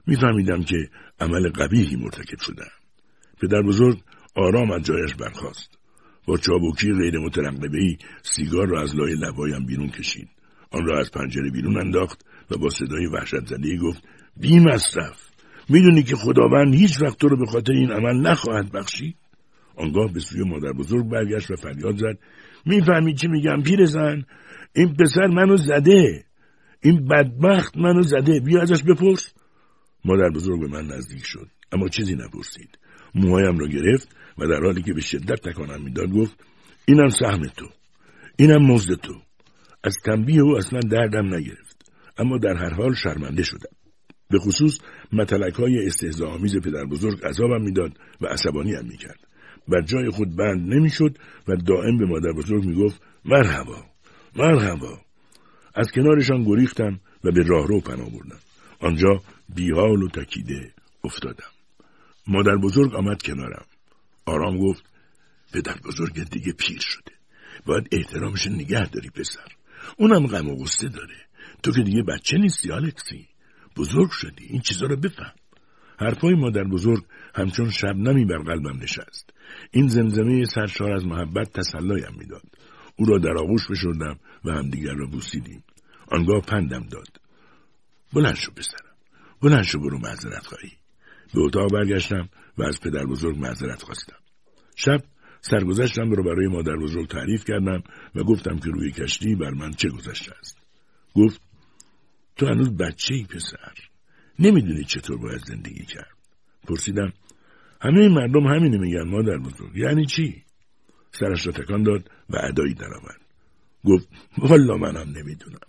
میفهمیدم 0.08 0.64
که 0.64 0.90
عمل 1.20 1.50
قبیهی 1.50 1.96
مرتکب 1.96 2.40
شدم 2.40 2.72
پدر 3.42 3.62
بزرگ 3.62 4.02
آرام 4.36 4.72
از 4.72 4.82
جایش 4.82 5.14
برخاست 5.14 5.78
با 6.28 6.38
چابوکی 6.38 6.94
غیر 6.94 7.20
مترقبه 7.20 7.98
سیگار 8.24 8.68
را 8.68 8.82
از 8.82 8.96
لای 8.96 9.16
لبایم 9.16 9.66
بیرون 9.66 9.90
کشید 9.90 10.30
آن 10.72 10.86
را 10.86 11.00
از 11.00 11.12
پنجره 11.12 11.52
بیرون 11.52 11.78
انداخت 11.78 12.26
و 12.52 12.58
با 12.58 12.70
صدای 12.70 13.06
وحشت 13.06 13.46
زده 13.46 13.78
گفت 13.78 14.04
بی 14.38 14.60
مصرف. 14.60 15.30
می‌دونی 15.70 16.04
که 16.04 16.16
خداوند 16.16 16.76
هیچ 16.76 17.02
وقت 17.02 17.18
تو 17.18 17.28
رو 17.28 17.38
به 17.38 17.46
خاطر 17.46 17.74
این 17.74 17.92
عمل 17.92 18.28
نخواهد 18.30 18.72
بخشید. 18.72 19.16
آنگاه 19.76 20.14
به 20.14 20.20
سوی 20.20 20.44
مادر 20.44 20.72
بزرگ 20.72 21.10
برگشت 21.10 21.52
و 21.52 21.56
فریاد 21.56 21.98
زد. 21.98 22.20
می‌فهمی 22.66 23.14
چی 23.14 23.28
میگم 23.28 23.64
پیرزن؟ 23.64 24.24
این 24.76 24.94
پسر 24.94 25.28
منو 25.28 25.58
زده. 25.58 26.26
این 26.82 27.08
بدبخت 27.08 27.78
منو 27.78 28.02
زده. 28.02 28.40
بیا 28.40 28.62
ازش 28.62 28.84
بپرس. 28.84 29.34
مادر 30.06 30.30
بزرگ 30.30 30.60
به 30.60 30.68
من 30.68 30.86
نزدیک 30.86 31.26
شد. 31.26 31.48
اما 31.72 31.88
چیزی 31.88 32.16
نپرسید. 32.16 32.78
موهایم 33.16 33.58
را 33.58 33.68
گرفت 33.68 34.16
و 34.38 34.48
در 34.48 34.64
حالی 34.64 34.82
که 34.82 34.94
به 34.94 35.02
شدت 35.02 35.50
تکانم 35.50 35.84
می‌داد 35.84 36.10
گفت 36.10 36.44
اینم 36.86 37.10
سهم 37.10 37.42
تو. 37.42 37.66
اینم 38.38 38.72
مزد 38.72 38.94
تو. 38.94 39.14
از 39.84 39.98
تنبیه 40.06 40.42
او 40.42 40.58
اصلا 40.58 40.80
دردم 40.80 41.36
نگرفت. 41.36 41.92
اما 42.18 42.38
در 42.38 42.56
هر 42.56 42.74
حال 42.74 42.94
شرمنده 42.94 43.44
شدم. 43.44 43.85
به 44.30 44.40
خصوص 44.40 44.80
متلک 45.14 45.54
های 45.54 45.92
آمیز 46.28 46.58
پدر 46.58 46.86
بزرگ 46.86 47.26
عذابم 47.26 47.62
می‌داد 47.62 48.00
و 48.22 48.26
عصبانی 48.26 48.74
هم 48.74 48.86
می‌کرد. 48.86 49.20
بر 49.68 49.82
جای 49.82 50.10
خود 50.10 50.36
بند 50.36 50.74
نمی‌شد 50.74 51.18
و 51.48 51.56
دائم 51.56 51.98
به 51.98 52.06
مادر 52.06 52.32
بزرگ 52.32 52.64
می‌گفت 52.64 53.02
مرحبا 53.26 53.86
مرحبا. 54.36 55.00
از 55.76 55.92
کنارشان 55.92 56.44
گریختم 56.44 57.00
و 57.24 57.32
به 57.32 57.44
راهرو 57.44 57.80
پناه 57.80 58.10
بردم. 58.10 58.40
آنجا 58.80 59.22
بیحال 59.56 60.04
و 60.04 60.10
تکیده 60.10 60.74
افتادم. 61.04 61.52
مادر 62.28 62.56
بزرگ 62.56 62.96
آمد 62.96 63.22
کنارم. 63.22 63.66
آرام 64.26 64.58
گفت 64.58 64.84
پدر 65.54 65.76
بزرگ 65.86 66.30
دیگه 66.30 66.54
پیر 66.54 66.80
شده. 66.80 67.12
باید 67.66 67.88
احترامش 67.92 68.48
نگه 68.48 68.90
داری 68.90 69.10
پسر. 69.10 69.48
اونم 69.98 70.28
غم 70.28 70.50
و 70.50 70.56
غصه 70.56 70.90
داره. 70.90 71.16
تو 71.64 71.72
که 71.72 71.82
دیگه 71.82 72.04
بچه 72.04 72.38
نیستی 72.38 72.72
آلکسی. 72.72 73.28
بزرگ 73.78 74.10
شدی 74.12 74.46
این 74.46 74.62
چیزا 74.62 74.86
رو 74.86 74.96
بفهم. 74.96 75.34
حرفای 76.00 76.34
مادر 76.34 76.64
بزرگ 76.64 77.04
همچون 77.36 77.70
شبنمی 77.70 78.26
بر 78.26 78.38
قلبم 78.38 78.80
نشست. 78.82 79.34
این 79.72 79.88
زمزمه 79.88 80.46
سرشار 80.46 80.92
از 80.92 81.06
محبت 81.06 81.54
تسلایم 81.54 82.16
می‌داد 82.18 82.44
او 82.96 83.06
را 83.06 83.18
در 83.18 83.38
آغوش 83.38 83.68
فشردم 83.68 84.20
و 84.46 84.52
همدیگر 84.52 84.94
را 84.94 85.08
بوسیدیم. 85.08 85.64
آنگاه 86.12 86.42
پندم 86.42 86.84
داد. 86.84 87.22
بلند 88.14 88.36
شو 88.36 88.52
پسرم. 88.52 88.96
بلند 89.42 89.64
شو 89.64 89.80
برو 89.80 89.98
معذرت 89.98 90.46
خواهی. 90.46 90.72
به 91.34 91.42
اتاق 91.42 91.74
برگشتم 91.74 92.30
و 92.58 92.64
از 92.64 92.82
پدر 92.82 93.06
بزرگ 93.06 93.38
معذرت 93.38 93.84
خواستم. 93.84 94.18
شب 94.76 95.04
سرگذشتم 95.42 96.12
رو 96.12 96.24
برای 96.24 96.48
مادر 96.48 96.76
بزرگ 96.76 97.08
تعریف 97.08 97.46
کردم 97.46 97.84
و 98.16 98.24
گفتم 98.24 98.58
که 98.58 98.70
روی 98.70 98.92
کشتی 98.92 99.36
بر 99.36 99.52
من 99.52 99.72
چه 99.72 99.90
گذشته 99.90 100.32
است. 100.40 100.58
گفت 101.16 101.42
تو 102.36 102.48
هنوز 102.48 102.78
بچه 102.78 103.16
ای 103.16 103.24
پسر. 103.24 103.74
نمی‌دونی 104.40 104.84
چطور 104.84 105.18
باید 105.18 105.42
زندگی 105.46 105.86
کرد. 105.86 106.16
پرسیدم 106.68 107.14
همه 107.82 108.08
مردم 108.08 108.48
همینه 108.48 108.78
میگن 108.78 109.04
مادر 109.04 109.38
بزرگ. 109.38 109.76
یعنی 109.76 110.06
چی؟ 110.06 110.44
سرش 111.12 111.48
را 111.48 111.54
تکان 111.54 111.84
داد 111.84 112.12
و 112.30 112.38
ادایی 112.44 112.74
درآورد 112.74 113.22
گفت 113.86 114.10
والا 114.38 114.78
منم 114.78 115.18
نمی‌دونم. 115.18 115.60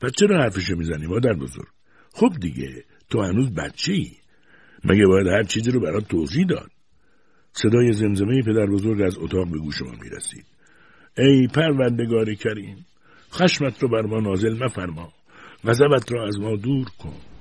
پس 0.00 0.10
چرا 0.12 0.42
حرفشو 0.42 0.76
می‌زنی 0.76 1.06
مادر 1.06 1.32
بزرگ؟ 1.32 1.68
خب 2.12 2.32
دیگه 2.40 2.84
تو 3.10 3.22
هنوز 3.22 3.54
بچه 3.54 3.92
ای 3.92 4.12
مگه 4.84 5.06
باید 5.06 5.26
هر 5.26 5.42
چیزی 5.42 5.70
رو 5.70 5.80
برات 5.80 6.08
توضیح 6.08 6.46
داد؟ 6.46 6.70
صدای 7.52 7.92
زمزمه 7.92 8.42
پدر 8.42 8.66
بزرگ 8.66 9.00
از 9.00 9.18
اتاق 9.18 9.50
به 9.50 9.58
گوش 9.58 9.82
ما 9.82 9.92
می‌رسید. 10.02 10.46
ای 11.18 11.46
پروردگار 11.46 12.34
کریم 12.34 12.86
خشمت 13.32 13.82
رو 13.82 13.88
بر 13.88 14.02
ما 14.02 14.20
نازل 14.20 14.64
مفرما. 14.64 15.12
غضبت 15.66 16.12
را 16.12 16.26
از 16.26 16.38
ما 16.40 16.56
دور 16.56 16.86
کن. 16.98 17.33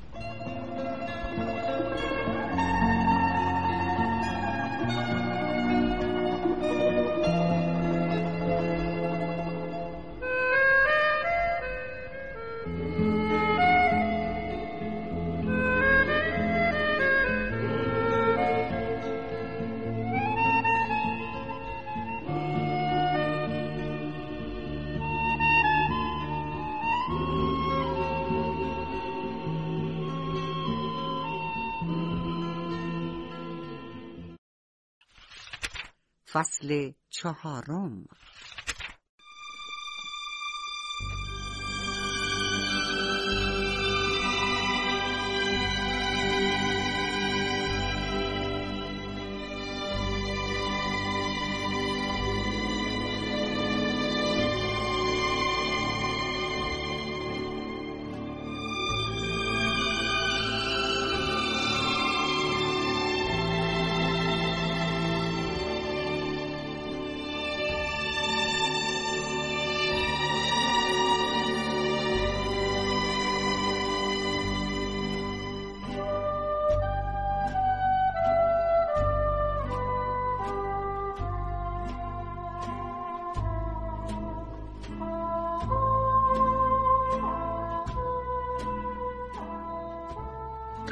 فصل 36.33 36.91
چهارم. 37.09 38.05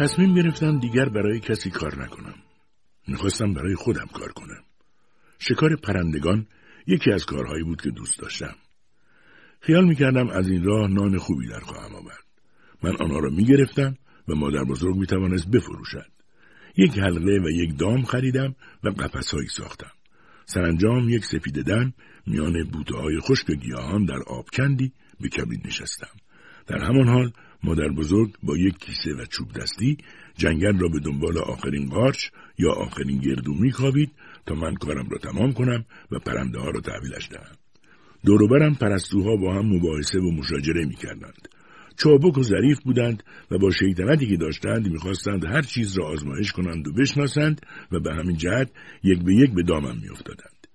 تصمیم 0.01 0.33
گرفتم 0.33 0.79
دیگر 0.79 1.09
برای 1.09 1.39
کسی 1.39 1.69
کار 1.69 2.03
نکنم. 2.03 2.33
می‌خواستم 3.07 3.53
برای 3.53 3.75
خودم 3.75 4.07
کار 4.13 4.31
کنم. 4.31 4.63
شکار 5.39 5.75
پرندگان 5.75 6.47
یکی 6.87 7.11
از 7.11 7.25
کارهایی 7.25 7.63
بود 7.63 7.81
که 7.81 7.89
دوست 7.89 8.19
داشتم. 8.19 8.55
خیال 9.59 9.85
می‌کردم 9.85 10.29
از 10.29 10.47
این 10.47 10.63
راه 10.63 10.87
نان 10.87 11.17
خوبی 11.17 11.47
در 11.47 11.59
خواهم 11.59 11.95
آورد. 11.95 12.23
من 12.83 12.95
آنها 12.95 13.19
را 13.19 13.29
می‌گرفتم 13.29 13.97
و 14.27 14.35
مادر 14.35 14.63
بزرگ 14.63 14.95
می‌توانست 14.95 15.47
بفروشد. 15.47 16.11
یک 16.77 16.99
حلقه 16.99 17.39
و 17.45 17.49
یک 17.49 17.77
دام 17.77 18.03
خریدم 18.03 18.55
و 18.83 18.89
قفسهایی 18.89 19.47
ساختم. 19.47 19.91
سرانجام 20.45 21.09
یک 21.09 21.25
سپیددن 21.25 21.93
میان 22.27 22.63
بوته 22.63 22.97
های 22.97 23.19
خشک 23.19 23.51
گیاهان 23.51 24.05
در 24.05 24.19
آب 24.27 24.45
کندی 24.53 24.93
به 25.19 25.29
کبید 25.29 25.67
نشستم. 25.67 26.15
در 26.67 26.77
همان 26.77 27.07
حال 27.07 27.31
مادر 27.63 27.87
بزرگ 27.87 28.33
با 28.43 28.57
یک 28.57 28.77
کیسه 28.77 29.11
و 29.11 29.25
چوب 29.25 29.47
دستی 29.53 29.97
جنگل 30.37 30.79
را 30.79 30.87
به 30.87 30.99
دنبال 30.99 31.37
آخرین 31.37 31.89
قارچ 31.89 32.29
یا 32.57 32.71
آخرین 32.71 33.17
گردو 33.17 33.53
میکاوید 33.53 34.11
تا 34.45 34.55
من 34.55 34.75
کارم 34.75 35.09
را 35.09 35.17
تمام 35.17 35.53
کنم 35.53 35.85
و 36.11 36.19
پرنده 36.19 36.59
ها 36.59 36.69
را 36.69 36.81
تحویلش 36.81 37.29
دهم. 37.29 37.55
دوروبرم 38.25 38.75
پرستوها 38.75 39.35
با 39.35 39.53
هم 39.53 39.65
مباحثه 39.65 40.19
و 40.19 40.31
مشاجره 40.31 40.85
می‌کردند. 40.85 41.47
چابک 41.97 42.37
و 42.37 42.43
ظریف 42.43 42.79
بودند 42.79 43.23
و 43.51 43.57
با 43.57 43.71
شیطنتی 43.71 44.27
که 44.27 44.37
داشتند 44.37 44.87
می‌خواستند 44.87 45.45
هر 45.45 45.61
چیز 45.61 45.97
را 45.97 46.07
آزمایش 46.07 46.51
کنند 46.51 46.87
و 46.87 46.93
بشناسند 46.93 47.61
و 47.91 47.99
به 47.99 48.15
همین 48.15 48.37
جهت 48.37 48.71
یک 49.03 49.23
به 49.23 49.35
یک 49.35 49.53
به 49.53 49.63
دامم 49.63 49.97
میافتادند. 50.01 50.67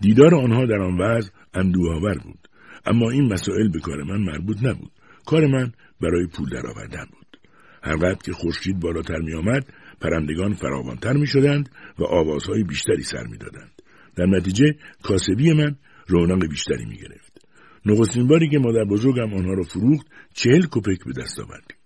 دیدار 0.00 0.34
آنها 0.34 0.66
در 0.66 0.82
آن 0.82 1.00
وضع 1.00 1.30
اندوهآور 1.54 2.18
بود 2.18 2.48
اما 2.86 3.10
این 3.10 3.32
مسائل 3.32 3.68
به 3.68 3.80
کار 3.80 4.02
من 4.02 4.20
مربوط 4.20 4.62
نبود 4.62 4.90
کار 5.26 5.46
من 5.46 5.72
برای 6.04 6.26
پول 6.26 6.48
درآوردن 6.48 7.04
بود 7.12 7.38
هر 7.82 8.04
وقت 8.04 8.22
که 8.22 8.32
خورشید 8.32 8.80
بالاتر 8.80 9.18
می 9.18 9.34
آمد 9.34 9.66
پرندگان 10.00 10.54
فراوانتر 10.54 11.12
می 11.12 11.26
شدند 11.26 11.68
و 11.98 12.04
آوازهای 12.04 12.62
بیشتری 12.64 13.02
سر 13.02 13.24
می 13.26 13.38
دادند. 13.38 13.82
در 14.16 14.26
نتیجه 14.26 14.74
کاسبی 15.02 15.52
من 15.52 15.76
رونق 16.06 16.48
بیشتری 16.48 16.84
می 16.84 16.96
گرفت. 16.96 17.46
نخستین 17.86 18.26
باری 18.26 18.48
که 18.48 18.58
مادر 18.58 18.84
بزرگم 18.84 19.34
آنها 19.34 19.52
را 19.54 19.62
فروخت 19.62 20.06
چهل 20.34 20.66
کپک 20.70 21.04
به 21.04 21.12
دست 21.22 21.40
آوردیم. 21.40 21.76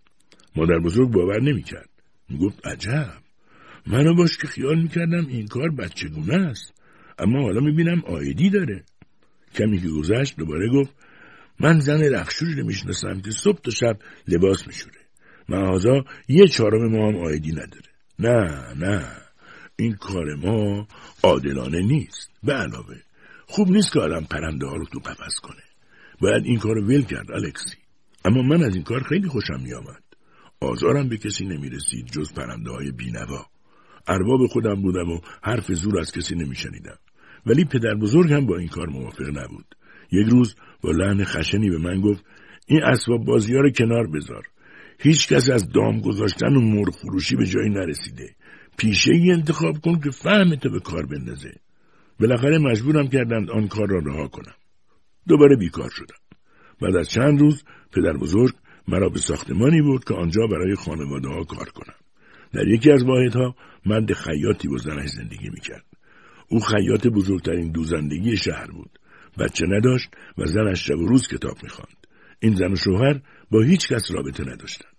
مادر 0.57 0.79
بزرگ 0.79 1.11
باور 1.11 1.41
نمی 1.41 1.63
کرد. 1.63 1.89
می 2.29 2.39
گفت 2.39 2.67
عجب. 2.67 3.13
منو 3.87 4.15
باش 4.15 4.37
که 4.37 4.47
خیال 4.47 4.83
می 4.83 4.89
کردم 4.89 5.27
این 5.29 5.47
کار 5.47 5.71
بچگونه 5.71 6.35
است. 6.35 6.75
اما 7.19 7.43
حالا 7.43 7.61
می 7.61 7.73
بینم 7.73 8.03
آیدی 8.07 8.51
داره. 8.51 8.85
کمی 9.55 9.79
که 9.79 9.89
گذشت 9.89 10.37
دوباره 10.37 10.69
گفت 10.69 10.95
من 11.61 11.81
زن 11.81 12.03
رخشوری 12.03 12.55
رو 12.55 12.67
می‌شناسم 12.67 13.21
که 13.21 13.31
صبح 13.31 13.61
تا 13.61 13.71
شب 13.71 13.99
لباس 14.29 14.67
میشوره. 14.67 15.01
مغازا 15.49 16.05
یه 16.29 16.49
چهارم 16.49 16.91
ما 16.91 17.09
هم 17.09 17.17
آیدی 17.17 17.53
نداره. 17.53 17.89
نه 18.19 18.75
نه. 18.75 19.07
این 19.77 19.95
کار 19.95 20.35
ما 20.35 20.89
عادلانه 21.23 21.81
نیست. 21.81 22.31
به 22.43 22.53
علاوه 22.53 22.97
خوب 23.47 23.71
نیست 23.71 23.93
که 23.93 24.01
آدم 24.01 24.25
پرنده 24.25 24.67
ها 24.67 24.77
رو 24.77 24.85
تو 24.85 24.99
قفس 24.99 25.41
کنه. 25.43 25.63
باید 26.21 26.45
این 26.45 26.59
کار 26.59 26.79
ول 26.79 27.03
کرد 27.03 27.33
الکسی. 27.33 27.77
اما 28.25 28.43
من 28.43 28.63
از 28.63 28.75
این 28.75 28.85
کار 28.85 29.03
خیلی 29.03 29.29
خوشم 29.29 29.61
میآمد. 29.63 30.03
آزارم 30.61 31.09
به 31.09 31.17
کسی 31.17 31.45
نمی‌رسید 31.45 32.07
جز 32.07 32.33
پرنده 32.33 32.71
های 32.71 32.93
بینوا. 32.93 33.47
ارباب 34.09 34.47
خودم 34.47 34.83
بودم 34.83 35.11
و 35.11 35.21
حرف 35.43 35.73
زور 35.73 36.01
از 36.01 36.13
کسی 36.13 36.35
نمیشنیدم. 36.35 36.99
ولی 37.47 37.65
پدر 37.65 37.95
بزرگ 37.95 38.33
هم 38.33 38.47
با 38.47 38.57
این 38.57 38.69
کار 38.69 38.89
موافق 38.89 39.29
نبود. 39.29 39.75
یک 40.13 40.29
روز 40.29 40.55
با 40.83 40.91
لحن 40.91 41.25
خشنی 41.25 41.71
به 41.71 41.79
من 41.79 42.01
گفت 42.01 42.25
این 42.67 42.83
اسباب 42.83 43.25
بازی 43.25 43.55
ها 43.55 43.61
رو 43.61 43.71
کنار 43.71 44.07
بذار. 44.07 44.47
هیچ 44.99 45.29
کس 45.29 45.51
از 45.51 45.69
دام 45.69 46.01
گذاشتن 46.01 46.57
و 46.57 46.61
مرغ 46.61 46.95
فروشی 46.95 47.37
به 47.37 47.47
جایی 47.47 47.71
نرسیده. 47.71 48.35
پیشه 48.79 49.13
ای 49.13 49.33
انتخاب 49.33 49.79
کن 49.79 50.01
که 50.01 50.11
فهمتو 50.11 50.71
به 50.71 50.81
کار 50.81 51.07
بندازه. 51.07 51.53
بالاخره 52.21 52.59
مجبورم 52.59 53.09
کردند 53.09 53.51
آن 53.51 53.69
کار 53.69 53.89
را 53.89 53.99
رها 53.99 54.29
کنم. 54.29 54.55
دوباره 55.29 55.57
بیکار 55.57 55.91
شدم. 55.91 56.19
بعد 56.81 56.97
از 56.97 57.09
چند 57.09 57.41
روز 57.41 57.65
پدر 57.93 58.13
بزرگ 58.13 58.55
مرا 58.89 59.09
به 59.09 59.19
ساختمانی 59.19 59.83
بود 59.83 60.05
که 60.05 60.15
آنجا 60.15 60.47
برای 60.47 60.75
خانواده 60.75 61.29
ها 61.29 61.45
کار 61.45 61.69
کنم. 61.69 61.95
در 62.53 62.69
یکی 62.69 62.93
از 62.93 63.05
واحدها 63.05 63.55
مرد 63.87 64.13
خیاطی 64.13 64.69
و 64.69 64.79
زنش 64.79 65.09
زندگی 65.09 65.51
می‌کرد. 65.51 65.85
او 66.49 66.61
خیاط 66.61 67.07
بزرگترین 67.07 67.73
دوزندگی 67.73 68.37
شهر 68.37 68.67
بود. 68.67 68.98
بچه 69.39 69.67
نداشت 69.67 70.09
و 70.39 70.47
زنش 70.47 70.87
شب 70.87 70.99
و 70.99 71.07
روز 71.07 71.29
کتاب 71.29 71.57
می‌خواند. 71.63 72.07
این 72.41 72.55
زن 72.55 72.73
و 72.73 72.77
شوهر 72.77 73.21
با 73.51 73.63
هیچ 73.63 73.89
کس 73.89 74.11
رابطه 74.11 74.45
نداشتند. 74.45 74.95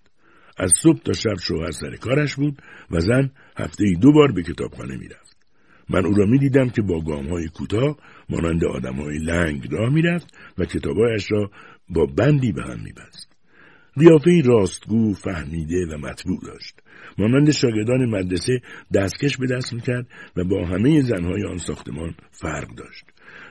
از 0.58 0.72
صبح 0.82 1.00
تا 1.00 1.14
شب 1.14 1.36
شوهر 1.44 1.72
سر 1.72 1.96
کارش 1.96 2.36
بود 2.36 2.62
و 2.92 3.00
زن 3.00 3.32
هفته 3.58 3.84
ای 3.86 3.96
دو 3.96 4.12
بار 4.12 4.32
به 4.32 4.44
کتابخانه 4.44 4.98
می‌رفت. 4.98 5.38
من 5.90 6.06
او 6.06 6.14
را 6.14 6.26
می‌دیدم 6.26 6.70
که 6.70 6.82
با 6.82 7.02
گام 7.02 7.28
های 7.28 7.48
کوتاه 7.48 7.98
مانند 8.30 8.66
آدم 8.66 8.96
های 8.96 9.18
لنگ 9.18 9.68
راه 9.72 9.94
می‌رفت 9.94 10.38
و 10.58 10.66
کتابهایش 10.66 11.32
را 11.32 11.52
با 11.90 12.06
بندی 12.06 12.52
به 12.52 12.64
هم 12.64 12.80
میبست. 12.84 13.30
قیافه 14.00 14.42
راستگو 14.46 15.14
فهمیده 15.14 15.86
و 15.86 15.98
مطبوع 15.98 16.40
داشت. 16.46 16.80
مانند 17.18 17.52
شاگردان 17.52 18.06
مدرسه 18.06 18.62
دستکش 18.94 19.38
به 19.38 19.48
دست 19.48 19.74
می‌کرد 19.74 20.08
و 20.36 20.44
با 20.44 20.66
همه 20.66 21.02
زنهای 21.02 21.44
آن 21.44 21.58
ساختمان 21.58 22.16
فرق 22.32 22.76
داشت. 22.76 23.06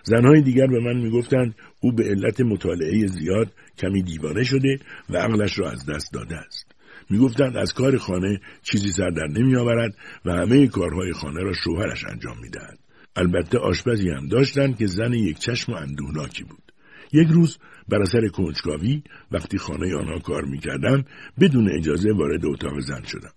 زنهای 0.05 0.41
دیگر 0.41 0.67
به 0.67 0.81
من 0.81 0.97
می‌گفتند 0.97 1.55
او 1.81 1.93
به 1.93 2.05
علت 2.05 2.41
مطالعه 2.41 3.07
زیاد 3.07 3.53
کمی 3.79 4.03
دیوانه 4.03 4.45
شده 4.45 4.79
و 5.11 5.17
عقلش 5.17 5.59
را 5.59 5.71
از 5.71 5.87
دست 5.87 6.13
داده 6.13 6.37
است. 6.37 6.75
می‌گفتند 7.11 7.57
از 7.57 7.73
کار 7.73 7.99
خانه 7.99 8.41
چیزی 8.63 8.93
سر 8.93 9.11
در 9.11 9.27
نمیآورد 9.27 9.95
و 10.25 10.33
همه 10.33 10.67
کارهای 10.67 11.13
خانه 11.13 11.43
را 11.43 11.53
شوهرش 11.53 12.05
انجام 12.05 12.37
می‌دهد. 12.43 12.79
البته 13.17 13.59
آشپزی 13.59 14.11
هم 14.11 14.29
داشتند 14.29 14.79
که 14.79 14.87
زن 14.87 15.13
یک 15.13 15.39
چشم 15.39 15.73
و 15.73 15.75
اندوهناکی 15.75 16.45
بود. 16.45 16.73
یک 17.13 17.29
روز 17.29 17.59
بر 17.89 18.03
اثر 18.03 18.29
کنجکاوی 18.29 19.03
وقتی 19.33 19.59
خانه 19.59 19.97
آنها 19.97 20.19
کار 20.19 20.45
می‌کردم 20.45 21.05
بدون 21.41 21.71
اجازه 21.71 22.13
وارد 22.13 22.47
اتاق 22.47 22.81
زن 22.81 23.03
شدم. 23.03 23.33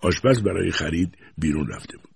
آشپز 0.00 0.42
برای 0.42 0.70
خرید 0.70 1.16
بیرون 1.38 1.68
رفته 1.68 1.96
بود. 1.96 2.10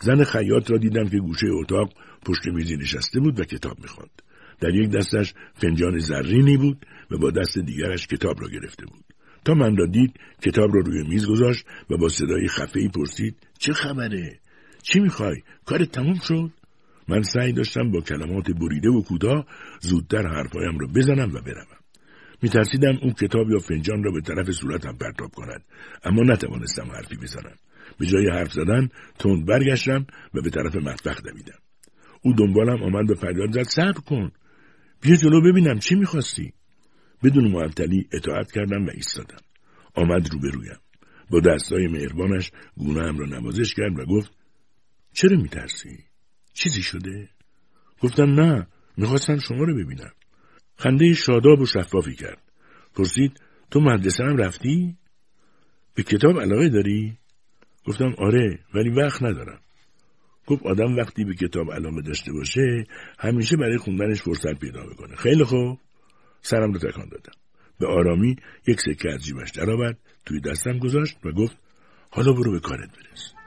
زن 0.00 0.24
خیاط 0.24 0.70
را 0.70 0.76
دیدم 0.76 1.08
که 1.08 1.18
گوشه 1.18 1.46
اتاق 1.52 1.92
پشت 2.26 2.46
میزی 2.46 2.76
نشسته 2.76 3.20
بود 3.20 3.40
و 3.40 3.44
کتاب 3.44 3.80
می‌خواند. 3.80 4.22
در 4.60 4.74
یک 4.74 4.90
دستش 4.90 5.34
فنجان 5.54 5.98
زرینی 5.98 6.56
بود 6.56 6.86
و 7.10 7.18
با 7.18 7.30
دست 7.30 7.58
دیگرش 7.58 8.06
کتاب 8.06 8.40
را 8.40 8.48
گرفته 8.48 8.86
بود. 8.86 9.04
تا 9.44 9.54
من 9.54 9.76
را 9.76 9.86
دید 9.86 10.20
کتاب 10.42 10.74
را 10.74 10.80
روی 10.80 11.08
میز 11.08 11.26
گذاشت 11.26 11.64
و 11.90 11.96
با 11.96 12.08
صدای 12.08 12.48
خفه 12.48 12.88
پرسید 12.88 13.36
چه 13.58 13.72
خبره؟ 13.72 14.40
چی 14.82 15.00
می‌خوای؟ 15.00 15.36
کار 15.64 15.84
تموم 15.84 16.18
شد؟ 16.28 16.50
من 17.08 17.22
سعی 17.22 17.52
داشتم 17.52 17.90
با 17.90 18.00
کلمات 18.00 18.50
بریده 18.50 18.88
و 18.88 19.02
کوتاه 19.02 19.46
زودتر 19.80 20.26
حرفهایم 20.26 20.78
را 20.78 20.86
بزنم 20.86 21.34
و 21.34 21.40
بروم. 21.40 21.80
میترسیدم 22.42 22.98
اون 23.02 23.12
کتاب 23.12 23.50
یا 23.50 23.58
فنجان 23.58 24.04
را 24.04 24.12
به 24.12 24.20
طرف 24.20 24.50
صورتم 24.50 24.96
پرتاب 24.96 25.30
کند 25.30 25.64
اما 26.04 26.22
نتوانستم 26.22 26.90
حرفی 26.90 27.16
بزنم. 27.16 27.56
به 27.98 28.06
جای 28.06 28.28
حرف 28.30 28.52
زدن 28.52 28.88
تند 29.18 29.46
برگشتم 29.46 30.06
و 30.34 30.42
به 30.42 30.50
طرف 30.50 30.76
مطبخ 30.76 31.22
دویدم. 31.22 31.58
او 32.22 32.32
دنبالم 32.32 32.82
آمد 32.82 33.10
و 33.10 33.14
فریاد 33.14 33.52
زد 33.52 33.68
صبر 33.68 34.00
کن. 34.00 34.32
بیا 35.00 35.16
جلو 35.16 35.40
ببینم 35.40 35.78
چی 35.78 35.94
می‌خواستی. 35.94 36.52
بدون 37.22 37.50
معطلی 37.50 38.08
اطاعت 38.12 38.52
کردم 38.52 38.86
و 38.86 38.90
ایستادم. 38.94 39.40
آمد 39.94 40.32
روبرویم. 40.32 40.78
با 41.30 41.40
دستای 41.40 41.86
مهربانش 41.86 42.50
گونهام 42.76 43.18
را 43.18 43.26
نوازش 43.26 43.74
کرد 43.74 43.98
و 43.98 44.04
گفت 44.04 44.32
چرا 45.12 45.36
میترسی؟ 45.36 45.98
چیزی 46.52 46.82
شده؟ 46.82 47.28
گفتم 48.00 48.40
نه 48.40 48.66
می‌خواستم 48.96 49.38
شما 49.38 49.64
رو 49.64 49.84
ببینم. 49.84 50.12
خنده 50.76 51.14
شاداب 51.14 51.60
و 51.60 51.66
شفافی 51.66 52.14
کرد. 52.14 52.42
پرسید 52.94 53.40
تو 53.70 53.80
مدرسه 53.80 54.24
هم 54.24 54.36
رفتی؟ 54.36 54.96
به 55.94 56.02
کتاب 56.02 56.40
علاقه 56.40 56.68
داری؟ 56.68 57.18
گفتم 57.86 58.14
آره 58.18 58.58
ولی 58.74 58.90
وقت 58.90 59.22
ندارم. 59.22 59.60
گفت 60.50 60.66
آدم 60.66 60.96
وقتی 60.96 61.24
به 61.24 61.34
کتاب 61.34 61.72
علاقه 61.72 62.02
داشته 62.02 62.32
باشه 62.32 62.84
همیشه 63.18 63.56
برای 63.56 63.76
خوندنش 63.76 64.22
فرصت 64.22 64.58
پیدا 64.58 64.82
می‌کنه. 64.84 65.16
خیلی 65.16 65.44
خوب. 65.44 65.78
سرم 66.42 66.72
رو 66.72 66.78
تکان 66.78 67.08
دادم. 67.08 67.32
به 67.80 67.86
آرامی 67.86 68.36
یک 68.66 68.80
سکه 68.80 69.10
از 69.14 69.24
جیبش 69.24 69.50
درآورد 69.50 69.98
توی 70.26 70.40
دستم 70.40 70.78
گذاشت 70.78 71.16
و 71.24 71.32
گفت 71.32 71.56
حالا 72.10 72.32
برو 72.32 72.52
به 72.52 72.60
کارت 72.60 72.88
برس. 72.88 73.39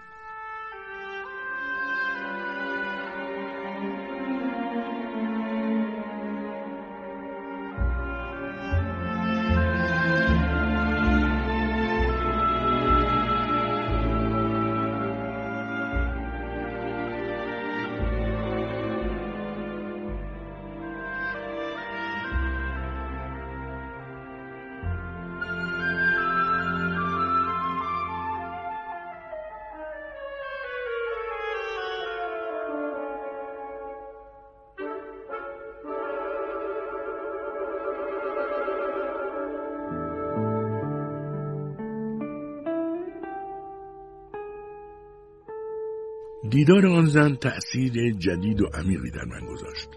دیدار 46.63 46.87
آن 46.87 47.05
زن 47.05 47.35
تأثیر 47.35 48.11
جدید 48.11 48.61
و 48.61 48.65
عمیقی 48.65 49.09
در 49.09 49.25
من 49.25 49.45
گذاشت. 49.45 49.89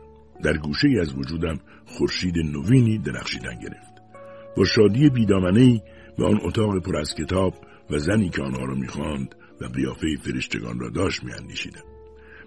در 0.43 0.57
گوشه 0.57 0.89
از 1.01 1.15
وجودم 1.15 1.61
خورشید 1.85 2.39
نوینی 2.39 2.99
درخشیدن 2.99 3.59
گرفت. 3.63 3.95
با 4.57 4.65
شادی 4.65 5.11
بیدامنهای 5.11 5.81
به 6.19 6.27
آن 6.27 6.41
اتاق 6.43 6.83
پر 6.83 6.97
از 6.97 7.15
کتاب 7.15 7.55
و 7.91 7.99
زنی 7.99 8.29
که 8.31 8.43
آنها 8.43 8.65
را 8.65 8.75
می‌خواند 8.75 9.35
و 9.61 9.65
قیافه 9.65 10.07
فرشتگان 10.23 10.79
را 10.79 10.91
داشت 10.91 11.25
میاندیشیدم. 11.25 11.85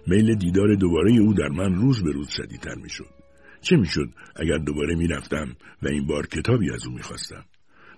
میل 0.06 0.34
دیدار 0.34 0.74
دوباره 0.74 1.12
او 1.12 1.34
در 1.34 1.48
من 1.48 1.74
روز 1.74 2.02
به 2.02 2.12
روز 2.12 2.28
شدیدتر 2.28 2.74
می‌شد. 2.74 3.14
چه 3.60 3.76
می‌شد 3.76 4.08
اگر 4.36 4.58
دوباره 4.58 4.94
می‌رفتم 4.94 5.56
و 5.82 5.88
این 5.88 6.06
بار 6.06 6.26
کتابی 6.26 6.70
از 6.72 6.86
او 6.86 6.92
می‌خواستم؟ 6.92 7.44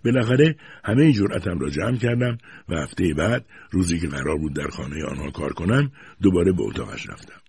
بالاخره 0.04 0.56
همه 0.84 1.12
جرأتم 1.12 1.58
را 1.58 1.70
جمع 1.70 1.96
کردم 1.96 2.38
و 2.68 2.74
هفته 2.74 3.14
بعد 3.14 3.44
روزی 3.70 3.98
که 3.98 4.08
قرار 4.08 4.38
بود 4.38 4.54
در 4.54 4.68
خانه 4.68 5.04
آنها 5.04 5.30
کار 5.30 5.52
کنم 5.52 5.92
دوباره 6.22 6.52
به 6.52 6.62
اتاقش 6.62 7.08
رفتم. 7.08 7.40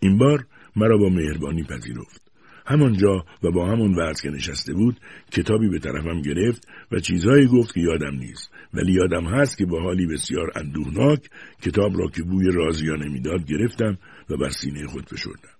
این 0.00 0.18
بار 0.18 0.46
مرا 0.76 0.98
با 0.98 1.08
مهربانی 1.08 1.62
پذیرفت. 1.62 2.28
همانجا 2.66 3.24
و 3.42 3.50
با 3.50 3.66
همون 3.66 3.94
وضع 3.94 4.22
که 4.22 4.30
نشسته 4.30 4.74
بود 4.74 5.00
کتابی 5.32 5.68
به 5.68 5.78
طرفم 5.78 6.22
گرفت 6.22 6.68
و 6.92 7.00
چیزهایی 7.00 7.46
گفت 7.46 7.74
که 7.74 7.80
یادم 7.80 8.14
نیست. 8.14 8.50
ولی 8.74 8.92
یادم 8.92 9.24
هست 9.24 9.58
که 9.58 9.66
با 9.66 9.82
حالی 9.82 10.06
بسیار 10.06 10.52
اندوهناک 10.56 11.30
کتاب 11.62 11.98
را 11.98 12.08
که 12.08 12.22
بوی 12.22 12.50
رازیانه 12.50 13.08
می‌داد 13.08 13.46
گرفتم 13.46 13.98
و 14.30 14.36
بر 14.36 14.48
سینه 14.48 14.86
خود 14.86 15.08
فشردم. 15.08 15.58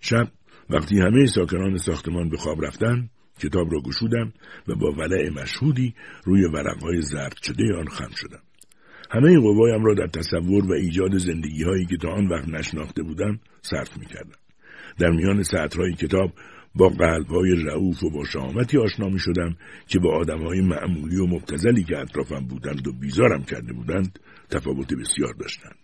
شب 0.00 0.28
وقتی 0.70 1.00
همه 1.00 1.26
ساکنان 1.26 1.76
ساختمان 1.76 2.28
به 2.28 2.36
خواب 2.36 2.64
رفتن 2.64 3.10
کتاب 3.38 3.72
را 3.72 3.80
گشودم 3.80 4.32
و 4.68 4.74
با 4.74 4.92
ولع 4.92 5.30
مشهودی 5.30 5.94
روی 6.24 6.44
ورقهای 6.44 7.02
زرد 7.02 7.36
شده 7.42 7.74
آن 7.78 7.88
خم 7.88 8.10
شدم. 8.16 8.42
همه 9.10 9.40
قوایم 9.40 9.84
را 9.84 9.94
در 9.94 10.06
تصور 10.06 10.64
و 10.66 10.72
ایجاد 10.72 11.18
زندگی 11.18 11.62
هایی 11.62 11.86
که 11.86 11.96
تا 11.96 12.08
آن 12.08 12.26
وقت 12.28 12.48
نشناخته 12.48 13.02
بودم 13.02 13.40
صرف 13.62 13.98
می 13.98 14.06
کردم. 14.06 14.38
در 14.98 15.10
میان 15.10 15.42
سطرهای 15.42 15.92
کتاب 15.92 16.32
با 16.74 16.88
قلب 16.88 17.26
های 17.26 17.64
رعوف 17.64 18.04
و 18.04 18.10
با 18.10 18.24
شامتی 18.24 18.78
آشنا 18.78 19.08
می 19.08 19.18
شدم 19.18 19.56
که 19.86 19.98
با 19.98 20.16
آدم 20.16 20.42
های 20.46 20.60
معمولی 20.60 21.16
و 21.16 21.26
مبتزلی 21.26 21.84
که 21.84 21.98
اطرافم 21.98 22.46
بودند 22.46 22.88
و 22.88 22.92
بیزارم 22.92 23.42
کرده 23.44 23.72
بودند 23.72 24.18
تفاوت 24.50 24.94
بسیار 24.94 25.34
داشتند. 25.38 25.76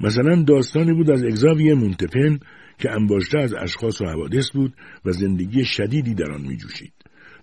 مثلا 0.00 0.42
داستانی 0.42 0.92
بود 0.92 1.10
از 1.10 1.24
اگزاوی 1.24 1.74
منتفن 1.74 2.38
که 2.78 2.90
انباشته 2.90 3.38
از 3.38 3.54
اشخاص 3.54 4.00
و 4.00 4.04
حوادث 4.04 4.50
بود 4.50 4.74
و 5.04 5.12
زندگی 5.12 5.64
شدیدی 5.64 6.14
در 6.14 6.30
آن 6.30 6.40
میجوشید 6.40 6.92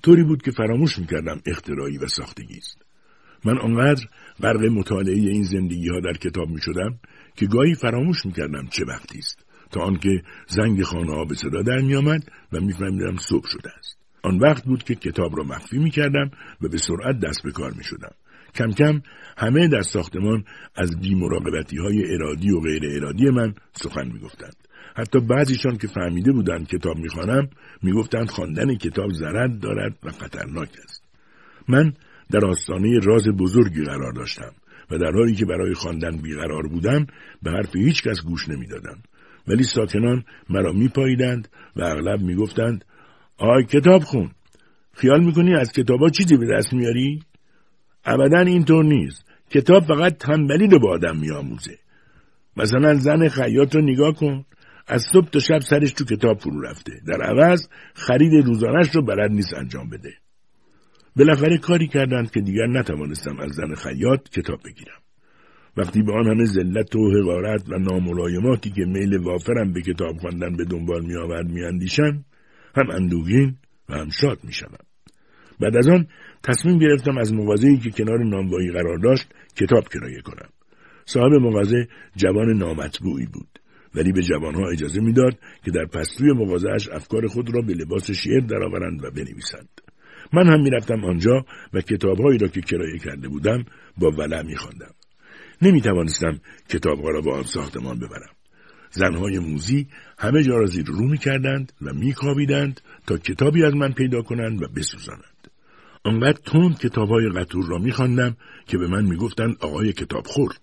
طوری 0.03 0.23
بود 0.23 0.41
که 0.41 0.51
فراموش 0.51 0.99
می‌کردم 0.99 1.41
اختراعی 1.45 1.97
و 1.97 2.07
ساختگی 2.07 2.57
است 2.57 2.77
من 3.45 3.57
آنقدر 3.57 4.05
غرق 4.41 4.65
مطالعه 4.65 5.15
این 5.15 5.43
زندگی 5.43 5.89
ها 5.89 5.99
در 5.99 6.13
کتاب 6.13 6.49
می 6.49 6.61
شدم 6.61 6.99
که 7.35 7.45
گاهی 7.45 7.75
فراموش 7.75 8.25
می 8.25 8.31
کردم 8.31 8.67
چه 8.67 8.85
وقتی 8.85 9.19
است 9.19 9.45
تا 9.71 9.81
آنکه 9.81 10.23
زنگ 10.47 10.83
خانه 10.83 11.13
ها 11.13 11.25
به 11.25 11.35
صدا 11.35 11.61
در 11.61 11.79
می 11.79 11.95
آمد 11.95 12.31
و 12.53 12.59
میفهمیدم 12.61 13.17
صبح 13.17 13.47
شده 13.47 13.69
است 13.77 14.03
آن 14.23 14.37
وقت 14.37 14.65
بود 14.65 14.83
که 14.83 14.95
کتاب 14.95 15.37
را 15.37 15.43
مخفی 15.43 15.77
می 15.77 15.91
کردم 15.91 16.31
و 16.61 16.67
به 16.67 16.77
سرعت 16.77 17.19
دست 17.19 17.43
به 17.43 17.51
کار 17.51 17.71
می 17.71 17.83
شدم. 17.83 18.11
کم 18.55 18.71
کم 18.71 19.01
همه 19.37 19.67
در 19.67 19.81
ساختمان 19.81 20.43
از 20.75 20.99
بیمراقبتی 20.99 21.77
های 21.77 22.13
ارادی 22.13 22.51
و 22.51 22.59
غیر 22.59 22.83
ارادی 22.95 23.29
من 23.29 23.53
سخن 23.73 24.07
می 24.07 24.19
گفتند. 24.19 24.62
حتی 24.95 25.19
بعضیشان 25.19 25.77
که 25.77 25.87
فهمیده 25.87 26.31
بودند 26.31 26.67
کتاب 26.67 26.97
می‌خوانم 26.97 27.49
می‌گفتند 27.81 28.29
خواندن 28.29 28.75
کتاب 28.75 29.11
ضرر 29.13 29.47
دارد 29.47 29.97
و 30.03 30.11
خطرناک 30.11 30.69
است. 30.83 31.03
من 31.67 31.93
در 32.31 32.45
آستانه 32.45 32.99
راز 32.99 33.27
بزرگی 33.27 33.83
قرار 33.83 34.13
داشتم 34.13 34.51
و 34.91 34.97
در 34.97 35.11
حالی 35.11 35.35
که 35.35 35.45
برای 35.45 35.73
خواندن 35.73 36.17
بیقرار 36.17 36.67
بودم 36.67 37.07
به 37.43 37.51
حرف 37.51 37.75
هیچ 37.75 38.03
کس 38.03 38.21
گوش 38.21 38.49
نمی‌دادم. 38.49 38.97
ولی 39.47 39.63
ساکنان 39.63 40.23
مرا 40.49 40.71
میپاییدند 40.71 41.47
و 41.75 41.83
اغلب 41.83 42.21
می‌گفتند 42.21 42.85
آی 43.37 43.63
کتاب 43.63 44.03
خون 44.03 44.31
خیال 44.93 45.23
می‌کنی 45.23 45.55
از 45.55 45.71
کتابا 45.71 46.09
چیزی 46.09 46.37
به 46.37 46.47
دست 46.57 46.73
میاری؟ 46.73 47.23
ابدا 48.05 48.39
اینطور 48.39 48.85
نیست. 48.85 49.25
کتاب 49.49 49.83
فقط 49.83 50.17
تنبلی 50.17 50.67
رو 50.67 50.79
به 50.79 50.89
آدم 50.89 51.17
میآموزه. 51.17 51.77
مثلا 52.57 52.93
زن 52.93 53.27
خیاط 53.27 53.75
رو 53.75 53.81
نگاه 53.81 54.13
کن. 54.15 54.45
از 54.87 55.05
صبح 55.13 55.29
تا 55.29 55.39
شب 55.39 55.59
سرش 55.59 55.91
تو 55.91 56.05
کتاب 56.05 56.39
فرو 56.39 56.61
رفته. 56.61 56.91
در 57.07 57.21
عوض 57.21 57.67
خرید 57.93 58.45
روزانش 58.45 58.95
رو 58.95 59.05
بلد 59.05 59.31
نیست 59.31 59.53
انجام 59.53 59.89
بده. 59.89 60.13
بالاخره 61.15 61.57
کاری 61.57 61.87
کردند 61.87 62.31
که 62.31 62.41
دیگر 62.41 62.67
نتوانستم 62.67 63.39
از 63.39 63.51
زن 63.51 63.75
خیاط 63.75 64.29
کتاب 64.29 64.59
بگیرم. 64.65 64.99
وقتی 65.77 66.01
به 66.01 66.13
آن 66.13 66.27
همه 66.27 66.45
ذلت 66.45 66.95
و 66.95 67.11
حقارت 67.11 67.69
و 67.69 67.79
ناملایماتی 67.79 68.69
که 68.69 68.85
میل 68.85 69.17
وافرم 69.17 69.73
به 69.73 69.81
کتاب 69.81 70.17
خواندن 70.17 70.55
به 70.55 70.65
دنبال 70.65 71.05
می 71.05 71.15
آورد 71.15 71.49
میاندیشم 71.49 72.25
هم 72.75 72.89
اندوهگین 72.89 73.57
و 73.89 73.93
هم 73.93 74.09
شاد 74.09 74.39
می‌شوم. 74.43 74.85
بعد 75.59 75.77
از 75.77 75.87
آن 75.87 76.07
تصمیم 76.43 76.79
گرفتم 76.79 77.17
از 77.17 77.33
مغازه‌ای 77.33 77.77
که 77.77 77.89
کنار 77.89 78.23
نانوایی 78.23 78.71
قرار 78.71 78.97
داشت 78.97 79.33
کتاب 79.55 79.87
کرایه 79.87 80.21
کنم. 80.21 80.49
صاحب 81.05 81.33
مغازه 81.33 81.87
جوان 82.15 82.57
نامطبوعی 82.57 83.25
بود. 83.25 83.59
ولی 83.95 84.11
به 84.11 84.21
جوانها 84.21 84.69
اجازه 84.69 85.01
می‌داد 85.01 85.37
که 85.65 85.71
در 85.71 85.85
پستوی 85.85 86.33
مغازهاش 86.33 86.89
افکار 86.89 87.27
خود 87.27 87.55
را 87.55 87.61
به 87.61 87.73
لباس 87.73 88.11
شعر 88.11 88.39
درآورند 88.39 89.03
و 89.03 89.11
بنویسند. 89.11 89.69
من 90.33 90.47
هم 90.47 90.61
می‌رفتم 90.61 91.05
آنجا 91.05 91.45
و 91.73 91.81
کتابهایی 91.81 92.37
را 92.37 92.47
که 92.47 92.61
کرایه 92.61 92.99
کرده 92.99 93.27
بودم 93.27 93.65
با 93.97 94.11
ولع 94.11 94.41
میخواندم. 94.41 94.93
نمی‌توانستم 95.61 96.39
کتابها 96.69 97.09
را 97.09 97.21
با 97.21 97.37
آن 97.37 97.43
ساختمان 97.43 97.99
ببرم. 97.99 98.33
زنهای 98.91 99.39
موزی 99.39 99.87
همه 100.17 100.43
جا 100.43 100.57
را 100.57 100.65
زیر 100.65 100.85
رو 100.85 101.07
می‌کردند 101.07 101.73
و 101.81 101.93
میکاویدند 101.93 102.81
تا 103.07 103.17
کتابی 103.17 103.63
از 103.63 103.75
من 103.75 103.91
پیدا 103.91 104.21
کنند 104.21 104.63
و 104.63 104.67
بسوزانند. 104.67 105.47
آنقدر 106.03 106.39
تند 106.45 106.79
کتابهای 106.79 107.29
قطور 107.29 107.65
را 107.67 107.77
میخواندم 107.77 108.37
که 108.67 108.77
به 108.77 108.87
من 108.87 109.05
می‌گفتند 109.05 109.55
آقای 109.59 109.93
کتابخور. 109.93 110.53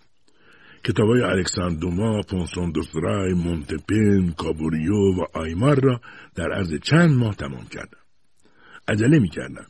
کتابهای 0.85 1.22
الکساندوما، 1.22 2.20
پونسون 2.22 2.70
دوسترای، 2.70 3.33
مونتپن، 3.35 4.31
کابوریو 4.31 4.95
و 4.95 5.24
آیمار 5.35 5.81
را 5.81 6.01
در 6.35 6.53
عرض 6.53 6.74
چند 6.83 7.11
ماه 7.11 7.35
تمام 7.35 7.66
کردم. 7.66 7.99
عجله 8.89 9.18
می 9.18 9.28
کردم. 9.28 9.66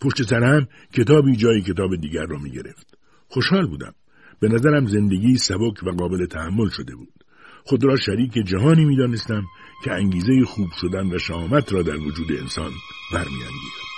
پشت 0.00 0.22
سرم 0.22 0.68
کتابی 0.92 1.36
جای 1.36 1.60
کتاب 1.62 1.96
دیگر 1.96 2.26
را 2.26 2.38
می 2.38 2.50
گرفت. 2.50 2.98
خوشحال 3.28 3.66
بودم. 3.66 3.94
به 4.40 4.48
نظرم 4.48 4.86
زندگی 4.86 5.38
سبک 5.38 5.82
و 5.82 5.90
قابل 5.90 6.26
تحمل 6.26 6.68
شده 6.68 6.94
بود. 6.94 7.24
خود 7.64 7.84
را 7.84 7.96
شریک 7.96 8.32
جهانی 8.32 8.84
می 8.84 8.96
دانستم 8.96 9.44
که 9.84 9.92
انگیزه 9.92 10.44
خوب 10.44 10.68
شدن 10.80 11.14
و 11.14 11.18
شهامت 11.18 11.72
را 11.72 11.82
در 11.82 11.96
وجود 11.96 12.32
انسان 12.32 12.70
برمیانگیزد. 13.12 13.91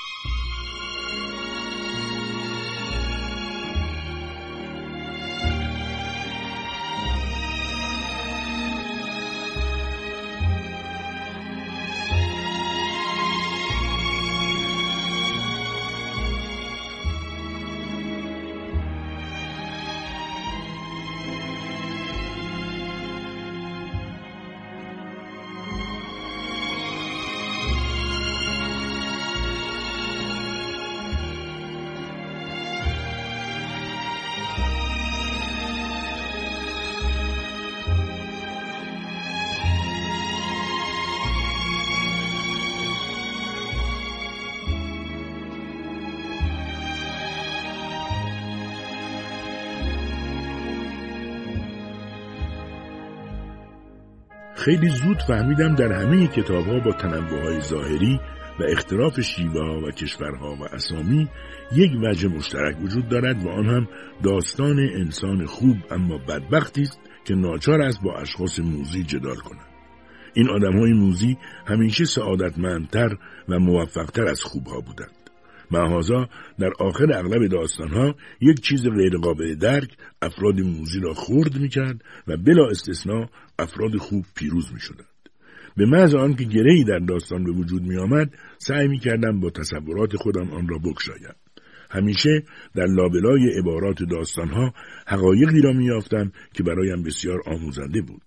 خیلی 54.65 54.89
زود 54.89 55.23
فهمیدم 55.29 55.75
در 55.75 55.93
همه 55.93 56.27
کتاب 56.27 56.67
ها 56.67 56.79
با 56.79 56.93
تنوع 56.93 57.43
های 57.43 57.61
ظاهری 57.61 58.21
و 58.61 58.62
اختلاف 58.62 59.21
شیوه 59.21 59.61
و 59.61 59.91
کشورها 59.91 60.55
و 60.55 60.65
اسامی 60.65 61.29
یک 61.73 61.93
وجه 62.03 62.29
مشترک 62.29 62.77
وجود 62.83 63.09
دارد 63.09 63.45
و 63.45 63.49
آن 63.49 63.67
هم 63.67 63.89
داستان 64.23 64.79
انسان 64.79 65.47
خوب 65.47 65.77
اما 65.91 66.19
بدبختی 66.19 66.83
است 66.83 67.01
که 67.25 67.35
ناچار 67.35 67.83
است 67.83 68.03
با 68.03 68.17
اشخاص 68.17 68.61
موزی 68.61 69.03
جدال 69.03 69.37
کند. 69.37 69.67
این 70.35 70.51
آدم 70.51 70.79
های 70.79 70.93
موزی 70.93 71.39
همیشه 71.67 72.05
سعادتمندتر 72.05 73.17
و 73.49 73.59
موفقتر 73.59 74.27
از 74.27 74.43
خوبها 74.43 74.81
بودند. 74.81 75.24
معهازا 75.71 76.29
در 76.59 76.71
آخر 76.79 77.12
اغلب 77.12 77.47
داستانها 77.47 78.15
یک 78.41 78.61
چیز 78.61 78.89
غیرقابل 78.89 79.55
درک 79.55 79.97
افراد 80.23 80.61
موزی 80.61 81.01
را 81.01 81.15
خورد 81.15 81.59
می‌کرد 81.59 82.05
و 82.27 82.37
بلا 82.37 82.67
استثنا 82.67 83.29
افراد 83.59 83.97
خوب 83.97 84.25
پیروز 84.35 84.73
می‌شدند 84.73 85.07
به 85.77 85.87
محض 85.87 86.15
آنکه 86.15 86.45
گرهی 86.45 86.85
در 86.85 86.99
داستان 86.99 87.45
به 87.45 87.53
وجود 87.53 87.83
می 87.83 87.97
آمد 87.97 88.31
سعی 88.59 88.89
می 88.89 88.99
کردم 88.99 89.41
با 89.41 89.51
تصورات 89.51 90.17
خودم 90.17 90.51
آن 90.51 90.69
را 90.69 90.79
بکشایم. 90.79 91.35
همیشه 91.91 92.43
در 92.75 92.87
لابلای 92.87 93.59
عبارات 93.59 94.03
داستانها 94.03 94.75
حقایقی 95.07 95.61
را 95.61 95.73
می 95.73 95.91
که 96.53 96.62
برایم 96.62 97.03
بسیار 97.03 97.43
آموزنده 97.47 98.03
بود. 98.03 98.23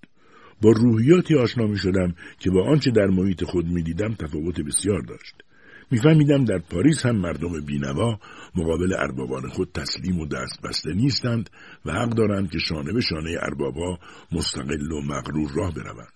با 0.61 0.71
روحیاتی 0.71 1.35
آشنا 1.35 1.67
می 1.67 1.77
شدم 1.77 2.15
که 2.39 2.49
با 2.49 2.63
آنچه 2.63 2.91
در 2.91 3.07
محیط 3.07 3.43
خود 3.43 3.65
می 3.65 3.83
دیدم 3.83 4.13
تفاوت 4.13 4.61
بسیار 4.61 5.01
داشت. 5.01 5.43
میفهمیدم 5.91 6.45
در 6.45 6.57
پاریس 6.57 7.05
هم 7.05 7.15
مردم 7.15 7.61
بینوا 7.65 8.19
مقابل 8.55 8.93
اربابان 8.93 9.49
خود 9.49 9.71
تسلیم 9.73 10.19
و 10.19 10.25
دست 10.25 10.61
بسته 10.61 10.93
نیستند 10.93 11.49
و 11.85 11.91
حق 11.91 12.09
دارند 12.09 12.51
که 12.51 12.59
شانه 12.59 12.93
به 12.93 13.01
شانه 13.01 13.37
اربابها 13.41 13.99
مستقل 14.31 14.91
و 14.91 15.01
مغرور 15.01 15.51
راه 15.55 15.73
بروند. 15.73 16.13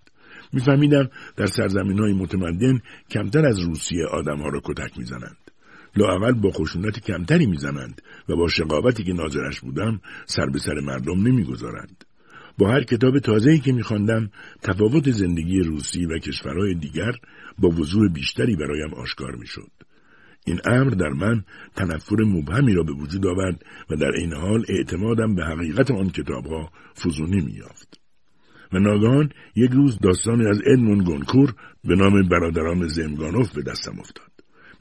میفهمیدم 0.53 1.09
در 1.35 1.45
سرزمین 1.45 1.99
های 1.99 2.13
متمدن 2.13 2.81
کمتر 3.09 3.45
از 3.45 3.59
روسیه 3.59 4.05
آدمها 4.05 4.49
را 4.49 4.61
کتک 4.63 4.97
می‌زنند. 4.97 5.37
لااقل 5.95 6.31
با 6.31 6.51
خشونت 6.51 6.99
کمتری 6.99 7.45
می‌زنند 7.45 8.01
و 8.29 8.35
با 8.35 8.47
شقاوتی 8.47 9.03
که 9.03 9.13
ناظرش 9.13 9.59
بودم 9.59 10.01
سر 10.25 10.45
به 10.45 10.59
سر 10.59 10.79
مردم 10.79 11.27
نمی‌گذارند. 11.27 12.05
با 12.61 12.71
هر 12.71 12.83
کتاب 12.83 13.19
تازه‌ای 13.19 13.59
که 13.59 13.71
میخواندم 13.71 14.29
تفاوت 14.63 15.11
زندگی 15.11 15.59
روسی 15.59 16.05
و 16.05 16.17
کشورهای 16.17 16.75
دیگر 16.75 17.11
با 17.59 17.69
وضوح 17.69 18.13
بیشتری 18.13 18.55
برایم 18.55 18.93
آشکار 18.93 19.35
می‌شد. 19.35 19.71
این 20.45 20.59
امر 20.65 20.89
در 20.89 21.09
من 21.09 21.43
تنفر 21.75 22.15
مبهمی 22.23 22.73
را 22.73 22.83
به 22.83 22.93
وجود 22.93 23.27
آورد 23.27 23.65
و 23.89 23.95
در 23.95 24.11
این 24.11 24.33
حال 24.33 24.65
اعتمادم 24.69 25.35
به 25.35 25.43
حقیقت 25.43 25.91
آن 25.91 26.09
کتابها 26.09 26.71
فزونی 27.05 27.41
مییافت. 27.41 27.99
و 28.73 28.79
ناگهان 28.79 29.29
یک 29.55 29.71
روز 29.71 29.97
داستانی 29.99 30.45
از 30.45 30.61
ادمون 30.65 31.03
گونکور 31.03 31.53
به 31.83 31.95
نام 31.95 32.29
برادران 32.29 32.87
زمگانوف 32.87 33.53
به 33.53 33.61
دستم 33.61 33.99
افتاد. 33.99 34.31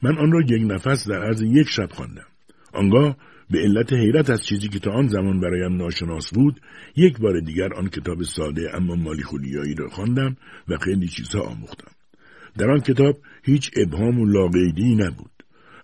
من 0.01 0.17
آن 0.17 0.31
را 0.31 0.41
یک 0.41 0.71
نفس 0.71 1.07
در 1.07 1.23
عرض 1.23 1.41
یک 1.41 1.67
شب 1.69 1.89
خواندم. 1.91 2.27
آنگاه 2.73 3.17
به 3.51 3.59
علت 3.59 3.93
حیرت 3.93 4.29
از 4.29 4.45
چیزی 4.45 4.67
که 4.67 4.79
تا 4.79 4.91
آن 4.91 5.07
زمان 5.07 5.39
برایم 5.39 5.77
ناشناس 5.77 6.33
بود 6.33 6.61
یک 6.95 7.17
بار 7.17 7.39
دیگر 7.39 7.73
آن 7.73 7.89
کتاب 7.89 8.23
ساده 8.23 8.75
اما 8.75 8.95
مالی 8.95 9.23
خولیایی 9.23 9.75
را 9.75 9.89
خواندم 9.89 10.37
و 10.67 10.77
خیلی 10.77 11.07
چیزها 11.07 11.41
آموختم. 11.41 11.91
در 12.57 12.71
آن 12.71 12.79
کتاب 12.79 13.17
هیچ 13.43 13.71
ابهام 13.77 14.19
و 14.19 14.25
لاقیدی 14.25 14.95
نبود. 14.95 15.31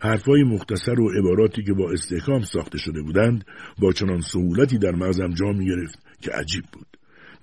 حرفهای 0.02 0.44
مختصر 0.44 1.00
و 1.00 1.10
عباراتی 1.10 1.64
که 1.64 1.74
با 1.74 1.92
استحکام 1.92 2.42
ساخته 2.42 2.78
شده 2.78 3.02
بودند 3.02 3.46
با 3.80 3.92
چنان 3.92 4.22
سهولتی 4.22 4.78
در 4.78 4.92
مغزم 4.92 5.34
جا 5.34 5.52
می 5.52 5.66
گرفت 5.66 6.00
که 6.22 6.32
عجیب 6.32 6.64
بود. 6.74 6.88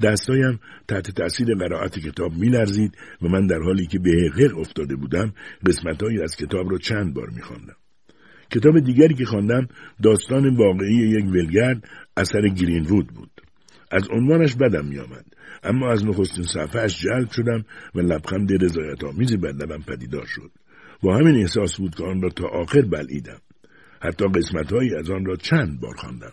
دستایم 0.02 0.60
تحت 0.88 1.10
تأثیر 1.10 1.54
قرائت 1.54 1.98
کتاب 1.98 2.32
میلرزید 2.32 2.96
و 3.22 3.28
من 3.28 3.46
در 3.46 3.62
حالی 3.62 3.86
که 3.86 3.98
به 3.98 4.10
حقق 4.10 4.58
افتاده 4.58 4.96
بودم 4.96 5.32
قسمتهایی 5.66 6.22
از 6.22 6.36
کتاب 6.36 6.70
را 6.70 6.78
چند 6.78 7.14
بار 7.14 7.30
میخواندم. 7.30 7.76
کتاب 8.50 8.80
دیگری 8.80 9.14
که 9.14 9.24
خواندم 9.24 9.68
داستان 10.02 10.56
واقعی 10.56 10.94
یک 10.94 11.24
ولگرد 11.24 11.88
اثر 12.16 12.48
گرینوود 12.48 13.06
بود. 13.06 13.30
از 13.90 14.08
عنوانش 14.10 14.54
بدم 14.54 14.86
میآمد. 14.86 15.24
اما 15.62 15.90
از 15.90 16.04
نخستین 16.04 16.44
صفحهاش 16.44 17.02
جلب 17.02 17.30
شدم 17.30 17.64
و 17.94 18.00
لبخند 18.00 18.64
رضایت 18.64 19.04
آمیزی 19.04 19.36
بر 19.36 19.52
لبم 19.52 19.82
پدیدار 19.82 20.26
شد. 20.26 20.50
با 21.02 21.16
همین 21.16 21.36
احساس 21.36 21.76
بود 21.76 21.94
که 21.94 22.04
آن 22.04 22.22
را 22.22 22.28
تا 22.28 22.48
آخر 22.48 22.80
بلعیدم. 22.82 23.40
حتی 24.00 24.24
قسمتهایی 24.28 24.94
از 24.94 25.10
آن 25.10 25.24
را 25.24 25.36
چند 25.36 25.80
بار 25.80 25.94
خواندم. 25.96 26.32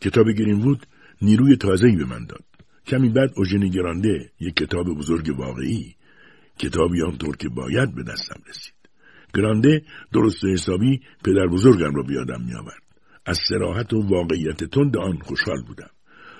کتاب 0.00 0.30
گرینوود 0.30 0.86
نیروی 1.22 1.56
تازه‌ای 1.56 1.96
به 1.96 2.04
من 2.04 2.26
داد. 2.26 2.44
کمی 2.86 3.08
بعد 3.08 3.30
اوژنی 3.36 3.70
گرانده 3.70 4.30
یک 4.40 4.54
کتاب 4.54 4.86
بزرگ 4.86 5.38
واقعی 5.38 5.94
کتابی 6.58 7.02
آنطور 7.02 7.36
که 7.36 7.48
باید 7.48 7.94
به 7.94 8.02
دستم 8.02 8.40
رسید. 8.48 8.73
گرانده 9.34 9.82
درست 10.12 10.44
حسابی 10.44 11.00
پدر 11.24 11.46
بزرگم 11.46 11.94
را 11.94 12.02
بیادم 12.02 12.42
میآورد 12.46 12.82
از 13.26 13.38
سراحت 13.48 13.92
و 13.92 14.00
واقعیت 14.08 14.64
تند 14.64 14.96
آن 14.96 15.18
خوشحال 15.18 15.62
بودم 15.62 15.90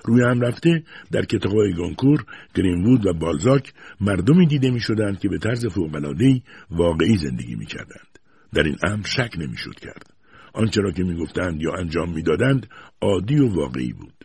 روی 0.04 0.22
هم 0.22 0.40
رفته 0.40 0.82
در 1.12 1.24
کتابهای 1.24 1.72
گانکور، 1.72 2.24
گرینوود 2.54 3.06
و 3.06 3.12
بالزاک 3.12 3.72
مردمی 4.00 4.46
دیده 4.46 4.70
می 4.70 4.80
شدند 4.80 5.18
که 5.18 5.28
به 5.28 5.38
طرز 5.38 5.66
فوقلادهی 5.66 6.42
واقعی 6.70 7.16
زندگی 7.16 7.54
می 7.54 7.66
کردند. 7.66 8.18
در 8.54 8.62
این 8.62 8.76
امر 8.82 9.06
شک 9.06 9.30
نمی 9.38 9.56
شد 9.56 9.74
کرد. 9.74 10.14
آنچه 10.54 10.80
را 10.80 10.90
که 10.90 11.02
می 11.04 11.16
گفتند 11.16 11.62
یا 11.62 11.72
انجام 11.72 12.14
می 12.14 12.22
دادند 12.22 12.66
عادی 13.00 13.38
و 13.38 13.48
واقعی 13.48 13.92
بود. 13.92 14.24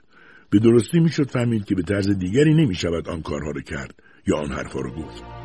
به 0.50 0.60
درستی 0.60 1.00
می 1.00 1.10
شد 1.10 1.30
فهمید 1.30 1.66
که 1.66 1.76
به 1.76 1.82
طرز 1.82 2.10
دیگری 2.10 2.54
نمی 2.54 2.76
شود 2.76 3.10
آن 3.10 3.22
کارها 3.22 3.52
را 3.52 3.62
کرد 3.62 4.04
یا 4.28 4.38
آن 4.38 4.52
حرفها 4.52 4.82
را 4.82 4.92
گفت. 4.92 5.39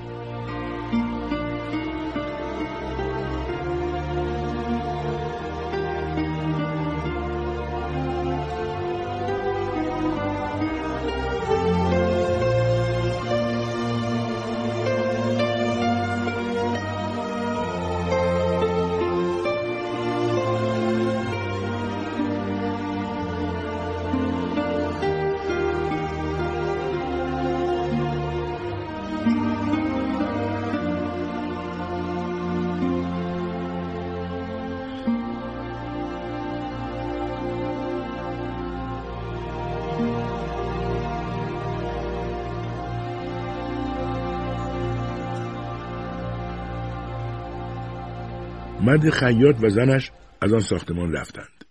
مرد 48.84 49.10
خیاط 49.10 49.56
و 49.62 49.68
زنش 49.68 50.10
از 50.40 50.52
آن 50.52 50.60
ساختمان 50.60 51.12
رفتند. 51.12 51.64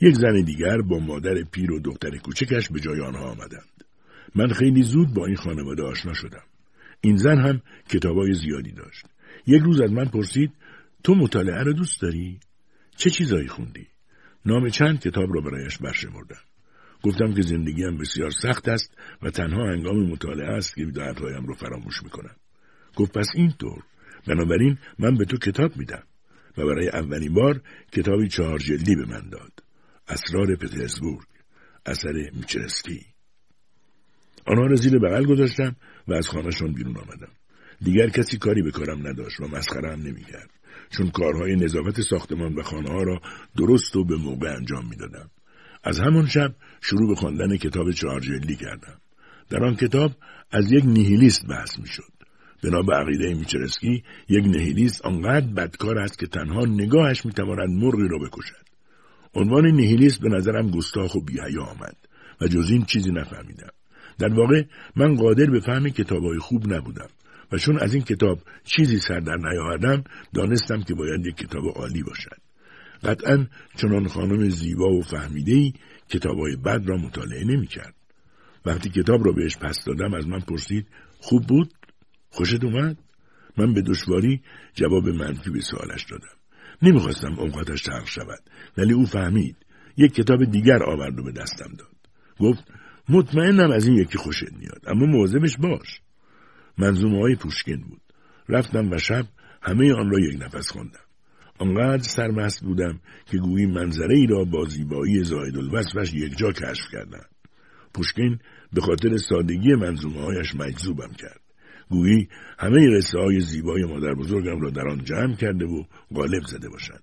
یک 0.00 0.14
زن 0.14 0.42
دیگر 0.44 0.82
با 0.82 0.98
مادر 0.98 1.42
پیر 1.52 1.72
و 1.72 1.80
دختر 1.80 2.16
کوچکش 2.16 2.68
به 2.68 2.80
جای 2.80 3.00
آنها 3.00 3.30
آمدند. 3.30 3.84
من 4.34 4.48
خیلی 4.48 4.82
زود 4.82 5.14
با 5.14 5.26
این 5.26 5.36
خانواده 5.36 5.82
آشنا 5.82 6.12
شدم. 6.12 6.42
این 7.00 7.16
زن 7.16 7.38
هم 7.38 7.60
کتابای 7.88 8.34
زیادی 8.34 8.72
داشت. 8.72 9.06
یک 9.46 9.62
روز 9.62 9.80
از 9.80 9.92
من 9.92 10.04
پرسید 10.04 10.52
تو 11.04 11.14
مطالعه 11.14 11.62
را 11.62 11.72
دوست 11.72 12.02
داری؟ 12.02 12.40
چه 12.96 13.10
چیزایی 13.10 13.48
خوندی؟ 13.48 13.86
نام 14.46 14.68
چند 14.68 15.00
کتاب 15.00 15.34
را 15.34 15.40
برایش 15.40 15.78
برشمردم. 15.78 16.40
گفتم 17.02 17.34
که 17.34 17.42
زندگیم 17.42 17.98
بسیار 17.98 18.30
سخت 18.30 18.68
است 18.68 18.94
و 19.22 19.30
تنها 19.30 19.72
هنگام 19.72 20.10
مطالعه 20.10 20.48
است 20.48 20.74
که 20.74 20.84
دردهایم 20.84 21.46
را 21.46 21.54
فراموش 21.54 22.02
می‌کنم. 22.02 22.36
گفت 22.96 23.18
پس 23.18 23.28
اینطور 23.34 23.82
بنابراین 24.26 24.78
من 24.98 25.16
به 25.16 25.24
تو 25.24 25.36
کتاب 25.36 25.76
میدم. 25.76 26.02
و 26.58 26.66
برای 26.66 26.88
اولین 26.88 27.34
بار 27.34 27.60
کتابی 27.92 28.28
چهار 28.28 28.58
جلدی 28.58 28.96
به 28.96 29.06
من 29.06 29.28
داد. 29.30 29.52
اسرار 30.08 30.56
پترزبورگ 30.56 31.26
اثر 31.86 32.30
میچرسکی. 32.32 33.06
آنها 34.46 34.66
را 34.66 34.76
زیر 34.76 34.98
بغل 34.98 35.24
گذاشتم 35.24 35.76
و 36.08 36.14
از 36.14 36.28
خانهشان 36.28 36.72
بیرون 36.72 36.96
آمدم. 36.96 37.32
دیگر 37.80 38.08
کسی 38.08 38.38
کاری 38.38 38.62
به 38.62 38.70
کارم 38.70 39.06
نداشت 39.06 39.40
و 39.40 39.48
مسخره 39.48 39.92
هم 39.92 40.02
نمی‌کرد. 40.02 40.50
چون 40.90 41.10
کارهای 41.10 41.56
نظافت 41.56 42.00
ساختمان 42.00 42.54
و 42.54 42.62
خانه 42.62 42.90
ها 42.90 43.02
را 43.02 43.20
درست 43.56 43.96
و 43.96 44.04
به 44.04 44.16
موقع 44.16 44.54
انجام 44.56 44.88
می‌دادم. 44.88 45.30
از 45.84 46.00
همان 46.00 46.26
شب 46.26 46.54
شروع 46.80 47.08
به 47.08 47.14
خواندن 47.14 47.56
کتاب 47.56 47.92
چهار 47.92 48.20
جلدی 48.20 48.56
کردم. 48.56 49.00
در 49.50 49.64
آن 49.64 49.76
کتاب 49.76 50.12
از 50.50 50.72
یک 50.72 50.84
نیهیلیست 50.84 51.46
بحث 51.46 51.78
می‌شد. 51.78 52.17
بنا 52.64 52.82
به 52.82 52.94
عقیده 52.94 53.34
میچرسکی 53.34 54.04
یک 54.28 54.44
نهیلیست 54.44 55.02
آنقدر 55.02 55.46
بدکار 55.46 55.98
است 55.98 56.18
که 56.18 56.26
تنها 56.26 56.64
نگاهش 56.64 57.26
می‌تواند 57.26 57.70
مرغی 57.70 58.08
را 58.08 58.18
بکشد. 58.18 58.68
عنوان 59.34 59.66
نهیلیست 59.66 60.20
به 60.20 60.28
نظرم 60.28 60.70
گستاخ 60.70 61.14
و 61.14 61.20
بیهیا 61.20 61.62
آمد 61.62 61.96
و 62.40 62.46
جز 62.46 62.70
این 62.70 62.84
چیزی 62.84 63.10
نفهمیدم. 63.10 63.70
در 64.18 64.34
واقع 64.34 64.62
من 64.96 65.14
قادر 65.14 65.46
به 65.50 65.60
فهم 65.60 65.88
کتابهای 65.88 66.38
خوب 66.38 66.72
نبودم 66.72 67.08
و 67.52 67.58
چون 67.58 67.78
از 67.78 67.94
این 67.94 68.02
کتاب 68.02 68.38
چیزی 68.64 68.98
سر 68.98 69.20
در 69.20 69.36
نیاوردم 69.36 70.04
دانستم 70.34 70.82
که 70.82 70.94
باید 70.94 71.26
یک 71.26 71.36
کتاب 71.36 71.64
عالی 71.68 72.02
باشد. 72.02 72.40
قطعا 73.04 73.46
چنان 73.76 74.08
خانم 74.08 74.48
زیبا 74.48 74.90
و 74.90 75.02
فهمیدهای 75.02 75.72
کتابهای 76.08 76.56
بد 76.56 76.82
را 76.86 76.96
مطالعه 76.96 77.44
نمی‌کرد. 77.44 77.94
وقتی 78.66 78.90
کتاب 78.90 79.26
را 79.26 79.32
بهش 79.32 79.56
پس 79.56 79.84
دادم 79.84 80.14
از 80.14 80.26
من 80.26 80.40
پرسید 80.40 80.86
خوب 81.20 81.46
بود؟ 81.46 81.74
خوشت 82.38 82.64
اومد؟ 82.64 82.96
من 83.56 83.74
به 83.74 83.82
دشواری 83.82 84.40
جواب 84.74 85.08
منفی 85.08 85.50
به 85.50 85.60
سوالش 85.60 86.04
دادم. 86.04 86.36
نمی‌خواستم 86.82 87.38
اوقاتش 87.38 87.82
تلخ 87.82 88.06
شود 88.06 88.42
ولی 88.76 88.92
او 88.92 89.06
فهمید. 89.06 89.56
یک 89.96 90.12
کتاب 90.14 90.44
دیگر 90.44 90.82
آورد 90.82 91.18
و 91.18 91.24
به 91.24 91.32
دستم 91.32 91.72
داد. 91.78 91.96
گفت 92.40 92.64
مطمئنم 93.08 93.70
از 93.70 93.86
این 93.86 93.96
یکی 93.96 94.18
خوشت 94.18 94.52
میاد 94.58 94.82
اما 94.86 95.06
مواظبش 95.06 95.56
باش. 95.56 96.00
منظومه 96.78 97.18
های 97.18 97.34
پوشکین 97.34 97.80
بود. 97.80 98.00
رفتم 98.48 98.90
و 98.90 98.98
شب 98.98 99.26
همه 99.62 99.92
آن 99.94 100.10
را 100.10 100.18
یک 100.20 100.42
نفس 100.42 100.72
خواندم. 100.72 101.06
آنقدر 101.58 102.02
سرمست 102.02 102.64
بودم 102.64 103.00
که 103.26 103.38
گویی 103.38 103.66
منظره 103.66 104.14
ای 104.14 104.26
را 104.26 104.44
با 104.44 104.64
زیبایی 104.64 105.24
زاید 105.24 105.56
الوصفش 105.56 106.14
یکجا 106.14 106.52
کشف 106.52 106.84
کردم. 106.92 107.26
پوشکین 107.94 108.38
به 108.72 108.80
خاطر 108.80 109.16
سادگی 109.16 109.74
منظومه 109.74 110.20
هایش 110.20 110.54
مجذوبم 110.54 111.12
کرد. 111.18 111.47
گویی 111.90 112.28
همه 112.58 112.96
قصه 112.96 113.18
های 113.18 113.40
زیبای 113.40 113.84
مادر 113.84 114.14
بزرگم 114.14 114.60
را 114.60 114.70
در 114.70 114.88
آن 114.88 115.04
جمع 115.04 115.36
کرده 115.36 115.64
و 115.64 115.84
غالب 116.14 116.42
زده 116.46 116.68
باشند. 116.68 117.02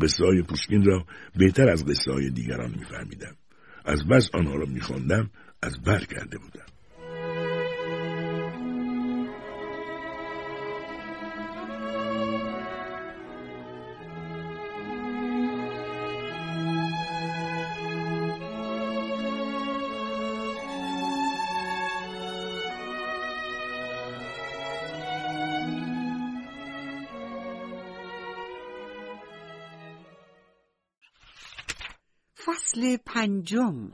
قصه 0.00 0.24
های 0.24 0.42
پوشکین 0.42 0.84
را 0.84 1.06
بهتر 1.36 1.68
از 1.68 1.86
قصه 1.86 2.12
های 2.12 2.30
دیگران 2.30 2.70
میفهمیدم. 2.78 3.36
از 3.84 4.06
بس 4.08 4.30
آنها 4.34 4.54
را 4.54 4.66
میخواندم 4.66 5.30
از 5.62 5.82
بر 5.82 6.04
کرده 6.04 6.38
بودم. 6.38 6.71
پنجم. 33.06 33.90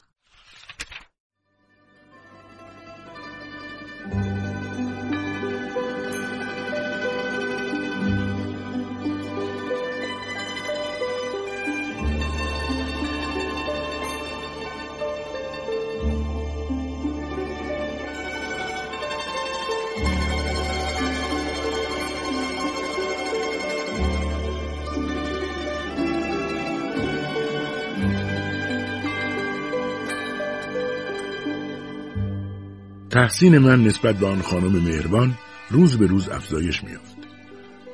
تحسین 33.19 33.59
من 33.59 33.85
نسبت 33.85 34.17
به 34.17 34.27
آن 34.27 34.43
خانم 34.43 34.73
مهربان 34.73 35.35
روز 35.71 35.99
به 35.99 36.07
روز 36.07 36.29
افزایش 36.29 36.85
میافت 36.85 37.17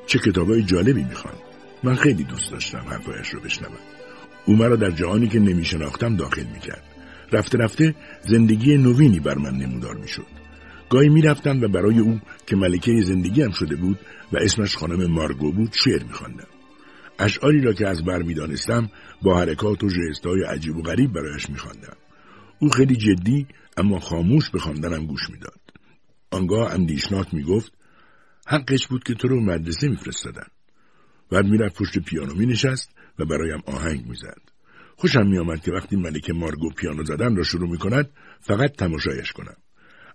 چه 0.07 0.19
کتابای 0.19 0.63
جالبی 0.63 1.03
می‌خوان. 1.03 1.33
من 1.83 1.95
خیلی 1.95 2.23
دوست 2.23 2.51
داشتم 2.51 2.85
حرفایش 2.89 3.29
رو 3.29 3.39
بشنوم. 3.39 3.77
او 4.45 4.55
مرا 4.55 4.75
در 4.75 4.91
جهانی 4.91 5.27
که 5.27 5.39
نمیشناختم 5.39 6.15
داخل 6.15 6.43
می‌کرد. 6.53 6.83
رفته 7.31 7.57
رفته 7.57 7.95
زندگی 8.21 8.77
نوینی 8.77 9.19
بر 9.19 9.37
من 9.37 9.57
نمودار 9.57 9.95
می‌شد. 9.95 10.27
گاهی 10.89 11.09
می‌رفتم 11.09 11.61
و 11.61 11.67
برای 11.67 11.99
او 11.99 12.19
که 12.47 12.55
ملکه 12.55 13.01
زندگیم 13.01 13.51
شده 13.51 13.75
بود 13.75 13.99
و 14.33 14.37
اسمش 14.37 14.77
خانم 14.77 15.11
مارگو 15.11 15.51
بود 15.51 15.73
شعر 15.73 16.03
میخواندم. 16.03 16.47
اشعاری 17.19 17.61
را 17.61 17.73
که 17.73 17.87
از 17.87 18.03
بر 18.03 18.21
می‌دانستم 18.21 18.89
با 19.21 19.39
حرکات 19.39 19.83
و 19.83 19.89
ژستهای 19.89 20.43
عجیب 20.43 20.77
و 20.77 20.81
غریب 20.81 21.13
برایش 21.13 21.49
میخواندم. 21.49 21.97
او 22.59 22.69
خیلی 22.69 22.95
جدی 22.95 23.47
اما 23.77 23.99
خاموش 23.99 24.49
به 24.49 24.59
خواندنم 24.59 25.05
گوش 25.05 25.29
می‌داد. 25.29 25.59
آنگاه 26.31 26.73
اندیشناک 26.73 27.33
می‌گفت 27.33 27.73
حقش 28.47 28.87
بود 28.87 29.03
که 29.03 29.13
تو 29.13 29.27
رو 29.27 29.41
مدرسه 29.41 29.87
میفرستادن. 29.87 30.47
بعد 31.31 31.45
می‌رفت 31.45 31.77
پشت 31.77 31.99
پیانو 31.99 32.35
مینشست 32.35 32.89
و 33.19 33.25
برایم 33.25 33.63
آهنگ 33.65 34.05
می‌زد. 34.07 34.41
خوشم 34.97 35.27
میآمد 35.27 35.61
که 35.61 35.71
وقتی 35.71 35.95
ملکه 35.95 36.33
مارگو 36.33 36.69
پیانو 36.69 37.03
زدن 37.03 37.35
را 37.35 37.43
شروع 37.43 37.69
می‌کند 37.69 38.09
فقط 38.41 38.71
تماشایش 38.71 39.31
کنم. 39.31 39.55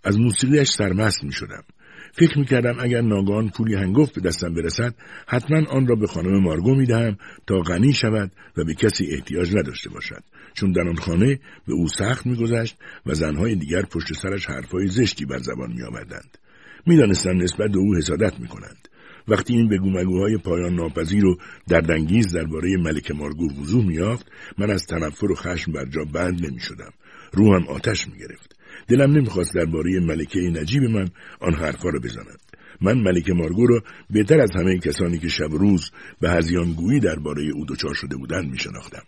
از 0.04 0.18
موسیقیش 0.18 0.68
سرمست 0.68 1.24
می‌شدم. 1.24 1.64
فکر 2.12 2.38
می‌کردم 2.38 2.76
اگر 2.80 3.00
ناگان 3.00 3.48
پولی 3.48 3.74
هنگفت 3.74 4.14
به 4.14 4.20
دستم 4.20 4.54
برسد 4.54 4.94
حتما 5.26 5.66
آن 5.66 5.86
را 5.86 5.94
به 5.94 6.06
خانم 6.06 6.42
مارگو 6.42 6.74
می‌دهم 6.74 7.16
تا 7.46 7.58
غنی 7.58 7.92
شود 7.92 8.32
و 8.56 8.64
به 8.64 8.74
کسی 8.74 9.06
احتیاج 9.06 9.56
نداشته 9.56 9.90
باشد. 9.90 10.22
چون 10.54 10.72
در 10.72 10.88
آن 10.88 10.96
خانه 10.96 11.38
به 11.66 11.72
او 11.72 11.88
سخت 11.88 12.26
میگذشت 12.26 12.76
و 13.06 13.14
زنهای 13.14 13.54
دیگر 13.54 13.82
پشت 13.82 14.12
سرش 14.12 14.46
حرفهای 14.46 14.86
زشتی 14.86 15.24
بر 15.24 15.38
زبان 15.38 15.72
میآوردند. 15.72 16.38
می‌دانستم 16.86 17.36
نسبت 17.36 17.70
به 17.70 17.78
او 17.78 17.96
حسادت 17.96 18.40
می‌کنند. 18.40 18.88
وقتی 19.28 19.54
این 19.54 19.68
بگومگوهای 19.68 20.36
پایان 20.36 20.74
ناپذیر 20.74 21.26
و 21.26 21.38
دردانگیز 21.68 22.32
درباره 22.32 22.76
ملک 22.76 23.10
مارگو 23.10 23.52
وضوح 23.60 23.86
میافت 23.86 24.26
من 24.58 24.70
از 24.70 24.86
تنفر 24.86 25.30
و 25.30 25.34
خشم 25.34 25.72
بر 25.72 25.84
جا 25.84 26.04
بند 26.04 26.46
نمی‌شدم. 26.46 26.92
روحم 27.32 27.68
آتش 27.68 28.08
می‌گرفت. 28.08 28.59
دلم 28.88 29.12
نمی‌خواست 29.12 29.54
درباره 29.54 30.00
ملکه 30.00 30.40
نجیب 30.40 30.82
من 30.82 31.08
آن 31.40 31.54
حرفها 31.54 31.88
را 31.88 32.00
بزند. 32.00 32.40
من 32.80 32.98
ملک 32.98 33.30
مارگو 33.30 33.66
را 33.66 33.82
بهتر 34.10 34.40
از 34.40 34.50
همه 34.56 34.78
کسانی 34.78 35.18
که 35.18 35.28
شب 35.28 35.50
روز 35.50 35.90
به 36.20 36.30
هزیانگویی 36.30 37.00
درباره 37.00 37.42
او 37.42 37.66
دچار 37.66 37.94
شده 37.94 38.16
بودند 38.16 38.50
میشناختم. 38.50 39.02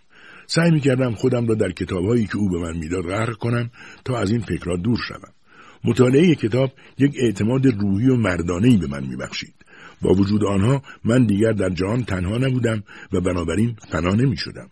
سعی 0.46 0.70
می‌کردم 0.70 1.14
خودم 1.14 1.46
را 1.46 1.54
در 1.54 1.72
کتابهایی 1.72 2.26
که 2.26 2.36
او 2.36 2.50
به 2.50 2.58
من 2.58 2.76
می‌داد 2.76 3.04
غرق 3.04 3.36
کنم 3.36 3.70
تا 4.04 4.18
از 4.18 4.30
این 4.30 4.40
فکرها 4.40 4.76
دور 4.76 4.98
شوم. 5.08 5.32
مطالعه 5.84 6.34
کتاب 6.34 6.72
یک 6.98 7.12
اعتماد 7.20 7.66
روحی 7.66 8.08
و 8.08 8.16
مردانهای 8.16 8.76
به 8.76 8.86
من 8.86 9.06
میبخشید. 9.06 9.54
با 10.02 10.12
وجود 10.14 10.44
آنها 10.44 10.82
من 11.04 11.26
دیگر 11.26 11.52
در 11.52 11.70
جهان 11.70 12.04
تنها 12.04 12.38
نبودم 12.38 12.82
و 13.12 13.20
بنابراین 13.20 13.76
فنا 13.90 14.14
نمی 14.14 14.36
شدم. 14.36 14.70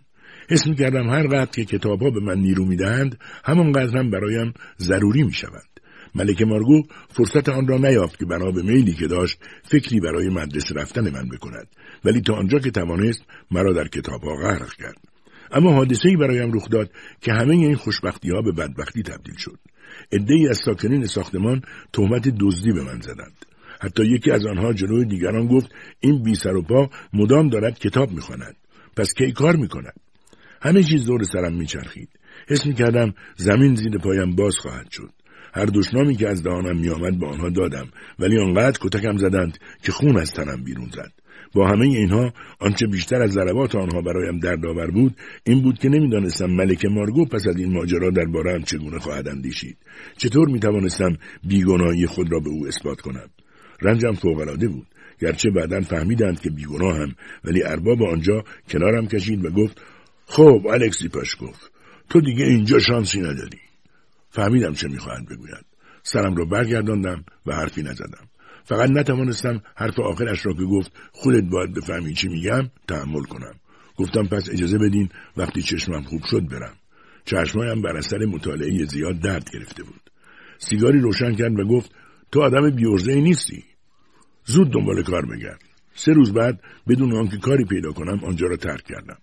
حس 0.51 0.67
می 0.67 0.75
کردم 0.75 1.11
هر 1.11 1.27
وقت 1.27 1.53
که 1.53 1.65
کتاب 1.65 2.03
ها 2.03 2.11
به 2.11 2.21
من 2.21 2.39
نیرو 2.39 2.65
می 2.65 2.77
دهند 2.77 3.19
همانقدر 3.45 3.99
هم 3.99 4.11
برایم 4.11 4.55
ضروری 4.79 5.23
می 5.23 5.33
شوند. 5.33 5.81
ملک 6.15 6.43
مارگو 6.43 6.83
فرصت 7.09 7.49
آن 7.49 7.67
را 7.67 7.79
نیافت 7.79 8.19
که 8.19 8.27
بنا 8.27 8.51
به 8.51 8.63
میلی 8.63 8.93
که 8.93 9.07
داشت 9.07 9.39
فکری 9.63 10.01
برای 10.01 10.29
مدرسه 10.29 10.75
رفتن 10.75 11.11
من 11.11 11.29
بکند. 11.29 11.67
ولی 12.05 12.21
تا 12.21 12.35
آنجا 12.35 12.59
که 12.59 12.71
توانست 12.71 13.23
مرا 13.51 13.73
در 13.73 13.89
کتاب 13.89 14.23
ها 14.23 14.37
غرق 14.37 14.73
کرد. 14.73 14.99
اما 15.53 15.73
حادثه 15.73 16.09
ای 16.09 16.17
برایم 16.17 16.53
رخ 16.53 16.69
داد 16.69 16.91
که 17.21 17.33
همه 17.33 17.55
این 17.55 17.77
خوشبختی 17.77 18.31
ها 18.31 18.43
به 18.43 18.53
بدبختی 18.53 19.03
تبدیل 19.03 19.37
شد. 19.39 19.59
ای 20.11 20.49
از 20.49 20.61
ساکنین 20.65 21.07
ساختمان 21.07 21.63
تهمت 21.93 22.29
دزدی 22.29 22.73
به 22.73 22.83
من 22.83 23.01
زدند. 23.01 23.47
حتی 23.81 24.05
یکی 24.05 24.31
از 24.31 24.47
آنها 24.47 24.73
جلوی 24.73 25.05
دیگران 25.05 25.47
گفت 25.47 25.75
این 26.01 26.23
بی 26.23 26.35
سر 26.35 26.57
و 26.57 26.63
پا 26.63 26.91
مدام 27.13 27.49
دارد 27.49 27.79
کتاب 27.79 28.13
می‌خواند. 28.13 28.57
پس 28.97 29.15
کی 29.19 29.33
کار 29.33 29.57
می‌کند؟ 29.57 30.10
همه 30.63 30.83
چیز 30.83 31.07
دور 31.07 31.23
سرم 31.23 31.55
میچرخید. 31.55 32.09
حس 32.49 32.67
می‌کردم 32.67 33.15
زمین 33.37 33.75
زیر 33.75 33.99
پایم 33.99 34.37
باز 34.37 34.57
خواهد 34.57 34.91
شد. 34.91 35.11
هر 35.55 35.65
دشنامی 35.65 36.15
که 36.17 36.29
از 36.29 36.43
دهانم 36.43 36.81
میآمد 36.81 37.19
به 37.19 37.27
آنها 37.27 37.49
دادم 37.49 37.89
ولی 38.19 38.39
آنقدر 38.39 38.79
کتکم 38.81 39.17
زدند 39.17 39.59
که 39.83 39.93
خون 39.93 40.17
از 40.17 40.31
تنم 40.31 40.65
بیرون 40.65 40.89
زد. 40.95 41.13
با 41.55 41.69
همه 41.69 41.87
اینها 41.87 42.33
آنچه 42.59 42.87
بیشتر 42.87 43.23
از 43.23 43.31
ضربات 43.31 43.75
آنها 43.75 44.01
برایم 44.01 44.39
دردآور 44.39 44.91
بود 44.91 45.17
این 45.45 45.63
بود 45.63 45.79
که 45.79 45.89
نمی‌دانستم 45.89 46.47
ملک 46.47 46.85
مارگو 46.85 47.25
پس 47.25 47.47
از 47.49 47.57
این 47.57 47.73
ماجرا 47.73 48.11
دربارهام 48.11 48.63
چگونه 48.63 48.99
خواهد 48.99 49.29
اندیشید. 49.29 49.77
چطور 50.17 50.49
می‌توانستم 50.49 51.17
بیگناهی 51.45 52.07
خود 52.07 52.33
را 52.33 52.41
به 52.41 52.51
او 52.51 52.67
اثبات 52.67 53.01
کنم؟ 53.01 53.31
رنجم 53.83 54.13
فوقالعاده 54.13 54.69
بود. 54.69 54.87
گرچه 55.21 55.51
بعدا 55.51 55.81
فهمیدند 55.81 56.41
که 56.41 56.51
هم 56.81 57.15
ولی 57.45 57.63
ارباب 57.63 58.03
آنجا 58.03 58.45
کنارم 58.69 59.07
کشید 59.07 59.45
و 59.45 59.51
گفت 59.51 59.81
خب 60.31 60.67
الکسی 60.71 61.09
گفت. 61.41 61.71
تو 62.09 62.21
دیگه 62.21 62.45
اینجا 62.45 62.79
شانسی 62.79 63.21
نداری. 63.21 63.59
فهمیدم 64.31 64.75
چه 64.75 64.89
می‌خواهند 64.89 65.29
بگوید 65.29 65.65
سرم 66.03 66.37
را 66.37 66.45
برگرداندم 66.45 67.25
و 67.47 67.55
حرفی 67.55 67.83
نزدم. 67.83 68.29
فقط 68.65 68.91
نتوانستم 68.91 69.63
حرف 69.77 70.01
آخرش 70.01 70.47
را 70.47 70.53
که 70.53 70.63
گفت 70.63 70.93
خودت 71.13 71.45
باید 71.45 71.75
بفهمی 71.75 72.15
چی 72.15 72.29
میگم 72.29 72.71
تحمل 72.89 73.23
کنم. 73.23 73.55
گفتم 73.97 74.27
پس 74.27 74.49
اجازه 74.53 74.79
بدین 74.79 75.09
وقتی 75.37 75.63
چشمم 75.63 76.03
خوب 76.03 76.25
شد 76.25 76.49
برم. 76.49 76.77
چشمایم 77.25 77.83
بر 77.83 77.97
اثر 77.97 78.19
مطالعه 78.19 78.85
زیاد 78.85 79.21
درد 79.21 79.51
گرفته 79.53 79.83
بود. 79.83 80.11
سیگاری 80.59 81.01
روشن 81.01 81.35
کرد 81.35 81.61
و 81.61 81.65
گفت 81.65 81.95
تو 82.33 82.43
آدم 82.43 82.71
بیورزه 82.71 83.15
نیستی. 83.15 83.65
زود 84.45 84.73
دنبال 84.73 85.03
کار 85.03 85.27
بگرد. 85.27 85.61
سه 85.95 86.13
روز 86.13 86.33
بعد 86.33 86.61
بدون 86.89 87.17
آنکه 87.17 87.39
کاری 87.39 87.65
پیدا 87.65 87.93
کنم 87.93 88.25
آنجا 88.25 88.47
را 88.47 88.57
ترک 88.57 88.85
کردم. 88.85 89.19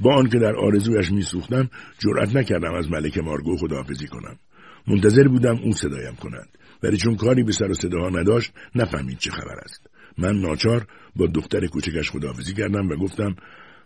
با 0.00 0.14
آنکه 0.14 0.38
در 0.38 0.56
آرزویش 0.56 1.12
میسوختم 1.12 1.70
جرأت 1.98 2.36
نکردم 2.36 2.74
از 2.74 2.90
ملک 2.90 3.18
مارگو 3.18 3.56
خداحافظی 3.56 4.06
کنم. 4.06 4.38
منتظر 4.86 5.28
بودم 5.28 5.58
او 5.64 5.72
صدایم 5.72 6.16
کند 6.16 6.48
ولی 6.82 6.96
چون 6.96 7.16
کاری 7.16 7.42
به 7.42 7.52
سر 7.52 7.70
و 7.70 7.74
صداها 7.74 8.08
نداشت 8.08 8.52
نفهمید 8.74 9.18
چه 9.18 9.30
خبر 9.30 9.58
است. 9.64 9.86
من 10.18 10.40
ناچار 10.40 10.86
با 11.16 11.26
دختر 11.26 11.66
کوچکش 11.66 12.10
خداحافظی 12.10 12.54
کردم 12.54 12.88
و 12.88 12.96
گفتم 12.96 13.36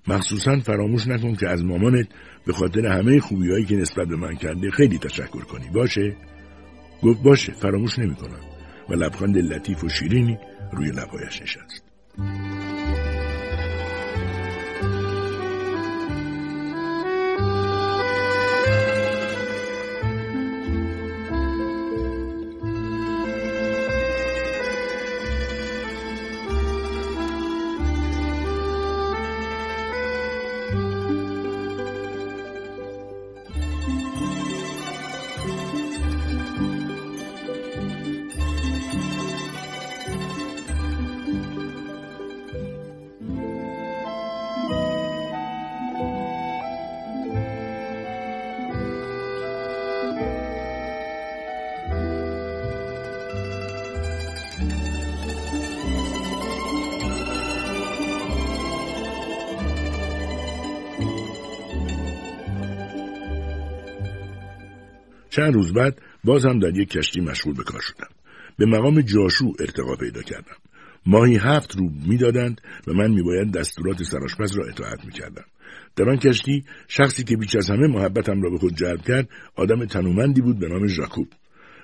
مخصوصا 0.08 0.60
فراموش 0.60 1.06
نکن 1.06 1.34
که 1.34 1.48
از 1.48 1.64
مامانت 1.64 2.08
به 2.46 2.52
خاطر 2.52 2.86
همه 2.86 3.20
خوبیهایی 3.20 3.64
که 3.64 3.76
نسبت 3.76 4.08
به 4.08 4.16
من 4.16 4.34
کرده 4.34 4.70
خیلی 4.70 4.98
تشکر 4.98 5.44
کنی. 5.44 5.70
باشه؟ 5.74 6.16
گفت 7.02 7.22
باشه 7.22 7.52
فراموش 7.52 7.98
نمی‌کنم. 7.98 8.40
و 8.88 8.94
لبخند 8.94 9.38
لطیف 9.38 9.84
و 9.84 9.88
شیرینی 9.88 10.38
روی 10.72 10.90
لبایش 10.90 11.42
نشست. 11.42 11.84
چند 65.40 65.54
روز 65.54 65.72
بعد 65.72 66.02
باز 66.24 66.46
هم 66.46 66.58
در 66.58 66.78
یک 66.78 66.88
کشتی 66.88 67.20
مشغول 67.20 67.54
به 67.54 67.62
کار 67.62 67.80
شدم. 67.80 68.08
به 68.58 68.66
مقام 68.66 69.00
جاشو 69.00 69.52
ارتقا 69.60 69.96
پیدا 69.96 70.22
کردم. 70.22 70.56
ماهی 71.06 71.36
هفت 71.36 71.76
روب 71.76 71.92
می‌دادند 72.06 72.60
و 72.86 72.92
من 72.92 73.10
میباید 73.10 73.52
دستورات 73.52 74.02
سراشپس 74.02 74.58
را 74.58 74.66
اطاعت 74.66 75.04
می‌کردم. 75.04 75.44
در 75.96 76.10
آن 76.10 76.16
کشتی 76.16 76.64
شخصی 76.88 77.24
که 77.24 77.36
بیش 77.36 77.56
از 77.56 77.70
همه 77.70 77.86
محبتم 77.86 78.42
را 78.42 78.50
به 78.50 78.58
خود 78.58 78.76
جلب 78.76 79.02
کرد 79.02 79.28
آدم 79.56 79.84
تنومندی 79.84 80.40
بود 80.40 80.58
به 80.58 80.68
نام 80.68 80.86
ژاکوب. 80.86 81.28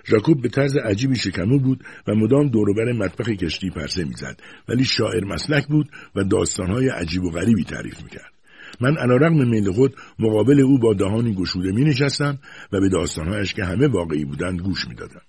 ژاکوب 0.07 0.43
به 0.43 0.49
طرز 0.49 0.77
عجیبی 0.77 1.17
شکمو 1.17 1.59
بود 1.59 1.85
و 2.07 2.15
مدام 2.15 2.49
دوروبر 2.49 2.93
مطبخ 2.93 3.29
کشتی 3.29 3.71
پرسه 3.71 4.05
می‌زد 4.05 4.41
ولی 4.69 4.85
شاعر 4.85 5.25
مسلک 5.25 5.67
بود 5.67 5.89
و 6.15 6.25
داستانهای 6.25 6.89
عجیب 6.89 7.23
و 7.25 7.31
غریبی 7.31 7.65
تعریف 7.65 8.03
می‌کرد. 8.03 8.36
من 8.81 8.97
علیرغم 8.97 9.49
میل 9.49 9.73
خود 9.73 9.95
مقابل 10.19 10.61
او 10.61 10.79
با 10.79 10.95
دهانی 10.95 11.35
گشوده 11.35 11.73
می 11.73 11.85
نشستم 11.85 12.39
و 12.73 12.81
به 12.81 12.89
داستانهایش 12.89 13.55
که 13.55 13.65
همه 13.65 13.87
واقعی 13.89 14.25
بودند 14.25 14.61
گوش 14.61 14.89
می 14.89 14.95
دادم. 14.95 15.23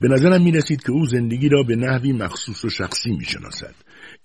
به 0.00 0.08
نظرم 0.08 0.42
می 0.42 0.52
رسید 0.52 0.82
که 0.82 0.92
او 0.92 1.06
زندگی 1.06 1.48
را 1.48 1.62
به 1.62 1.76
نحوی 1.76 2.12
مخصوص 2.12 2.64
و 2.64 2.68
شخصی 2.68 3.10
می 3.10 3.24
شناسد. 3.24 3.74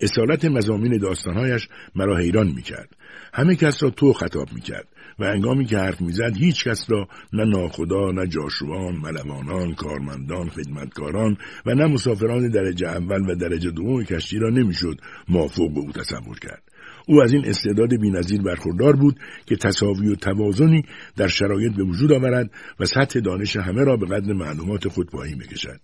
اصالت 0.00 0.44
مزامین 0.44 0.98
داستانهایش 0.98 1.68
مرا 1.94 2.16
حیران 2.16 2.46
می 2.46 2.62
کرد. 2.62 2.88
همه 3.34 3.56
کس 3.56 3.82
را 3.82 3.90
تو 3.90 4.12
خطاب 4.12 4.52
می 4.52 4.60
کرد 4.60 4.88
و 5.18 5.24
انگامی 5.24 5.64
که 5.64 5.78
حرف 5.78 6.00
می‌زد 6.00 6.36
هیچ 6.36 6.64
کس 6.64 6.90
را 6.90 7.08
نه 7.32 7.44
ناخدا 7.44 8.10
نه 8.10 8.26
جاشوان 8.26 8.96
ملوانان 8.96 9.74
کارمندان 9.74 10.48
خدمتکاران 10.48 11.36
و 11.66 11.74
نه 11.74 11.86
مسافران 11.86 12.48
درجه 12.48 12.88
اول 12.88 13.30
و 13.30 13.34
درجه 13.34 13.70
دوم 13.70 14.04
کشتی 14.04 14.38
را 14.38 14.50
نمی‌شد 14.50 15.00
مافوق 15.28 15.74
به 15.74 15.80
او 15.80 15.92
تصور 15.92 16.38
کرد 16.38 16.62
او 17.06 17.22
از 17.22 17.32
این 17.32 17.44
استعداد 17.46 18.00
بینظیر 18.00 18.42
برخوردار 18.42 18.96
بود 18.96 19.20
که 19.46 19.56
تصاوی 19.56 20.08
و 20.08 20.14
توازنی 20.14 20.82
در 21.16 21.28
شرایط 21.28 21.72
به 21.72 21.84
وجود 21.84 22.12
آورد 22.12 22.50
و 22.80 22.86
سطح 22.86 23.20
دانش 23.20 23.56
همه 23.56 23.84
را 23.84 23.96
به 23.96 24.06
قدر 24.06 24.32
معلومات 24.32 24.88
خود 24.88 25.10
پایین 25.10 25.38
بکشد 25.38 25.80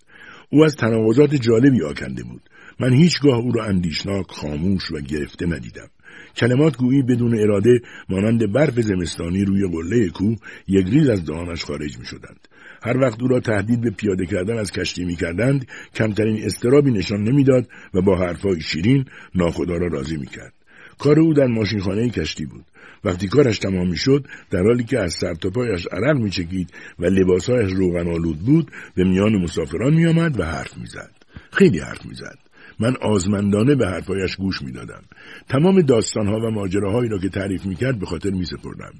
او 0.50 0.64
از 0.64 0.76
تناقضات 0.76 1.34
جالبی 1.34 1.82
آکنده 1.82 2.22
بود 2.22 2.42
من 2.80 2.92
هیچگاه 2.92 3.38
او 3.38 3.52
را 3.52 3.64
اندیشناک 3.64 4.26
خاموش 4.28 4.90
و 4.90 5.00
گرفته 5.00 5.46
ندیدم 5.46 5.88
کلمات 6.36 6.76
گویی 6.76 7.02
بدون 7.02 7.38
اراده 7.38 7.80
مانند 8.08 8.52
برف 8.52 8.80
زمستانی 8.80 9.44
روی 9.44 9.68
قله 9.68 10.08
کوه 10.08 10.36
یک 10.68 10.86
ریز 10.86 11.08
از 11.08 11.24
دهانش 11.24 11.64
خارج 11.64 11.98
می 11.98 12.06
شدند. 12.06 12.48
هر 12.82 12.96
وقت 12.96 13.22
او 13.22 13.28
را 13.28 13.40
تهدید 13.40 13.80
به 13.80 13.90
پیاده 13.90 14.26
کردن 14.26 14.58
از 14.58 14.72
کشتی 14.72 15.04
می 15.04 15.16
کردند 15.16 15.66
کمترین 15.94 16.44
استرابی 16.44 16.90
نشان 16.90 17.22
نمی‌داد 17.22 17.68
و 17.94 18.02
با 18.02 18.18
حرفهای 18.18 18.60
شیرین 18.60 19.04
ناخدا 19.34 19.76
را 19.76 19.86
راضی 19.86 20.16
می 20.16 20.26
کرد. 20.26 20.52
کار 21.02 21.20
او 21.20 21.34
در 21.34 21.46
ماشینخانه 21.46 22.08
کشتی 22.08 22.46
بود. 22.46 22.64
وقتی 23.04 23.28
کارش 23.28 23.58
تمام 23.58 23.88
می 23.88 23.96
شد 23.96 24.26
در 24.50 24.62
حالی 24.62 24.84
که 24.84 24.98
از 24.98 25.12
سر 25.12 25.34
تا 25.34 25.50
پایش 25.50 25.86
عرق 25.92 26.16
می 26.16 26.30
چکید 26.30 26.70
و 26.98 27.04
لباسهایش 27.04 27.72
روغن 27.72 28.08
آلود 28.08 28.38
بود 28.38 28.70
به 28.94 29.04
میان 29.04 29.42
مسافران 29.42 29.94
می 29.94 30.06
آمد 30.06 30.40
و 30.40 30.44
حرف 30.44 30.78
می 30.78 30.86
زد. 30.86 31.10
خیلی 31.52 31.78
حرف 31.78 32.06
می 32.06 32.14
زد. 32.14 32.38
من 32.80 32.96
آزمندانه 33.00 33.74
به 33.74 33.86
حرفایش 33.86 34.36
گوش 34.36 34.62
می‌دادم 34.62 35.02
تمام 35.48 35.80
داستانها 35.80 36.36
و 36.36 36.50
ماجراهایی 36.50 37.08
را 37.08 37.18
که 37.18 37.28
تعریف 37.28 37.66
می‌کرد 37.66 37.98
به 37.98 38.06
خاطر 38.06 38.30
میسپردم 38.30 38.92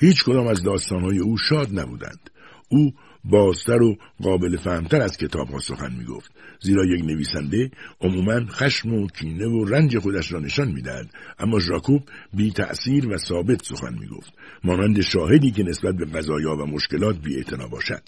هیچ 0.00 0.24
کدام 0.24 0.46
از 0.46 0.62
داستانهای 0.62 1.18
او 1.18 1.36
شاد 1.36 1.78
نبودند 1.78 2.30
او 2.68 2.92
بازتر 3.24 3.82
و 3.82 3.96
قابل 4.22 4.56
فهمتر 4.56 5.00
از 5.00 5.16
کتابها 5.16 5.58
سخن 5.58 5.92
می‌گفت 5.98 6.32
زیرا 6.62 6.84
یک 6.84 7.04
نویسنده 7.04 7.70
عموما 8.00 8.40
خشم 8.46 8.94
و 8.94 9.06
کینه 9.06 9.46
و 9.46 9.64
رنج 9.64 9.98
خودش 9.98 10.32
را 10.32 10.40
نشان 10.40 10.68
می‌دهد. 10.68 11.10
اما 11.38 11.60
ژاکوب 11.60 12.02
بی 12.34 12.50
تأثیر 12.50 13.08
و 13.08 13.18
ثابت 13.18 13.64
سخن 13.64 13.98
می‌گفت. 14.00 14.32
مانند 14.64 15.00
شاهدی 15.00 15.50
که 15.50 15.62
نسبت 15.62 15.94
به 15.94 16.04
قضایا 16.04 16.56
و 16.56 16.66
مشکلات 16.66 17.18
بی 17.18 17.44
باشد. 17.70 18.02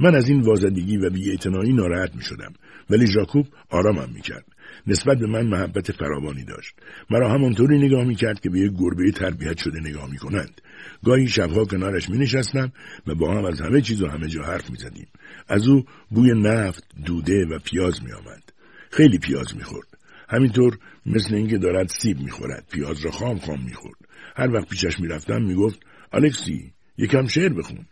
من 0.00 0.14
از 0.14 0.28
این 0.28 0.40
وازدگی 0.40 0.96
و 0.96 1.10
بی 1.10 1.38
ناراحت 1.72 2.14
می 2.14 2.22
شدم 2.22 2.52
ولی 2.90 3.06
ژاکوب 3.06 3.46
آرامم 3.70 4.08
می 4.14 4.20
کرد. 4.20 4.44
نسبت 4.86 5.18
به 5.18 5.26
من 5.26 5.46
محبت 5.46 5.92
فراوانی 5.92 6.44
داشت. 6.44 6.74
مرا 7.10 7.34
همانطوری 7.34 7.78
نگاه 7.78 8.04
می 8.04 8.14
کرد 8.14 8.40
که 8.40 8.50
به 8.50 8.58
یک 8.58 8.72
گربه 8.78 9.10
تربیت 9.10 9.58
شده 9.58 9.80
نگاه 9.80 10.10
می 10.10 10.18
کنند 10.18 10.60
گاهی 11.04 11.28
شبها 11.28 11.64
کنارش 11.64 12.10
می 12.10 12.18
نشستم 12.18 12.72
و 13.06 13.14
با 13.14 13.34
هم 13.34 13.44
از 13.44 13.60
همه 13.60 13.80
چیز 13.80 14.02
و 14.02 14.08
همه 14.08 14.28
جا 14.28 14.42
حرف 14.42 14.70
می 14.70 14.76
زدیم. 14.76 15.06
از 15.48 15.68
او 15.68 15.84
بوی 16.10 16.30
نفت، 16.34 16.84
دوده 17.06 17.46
و 17.46 17.58
پیاز 17.58 18.02
می 18.02 18.12
آمد. 18.12 18.42
خیلی 18.90 19.18
پیاز 19.18 19.56
می 19.56 19.62
خورد. 19.62 19.86
همینطور 20.28 20.78
مثل 21.06 21.34
اینکه 21.34 21.58
دارد 21.58 21.88
سیب 21.88 22.20
می 22.20 22.30
خورد. 22.30 22.66
پیاز 22.72 23.04
را 23.04 23.10
خام 23.10 23.38
خام 23.38 23.64
می 23.64 23.74
خورد. 23.74 23.98
هر 24.36 24.50
وقت 24.54 24.68
پیشش 24.68 25.00
می 25.00 25.08
رفتم 25.08 25.42
می 25.42 25.54
گفت 25.54 25.80
الکسی 26.12 26.72
یکم 26.98 27.26
شعر 27.26 27.52
بخون. 27.52 27.86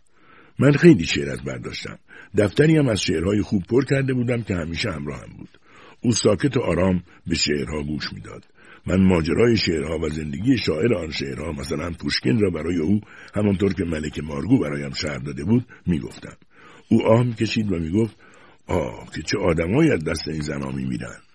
من 0.58 0.72
خیلی 0.72 1.04
شعر 1.04 1.30
از 1.30 1.42
برداشتم. 1.42 1.98
دفتری 2.36 2.76
هم 2.76 2.88
از 2.88 3.00
شعرهای 3.00 3.42
خوب 3.42 3.62
پر 3.62 3.84
کرده 3.84 4.14
بودم 4.14 4.42
که 4.42 4.54
همیشه 4.54 4.90
همراهم 4.90 5.32
بود. 5.38 5.58
او 6.00 6.12
ساکت 6.12 6.56
و 6.56 6.60
آرام 6.60 7.02
به 7.26 7.34
شعرها 7.34 7.82
گوش 7.82 8.12
می‌داد. 8.12 8.44
من 8.86 9.00
ماجرای 9.04 9.56
شعرها 9.56 9.98
و 9.98 10.08
زندگی 10.08 10.58
شاعر 10.58 10.94
آن 10.94 11.10
شعرها 11.10 11.52
مثلا 11.52 11.90
پوشکین 11.90 12.40
را 12.40 12.50
برای 12.50 12.76
او 12.76 13.00
همانطور 13.34 13.74
که 13.74 13.84
ملک 13.84 14.18
مارگو 14.18 14.58
برایم 14.58 14.92
شعر 14.92 15.18
داده 15.18 15.44
بود 15.44 15.66
می‌گفتم. 15.86 16.36
او 16.89 17.06
آه 17.06 17.35
کشید 17.35 17.73
و 17.73 17.78
می‌گفت 17.78 18.16
آه 18.66 19.09
که 19.15 19.23
چه 19.23 19.39
آدمایی 19.39 19.90
از 19.90 20.05
دست 20.05 20.28
این 20.28 20.40
زنا 20.40 20.70
میمیرند 20.70 21.27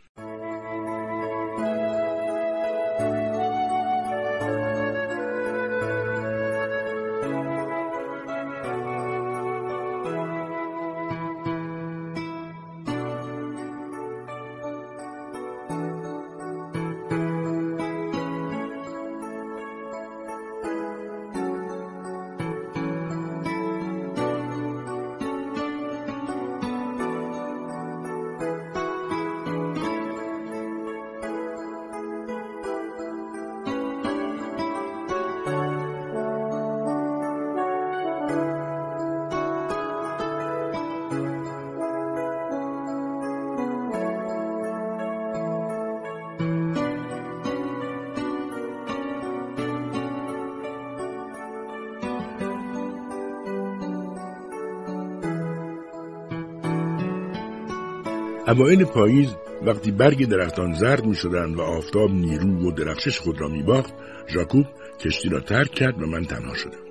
اوایل 58.54 58.84
پاییز 58.84 59.36
وقتی 59.66 59.92
برگ 59.92 60.26
درختان 60.26 60.74
زرد 60.74 61.06
می 61.06 61.16
شدن 61.16 61.54
و 61.54 61.62
آفتاب 61.62 62.12
نیرو 62.12 62.68
و 62.68 62.72
درخشش 62.72 63.20
خود 63.20 63.42
را 63.42 63.48
می 63.48 63.64
باخت 63.64 63.94
ژاکوب 64.34 64.66
کشتی 65.00 65.30
را 65.30 65.40
ترک 65.40 65.72
کرد 65.72 66.02
و 66.02 66.06
من 66.06 66.26
تنها 66.26 66.54
شدم. 66.54 66.84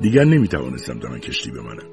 دیگر 0.00 0.24
نمی 0.24 0.48
توانستم 0.48 0.98
در 0.98 1.18
کشتی 1.18 1.50
بمانم. 1.50 1.88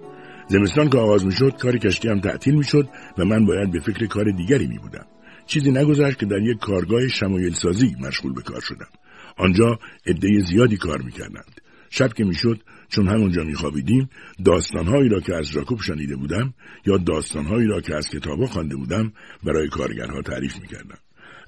زمستان 0.48 0.90
که 0.90 0.98
آغاز 0.98 1.26
می 1.26 1.32
شد 1.32 1.58
کار 1.58 1.78
کشتی 1.78 2.10
هم 2.10 2.20
تعطیل 2.20 2.56
می 2.56 2.64
شد 2.64 2.90
و 3.18 3.26
من 3.26 3.46
باید 3.46 3.72
به 3.72 3.80
فکر 3.80 4.06
کار 4.06 4.32
دیگری 4.32 4.68
می 4.68 4.78
بودم 4.78 5.06
چیزی 5.46 5.72
نگذشت 5.72 6.20
که 6.20 6.26
در 6.26 6.42
یک 6.42 6.58
کارگاه 6.60 7.08
شمایل 7.08 7.54
سازی 7.54 7.96
مشغول 8.02 8.34
به 8.34 8.42
کار 8.42 8.62
شدم. 8.62 8.90
آنجا 9.38 9.80
عده 10.08 10.40
زیادی 10.40 10.78
کار 10.78 11.02
می 11.02 11.12
کردند 11.12 11.62
شب 11.96 12.14
که 12.14 12.24
می‌شد 12.24 12.60
چون 12.90 13.08
همونجا 13.08 13.44
میخوابیدیم 13.44 14.10
داستانهایی 14.46 15.10
را 15.10 15.20
که 15.20 15.36
از 15.36 15.46
ژاکوب 15.46 15.82
شنیده 15.82 16.16
بودم 16.16 16.54
یا 16.86 16.98
داستانهایی 16.98 17.68
را 17.68 17.82
که 17.82 17.96
از 17.96 18.10
کتابا 18.10 18.46
خوانده 18.46 18.76
بودم 18.76 19.14
برای 19.44 19.68
کارگرها 19.68 20.22
تعریف 20.22 20.62
می‌کردم. 20.62 20.98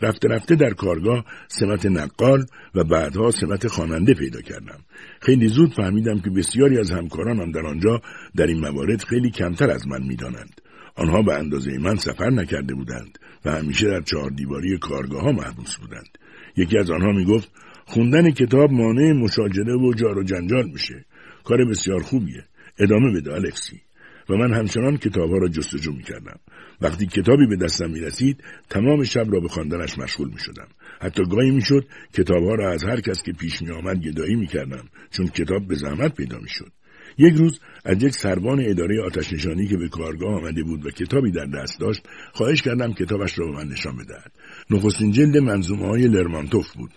رفته 0.01 0.27
رفته 0.27 0.55
در 0.55 0.69
کارگاه 0.69 1.25
سمت 1.47 1.85
نقال 1.85 2.45
و 2.75 2.83
بعدها 2.83 3.31
سمت 3.31 3.67
خواننده 3.67 4.13
پیدا 4.13 4.41
کردم. 4.41 4.79
خیلی 5.21 5.47
زود 5.47 5.73
فهمیدم 5.73 6.19
که 6.19 6.29
بسیاری 6.29 6.77
از 6.79 6.91
همکارانم 6.91 7.51
در 7.51 7.65
آنجا 7.65 8.01
در 8.35 8.47
این 8.47 8.59
موارد 8.59 9.03
خیلی 9.03 9.31
کمتر 9.31 9.71
از 9.71 9.87
من 9.87 10.03
می‌دانند. 10.03 10.61
آنها 10.95 11.21
به 11.21 11.33
اندازه 11.33 11.77
من 11.77 11.95
سفر 11.95 12.29
نکرده 12.29 12.75
بودند 12.75 13.19
و 13.45 13.51
همیشه 13.51 13.87
در 13.87 14.01
چهار 14.01 14.29
دیواری 14.29 14.77
کارگاه 14.77 15.21
ها 15.21 15.31
محبوس 15.31 15.75
بودند. 15.75 16.17
یکی 16.57 16.77
از 16.77 16.91
آنها 16.91 17.11
می‌گفت 17.11 17.51
خوندن 17.85 18.31
کتاب 18.31 18.71
مانع 18.71 19.13
مشاجره 19.13 19.75
و 19.75 19.93
جار 19.93 20.17
و 20.17 20.23
جنجال 20.23 20.69
میشه. 20.69 21.05
کار 21.43 21.65
بسیار 21.65 22.03
خوبیه. 22.03 22.45
ادامه 22.79 23.11
بده 23.11 23.33
الکسی. 23.33 23.81
و 24.29 24.33
من 24.33 24.53
همچنان 24.53 24.97
کتابها 24.97 25.37
را 25.37 25.47
جستجو 25.47 25.93
می‌کردم. 25.93 26.39
وقتی 26.81 27.05
کتابی 27.05 27.47
به 27.47 27.55
دستم 27.55 27.89
می‌رسید 27.89 28.43
تمام 28.69 29.03
شب 29.03 29.25
را 29.33 29.39
به 29.39 29.47
خواندنش 29.47 29.97
مشغول 29.97 30.29
می‌شدم. 30.29 30.67
حتی 31.01 31.23
گاهی 31.23 31.51
می‌شد 31.51 31.87
کتابها 32.13 32.55
را 32.55 32.71
از 32.71 32.83
هر 32.83 33.01
کس 33.01 33.23
که 33.23 33.31
پیش 33.31 33.61
میآمد 33.61 34.01
گدایی 34.01 34.35
می‌کردم 34.35 34.83
چون 35.11 35.27
کتاب 35.27 35.67
به 35.67 35.75
زحمت 35.75 36.15
پیدا 36.15 36.39
می‌شد. 36.39 36.71
یک 37.17 37.33
روز 37.33 37.59
از 37.85 38.03
یک 38.03 38.13
سربان 38.13 38.59
اداره 38.65 39.01
آتش 39.01 39.33
نشانی 39.33 39.67
که 39.67 39.77
به 39.77 39.89
کارگاه 39.89 40.35
آمده 40.35 40.63
بود 40.63 40.85
و 40.85 40.89
کتابی 40.89 41.31
در 41.31 41.45
دست 41.45 41.79
داشت 41.79 42.01
خواهش 42.33 42.61
کردم 42.61 42.93
کتابش 42.93 43.39
را 43.39 43.45
به 43.45 43.51
من 43.51 43.67
نشان 43.67 43.97
بدهد. 43.97 44.31
نخستین 44.69 45.11
جلد 45.11 45.37
منظومه 45.37 45.87
های 45.87 46.07
لرمانتوف 46.07 46.73
بود. 46.73 46.91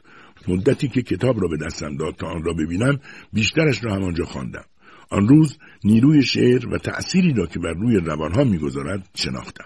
مدتی 0.48 0.88
که 0.88 1.02
کتاب 1.02 1.42
را 1.42 1.48
به 1.48 1.56
دستم 1.56 1.96
داد 1.96 2.14
تا 2.14 2.26
آن 2.26 2.44
را 2.44 2.52
ببینم 2.52 3.00
بیشترش 3.32 3.84
را 3.84 3.94
همانجا 3.94 4.24
خواندم. 4.24 4.64
آن 5.10 5.28
روز 5.28 5.58
نیروی 5.84 6.22
شعر 6.22 6.68
و 6.68 6.78
تأثیری 6.78 7.32
را 7.32 7.46
که 7.46 7.58
بر 7.58 7.72
روی 7.72 7.96
روانها 7.96 8.44
می‌گذارد 8.44 9.08
شناختم. 9.14 9.64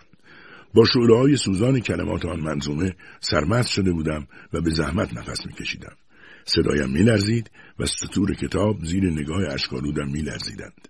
با 0.74 0.84
شعله 0.84 1.16
های 1.16 1.36
سوزان 1.36 1.80
کلمات 1.80 2.24
آن 2.24 2.40
منظومه 2.40 2.94
سرمست 3.20 3.70
شده 3.70 3.92
بودم 3.92 4.26
و 4.52 4.60
به 4.60 4.70
زحمت 4.70 5.14
نفس 5.14 5.46
میکشیدم. 5.46 5.96
صدایم 6.44 6.90
میلرزید 6.90 7.50
و 7.78 7.86
سطور 7.86 8.34
کتاب 8.34 8.84
زیر 8.84 9.10
نگاه 9.10 9.54
اشکالودم 9.54 10.08
میلرزیدند. 10.08 10.88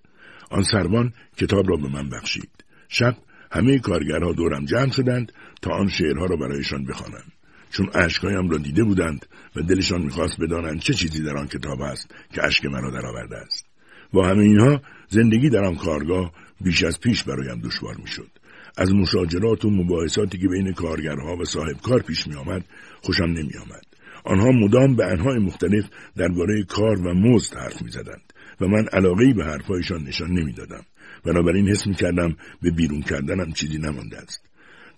آن 0.50 0.62
سربان 0.62 1.12
کتاب 1.36 1.70
را 1.70 1.76
به 1.76 1.88
من 1.88 2.08
بخشید. 2.08 2.50
شب 2.88 3.16
همه 3.52 3.78
کارگرها 3.78 4.32
دورم 4.32 4.64
جمع 4.64 4.90
شدند 4.90 5.32
تا 5.62 5.70
آن 5.70 5.88
شعرها 5.88 6.26
را 6.26 6.36
برایشان 6.36 6.84
بخوانم. 6.84 7.24
چون 7.72 7.90
اشکهایم 7.94 8.50
را 8.50 8.58
دیده 8.58 8.84
بودند 8.84 9.26
و 9.56 9.62
دلشان 9.62 10.02
می‌خواست 10.02 10.40
بدانند 10.40 10.80
چه 10.80 10.94
چیزی 10.94 11.22
در 11.22 11.36
آن 11.36 11.46
کتاب 11.46 11.80
است 11.80 12.14
که 12.30 12.44
اشک 12.44 12.64
مرا 12.64 12.90
درآورده 12.90 13.36
است 13.36 13.66
با 14.12 14.28
همه 14.28 14.42
اینها 14.42 14.82
زندگی 15.08 15.50
در 15.50 15.64
آن 15.64 15.76
کارگاه 15.76 16.32
بیش 16.60 16.84
از 16.84 17.00
پیش 17.00 17.24
برایم 17.24 17.60
دشوار 17.60 17.96
می‌شد 17.96 18.30
از 18.76 18.92
مشاجرات 18.92 19.64
و 19.64 19.70
مباحثاتی 19.70 20.38
که 20.38 20.48
بین 20.48 20.72
کارگرها 20.72 21.36
و 21.36 21.44
صاحب 21.44 21.76
کار 21.82 22.02
پیش 22.02 22.26
می 22.26 22.34
آمد 22.34 22.64
خوشم 23.02 23.24
نمی 23.24 23.56
آمد. 23.56 23.82
آنها 24.24 24.50
مدام 24.50 24.96
به 24.96 25.06
انهای 25.06 25.38
مختلف 25.38 25.84
درباره 26.16 26.64
کار 26.64 27.06
و 27.06 27.14
مزد 27.14 27.56
حرف 27.56 27.82
می 27.82 27.90
زدند 27.90 28.32
و 28.60 28.66
من 28.66 28.86
علاقه 28.92 29.32
به 29.32 29.44
حرفهایشان 29.44 30.02
نشان 30.02 30.30
نمی 30.30 30.52
دادم. 30.52 30.84
بنابراین 31.24 31.68
حس 31.68 31.86
می 31.86 31.94
کردم 31.94 32.36
به 32.62 32.70
بیرون 32.70 33.02
کردنم 33.02 33.52
چیزی 33.52 33.78
نمانده 33.78 34.18
است. 34.18 34.40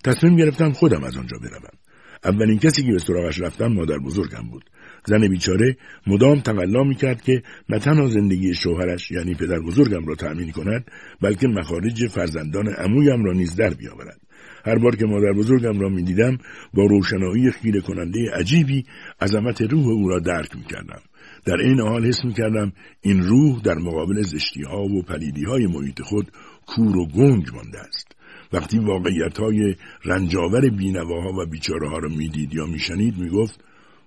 تصمیم 0.03 0.35
گرفتم 0.35 0.71
خودم 0.71 1.03
از 1.03 1.17
آنجا 1.17 1.37
بروم. 1.37 1.84
اولین 2.25 2.59
کسی 2.59 2.83
که 2.83 2.91
به 2.91 2.99
سراغش 2.99 3.41
رفتم 3.41 3.67
مادر 3.67 3.97
بزرگم 3.97 4.49
بود. 4.51 4.63
زن 5.05 5.27
بیچاره 5.27 5.77
مدام 6.07 6.39
تقلا 6.39 6.83
می‌کرد 6.83 7.21
که 7.21 7.41
نه 7.69 7.79
تنها 7.79 8.07
زندگی 8.07 8.53
شوهرش 8.53 9.11
یعنی 9.11 9.35
پدر 9.35 9.59
بزرگم 9.59 10.05
را 10.05 10.15
تأمین 10.15 10.51
کند 10.51 10.91
بلکه 11.21 11.47
مخارج 11.47 12.07
فرزندان 12.07 12.67
عمویم 12.67 13.23
را 13.23 13.33
نیز 13.33 13.55
در 13.55 13.73
بیاورد 13.73 14.21
هر 14.65 14.77
بار 14.77 14.95
که 14.95 15.05
مادر 15.05 15.33
بزرگم 15.33 15.79
را 15.79 15.89
می‌دیدم 15.89 16.37
با 16.73 16.85
روشنایی 16.85 17.51
خیره 17.51 17.81
کننده 17.81 18.19
عجیبی 18.33 18.85
عظمت 19.21 19.61
روح 19.61 19.87
او 19.87 20.09
را 20.09 20.19
درک 20.19 20.55
می‌کردم 20.55 21.01
در 21.45 21.57
این 21.57 21.79
حال 21.79 22.05
حس 22.05 22.25
می‌کردم 22.25 22.73
این 23.01 23.23
روح 23.23 23.61
در 23.61 23.75
مقابل 23.75 24.21
زشتی 24.21 24.63
ها 24.63 24.83
و 24.83 25.01
پلیدی 25.01 25.43
های 25.43 25.67
محیط 25.67 26.01
خود 26.01 26.31
کور 26.65 26.97
و 26.97 27.07
گنگ 27.07 27.49
مانده 27.53 27.79
است. 27.79 28.15
وقتی 28.53 28.79
واقعیت 28.79 29.39
های 29.39 29.75
رنجاور 30.05 30.69
بینواها 30.69 31.29
و 31.29 31.45
بیچاره 31.45 31.89
ها 31.89 31.97
را 31.97 32.09
می‌دید 32.09 32.53
یا 32.53 32.65
میشنید 32.65 33.17
می‌گفت 33.17 33.59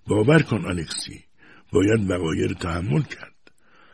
باور 0.06 0.43
کن 0.43 0.65
الکسی 0.66 1.20
باید 1.73 2.10
وقایر 2.10 2.52
تحمل 2.52 3.02
کرد. 3.02 3.32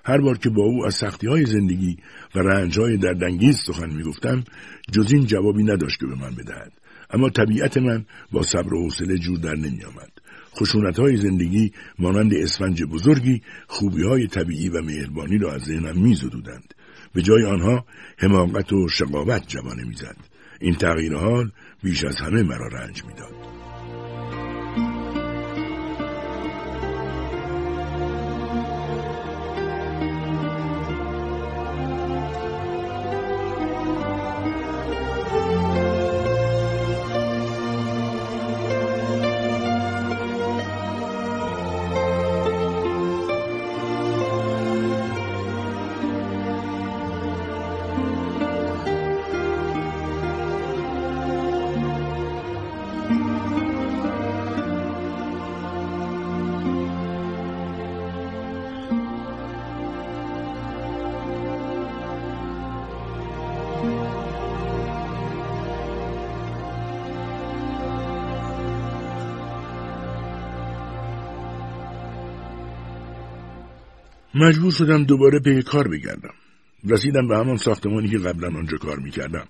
هر 0.05 0.21
بار 0.21 0.39
که 0.39 0.51
با 0.51 0.63
او 0.63 0.87
از 0.87 0.95
سختی 0.95 1.27
های 1.27 1.45
زندگی 1.45 1.97
و 2.35 2.39
رنج 2.39 2.79
های 2.79 2.97
دردانگیز 2.97 3.57
سخن 3.67 3.91
می‌گفتم 3.91 4.45
جز 4.93 5.13
این 5.13 5.27
جوابی 5.27 5.63
نداشت 5.63 6.01
که 6.01 6.07
به 6.07 6.15
من 6.15 6.35
بدهد. 6.35 6.73
اما 7.11 7.31
طبیعت 7.31 7.77
من 7.77 8.05
با 8.33 8.43
صبر 8.43 8.75
و 8.75 8.83
حوصله 8.83 9.19
جور 9.19 9.39
در 9.39 9.55
نمی 9.55 9.85
آمد. 9.85 10.14
خشونت 10.55 10.99
های 10.99 11.17
زندگی 11.17 11.73
مانند 11.99 12.35
اسفنج 12.35 12.83
بزرگی 12.83 13.43
خوبی 13.69 14.03
های 14.03 14.27
طبیعی 14.27 14.69
و 14.69 14.83
مهربانی 14.83 15.39
را 15.39 15.53
از 15.53 15.63
ذهنم 15.63 15.99
می 15.99 16.15
زدودند. 16.15 16.75
به 17.15 17.23
جای 17.23 17.45
آنها 17.45 17.87
حماقت 18.19 18.73
و 18.73 18.89
شقاوت 18.89 19.49
جوانه 19.49 19.85
می‌زد. 19.85 20.17
این 20.61 20.75
تغییر 20.75 21.17
حال 21.17 21.51
بیش 21.83 22.05
از 22.05 22.17
همه 22.17 22.43
مرا 22.43 22.67
رنج 22.67 23.05
می‌داد. 23.05 23.64
مجبور 74.45 74.73
شدم 74.73 75.05
دوباره 75.05 75.39
پی 75.39 75.63
کار 75.63 75.89
بگردم. 75.89 76.35
رسیدم 76.89 77.29
به 77.29 77.37
همان 77.37 77.57
ساختمانی 77.57 78.09
که 78.09 78.19
قبلا 78.19 78.49
آنجا 78.49 78.77
کار 78.77 78.99
می‌کردم. 78.99 79.49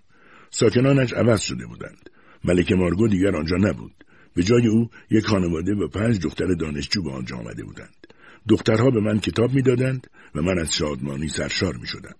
ساکنانش 0.50 1.12
عوض 1.12 1.40
شده 1.40 1.66
بودند. 1.66 2.10
ملکه 2.44 2.72
مارگو 2.72 3.08
دیگر 3.08 3.36
آنجا 3.36 3.56
نبود. 3.56 4.04
به 4.34 4.42
جای 4.42 4.66
او 4.66 4.90
یک 5.10 5.26
خانواده 5.26 5.74
و 5.74 5.88
پنج 5.88 6.20
دختر 6.20 6.54
دانشجو 6.54 7.02
به 7.02 7.10
آنجا 7.12 7.36
آمده 7.36 7.64
بودند. 7.64 8.06
دخترها 8.48 8.90
به 8.90 9.00
من 9.00 9.20
کتاب 9.20 9.54
می‌دادند 9.54 10.06
و 10.34 10.42
من 10.42 10.58
از 10.58 10.74
شادمانی 10.74 11.28
سرشار 11.28 11.76
می 11.76 11.86
شدم. 11.86 12.14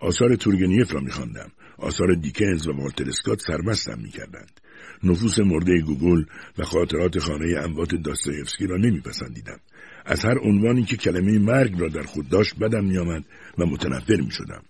آثار 0.00 0.36
تورگنیف 0.36 0.94
را 0.94 1.00
میخواندم. 1.00 1.50
آثار 1.78 2.14
دیکنز 2.14 2.68
و 2.68 2.72
والتر 2.72 3.08
اسکات 3.08 3.40
سرمستم 3.40 3.98
می‌کردند. 4.02 4.60
نفوس 5.04 5.38
مرده 5.38 5.80
گوگول 5.80 6.24
و 6.58 6.64
خاطرات 6.64 7.18
خانه 7.18 7.58
اموات 7.58 7.94
داستایفسکی 7.94 8.66
را 8.66 8.76
نمیپسندیدم. 8.76 9.60
از 10.08 10.24
هر 10.24 10.38
عنوانی 10.38 10.84
که 10.84 10.96
کلمه 10.96 11.38
مرگ 11.38 11.80
را 11.80 11.88
در 11.88 12.02
خود 12.02 12.28
داشت 12.28 12.58
بدم 12.58 12.84
میآمد 12.84 13.24
و 13.58 13.66
متنفر 13.66 14.16
می 14.16 14.30
شدم. 14.30 14.62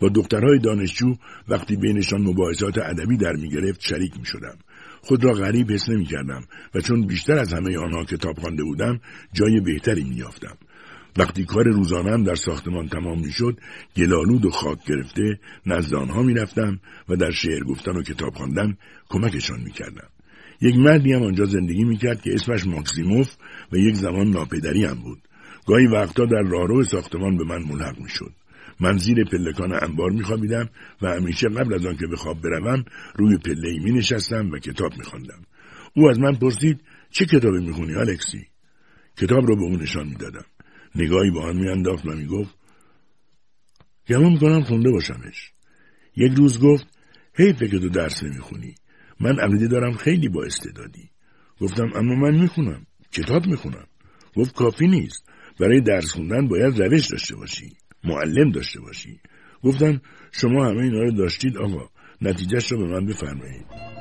با 0.00 0.08
دخترهای 0.08 0.58
دانشجو 0.58 1.16
وقتی 1.48 1.76
بینشان 1.76 2.22
مباحثات 2.22 2.78
ادبی 2.78 3.16
در 3.16 3.32
می 3.32 3.48
گرفت 3.48 3.80
شریک 3.80 4.18
می 4.18 4.26
شدم. 4.26 4.56
خود 5.00 5.24
را 5.24 5.32
غریب 5.32 5.72
حس 5.72 5.88
نمی 5.88 6.04
کردم 6.04 6.42
و 6.74 6.80
چون 6.80 7.06
بیشتر 7.06 7.38
از 7.38 7.52
همه 7.52 7.78
آنها 7.78 8.04
کتاب 8.04 8.38
خوانده 8.38 8.64
بودم 8.64 9.00
جای 9.32 9.60
بهتری 9.60 10.04
می 10.04 10.16
یافتم. 10.16 10.56
وقتی 11.16 11.44
کار 11.44 11.64
روزانم 11.64 12.24
در 12.24 12.34
ساختمان 12.34 12.88
تمام 12.88 13.20
می 13.20 13.32
شد 13.32 13.58
گلالود 13.96 14.44
و 14.44 14.50
خاک 14.50 14.78
گرفته 14.86 15.38
نزد 15.66 15.94
آنها 15.94 16.22
می 16.22 16.34
رفتم 16.34 16.80
و 17.08 17.16
در 17.16 17.30
شعر 17.30 17.64
گفتن 17.64 17.96
و 17.96 18.02
کتاب 18.02 18.34
خواندن 18.34 18.76
کمکشان 19.08 19.60
می 19.60 19.72
کردم. 19.72 20.08
یک 20.62 20.76
مردی 20.76 21.12
هم 21.12 21.22
آنجا 21.22 21.44
زندگی 21.44 21.84
می‌کرد 21.84 22.22
که 22.22 22.34
اسمش 22.34 22.66
ماکسیموف 22.66 23.34
و 23.72 23.76
یک 23.76 23.94
زمان 23.94 24.30
ناپدری 24.30 24.84
هم 24.84 24.94
بود. 24.94 25.28
گاهی 25.66 25.86
وقتا 25.86 26.24
در 26.24 26.42
راهرو 26.42 26.84
ساختمان 26.84 27.36
به 27.36 27.44
من 27.44 27.62
ملحق 27.62 27.98
می‌شد. 27.98 28.32
من 28.80 28.96
زیر 28.98 29.24
پلکان 29.24 29.72
انبار 29.82 30.10
میخوابیدم 30.10 30.68
و 31.02 31.06
همیشه 31.06 31.48
قبل 31.48 31.74
از 31.74 31.86
آنکه 31.86 32.06
به 32.06 32.16
خواب 32.16 32.40
بروم 32.42 32.84
روی 33.14 33.38
پله 33.38 33.68
ای 33.68 33.78
می 33.78 33.92
نشستم 33.92 34.50
و 34.50 34.58
کتاب 34.58 34.92
میخواندم. 34.98 35.42
او 35.96 36.10
از 36.10 36.18
من 36.18 36.34
پرسید 36.34 36.80
چه 37.10 37.24
کتابی 37.24 37.58
می‌خونی 37.58 37.94
الکسی؟ 37.94 38.46
کتاب 39.16 39.48
را 39.48 39.54
به 39.54 39.62
او 39.62 39.76
نشان 39.76 40.08
می‌دادم. 40.08 40.44
نگاهی 40.94 41.30
با 41.30 41.42
آن 41.42 41.56
میانداخت 41.56 42.06
و 42.06 42.10
می‌گفت 42.10 42.54
گمان 44.08 44.32
می‌کنم 44.32 44.62
خونده 44.62 44.90
باشمش. 44.90 45.52
یک 46.16 46.32
روز 46.36 46.60
گفت 46.60 46.86
حیفه 47.34 47.68
که 47.68 47.78
تو 47.78 47.88
درس 47.88 48.22
نمی‌خونی. 48.22 48.74
من 49.20 49.38
عقیده 49.38 49.68
دارم 49.68 49.92
خیلی 49.92 50.28
با 50.28 50.44
استعدادی. 50.44 51.10
گفتم 51.60 51.90
اما 51.94 52.14
من 52.14 52.40
می‌خونم 52.40 52.86
کتاب 53.12 53.46
می‌خونم. 53.46 53.86
گفت 54.36 54.54
کافی 54.54 54.86
نیست. 54.86 55.24
برای 55.60 55.80
درس 55.80 56.12
خوندن 56.12 56.48
باید 56.48 56.82
روش 56.82 57.06
داشته 57.06 57.36
باشی 57.36 57.76
معلم 58.04 58.50
داشته 58.50 58.80
باشی. 58.80 59.20
گفتم 59.62 60.00
شما 60.32 60.66
همه 60.66 60.82
اینا 60.82 61.00
رو 61.00 61.10
داشتید 61.12 61.56
آقا. 61.56 61.88
نتیجهش 62.20 62.72
رو 62.72 62.78
به 62.78 62.84
من 62.84 63.06
بفرمایید. 63.06 63.91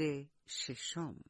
فصل 0.00 0.26
ششم. 0.46 1.29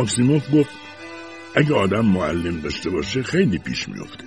ماکسیموف 0.00 0.54
گفت 0.54 0.70
اگه 1.54 1.74
آدم 1.74 2.06
معلم 2.06 2.60
داشته 2.60 2.90
باشه 2.90 3.22
خیلی 3.22 3.58
پیش 3.58 3.88
میفته 3.88 4.24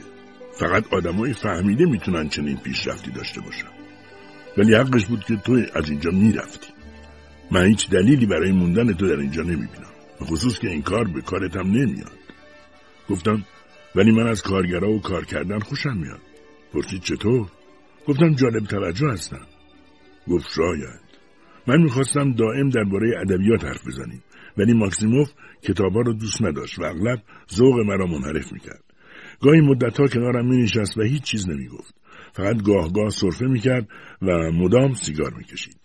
فقط 0.59 0.93
آدمای 0.93 1.33
فهمیده 1.33 1.85
می‌تونن 1.85 2.29
چنین 2.29 2.57
پیشرفتی 2.57 3.11
داشته 3.11 3.41
باشن. 3.41 3.67
ولی 4.57 4.75
حقش 4.75 5.05
بود 5.05 5.23
که 5.23 5.35
تو 5.35 5.61
از 5.75 5.89
اینجا 5.89 6.11
می‌رفتی. 6.11 6.67
من 7.51 7.65
هیچ 7.65 7.89
دلیلی 7.89 8.25
برای 8.25 8.51
موندن 8.51 8.93
تو 8.93 9.07
در 9.07 9.19
اینجا 9.19 9.41
نمی‌بینم. 9.41 9.93
به 10.19 10.25
خصوص 10.25 10.59
که 10.59 10.69
این 10.69 10.81
کار 10.81 11.07
به 11.07 11.21
کارتم 11.21 11.67
نمیاد. 11.67 12.19
گفتم 13.09 13.45
ولی 13.95 14.11
من 14.11 14.27
از 14.27 14.41
کارگرا 14.41 14.89
و 14.89 15.01
کار 15.01 15.25
کردن 15.25 15.59
خوشم 15.59 15.97
میاد. 15.97 16.21
پرسید 16.73 17.01
چطور؟ 17.01 17.47
گفتم 18.07 18.35
جالب 18.35 18.65
توجه 18.65 19.07
هستم. 19.07 19.47
گفت 20.27 20.49
شاید. 20.55 21.03
من 21.67 21.81
می‌خواستم 21.81 22.33
دائم 22.33 22.69
درباره 22.69 23.21
ادبیات 23.21 23.65
حرف 23.65 23.87
بزنیم. 23.87 24.23
ولی 24.57 24.73
ماکسیموف 24.73 25.31
کتابا 25.61 26.01
رو 26.01 26.13
دوست 26.13 26.41
نداشت 26.41 26.79
و 26.79 26.83
اغلب 26.83 27.21
ذوق 27.53 27.79
مرا 27.79 28.05
منحرف 28.05 28.53
می‌کرد. 28.53 28.83
گاهی 29.41 29.61
مدتها 29.61 30.07
کنارم 30.07 30.47
مینشست 30.47 30.97
و 30.97 31.01
هیچ 31.01 31.23
چیز 31.23 31.49
نمی‌گفت. 31.49 31.95
فقط 32.33 32.63
گاه 32.63 32.93
گاه 32.93 33.09
صرفه 33.09 33.45
می‌کرد 33.45 33.87
و 34.21 34.51
مدام 34.51 34.93
سیگار 34.93 35.33
می‌کشید. 35.33 35.77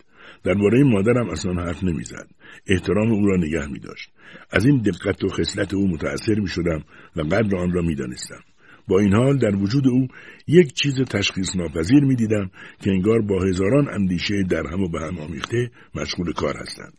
درباره 0.44 0.84
مادرم 0.84 1.30
اصلا 1.30 1.52
حرف 1.52 1.84
نمی‌زد. 1.84 2.28
احترام 2.66 3.12
او 3.12 3.26
را 3.26 3.36
نگه 3.36 3.66
میداشت. 3.66 4.10
از 4.50 4.66
این 4.66 4.82
دقت 4.82 5.24
و 5.24 5.28
خصلت 5.28 5.74
او 5.74 5.88
متأثر 5.88 6.34
می‌شدم 6.34 6.84
و 7.16 7.20
قدر 7.20 7.56
آن 7.56 7.72
را 7.72 7.82
می‌دانستم. 7.82 8.40
با 8.88 8.98
این 8.98 9.14
حال 9.14 9.38
در 9.38 9.56
وجود 9.56 9.88
او 9.88 10.08
یک 10.46 10.72
چیز 10.72 11.00
تشخیص 11.00 11.56
ناپذیر 11.56 12.04
می 12.04 12.16
دیدم 12.16 12.50
که 12.80 12.90
انگار 12.90 13.22
با 13.22 13.42
هزاران 13.42 13.88
اندیشه 13.88 14.42
در 14.42 14.66
هم 14.66 14.80
و 14.80 14.88
به 14.88 15.00
هم 15.00 15.18
آمیخته 15.18 15.70
مشغول 15.94 16.32
کار 16.32 16.56
هستند. 16.56 16.92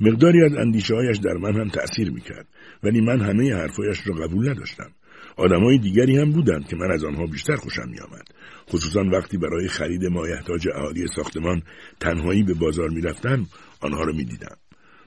مقداری 0.00 0.44
از 0.44 0.54
اندیشه 0.54 0.94
هایش 0.94 1.18
در 1.18 1.34
من 1.34 1.60
هم 1.60 1.68
تأثیر 1.68 2.10
می 2.10 2.20
کرد 2.20 2.46
ولی 2.82 3.00
من 3.00 3.20
همه 3.20 3.54
حرفایش 3.54 4.06
را 4.06 4.14
قبول 4.14 4.48
نداشتم. 4.48 4.90
آدمای 5.36 5.78
دیگری 5.78 6.18
هم 6.18 6.32
بودند 6.32 6.68
که 6.68 6.76
من 6.76 6.90
از 6.90 7.04
آنها 7.04 7.26
بیشتر 7.26 7.56
خوشم 7.56 7.88
می 7.88 8.00
آمد. 8.00 8.28
خصوصا 8.68 9.00
وقتی 9.00 9.38
برای 9.38 9.68
خرید 9.68 10.04
مایحتاج 10.04 10.68
اهالی 10.74 11.06
ساختمان 11.16 11.62
تنهایی 12.00 12.42
به 12.42 12.54
بازار 12.54 12.88
می 12.88 13.00
رفتم 13.00 13.46
آنها 13.80 14.02
را 14.02 14.12
می 14.12 14.24
دیدم. 14.24 14.56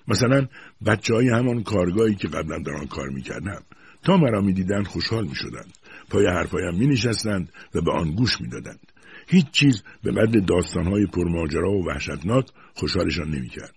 مثلا 0.07 0.47
بچه 0.85 1.13
های 1.13 1.29
همان 1.29 1.63
کارگاهی 1.63 2.15
که 2.15 2.27
قبلا 2.27 2.57
در 2.57 2.73
آن 2.73 2.87
کار 2.87 3.09
می 3.09 3.21
کردم. 3.21 3.61
تا 4.03 4.17
مرا 4.17 4.41
می 4.41 4.53
دیدن 4.53 4.83
خوشحال 4.83 5.23
می 5.27 5.35
شدند. 5.35 5.77
پای 6.09 6.27
حرفایم 6.27 6.75
می 6.75 6.87
نشستند 6.87 7.49
و 7.75 7.81
به 7.81 7.91
آن 7.91 8.11
گوش 8.11 8.41
می 8.41 8.47
دادند. 8.47 8.91
هیچ 9.27 9.51
چیز 9.51 9.83
به 10.03 10.11
قدر 10.11 10.39
داستانهای 10.39 11.05
پرماجرا 11.05 11.71
و 11.71 11.85
وحشتناک 11.87 12.45
خوشحالشان 12.73 13.29
نمی 13.29 13.49
کرد. 13.49 13.75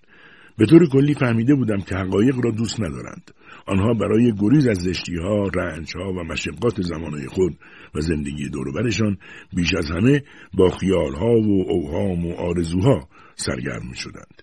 به 0.58 0.66
طور 0.66 0.88
کلی 0.88 1.14
فهمیده 1.14 1.54
بودم 1.54 1.80
که 1.80 1.94
حقایق 1.94 2.36
را 2.44 2.50
دوست 2.50 2.80
ندارند. 2.80 3.30
آنها 3.66 3.94
برای 3.94 4.32
گریز 4.38 4.66
از 4.66 4.78
زشتی 4.78 5.16
ها، 5.16 5.48
رنج 5.54 5.96
ها 5.96 6.12
و 6.12 6.24
مشقات 6.24 6.82
زمانه 6.82 7.26
خود 7.26 7.58
و 7.94 8.00
زندگی 8.00 8.48
دوروبرشان 8.48 9.16
بیش 9.52 9.74
از 9.74 9.90
همه 9.90 10.22
با 10.54 10.70
خیال 10.70 11.14
ها 11.14 11.32
و 11.40 11.64
اوهام 11.68 12.26
و 12.26 12.34
آرزوها 12.34 13.08
سرگرم 13.34 13.88
می 13.90 13.96
شدند. 13.96 14.42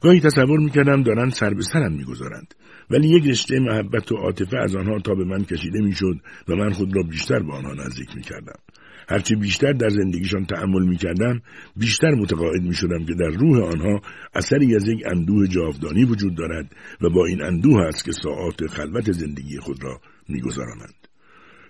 گاهی 0.00 0.20
تصور 0.20 0.58
می 0.58 0.70
کردم 0.70 1.02
دارند 1.02 1.32
سر 1.32 1.54
به 1.54 1.62
سرم 1.62 1.92
می 1.92 2.04
گذارند. 2.04 2.54
ولی 2.90 3.08
یک 3.08 3.26
رشته 3.26 3.60
محبت 3.60 4.12
و 4.12 4.16
عاطفه 4.16 4.58
از 4.58 4.76
آنها 4.76 4.98
تا 4.98 5.14
به 5.14 5.24
من 5.24 5.44
کشیده 5.44 5.80
می‌شد 5.80 6.16
و 6.48 6.54
من 6.56 6.70
خود 6.70 6.96
را 6.96 7.02
بیشتر 7.02 7.38
به 7.38 7.52
آنها 7.52 7.72
نزدیک 7.72 8.16
می 8.16 8.22
کردم. 8.22 8.58
هرچه 9.08 9.36
بیشتر 9.36 9.72
در 9.72 9.88
زندگیشان 9.88 10.44
تحمل 10.44 10.86
می 10.88 10.96
کردم 10.96 11.40
بیشتر 11.76 12.10
متقاعد 12.10 12.62
می 12.62 12.74
شدم 12.74 13.04
که 13.04 13.14
در 13.14 13.28
روح 13.28 13.64
آنها 13.64 14.00
اثری 14.34 14.76
از 14.76 14.88
یک 14.88 15.02
اندوه 15.06 15.46
جاودانی 15.46 16.04
وجود 16.04 16.34
دارد 16.34 16.76
و 17.00 17.10
با 17.10 17.26
این 17.26 17.42
اندوه 17.42 17.80
است 17.80 18.04
که 18.04 18.12
ساعات 18.12 18.66
خلوت 18.66 19.12
زندگی 19.12 19.58
خود 19.58 19.84
را 19.84 20.00
میگذرانند. 20.28 20.94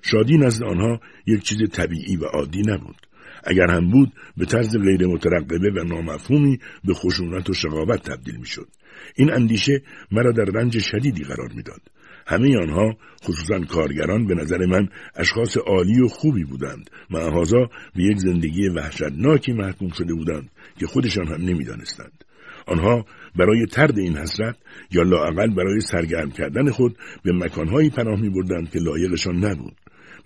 شادی 0.03 0.39
نزد 0.39 0.63
آنها 0.63 1.01
یک 1.27 1.43
چیز 1.43 1.59
طبیعی 1.73 2.17
و 2.17 2.25
عادی 2.25 2.63
نبود. 2.63 2.97
اگر 3.45 3.71
هم 3.71 3.91
بود 3.91 4.13
به 4.37 4.47
طرز 4.47 4.77
غیر 4.77 5.07
مترقبه 5.07 5.71
و 5.71 5.85
نامفهومی 5.85 6.59
به 6.85 6.95
خشونت 6.95 7.51
و 7.51 7.55
شقاوت 7.55 8.03
تبدیل 8.11 8.37
می 8.37 8.47
شد. 8.47 8.69
این 9.17 9.33
اندیشه 9.33 9.83
مرا 10.13 10.33
در 10.33 10.45
رنج 10.45 10.79
شدیدی 10.79 11.25
قرار 11.25 11.53
می‌داد. 11.55 11.81
همه 12.29 12.59
آنها 12.59 12.97
خصوصا 13.25 13.61
کارگران 13.61 14.27
به 14.27 14.35
نظر 14.35 14.67
من 14.67 14.89
اشخاص 15.17 15.57
عالی 15.57 16.01
و 16.01 16.09
خوبی 16.09 16.45
بودند 16.45 16.91
معهازا 17.11 17.71
به 17.95 18.03
یک 18.03 18.19
زندگی 18.19 18.69
وحشتناکی 18.69 19.53
محکوم 19.53 19.89
شده 19.89 20.15
بودند 20.15 20.51
که 20.79 20.87
خودشان 20.87 21.27
هم 21.27 21.43
نمی‌دانستند. 21.43 22.25
آنها 22.67 23.05
برای 23.37 23.67
ترد 23.67 23.99
این 23.99 24.17
حسرت 24.17 24.57
یا 24.91 25.03
لااقل 25.03 25.55
برای 25.55 25.81
سرگرم 25.81 26.31
کردن 26.31 26.71
خود 26.71 26.97
به 27.23 27.33
مکانهایی 27.33 27.91
پناه 27.91 28.21
می 28.21 28.31
بردند 28.31 28.71
که 28.71 28.79
لایقشان 28.79 29.45
نبود. 29.45 29.77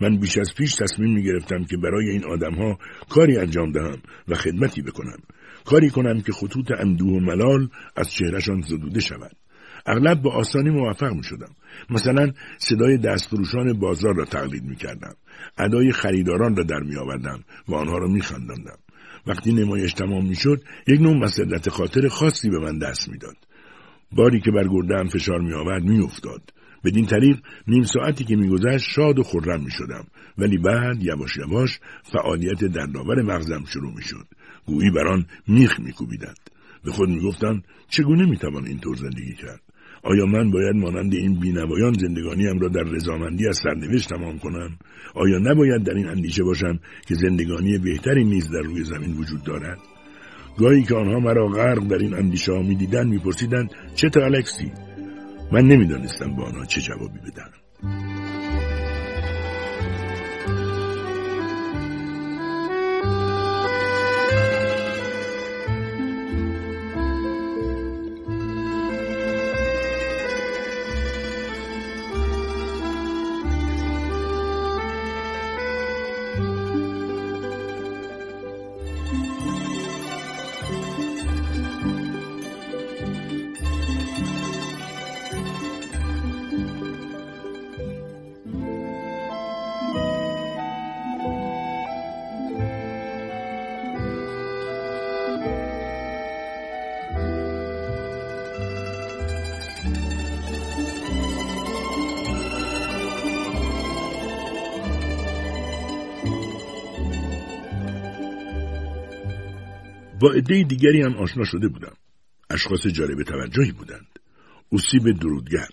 من 0.01 0.19
بیش 0.19 0.39
از 0.39 0.55
پیش 0.55 0.75
تصمیم 0.75 1.15
می 1.15 1.23
گرفتم 1.23 1.65
که 1.65 1.77
برای 1.77 2.11
این 2.11 2.25
آدمها 2.25 2.79
کاری 3.09 3.39
انجام 3.39 3.73
دهم 3.73 4.03
و 4.29 4.35
خدمتی 4.35 4.83
بکنم. 4.83 5.19
کاری 5.65 5.91
کنم 5.91 6.21
که 6.21 6.33
خطوط 6.33 6.71
اندوه 6.79 7.13
و 7.13 7.21
ملال 7.21 7.69
از 7.97 8.13
چهرهشان 8.13 8.61
زدوده 8.61 9.01
شود. 9.01 9.42
اغلب 9.87 10.23
با 10.23 10.31
آسانی 10.31 10.71
موفق 10.71 11.13
می 11.13 11.25
شدم. 11.25 11.55
مثلا 11.91 12.33
صدای 12.59 12.99
دستفروشان 12.99 13.73
بازار 13.73 14.15
را 14.15 14.25
تقلید 14.25 14.65
می 14.65 14.77
کردم. 14.77 15.15
ادای 15.59 15.93
خریداران 15.93 16.57
را 16.57 16.65
در 16.65 16.81
می 16.81 16.97
آوردم 16.97 17.45
و 17.69 17.75
آنها 17.75 17.99
را 17.99 18.09
می 18.09 18.21
خندندم. 18.21 18.79
وقتی 19.27 19.53
نمایش 19.53 19.93
تمام 19.93 20.27
می 20.27 20.35
شد 20.35 20.63
یک 20.89 21.01
نوع 21.01 21.17
مسلط 21.17 21.69
خاطر 21.69 22.09
خاصی 22.09 22.51
به 22.51 22.59
من 22.59 22.79
دست 22.79 23.09
می‌داد. 23.09 23.37
باری 24.13 24.41
که 24.41 24.51
بر 24.51 24.69
گردم 24.69 25.09
فشار 25.09 25.41
می 25.41 25.53
آورد 25.53 25.83
می 25.83 26.05
افتاد. 26.05 26.53
بدین 26.85 27.07
طریق 27.07 27.37
نیم 27.67 27.83
ساعتی 27.83 28.25
که 28.25 28.37
میگذشت 28.37 28.91
شاد 28.91 29.19
و 29.19 29.23
خرم 29.23 29.65
می 29.65 29.71
شدم 29.71 30.07
ولی 30.39 30.59
بعد 30.59 31.03
یواش 31.03 31.37
یواش 31.37 31.81
فعالیت 32.03 32.65
دردآور 32.65 33.23
مغزم 33.23 33.65
شروع 33.65 33.95
می 33.95 34.03
شد. 34.03 34.27
گویی 34.67 34.91
بر 34.91 35.09
آن 35.09 35.27
میخ 35.49 35.81
میکوبیدند 35.81 36.51
به 36.85 36.91
خود 36.91 37.09
می‌گفتم 37.09 37.63
چگونه 37.89 38.27
می‌توان 38.27 38.67
اینطور 38.67 38.97
زندگی 38.97 39.35
کرد 39.35 39.61
آیا 40.03 40.27
من 40.27 40.51
باید 40.51 40.77
مانند 40.77 41.15
این 41.15 41.41
بینوایان 41.41 41.93
زندگانیم 41.93 42.59
را 42.59 42.69
در 42.69 42.83
رضامندی 42.83 43.49
از 43.49 43.61
سرنوشت 43.63 44.09
تمام 44.09 44.39
کنم؟ 44.39 44.79
آیا 45.15 45.39
نباید 45.39 45.83
در 45.83 45.95
این 45.95 46.09
اندیشه 46.09 46.43
باشم 46.43 46.79
که 47.07 47.15
زندگانی 47.15 47.79
بهتری 47.79 48.25
نیز 48.25 48.51
در 48.51 48.61
روی 48.61 48.85
زمین 48.85 49.17
وجود 49.17 49.45
دارد؟ 49.45 49.79
گاهی 50.59 50.83
که 50.83 50.95
آنها 50.95 51.21
مرا 51.21 51.49
غرق 51.49 51.89
در 51.89 51.99
این 51.99 52.15
اندیشه 52.15 52.53
ها 52.53 52.63
می‌دیدند 52.63 53.07
میپرسیدند 53.07 53.71
چه 53.95 54.09
تا 54.09 54.25
الکسی؟ 54.25 54.73
من 55.53 55.65
نمی‌دانستم 55.67 56.37
با 56.37 56.45
آنها 56.45 56.65
چه 56.65 56.81
جوابی 56.81 57.19
بدم 57.19 57.51
با 110.23 110.33
عده 110.33 110.63
دیگری 110.63 111.03
هم 111.03 111.15
آشنا 111.15 111.45
شده 111.45 111.69
بودم. 111.69 111.95
اشخاص 112.51 112.87
جالب 112.87 113.23
توجهی 113.23 113.73
بودند. 113.73 114.19
اوسیب 114.69 115.11
درودگر. 115.11 115.69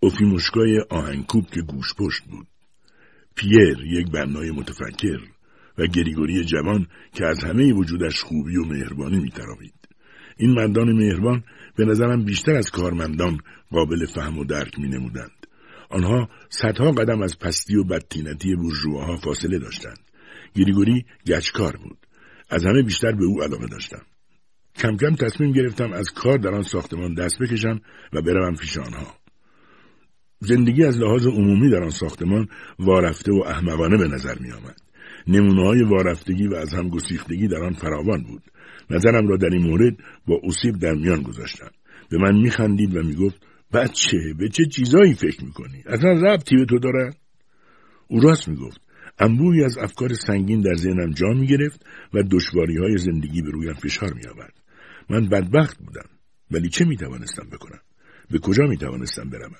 اوفیموشکای 0.00 0.80
آهنکوب 0.90 1.46
که 1.46 1.60
گوش 1.60 1.94
پشت 1.94 2.22
بود. 2.24 2.46
پیر 3.34 3.78
یک 3.86 4.10
بنای 4.10 4.50
متفکر 4.50 5.20
و 5.78 5.86
گریگوری 5.86 6.44
جوان 6.44 6.86
که 7.12 7.26
از 7.26 7.44
همه 7.44 7.72
وجودش 7.72 8.22
خوبی 8.22 8.56
و 8.56 8.64
مهربانی 8.64 9.18
میتراوید. 9.18 9.88
این 10.36 10.50
مردان 10.50 10.92
مهربان 10.92 11.44
به 11.76 11.84
نظرم 11.84 12.24
بیشتر 12.24 12.54
از 12.54 12.70
کارمندان 12.70 13.38
قابل 13.70 14.06
فهم 14.06 14.38
و 14.38 14.44
درک 14.44 14.78
می 14.78 14.88
نمودند. 14.88 15.46
آنها 15.90 16.28
صدها 16.48 16.92
قدم 16.92 17.22
از 17.22 17.38
پستی 17.38 17.76
و 17.76 17.84
بدتینتی 17.84 18.56
بورژواها 18.56 19.16
فاصله 19.16 19.58
داشتند. 19.58 20.00
گریگوری 20.54 21.04
گچکار 21.26 21.76
بود. 21.76 22.03
از 22.50 22.64
همه 22.64 22.82
بیشتر 22.82 23.12
به 23.12 23.24
او 23.24 23.42
علاقه 23.42 23.66
داشتم. 23.66 24.02
کم 24.76 24.96
کم 24.96 25.14
تصمیم 25.14 25.52
گرفتم 25.52 25.92
از 25.92 26.10
کار 26.10 26.38
در 26.38 26.54
آن 26.54 26.62
ساختمان 26.62 27.14
دست 27.14 27.38
بکشم 27.38 27.80
و 28.12 28.22
بروم 28.22 28.54
پیش 28.54 28.78
آنها. 28.78 29.14
زندگی 30.40 30.84
از 30.84 30.98
لحاظ 30.98 31.26
عمومی 31.26 31.70
در 31.70 31.82
آن 31.82 31.90
ساختمان 31.90 32.48
وارفته 32.78 33.32
و 33.32 33.42
احمقانه 33.46 33.96
به 33.96 34.08
نظر 34.08 34.38
می 34.40 34.52
آمد. 34.52 34.76
نمونه 35.26 35.62
های 35.62 35.82
وارفتگی 35.82 36.48
و 36.48 36.54
از 36.54 36.74
هم 36.74 36.88
گسیختگی 36.88 37.48
در 37.48 37.62
آن 37.64 37.72
فراوان 37.72 38.22
بود. 38.22 38.42
نظرم 38.90 39.28
را 39.28 39.36
در 39.36 39.48
این 39.48 39.62
مورد 39.62 39.96
با 40.26 40.40
اصیب 40.44 40.78
در 40.78 40.94
میان 40.94 41.22
گذاشتم. 41.22 41.70
به 42.10 42.18
من 42.18 42.36
میخندید 42.36 42.96
و 42.96 43.02
می‌گفت 43.02 43.46
بچه 43.72 44.18
به 44.38 44.48
چه 44.48 44.64
چیزایی 44.64 45.14
فکر 45.14 45.44
می‌کنی؟ 45.44 45.82
اصلا 45.86 46.12
ربطی 46.12 46.56
به 46.56 46.64
تو 46.64 46.78
دارد؟ 46.78 47.16
او 48.08 48.20
راست 48.20 48.48
می‌گفت. 48.48 48.80
انبوهی 49.18 49.64
از 49.64 49.78
افکار 49.78 50.14
سنگین 50.14 50.60
در 50.60 50.74
ذهنم 50.74 51.10
جا 51.10 51.28
می 51.28 51.46
گرفت 51.46 51.86
و 52.14 52.22
دشواری 52.22 52.76
های 52.76 52.98
زندگی 52.98 53.42
به 53.42 53.50
رویم 53.50 53.74
فشار 53.74 54.12
می 54.12 54.26
آورد. 54.26 54.54
من 55.10 55.28
بدبخت 55.28 55.78
بودم 55.78 56.08
ولی 56.50 56.68
چه 56.68 56.84
می 56.84 56.96
توانستم 56.96 57.46
بکنم؟ 57.52 57.80
به 58.30 58.38
کجا 58.38 58.64
می 58.64 58.76
توانستم 58.76 59.30
بروم؟ 59.30 59.56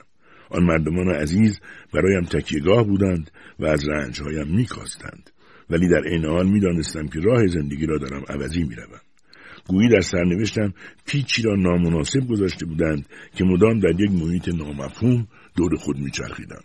آن 0.51 0.64
مردمان 0.64 1.09
عزیز 1.09 1.60
برایم 1.93 2.24
تکیهگاه 2.24 2.85
بودند 2.85 3.31
و 3.59 3.66
از 3.66 3.89
رنجهایم 3.89 4.56
میکاستند 4.56 5.31
ولی 5.70 5.89
در 5.89 6.05
عین 6.05 6.24
حال 6.24 6.47
می‌دانستم 6.47 7.06
که 7.06 7.20
راه 7.20 7.47
زندگی 7.47 7.86
را 7.86 7.98
دارم 7.98 8.24
عوضی 8.28 8.64
می‌روم 8.64 9.01
گویی 9.66 9.89
در 9.89 10.01
سرنوشتم 10.01 10.74
پیچی 11.06 11.43
را 11.43 11.56
نامناسب 11.56 12.26
گذاشته 12.28 12.66
بودند 12.66 13.06
که 13.35 13.44
مدام 13.44 13.81
در 13.81 14.01
یک 14.01 14.10
محیط 14.10 14.48
نامفهوم 14.48 15.28
دور 15.56 15.76
خود 15.76 15.98
میچرخیدم 15.98 16.62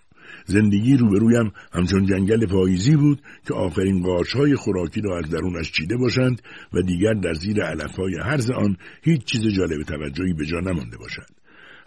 زندگی 0.49 0.97
روبرویم 0.97 1.51
همچون 1.73 2.05
جنگل 2.05 2.45
پاییزی 2.45 2.95
بود 2.95 3.21
که 3.47 3.53
آخرین 3.53 4.03
قارچهای 4.03 4.55
خوراکی 4.55 5.01
را 5.01 5.17
از 5.17 5.29
درونش 5.29 5.71
چیده 5.71 5.97
باشند 5.97 6.41
و 6.73 6.81
دیگر 6.81 7.13
در 7.13 7.33
زیر 7.33 7.63
علفهای 7.63 8.15
هرز 8.23 8.51
آن 8.51 8.77
هیچ 9.03 9.23
چیز 9.23 9.41
جالب 9.47 9.83
توجهی 9.83 10.33
به 10.33 10.45
جا 10.45 10.59
نمانده 10.59 10.97
باشد. 10.97 11.27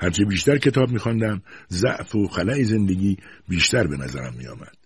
هرچه 0.01 0.25
بیشتر 0.25 0.59
کتاب 0.59 0.91
میخواندم 0.91 1.43
ضعف 1.71 2.15
و 2.15 2.27
خلع 2.27 2.63
زندگی 2.63 3.17
بیشتر 3.49 3.87
به 3.87 3.97
نظرم 3.97 4.35
میآمد. 4.39 4.77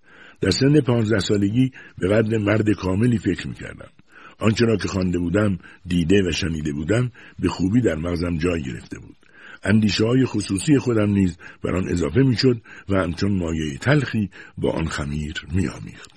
در 0.40 0.51
سن 0.51 0.81
پانزده 0.81 1.19
سالگی 1.19 1.73
به 1.98 2.09
قدر 2.09 2.39
مرد 2.39 2.70
کاملی 2.70 3.19
فکر 3.19 3.48
می‌کردم. 3.48 3.90
آنچه 4.39 4.66
را 4.66 4.77
که 4.77 4.89
خوانده 4.89 5.19
بودم 5.19 5.59
دیده 5.86 6.28
و 6.28 6.32
شنیده 6.32 6.73
بودم 6.73 7.11
به 7.39 7.48
خوبی 7.48 7.81
در 7.81 7.94
مغزم 7.94 8.39
جای 8.39 8.62
گرفته 8.62 8.98
بود. 8.98 9.16
اندیشه 9.66 10.05
های 10.05 10.24
خصوصی 10.24 10.78
خودم 10.78 11.10
نیز 11.10 11.38
بر 11.62 11.76
آن 11.76 11.88
اضافه 11.88 12.20
می‌شد 12.20 12.60
و 12.88 12.97
همچون 12.97 13.38
مایه 13.38 13.78
تلخی 13.78 14.30
با 14.59 14.70
آن 14.70 14.86
خمیر 14.86 15.47
میآمیخت. 15.52 16.15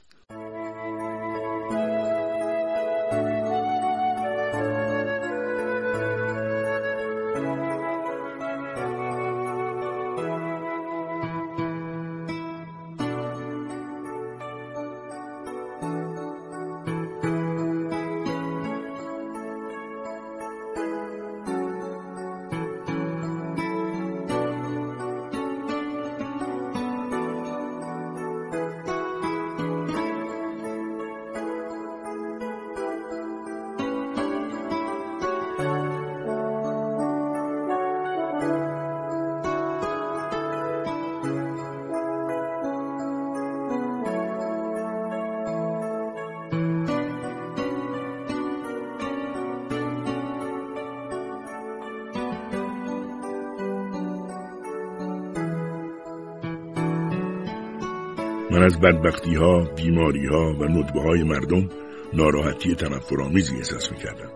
از 58.69 58.79
بدبختی 58.79 59.35
ها، 59.35 59.63
بیماری 59.75 60.25
ها 60.25 60.53
و 60.59 60.63
ندبه 60.63 61.01
های 61.01 61.23
مردم 61.23 61.69
ناراحتی 62.13 62.75
تنفرآمیزی 62.75 63.55
احساس 63.55 63.91
می‌کردم. 63.91 64.31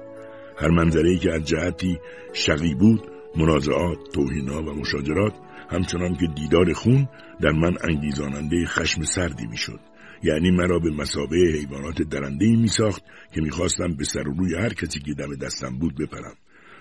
هر 0.58 0.70
منظره 0.70 1.18
که 1.18 1.32
از 1.32 1.46
جهتی 1.46 1.98
شقی 2.34 2.76
بود، 2.76 3.02
منازعات، 3.38 3.98
توهینا 4.14 4.62
و 4.62 4.74
مشاجرات 4.74 5.34
همچنان 5.70 6.16
که 6.16 6.28
دیدار 6.28 6.74
خون 6.74 7.10
در 7.42 7.52
من 7.52 7.74
انگیزاننده 7.84 8.66
خشم 8.66 9.02
سردی 9.02 9.48
می‌شد. 9.48 9.80
یعنی 10.24 10.52
مرا 10.52 10.80
به 10.80 10.92
مسابه 10.92 11.38
حیوانات 11.38 12.02
درنده 12.02 12.46
می 12.46 12.68
ساخت 12.68 13.04
که 13.34 13.42
می‌خواستم 13.42 13.94
به 13.94 14.04
سر 14.04 14.28
و 14.28 14.34
روی 14.34 14.56
هر 14.56 14.74
کسی 14.74 15.00
که 15.00 15.14
دم 15.14 15.36
دستم 15.36 15.80
بود 15.80 15.96
بپرم. 15.96 16.36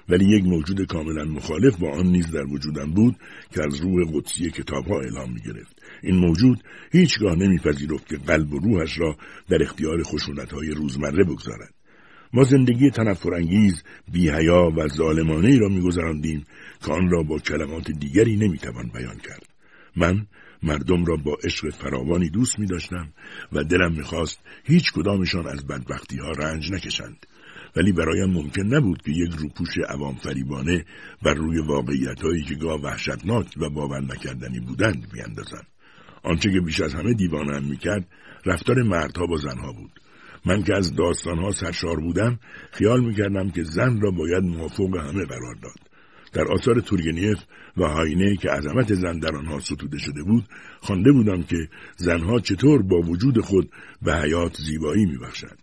ولی 0.08 0.24
یک 0.24 0.44
موجود 0.44 0.86
کاملا 0.86 1.24
مخالف 1.24 1.76
با 1.76 1.90
آن 1.90 2.06
نیز 2.06 2.30
در 2.30 2.44
وجودم 2.44 2.90
بود 2.90 3.16
که 3.54 3.62
از 3.62 3.80
روح 3.80 4.04
قدسی 4.14 4.50
کتابها 4.50 5.00
اعلام 5.00 5.32
می 5.32 5.40
گرفت. 5.40 5.82
این 6.02 6.16
موجود 6.16 6.64
هیچگاه 6.92 7.34
نمیپذیرفت 7.34 8.08
که 8.08 8.16
قلب 8.16 8.52
و 8.52 8.58
روحش 8.58 8.98
را 8.98 9.16
در 9.48 9.62
اختیار 9.62 10.02
خشونتهای 10.02 10.70
روزمره 10.70 11.24
بگذارد. 11.24 11.74
ما 12.32 12.44
زندگی 12.44 12.90
تنفرانگیز 12.90 13.82
بیهیا 14.12 14.72
و 14.76 14.88
ظالمانه 14.88 15.48
ای 15.48 15.58
را 15.58 15.68
میگذراندیم 15.68 16.46
که 16.84 16.92
آن 16.92 17.10
را 17.10 17.22
با 17.22 17.38
کلمات 17.38 17.90
دیگری 17.90 18.36
نمی‌توان 18.36 18.90
بیان 18.94 19.16
کرد. 19.16 19.46
من 19.96 20.26
مردم 20.62 21.04
را 21.04 21.16
با 21.16 21.38
عشق 21.44 21.70
فراوانی 21.70 22.30
دوست 22.30 22.58
می 22.58 22.66
داشتم 22.66 23.12
و 23.52 23.64
دلم 23.64 23.92
می‌خواست 23.92 24.40
هیچ 24.64 24.92
کدامشان 24.92 25.46
از 25.46 25.66
بدبختی 25.66 26.16
ها 26.16 26.30
رنج 26.30 26.72
نکشند. 26.72 27.26
ولی 27.76 27.92
برایم 27.92 28.30
ممکن 28.30 28.62
نبود 28.62 29.02
که 29.02 29.10
یک 29.10 29.34
روپوش 29.38 29.78
عوام 29.88 30.14
فریبانه 30.14 30.84
بر 31.22 31.34
روی 31.34 31.58
واقعیت 31.58 32.22
هایی 32.22 32.42
که 32.42 32.54
گاه 32.54 32.80
وحشتناک 32.80 33.54
و 33.56 33.70
باور 33.70 34.00
نکردنی 34.00 34.60
بودند 34.60 35.12
بیاندازم. 35.12 35.66
آنچه 36.22 36.52
که 36.52 36.60
بیش 36.60 36.80
از 36.80 36.94
همه 36.94 37.14
دیوانم 37.14 37.64
می‌کرد 37.64 38.06
رفتار 38.46 38.82
مردها 38.82 39.26
با 39.26 39.36
زنها 39.36 39.72
بود. 39.72 39.90
من 40.46 40.62
که 40.62 40.74
از 40.74 40.94
داستانها 40.94 41.50
سرشار 41.50 42.00
بودم 42.00 42.38
خیال 42.72 43.04
می‌کردم 43.04 43.50
که 43.50 43.62
زن 43.62 44.00
را 44.00 44.10
باید 44.10 44.44
موافق 44.44 44.96
همه 44.96 45.24
قرار 45.24 45.54
داد. 45.62 45.92
در 46.32 46.44
آثار 46.44 46.80
تورگنیف 46.80 47.38
و 47.76 47.88
هاینه 47.88 48.36
که 48.36 48.50
عظمت 48.50 48.94
زن 48.94 49.18
در 49.18 49.36
آنها 49.36 49.60
ستوده 49.60 49.98
شده 49.98 50.22
بود 50.22 50.44
خوانده 50.80 51.12
بودم 51.12 51.42
که 51.42 51.68
زنها 51.96 52.40
چطور 52.40 52.82
با 52.82 53.00
وجود 53.00 53.40
خود 53.40 53.70
به 54.02 54.14
حیات 54.14 54.56
زیبایی 54.56 55.06
میبخشند 55.06 55.61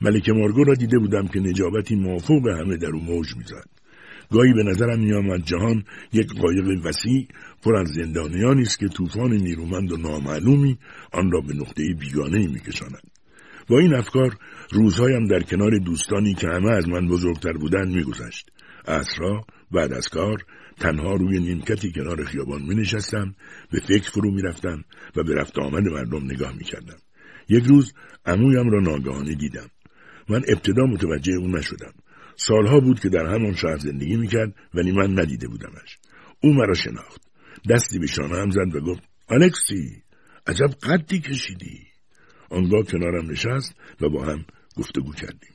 ملکه 0.00 0.32
مارگو 0.32 0.64
را 0.64 0.74
دیده 0.74 0.98
بودم 0.98 1.28
که 1.28 1.40
نجابتی 1.40 1.94
موافق 1.94 2.48
همه 2.48 2.76
در 2.76 2.88
او 2.88 3.00
موج 3.00 3.36
می‌زد 3.36 3.68
گاهی 4.30 4.52
به 4.52 4.62
نظرم 4.62 5.00
میآمد 5.00 5.44
جهان 5.44 5.84
یک 6.12 6.32
قایق 6.32 6.84
وسیع 6.84 7.28
پر 7.62 7.76
از 7.76 7.88
زندانیانی 7.88 8.62
است 8.62 8.78
که 8.78 8.88
طوفان 8.88 9.32
نیرومند 9.32 9.92
و 9.92 9.96
نامعلومی 9.96 10.78
آن 11.12 11.30
را 11.30 11.40
به 11.40 11.54
نقطه 11.54 11.94
بیگانه 12.00 12.46
میکشاند 12.48 13.02
با 13.68 13.78
این 13.78 13.94
افکار 13.94 14.36
روزهایم 14.72 15.26
در 15.26 15.40
کنار 15.40 15.78
دوستانی 15.78 16.34
که 16.34 16.46
همه 16.46 16.70
از 16.70 16.88
من 16.88 17.08
بزرگتر 17.08 17.52
بودند 17.52 17.94
میگذشت 17.94 18.50
عصرها 18.88 19.46
بعد 19.70 19.92
از 19.92 20.08
کار 20.08 20.44
تنها 20.80 21.14
روی 21.14 21.38
نیمکتی 21.38 21.92
کنار 21.92 22.24
خیابان 22.24 22.62
می 22.62 22.74
نشستم 22.74 23.34
به 23.70 23.80
فکر 23.80 24.10
فرو 24.10 24.30
می 24.30 24.42
رفتم 24.42 24.84
و 25.16 25.22
به 25.22 25.34
رفت 25.34 25.58
آمد 25.58 25.88
مردم 25.88 26.24
نگاه 26.24 26.52
می 26.52 26.64
کردم. 26.64 26.96
یک 27.48 27.64
روز 27.64 27.92
عمویم 28.26 28.70
را 28.70 28.80
ناگهانی 28.80 29.34
دیدم. 29.34 29.68
من 30.28 30.42
ابتدا 30.48 30.84
متوجه 30.86 31.32
او 31.32 31.48
نشدم. 31.48 31.92
سالها 32.36 32.80
بود 32.80 33.00
که 33.00 33.08
در 33.08 33.26
همان 33.26 33.54
شهر 33.54 33.76
زندگی 33.76 34.16
می 34.16 34.28
کرد 34.28 34.54
ولی 34.74 34.92
من 34.92 35.18
ندیده 35.18 35.48
بودمش. 35.48 35.98
او 36.40 36.52
مرا 36.54 36.74
شناخت. 36.74 37.20
دستی 37.70 37.98
به 37.98 38.06
شانه 38.06 38.36
هم 38.36 38.50
زد 38.50 38.76
و 38.76 38.80
گفت 38.80 39.02
الکسی 39.28 40.02
عجب 40.46 40.70
قدی 40.82 41.20
کشیدی 41.20 41.80
آنگاه 42.50 42.82
کنارم 42.82 43.30
نشست 43.30 43.74
و 44.00 44.08
با 44.08 44.24
هم 44.24 44.44
گفتگو 44.76 45.12
کردیم 45.12 45.54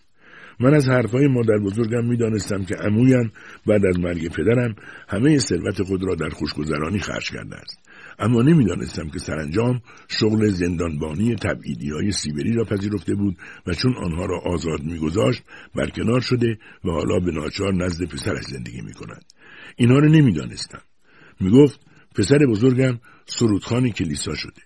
من 0.60 0.74
از 0.74 0.90
حرفهای 0.90 1.28
مادر 1.28 1.58
بزرگم 1.58 2.06
می‌دانستم 2.06 2.66
که 2.66 2.76
عمویم 2.76 3.32
بعد 3.68 3.86
از 3.86 4.00
مرگ 4.00 4.28
پدرم 4.28 4.76
همه 5.10 5.38
ثروت 5.38 5.84
خود 5.84 6.04
را 6.04 6.16
در 6.16 6.30
خوشگذرانی 6.30 7.00
خرج 7.00 7.32
کرده 7.32 7.56
است 7.56 7.89
اما 8.20 8.42
نمی‌دانستم 8.42 9.10
که 9.10 9.20
سرانجام 9.20 9.82
شغل 10.08 10.48
زندانبانی 10.48 11.36
تبعیدی 11.36 11.90
های 11.90 12.12
سیبری 12.12 12.54
را 12.54 12.64
پذیرفته 12.64 13.16
بود 13.16 13.38
و 13.68 13.74
چون 13.74 13.96
آنها 13.96 14.26
را 14.26 14.40
آزاد 14.40 14.84
میگذاشت 14.84 15.44
برکنار 15.76 16.22
شده 16.22 16.60
و 16.86 16.92
حالا 16.92 17.20
به 17.20 17.32
ناچار 17.32 17.74
نزد 17.74 18.06
پسرش 18.06 18.44
زندگی 18.44 18.82
می 18.82 18.94
کند. 18.94 19.26
اینها 19.76 20.00
را 20.00 20.08
نمی‌دانستم. 20.08 20.82
می‌گفت 21.40 21.80
پسر 22.16 22.38
بزرگم 22.38 23.00
سرودخان 23.26 23.90
کلیسا 23.90 24.36
شده. 24.36 24.62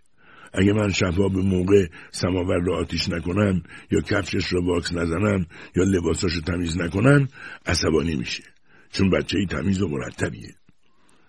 اگه 0.54 0.74
من 0.74 0.90
شبها 0.90 1.30
به 1.30 1.42
موقع 1.42 1.88
سماور 2.12 2.60
را 2.60 2.78
آتیش 2.78 3.10
نکنم 3.10 3.64
یا 3.92 4.02
کفشش 4.02 4.54
را 4.54 4.62
واکس 4.62 4.94
نزنم 4.94 5.46
یا 5.76 5.84
لباساشو 5.84 6.42
تمیز 6.42 6.78
نکنم 6.78 7.28
عصبانی 7.66 8.16
میشه 8.16 8.44
چون 8.92 9.10
بچه 9.10 9.38
ای 9.38 9.46
تمیز 9.46 9.82
و 9.82 9.88
مرتبیه 9.88 10.56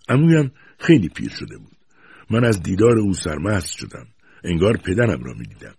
امویم 0.08 0.52
خیلی 0.78 1.08
پیر 1.08 1.30
شده 1.30 1.58
بود 1.58 1.73
من 2.30 2.44
از 2.44 2.62
دیدار 2.62 2.98
او 2.98 3.12
سرمست 3.12 3.76
شدم. 3.76 4.06
انگار 4.44 4.76
پدرم 4.76 5.24
را 5.24 5.34
می‌دیدم. 5.34 5.74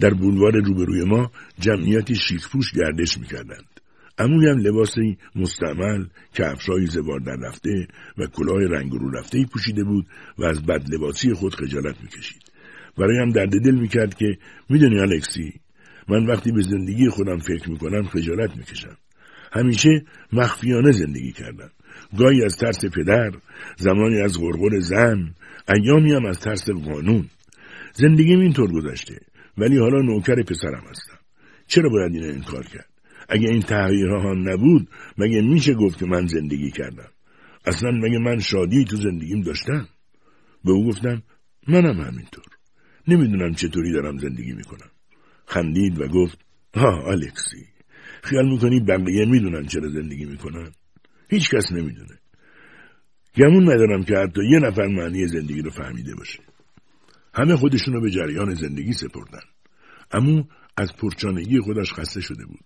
در 0.00 0.14
بولوار 0.14 0.52
روبروی 0.52 1.04
ما 1.04 1.30
جمعیتی 1.58 2.14
شیکپوش 2.14 2.72
گردش 2.72 3.18
می‌کردند. 3.18 3.80
امویم 4.18 4.58
لباسی 4.58 5.18
مستعمل 5.36 6.06
کفشای 6.34 6.86
زبار 6.86 7.20
در 7.20 7.36
رفته 7.36 7.88
و 8.18 8.26
کلاه 8.26 8.64
رنگ 8.64 8.92
رو 8.92 9.10
رفته 9.10 9.44
پوشیده 9.52 9.84
بود 9.84 10.06
و 10.38 10.44
از 10.44 10.66
بد 10.66 10.94
لباسی 10.94 11.34
خود 11.34 11.54
خجالت 11.54 11.96
می‌کشید. 12.02 12.42
برایم 12.98 13.30
درد 13.30 13.64
دل 13.64 13.74
می‌کرد 13.74 14.14
که 14.14 14.38
می‌دونی 14.68 15.00
الکسی 15.00 15.52
من 16.08 16.26
وقتی 16.26 16.52
به 16.52 16.62
زندگی 16.62 17.08
خودم 17.08 17.38
فکر 17.38 17.70
می‌کنم 17.70 18.02
خجالت 18.02 18.56
می‌کشم. 18.56 18.96
همیشه 19.52 20.04
مخفیانه 20.32 20.92
زندگی 20.92 21.32
کردم. 21.32 21.70
گاهی 22.18 22.44
از 22.44 22.56
ترس 22.56 22.84
پدر 22.84 23.30
زمانی 23.76 24.20
از 24.20 24.40
غرغر 24.40 24.80
زن 24.80 25.34
ایامی 25.74 26.12
هم 26.12 26.26
از 26.26 26.40
ترس 26.40 26.70
قانون. 26.70 27.30
زندگیم 27.94 28.40
اینطور 28.40 28.72
گذشته 28.72 29.20
ولی 29.58 29.78
حالا 29.78 30.00
نوکر 30.00 30.42
پسرم 30.42 30.84
هستم. 30.90 31.18
چرا 31.66 31.88
باید 31.88 32.14
این 32.14 32.24
انکار 32.24 32.64
کرد؟ 32.64 32.88
اگه 33.28 33.48
این 33.48 33.62
تغییرها 33.62 34.34
نبود 34.34 34.88
مگه 35.18 35.40
میشه 35.42 35.74
گفت 35.74 35.98
که 35.98 36.06
من 36.06 36.26
زندگی 36.26 36.70
کردم؟ 36.70 37.08
اصلا 37.66 37.90
مگه 37.90 38.18
من 38.18 38.38
شادی 38.38 38.84
تو 38.84 38.96
زندگیم 38.96 39.40
داشتم؟ 39.40 39.88
به 40.64 40.72
او 40.72 40.88
گفتم 40.88 41.22
منم 41.68 42.00
همینطور. 42.00 42.44
نمی‌دونم 43.08 43.54
چطوری 43.54 43.92
دارم 43.92 44.18
زندگی 44.18 44.52
می‌کنم. 44.52 44.90
خندید 45.46 46.00
و 46.00 46.08
گفت 46.08 46.38
ها 46.74 47.10
الکسی 47.10 47.66
خیال 48.22 48.48
می‌کنی 48.48 48.80
بقیه 48.80 49.26
می‌دونن 49.26 49.66
چرا 49.66 49.88
زندگی 49.88 50.24
می‌کنن؟ 50.24 50.70
هیچ 51.30 51.50
کس 51.50 51.72
نمی‌دونه. 51.72 52.17
گمون 53.38 53.62
ندارم 53.62 54.04
که 54.04 54.18
حتی 54.18 54.40
یه 54.50 54.58
نفر 54.58 54.86
معنی 54.86 55.26
زندگی 55.26 55.62
رو 55.62 55.70
فهمیده 55.70 56.14
باشه. 56.14 56.38
همه 57.34 57.56
خودشون 57.56 57.94
رو 57.94 58.00
به 58.00 58.10
جریان 58.10 58.54
زندگی 58.54 58.92
سپردن. 58.92 59.40
اما 60.12 60.48
از 60.76 60.96
پرچانگی 60.96 61.60
خودش 61.60 61.92
خسته 61.92 62.20
شده 62.20 62.46
بود. 62.46 62.60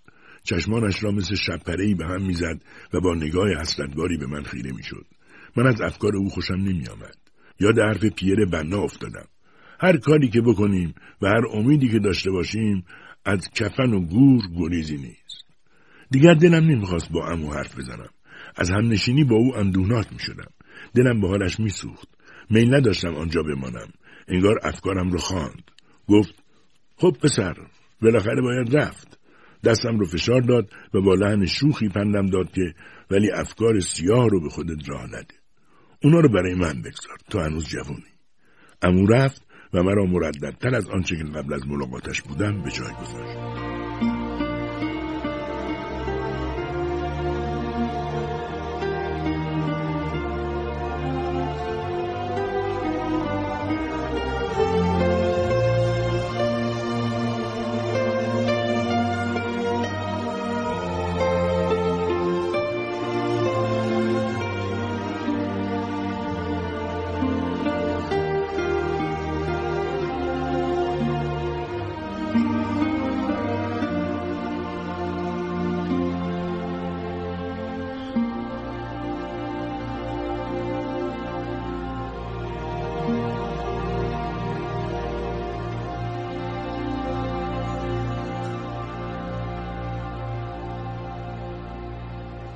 چشمانش 0.44 1.04
را 1.04 1.10
مثل 1.10 1.34
شبپرهی 1.34 1.94
به 1.94 2.06
هم 2.06 2.22
می‌زد 2.22 2.60
و 2.92 3.00
با 3.00 3.14
نگاه 3.14 3.48
حسرتباری 3.60 4.16
به 4.16 4.26
من 4.26 4.42
خیره 4.42 4.72
می‌شد. 4.72 5.06
من 5.56 5.66
از 5.66 5.80
افکار 5.80 6.16
او 6.16 6.28
خوشم 6.28 6.54
نمیآمد. 6.54 7.16
یاد 7.60 7.78
حرف 7.78 8.04
پیر 8.04 8.44
بنا 8.44 8.78
افتادم. 8.78 9.26
هر 9.80 9.96
کاری 9.96 10.28
که 10.28 10.40
بکنیم 10.40 10.94
و 11.22 11.26
هر 11.26 11.46
امیدی 11.52 11.88
که 11.88 11.98
داشته 11.98 12.30
باشیم 12.30 12.84
از 13.24 13.50
کفن 13.50 13.92
و 13.92 14.00
گور 14.00 14.42
گریزی 14.56 14.96
نیست. 14.96 15.44
دیگر 16.10 16.34
دلم 16.34 16.64
نمی‌خواست 16.64 17.12
با 17.12 17.28
امو 17.28 17.52
حرف 17.52 17.78
بزنم. 17.78 18.10
از 18.56 18.70
همنشینی 18.70 19.24
با 19.24 19.36
او 19.36 19.56
اندونات 19.56 20.12
می‌شدم. 20.12 20.50
دلم 20.94 21.20
به 21.20 21.28
حالش 21.28 21.60
میسوخت. 21.60 22.08
میل 22.50 22.74
نداشتم 22.74 23.14
آنجا 23.14 23.42
بمانم. 23.42 23.88
انگار 24.28 24.58
افکارم 24.62 25.10
رو 25.10 25.18
خواند. 25.18 25.70
گفت 26.08 26.34
خب 26.96 27.16
پسر 27.22 27.56
بالاخره 28.02 28.42
باید 28.42 28.76
رفت. 28.76 29.18
دستم 29.64 29.98
رو 29.98 30.06
فشار 30.06 30.40
داد 30.40 30.70
و 30.94 31.00
با 31.00 31.14
لحن 31.14 31.46
شوخی 31.46 31.88
پندم 31.88 32.26
داد 32.26 32.50
که 32.50 32.74
ولی 33.10 33.30
افکار 33.30 33.80
سیاه 33.80 34.28
رو 34.28 34.40
به 34.40 34.48
خودت 34.48 34.88
راه 34.88 35.06
نده. 35.06 35.34
اونا 36.02 36.20
رو 36.20 36.28
برای 36.28 36.54
من 36.54 36.82
بگذار 36.82 37.16
تو 37.30 37.40
هنوز 37.40 37.68
جوانی 37.68 38.12
امو 38.82 39.06
رفت 39.06 39.42
و 39.72 39.82
مرا 39.82 40.04
مرددتر 40.04 40.74
از 40.74 40.88
آنچه 40.88 41.16
که 41.16 41.24
قبل 41.24 41.54
از 41.54 41.66
ملاقاتش 41.66 42.22
بودم 42.22 42.62
به 42.62 42.70
جای 42.70 42.92
گذاشت. 42.92 43.61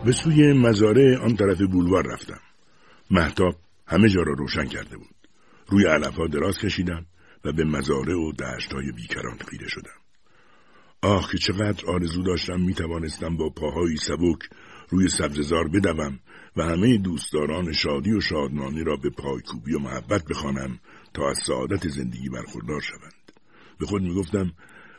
به 0.07 0.13
سوی 0.13 0.53
مزاره 0.53 1.19
آن 1.19 1.37
طرف 1.37 1.61
بولوار 1.61 2.07
رفتم. 2.13 2.41
محتاب 3.11 3.55
همه 3.87 4.09
جا 4.09 4.23
را 4.23 4.33
روشن 4.33 4.65
کرده 4.65 4.97
بود. 4.97 5.29
روی 5.69 5.87
علفها 5.87 6.27
دراز 6.27 6.59
کشیدم 6.59 7.07
و 7.45 7.53
به 7.53 7.65
مزاره 7.65 8.15
و 8.15 8.33
دشتهای 8.33 8.93
بیکران 8.93 9.39
خیره 9.51 9.69
شدم. 9.69 9.99
آه 11.03 11.31
که 11.33 11.39
چقدر 11.39 11.87
آرزو 11.87 12.23
داشتم 12.23 12.61
می 12.61 12.75
توانستم 12.75 13.37
با 13.37 13.51
پاهایی 13.51 13.97
سبک 13.97 14.39
روی 14.89 15.09
سبززار 15.09 15.69
بدوم 15.69 16.21
و 16.57 16.63
همه 16.63 16.99
دوستداران 16.99 17.73
شادی 17.73 18.13
و 18.13 18.21
شادمانی 18.21 18.85
را 18.85 18.97
به 18.97 19.11
پایکوبی 19.11 19.75
و 19.75 19.79
محبت 19.79 20.25
بخوانم 20.25 20.79
تا 21.15 21.31
از 21.31 21.39
سعادت 21.47 21.89
زندگی 21.89 22.29
برخوردار 22.29 22.81
شوند. 22.81 23.33
به 23.79 23.87
خود 23.87 24.03
می 24.03 24.15
گفتم 24.15 24.53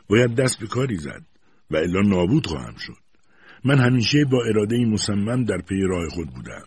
باید 0.08 0.34
دست 0.34 0.60
به 0.60 0.66
کاری 0.66 0.96
زد 0.96 1.22
و 1.70 1.76
الا 1.76 2.00
نابود 2.00 2.46
خواهم 2.46 2.76
شد. 2.76 3.07
من 3.64 3.78
همیشه 3.78 4.24
با 4.24 4.44
اراده 4.44 4.84
مصمم 4.84 5.44
در 5.44 5.58
پی 5.58 5.82
راه 5.82 6.08
خود 6.08 6.30
بودم. 6.30 6.64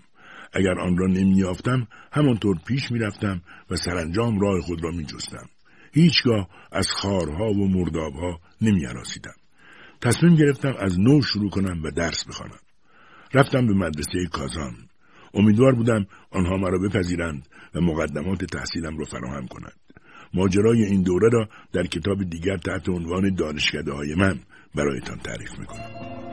اگر 0.53 0.79
آن 0.79 0.97
را 0.97 1.07
نمیافتم 1.07 1.87
همانطور 2.11 2.57
پیش 2.67 2.91
می‌رفتم 2.91 3.41
و 3.69 3.75
سرانجام 3.75 4.39
راه 4.39 4.61
خود 4.61 4.83
را 4.83 4.91
میجستم. 4.91 5.49
هیچگاه 5.93 6.49
از 6.71 6.87
خارها 6.91 7.51
و 7.51 7.67
مردابها 7.67 8.39
نمیاراسیدم. 8.61 9.35
تصمیم 10.01 10.35
گرفتم 10.35 10.73
از 10.79 10.99
نو 10.99 11.21
شروع 11.21 11.49
کنم 11.49 11.83
و 11.83 11.91
درس 11.91 12.25
بخوانم. 12.25 12.59
رفتم 13.33 13.67
به 13.67 13.73
مدرسه 13.73 14.25
کازان. 14.31 14.75
امیدوار 15.33 15.75
بودم 15.75 16.05
آنها 16.31 16.57
مرا 16.57 16.79
بپذیرند 16.79 17.47
و 17.75 17.81
مقدمات 17.81 18.45
تحصیلم 18.45 18.97
را 18.97 19.05
فراهم 19.05 19.47
کنند. 19.47 19.79
ماجرای 20.33 20.83
این 20.83 21.03
دوره 21.03 21.29
را 21.33 21.49
در 21.73 21.83
کتاب 21.83 22.23
دیگر 22.23 22.57
تحت 22.57 22.89
عنوان 22.89 23.35
دانشکده 23.35 23.93
های 23.93 24.15
من 24.15 24.39
برایتان 24.75 25.17
تعریف 25.17 25.59
می‌کنم. 25.59 26.30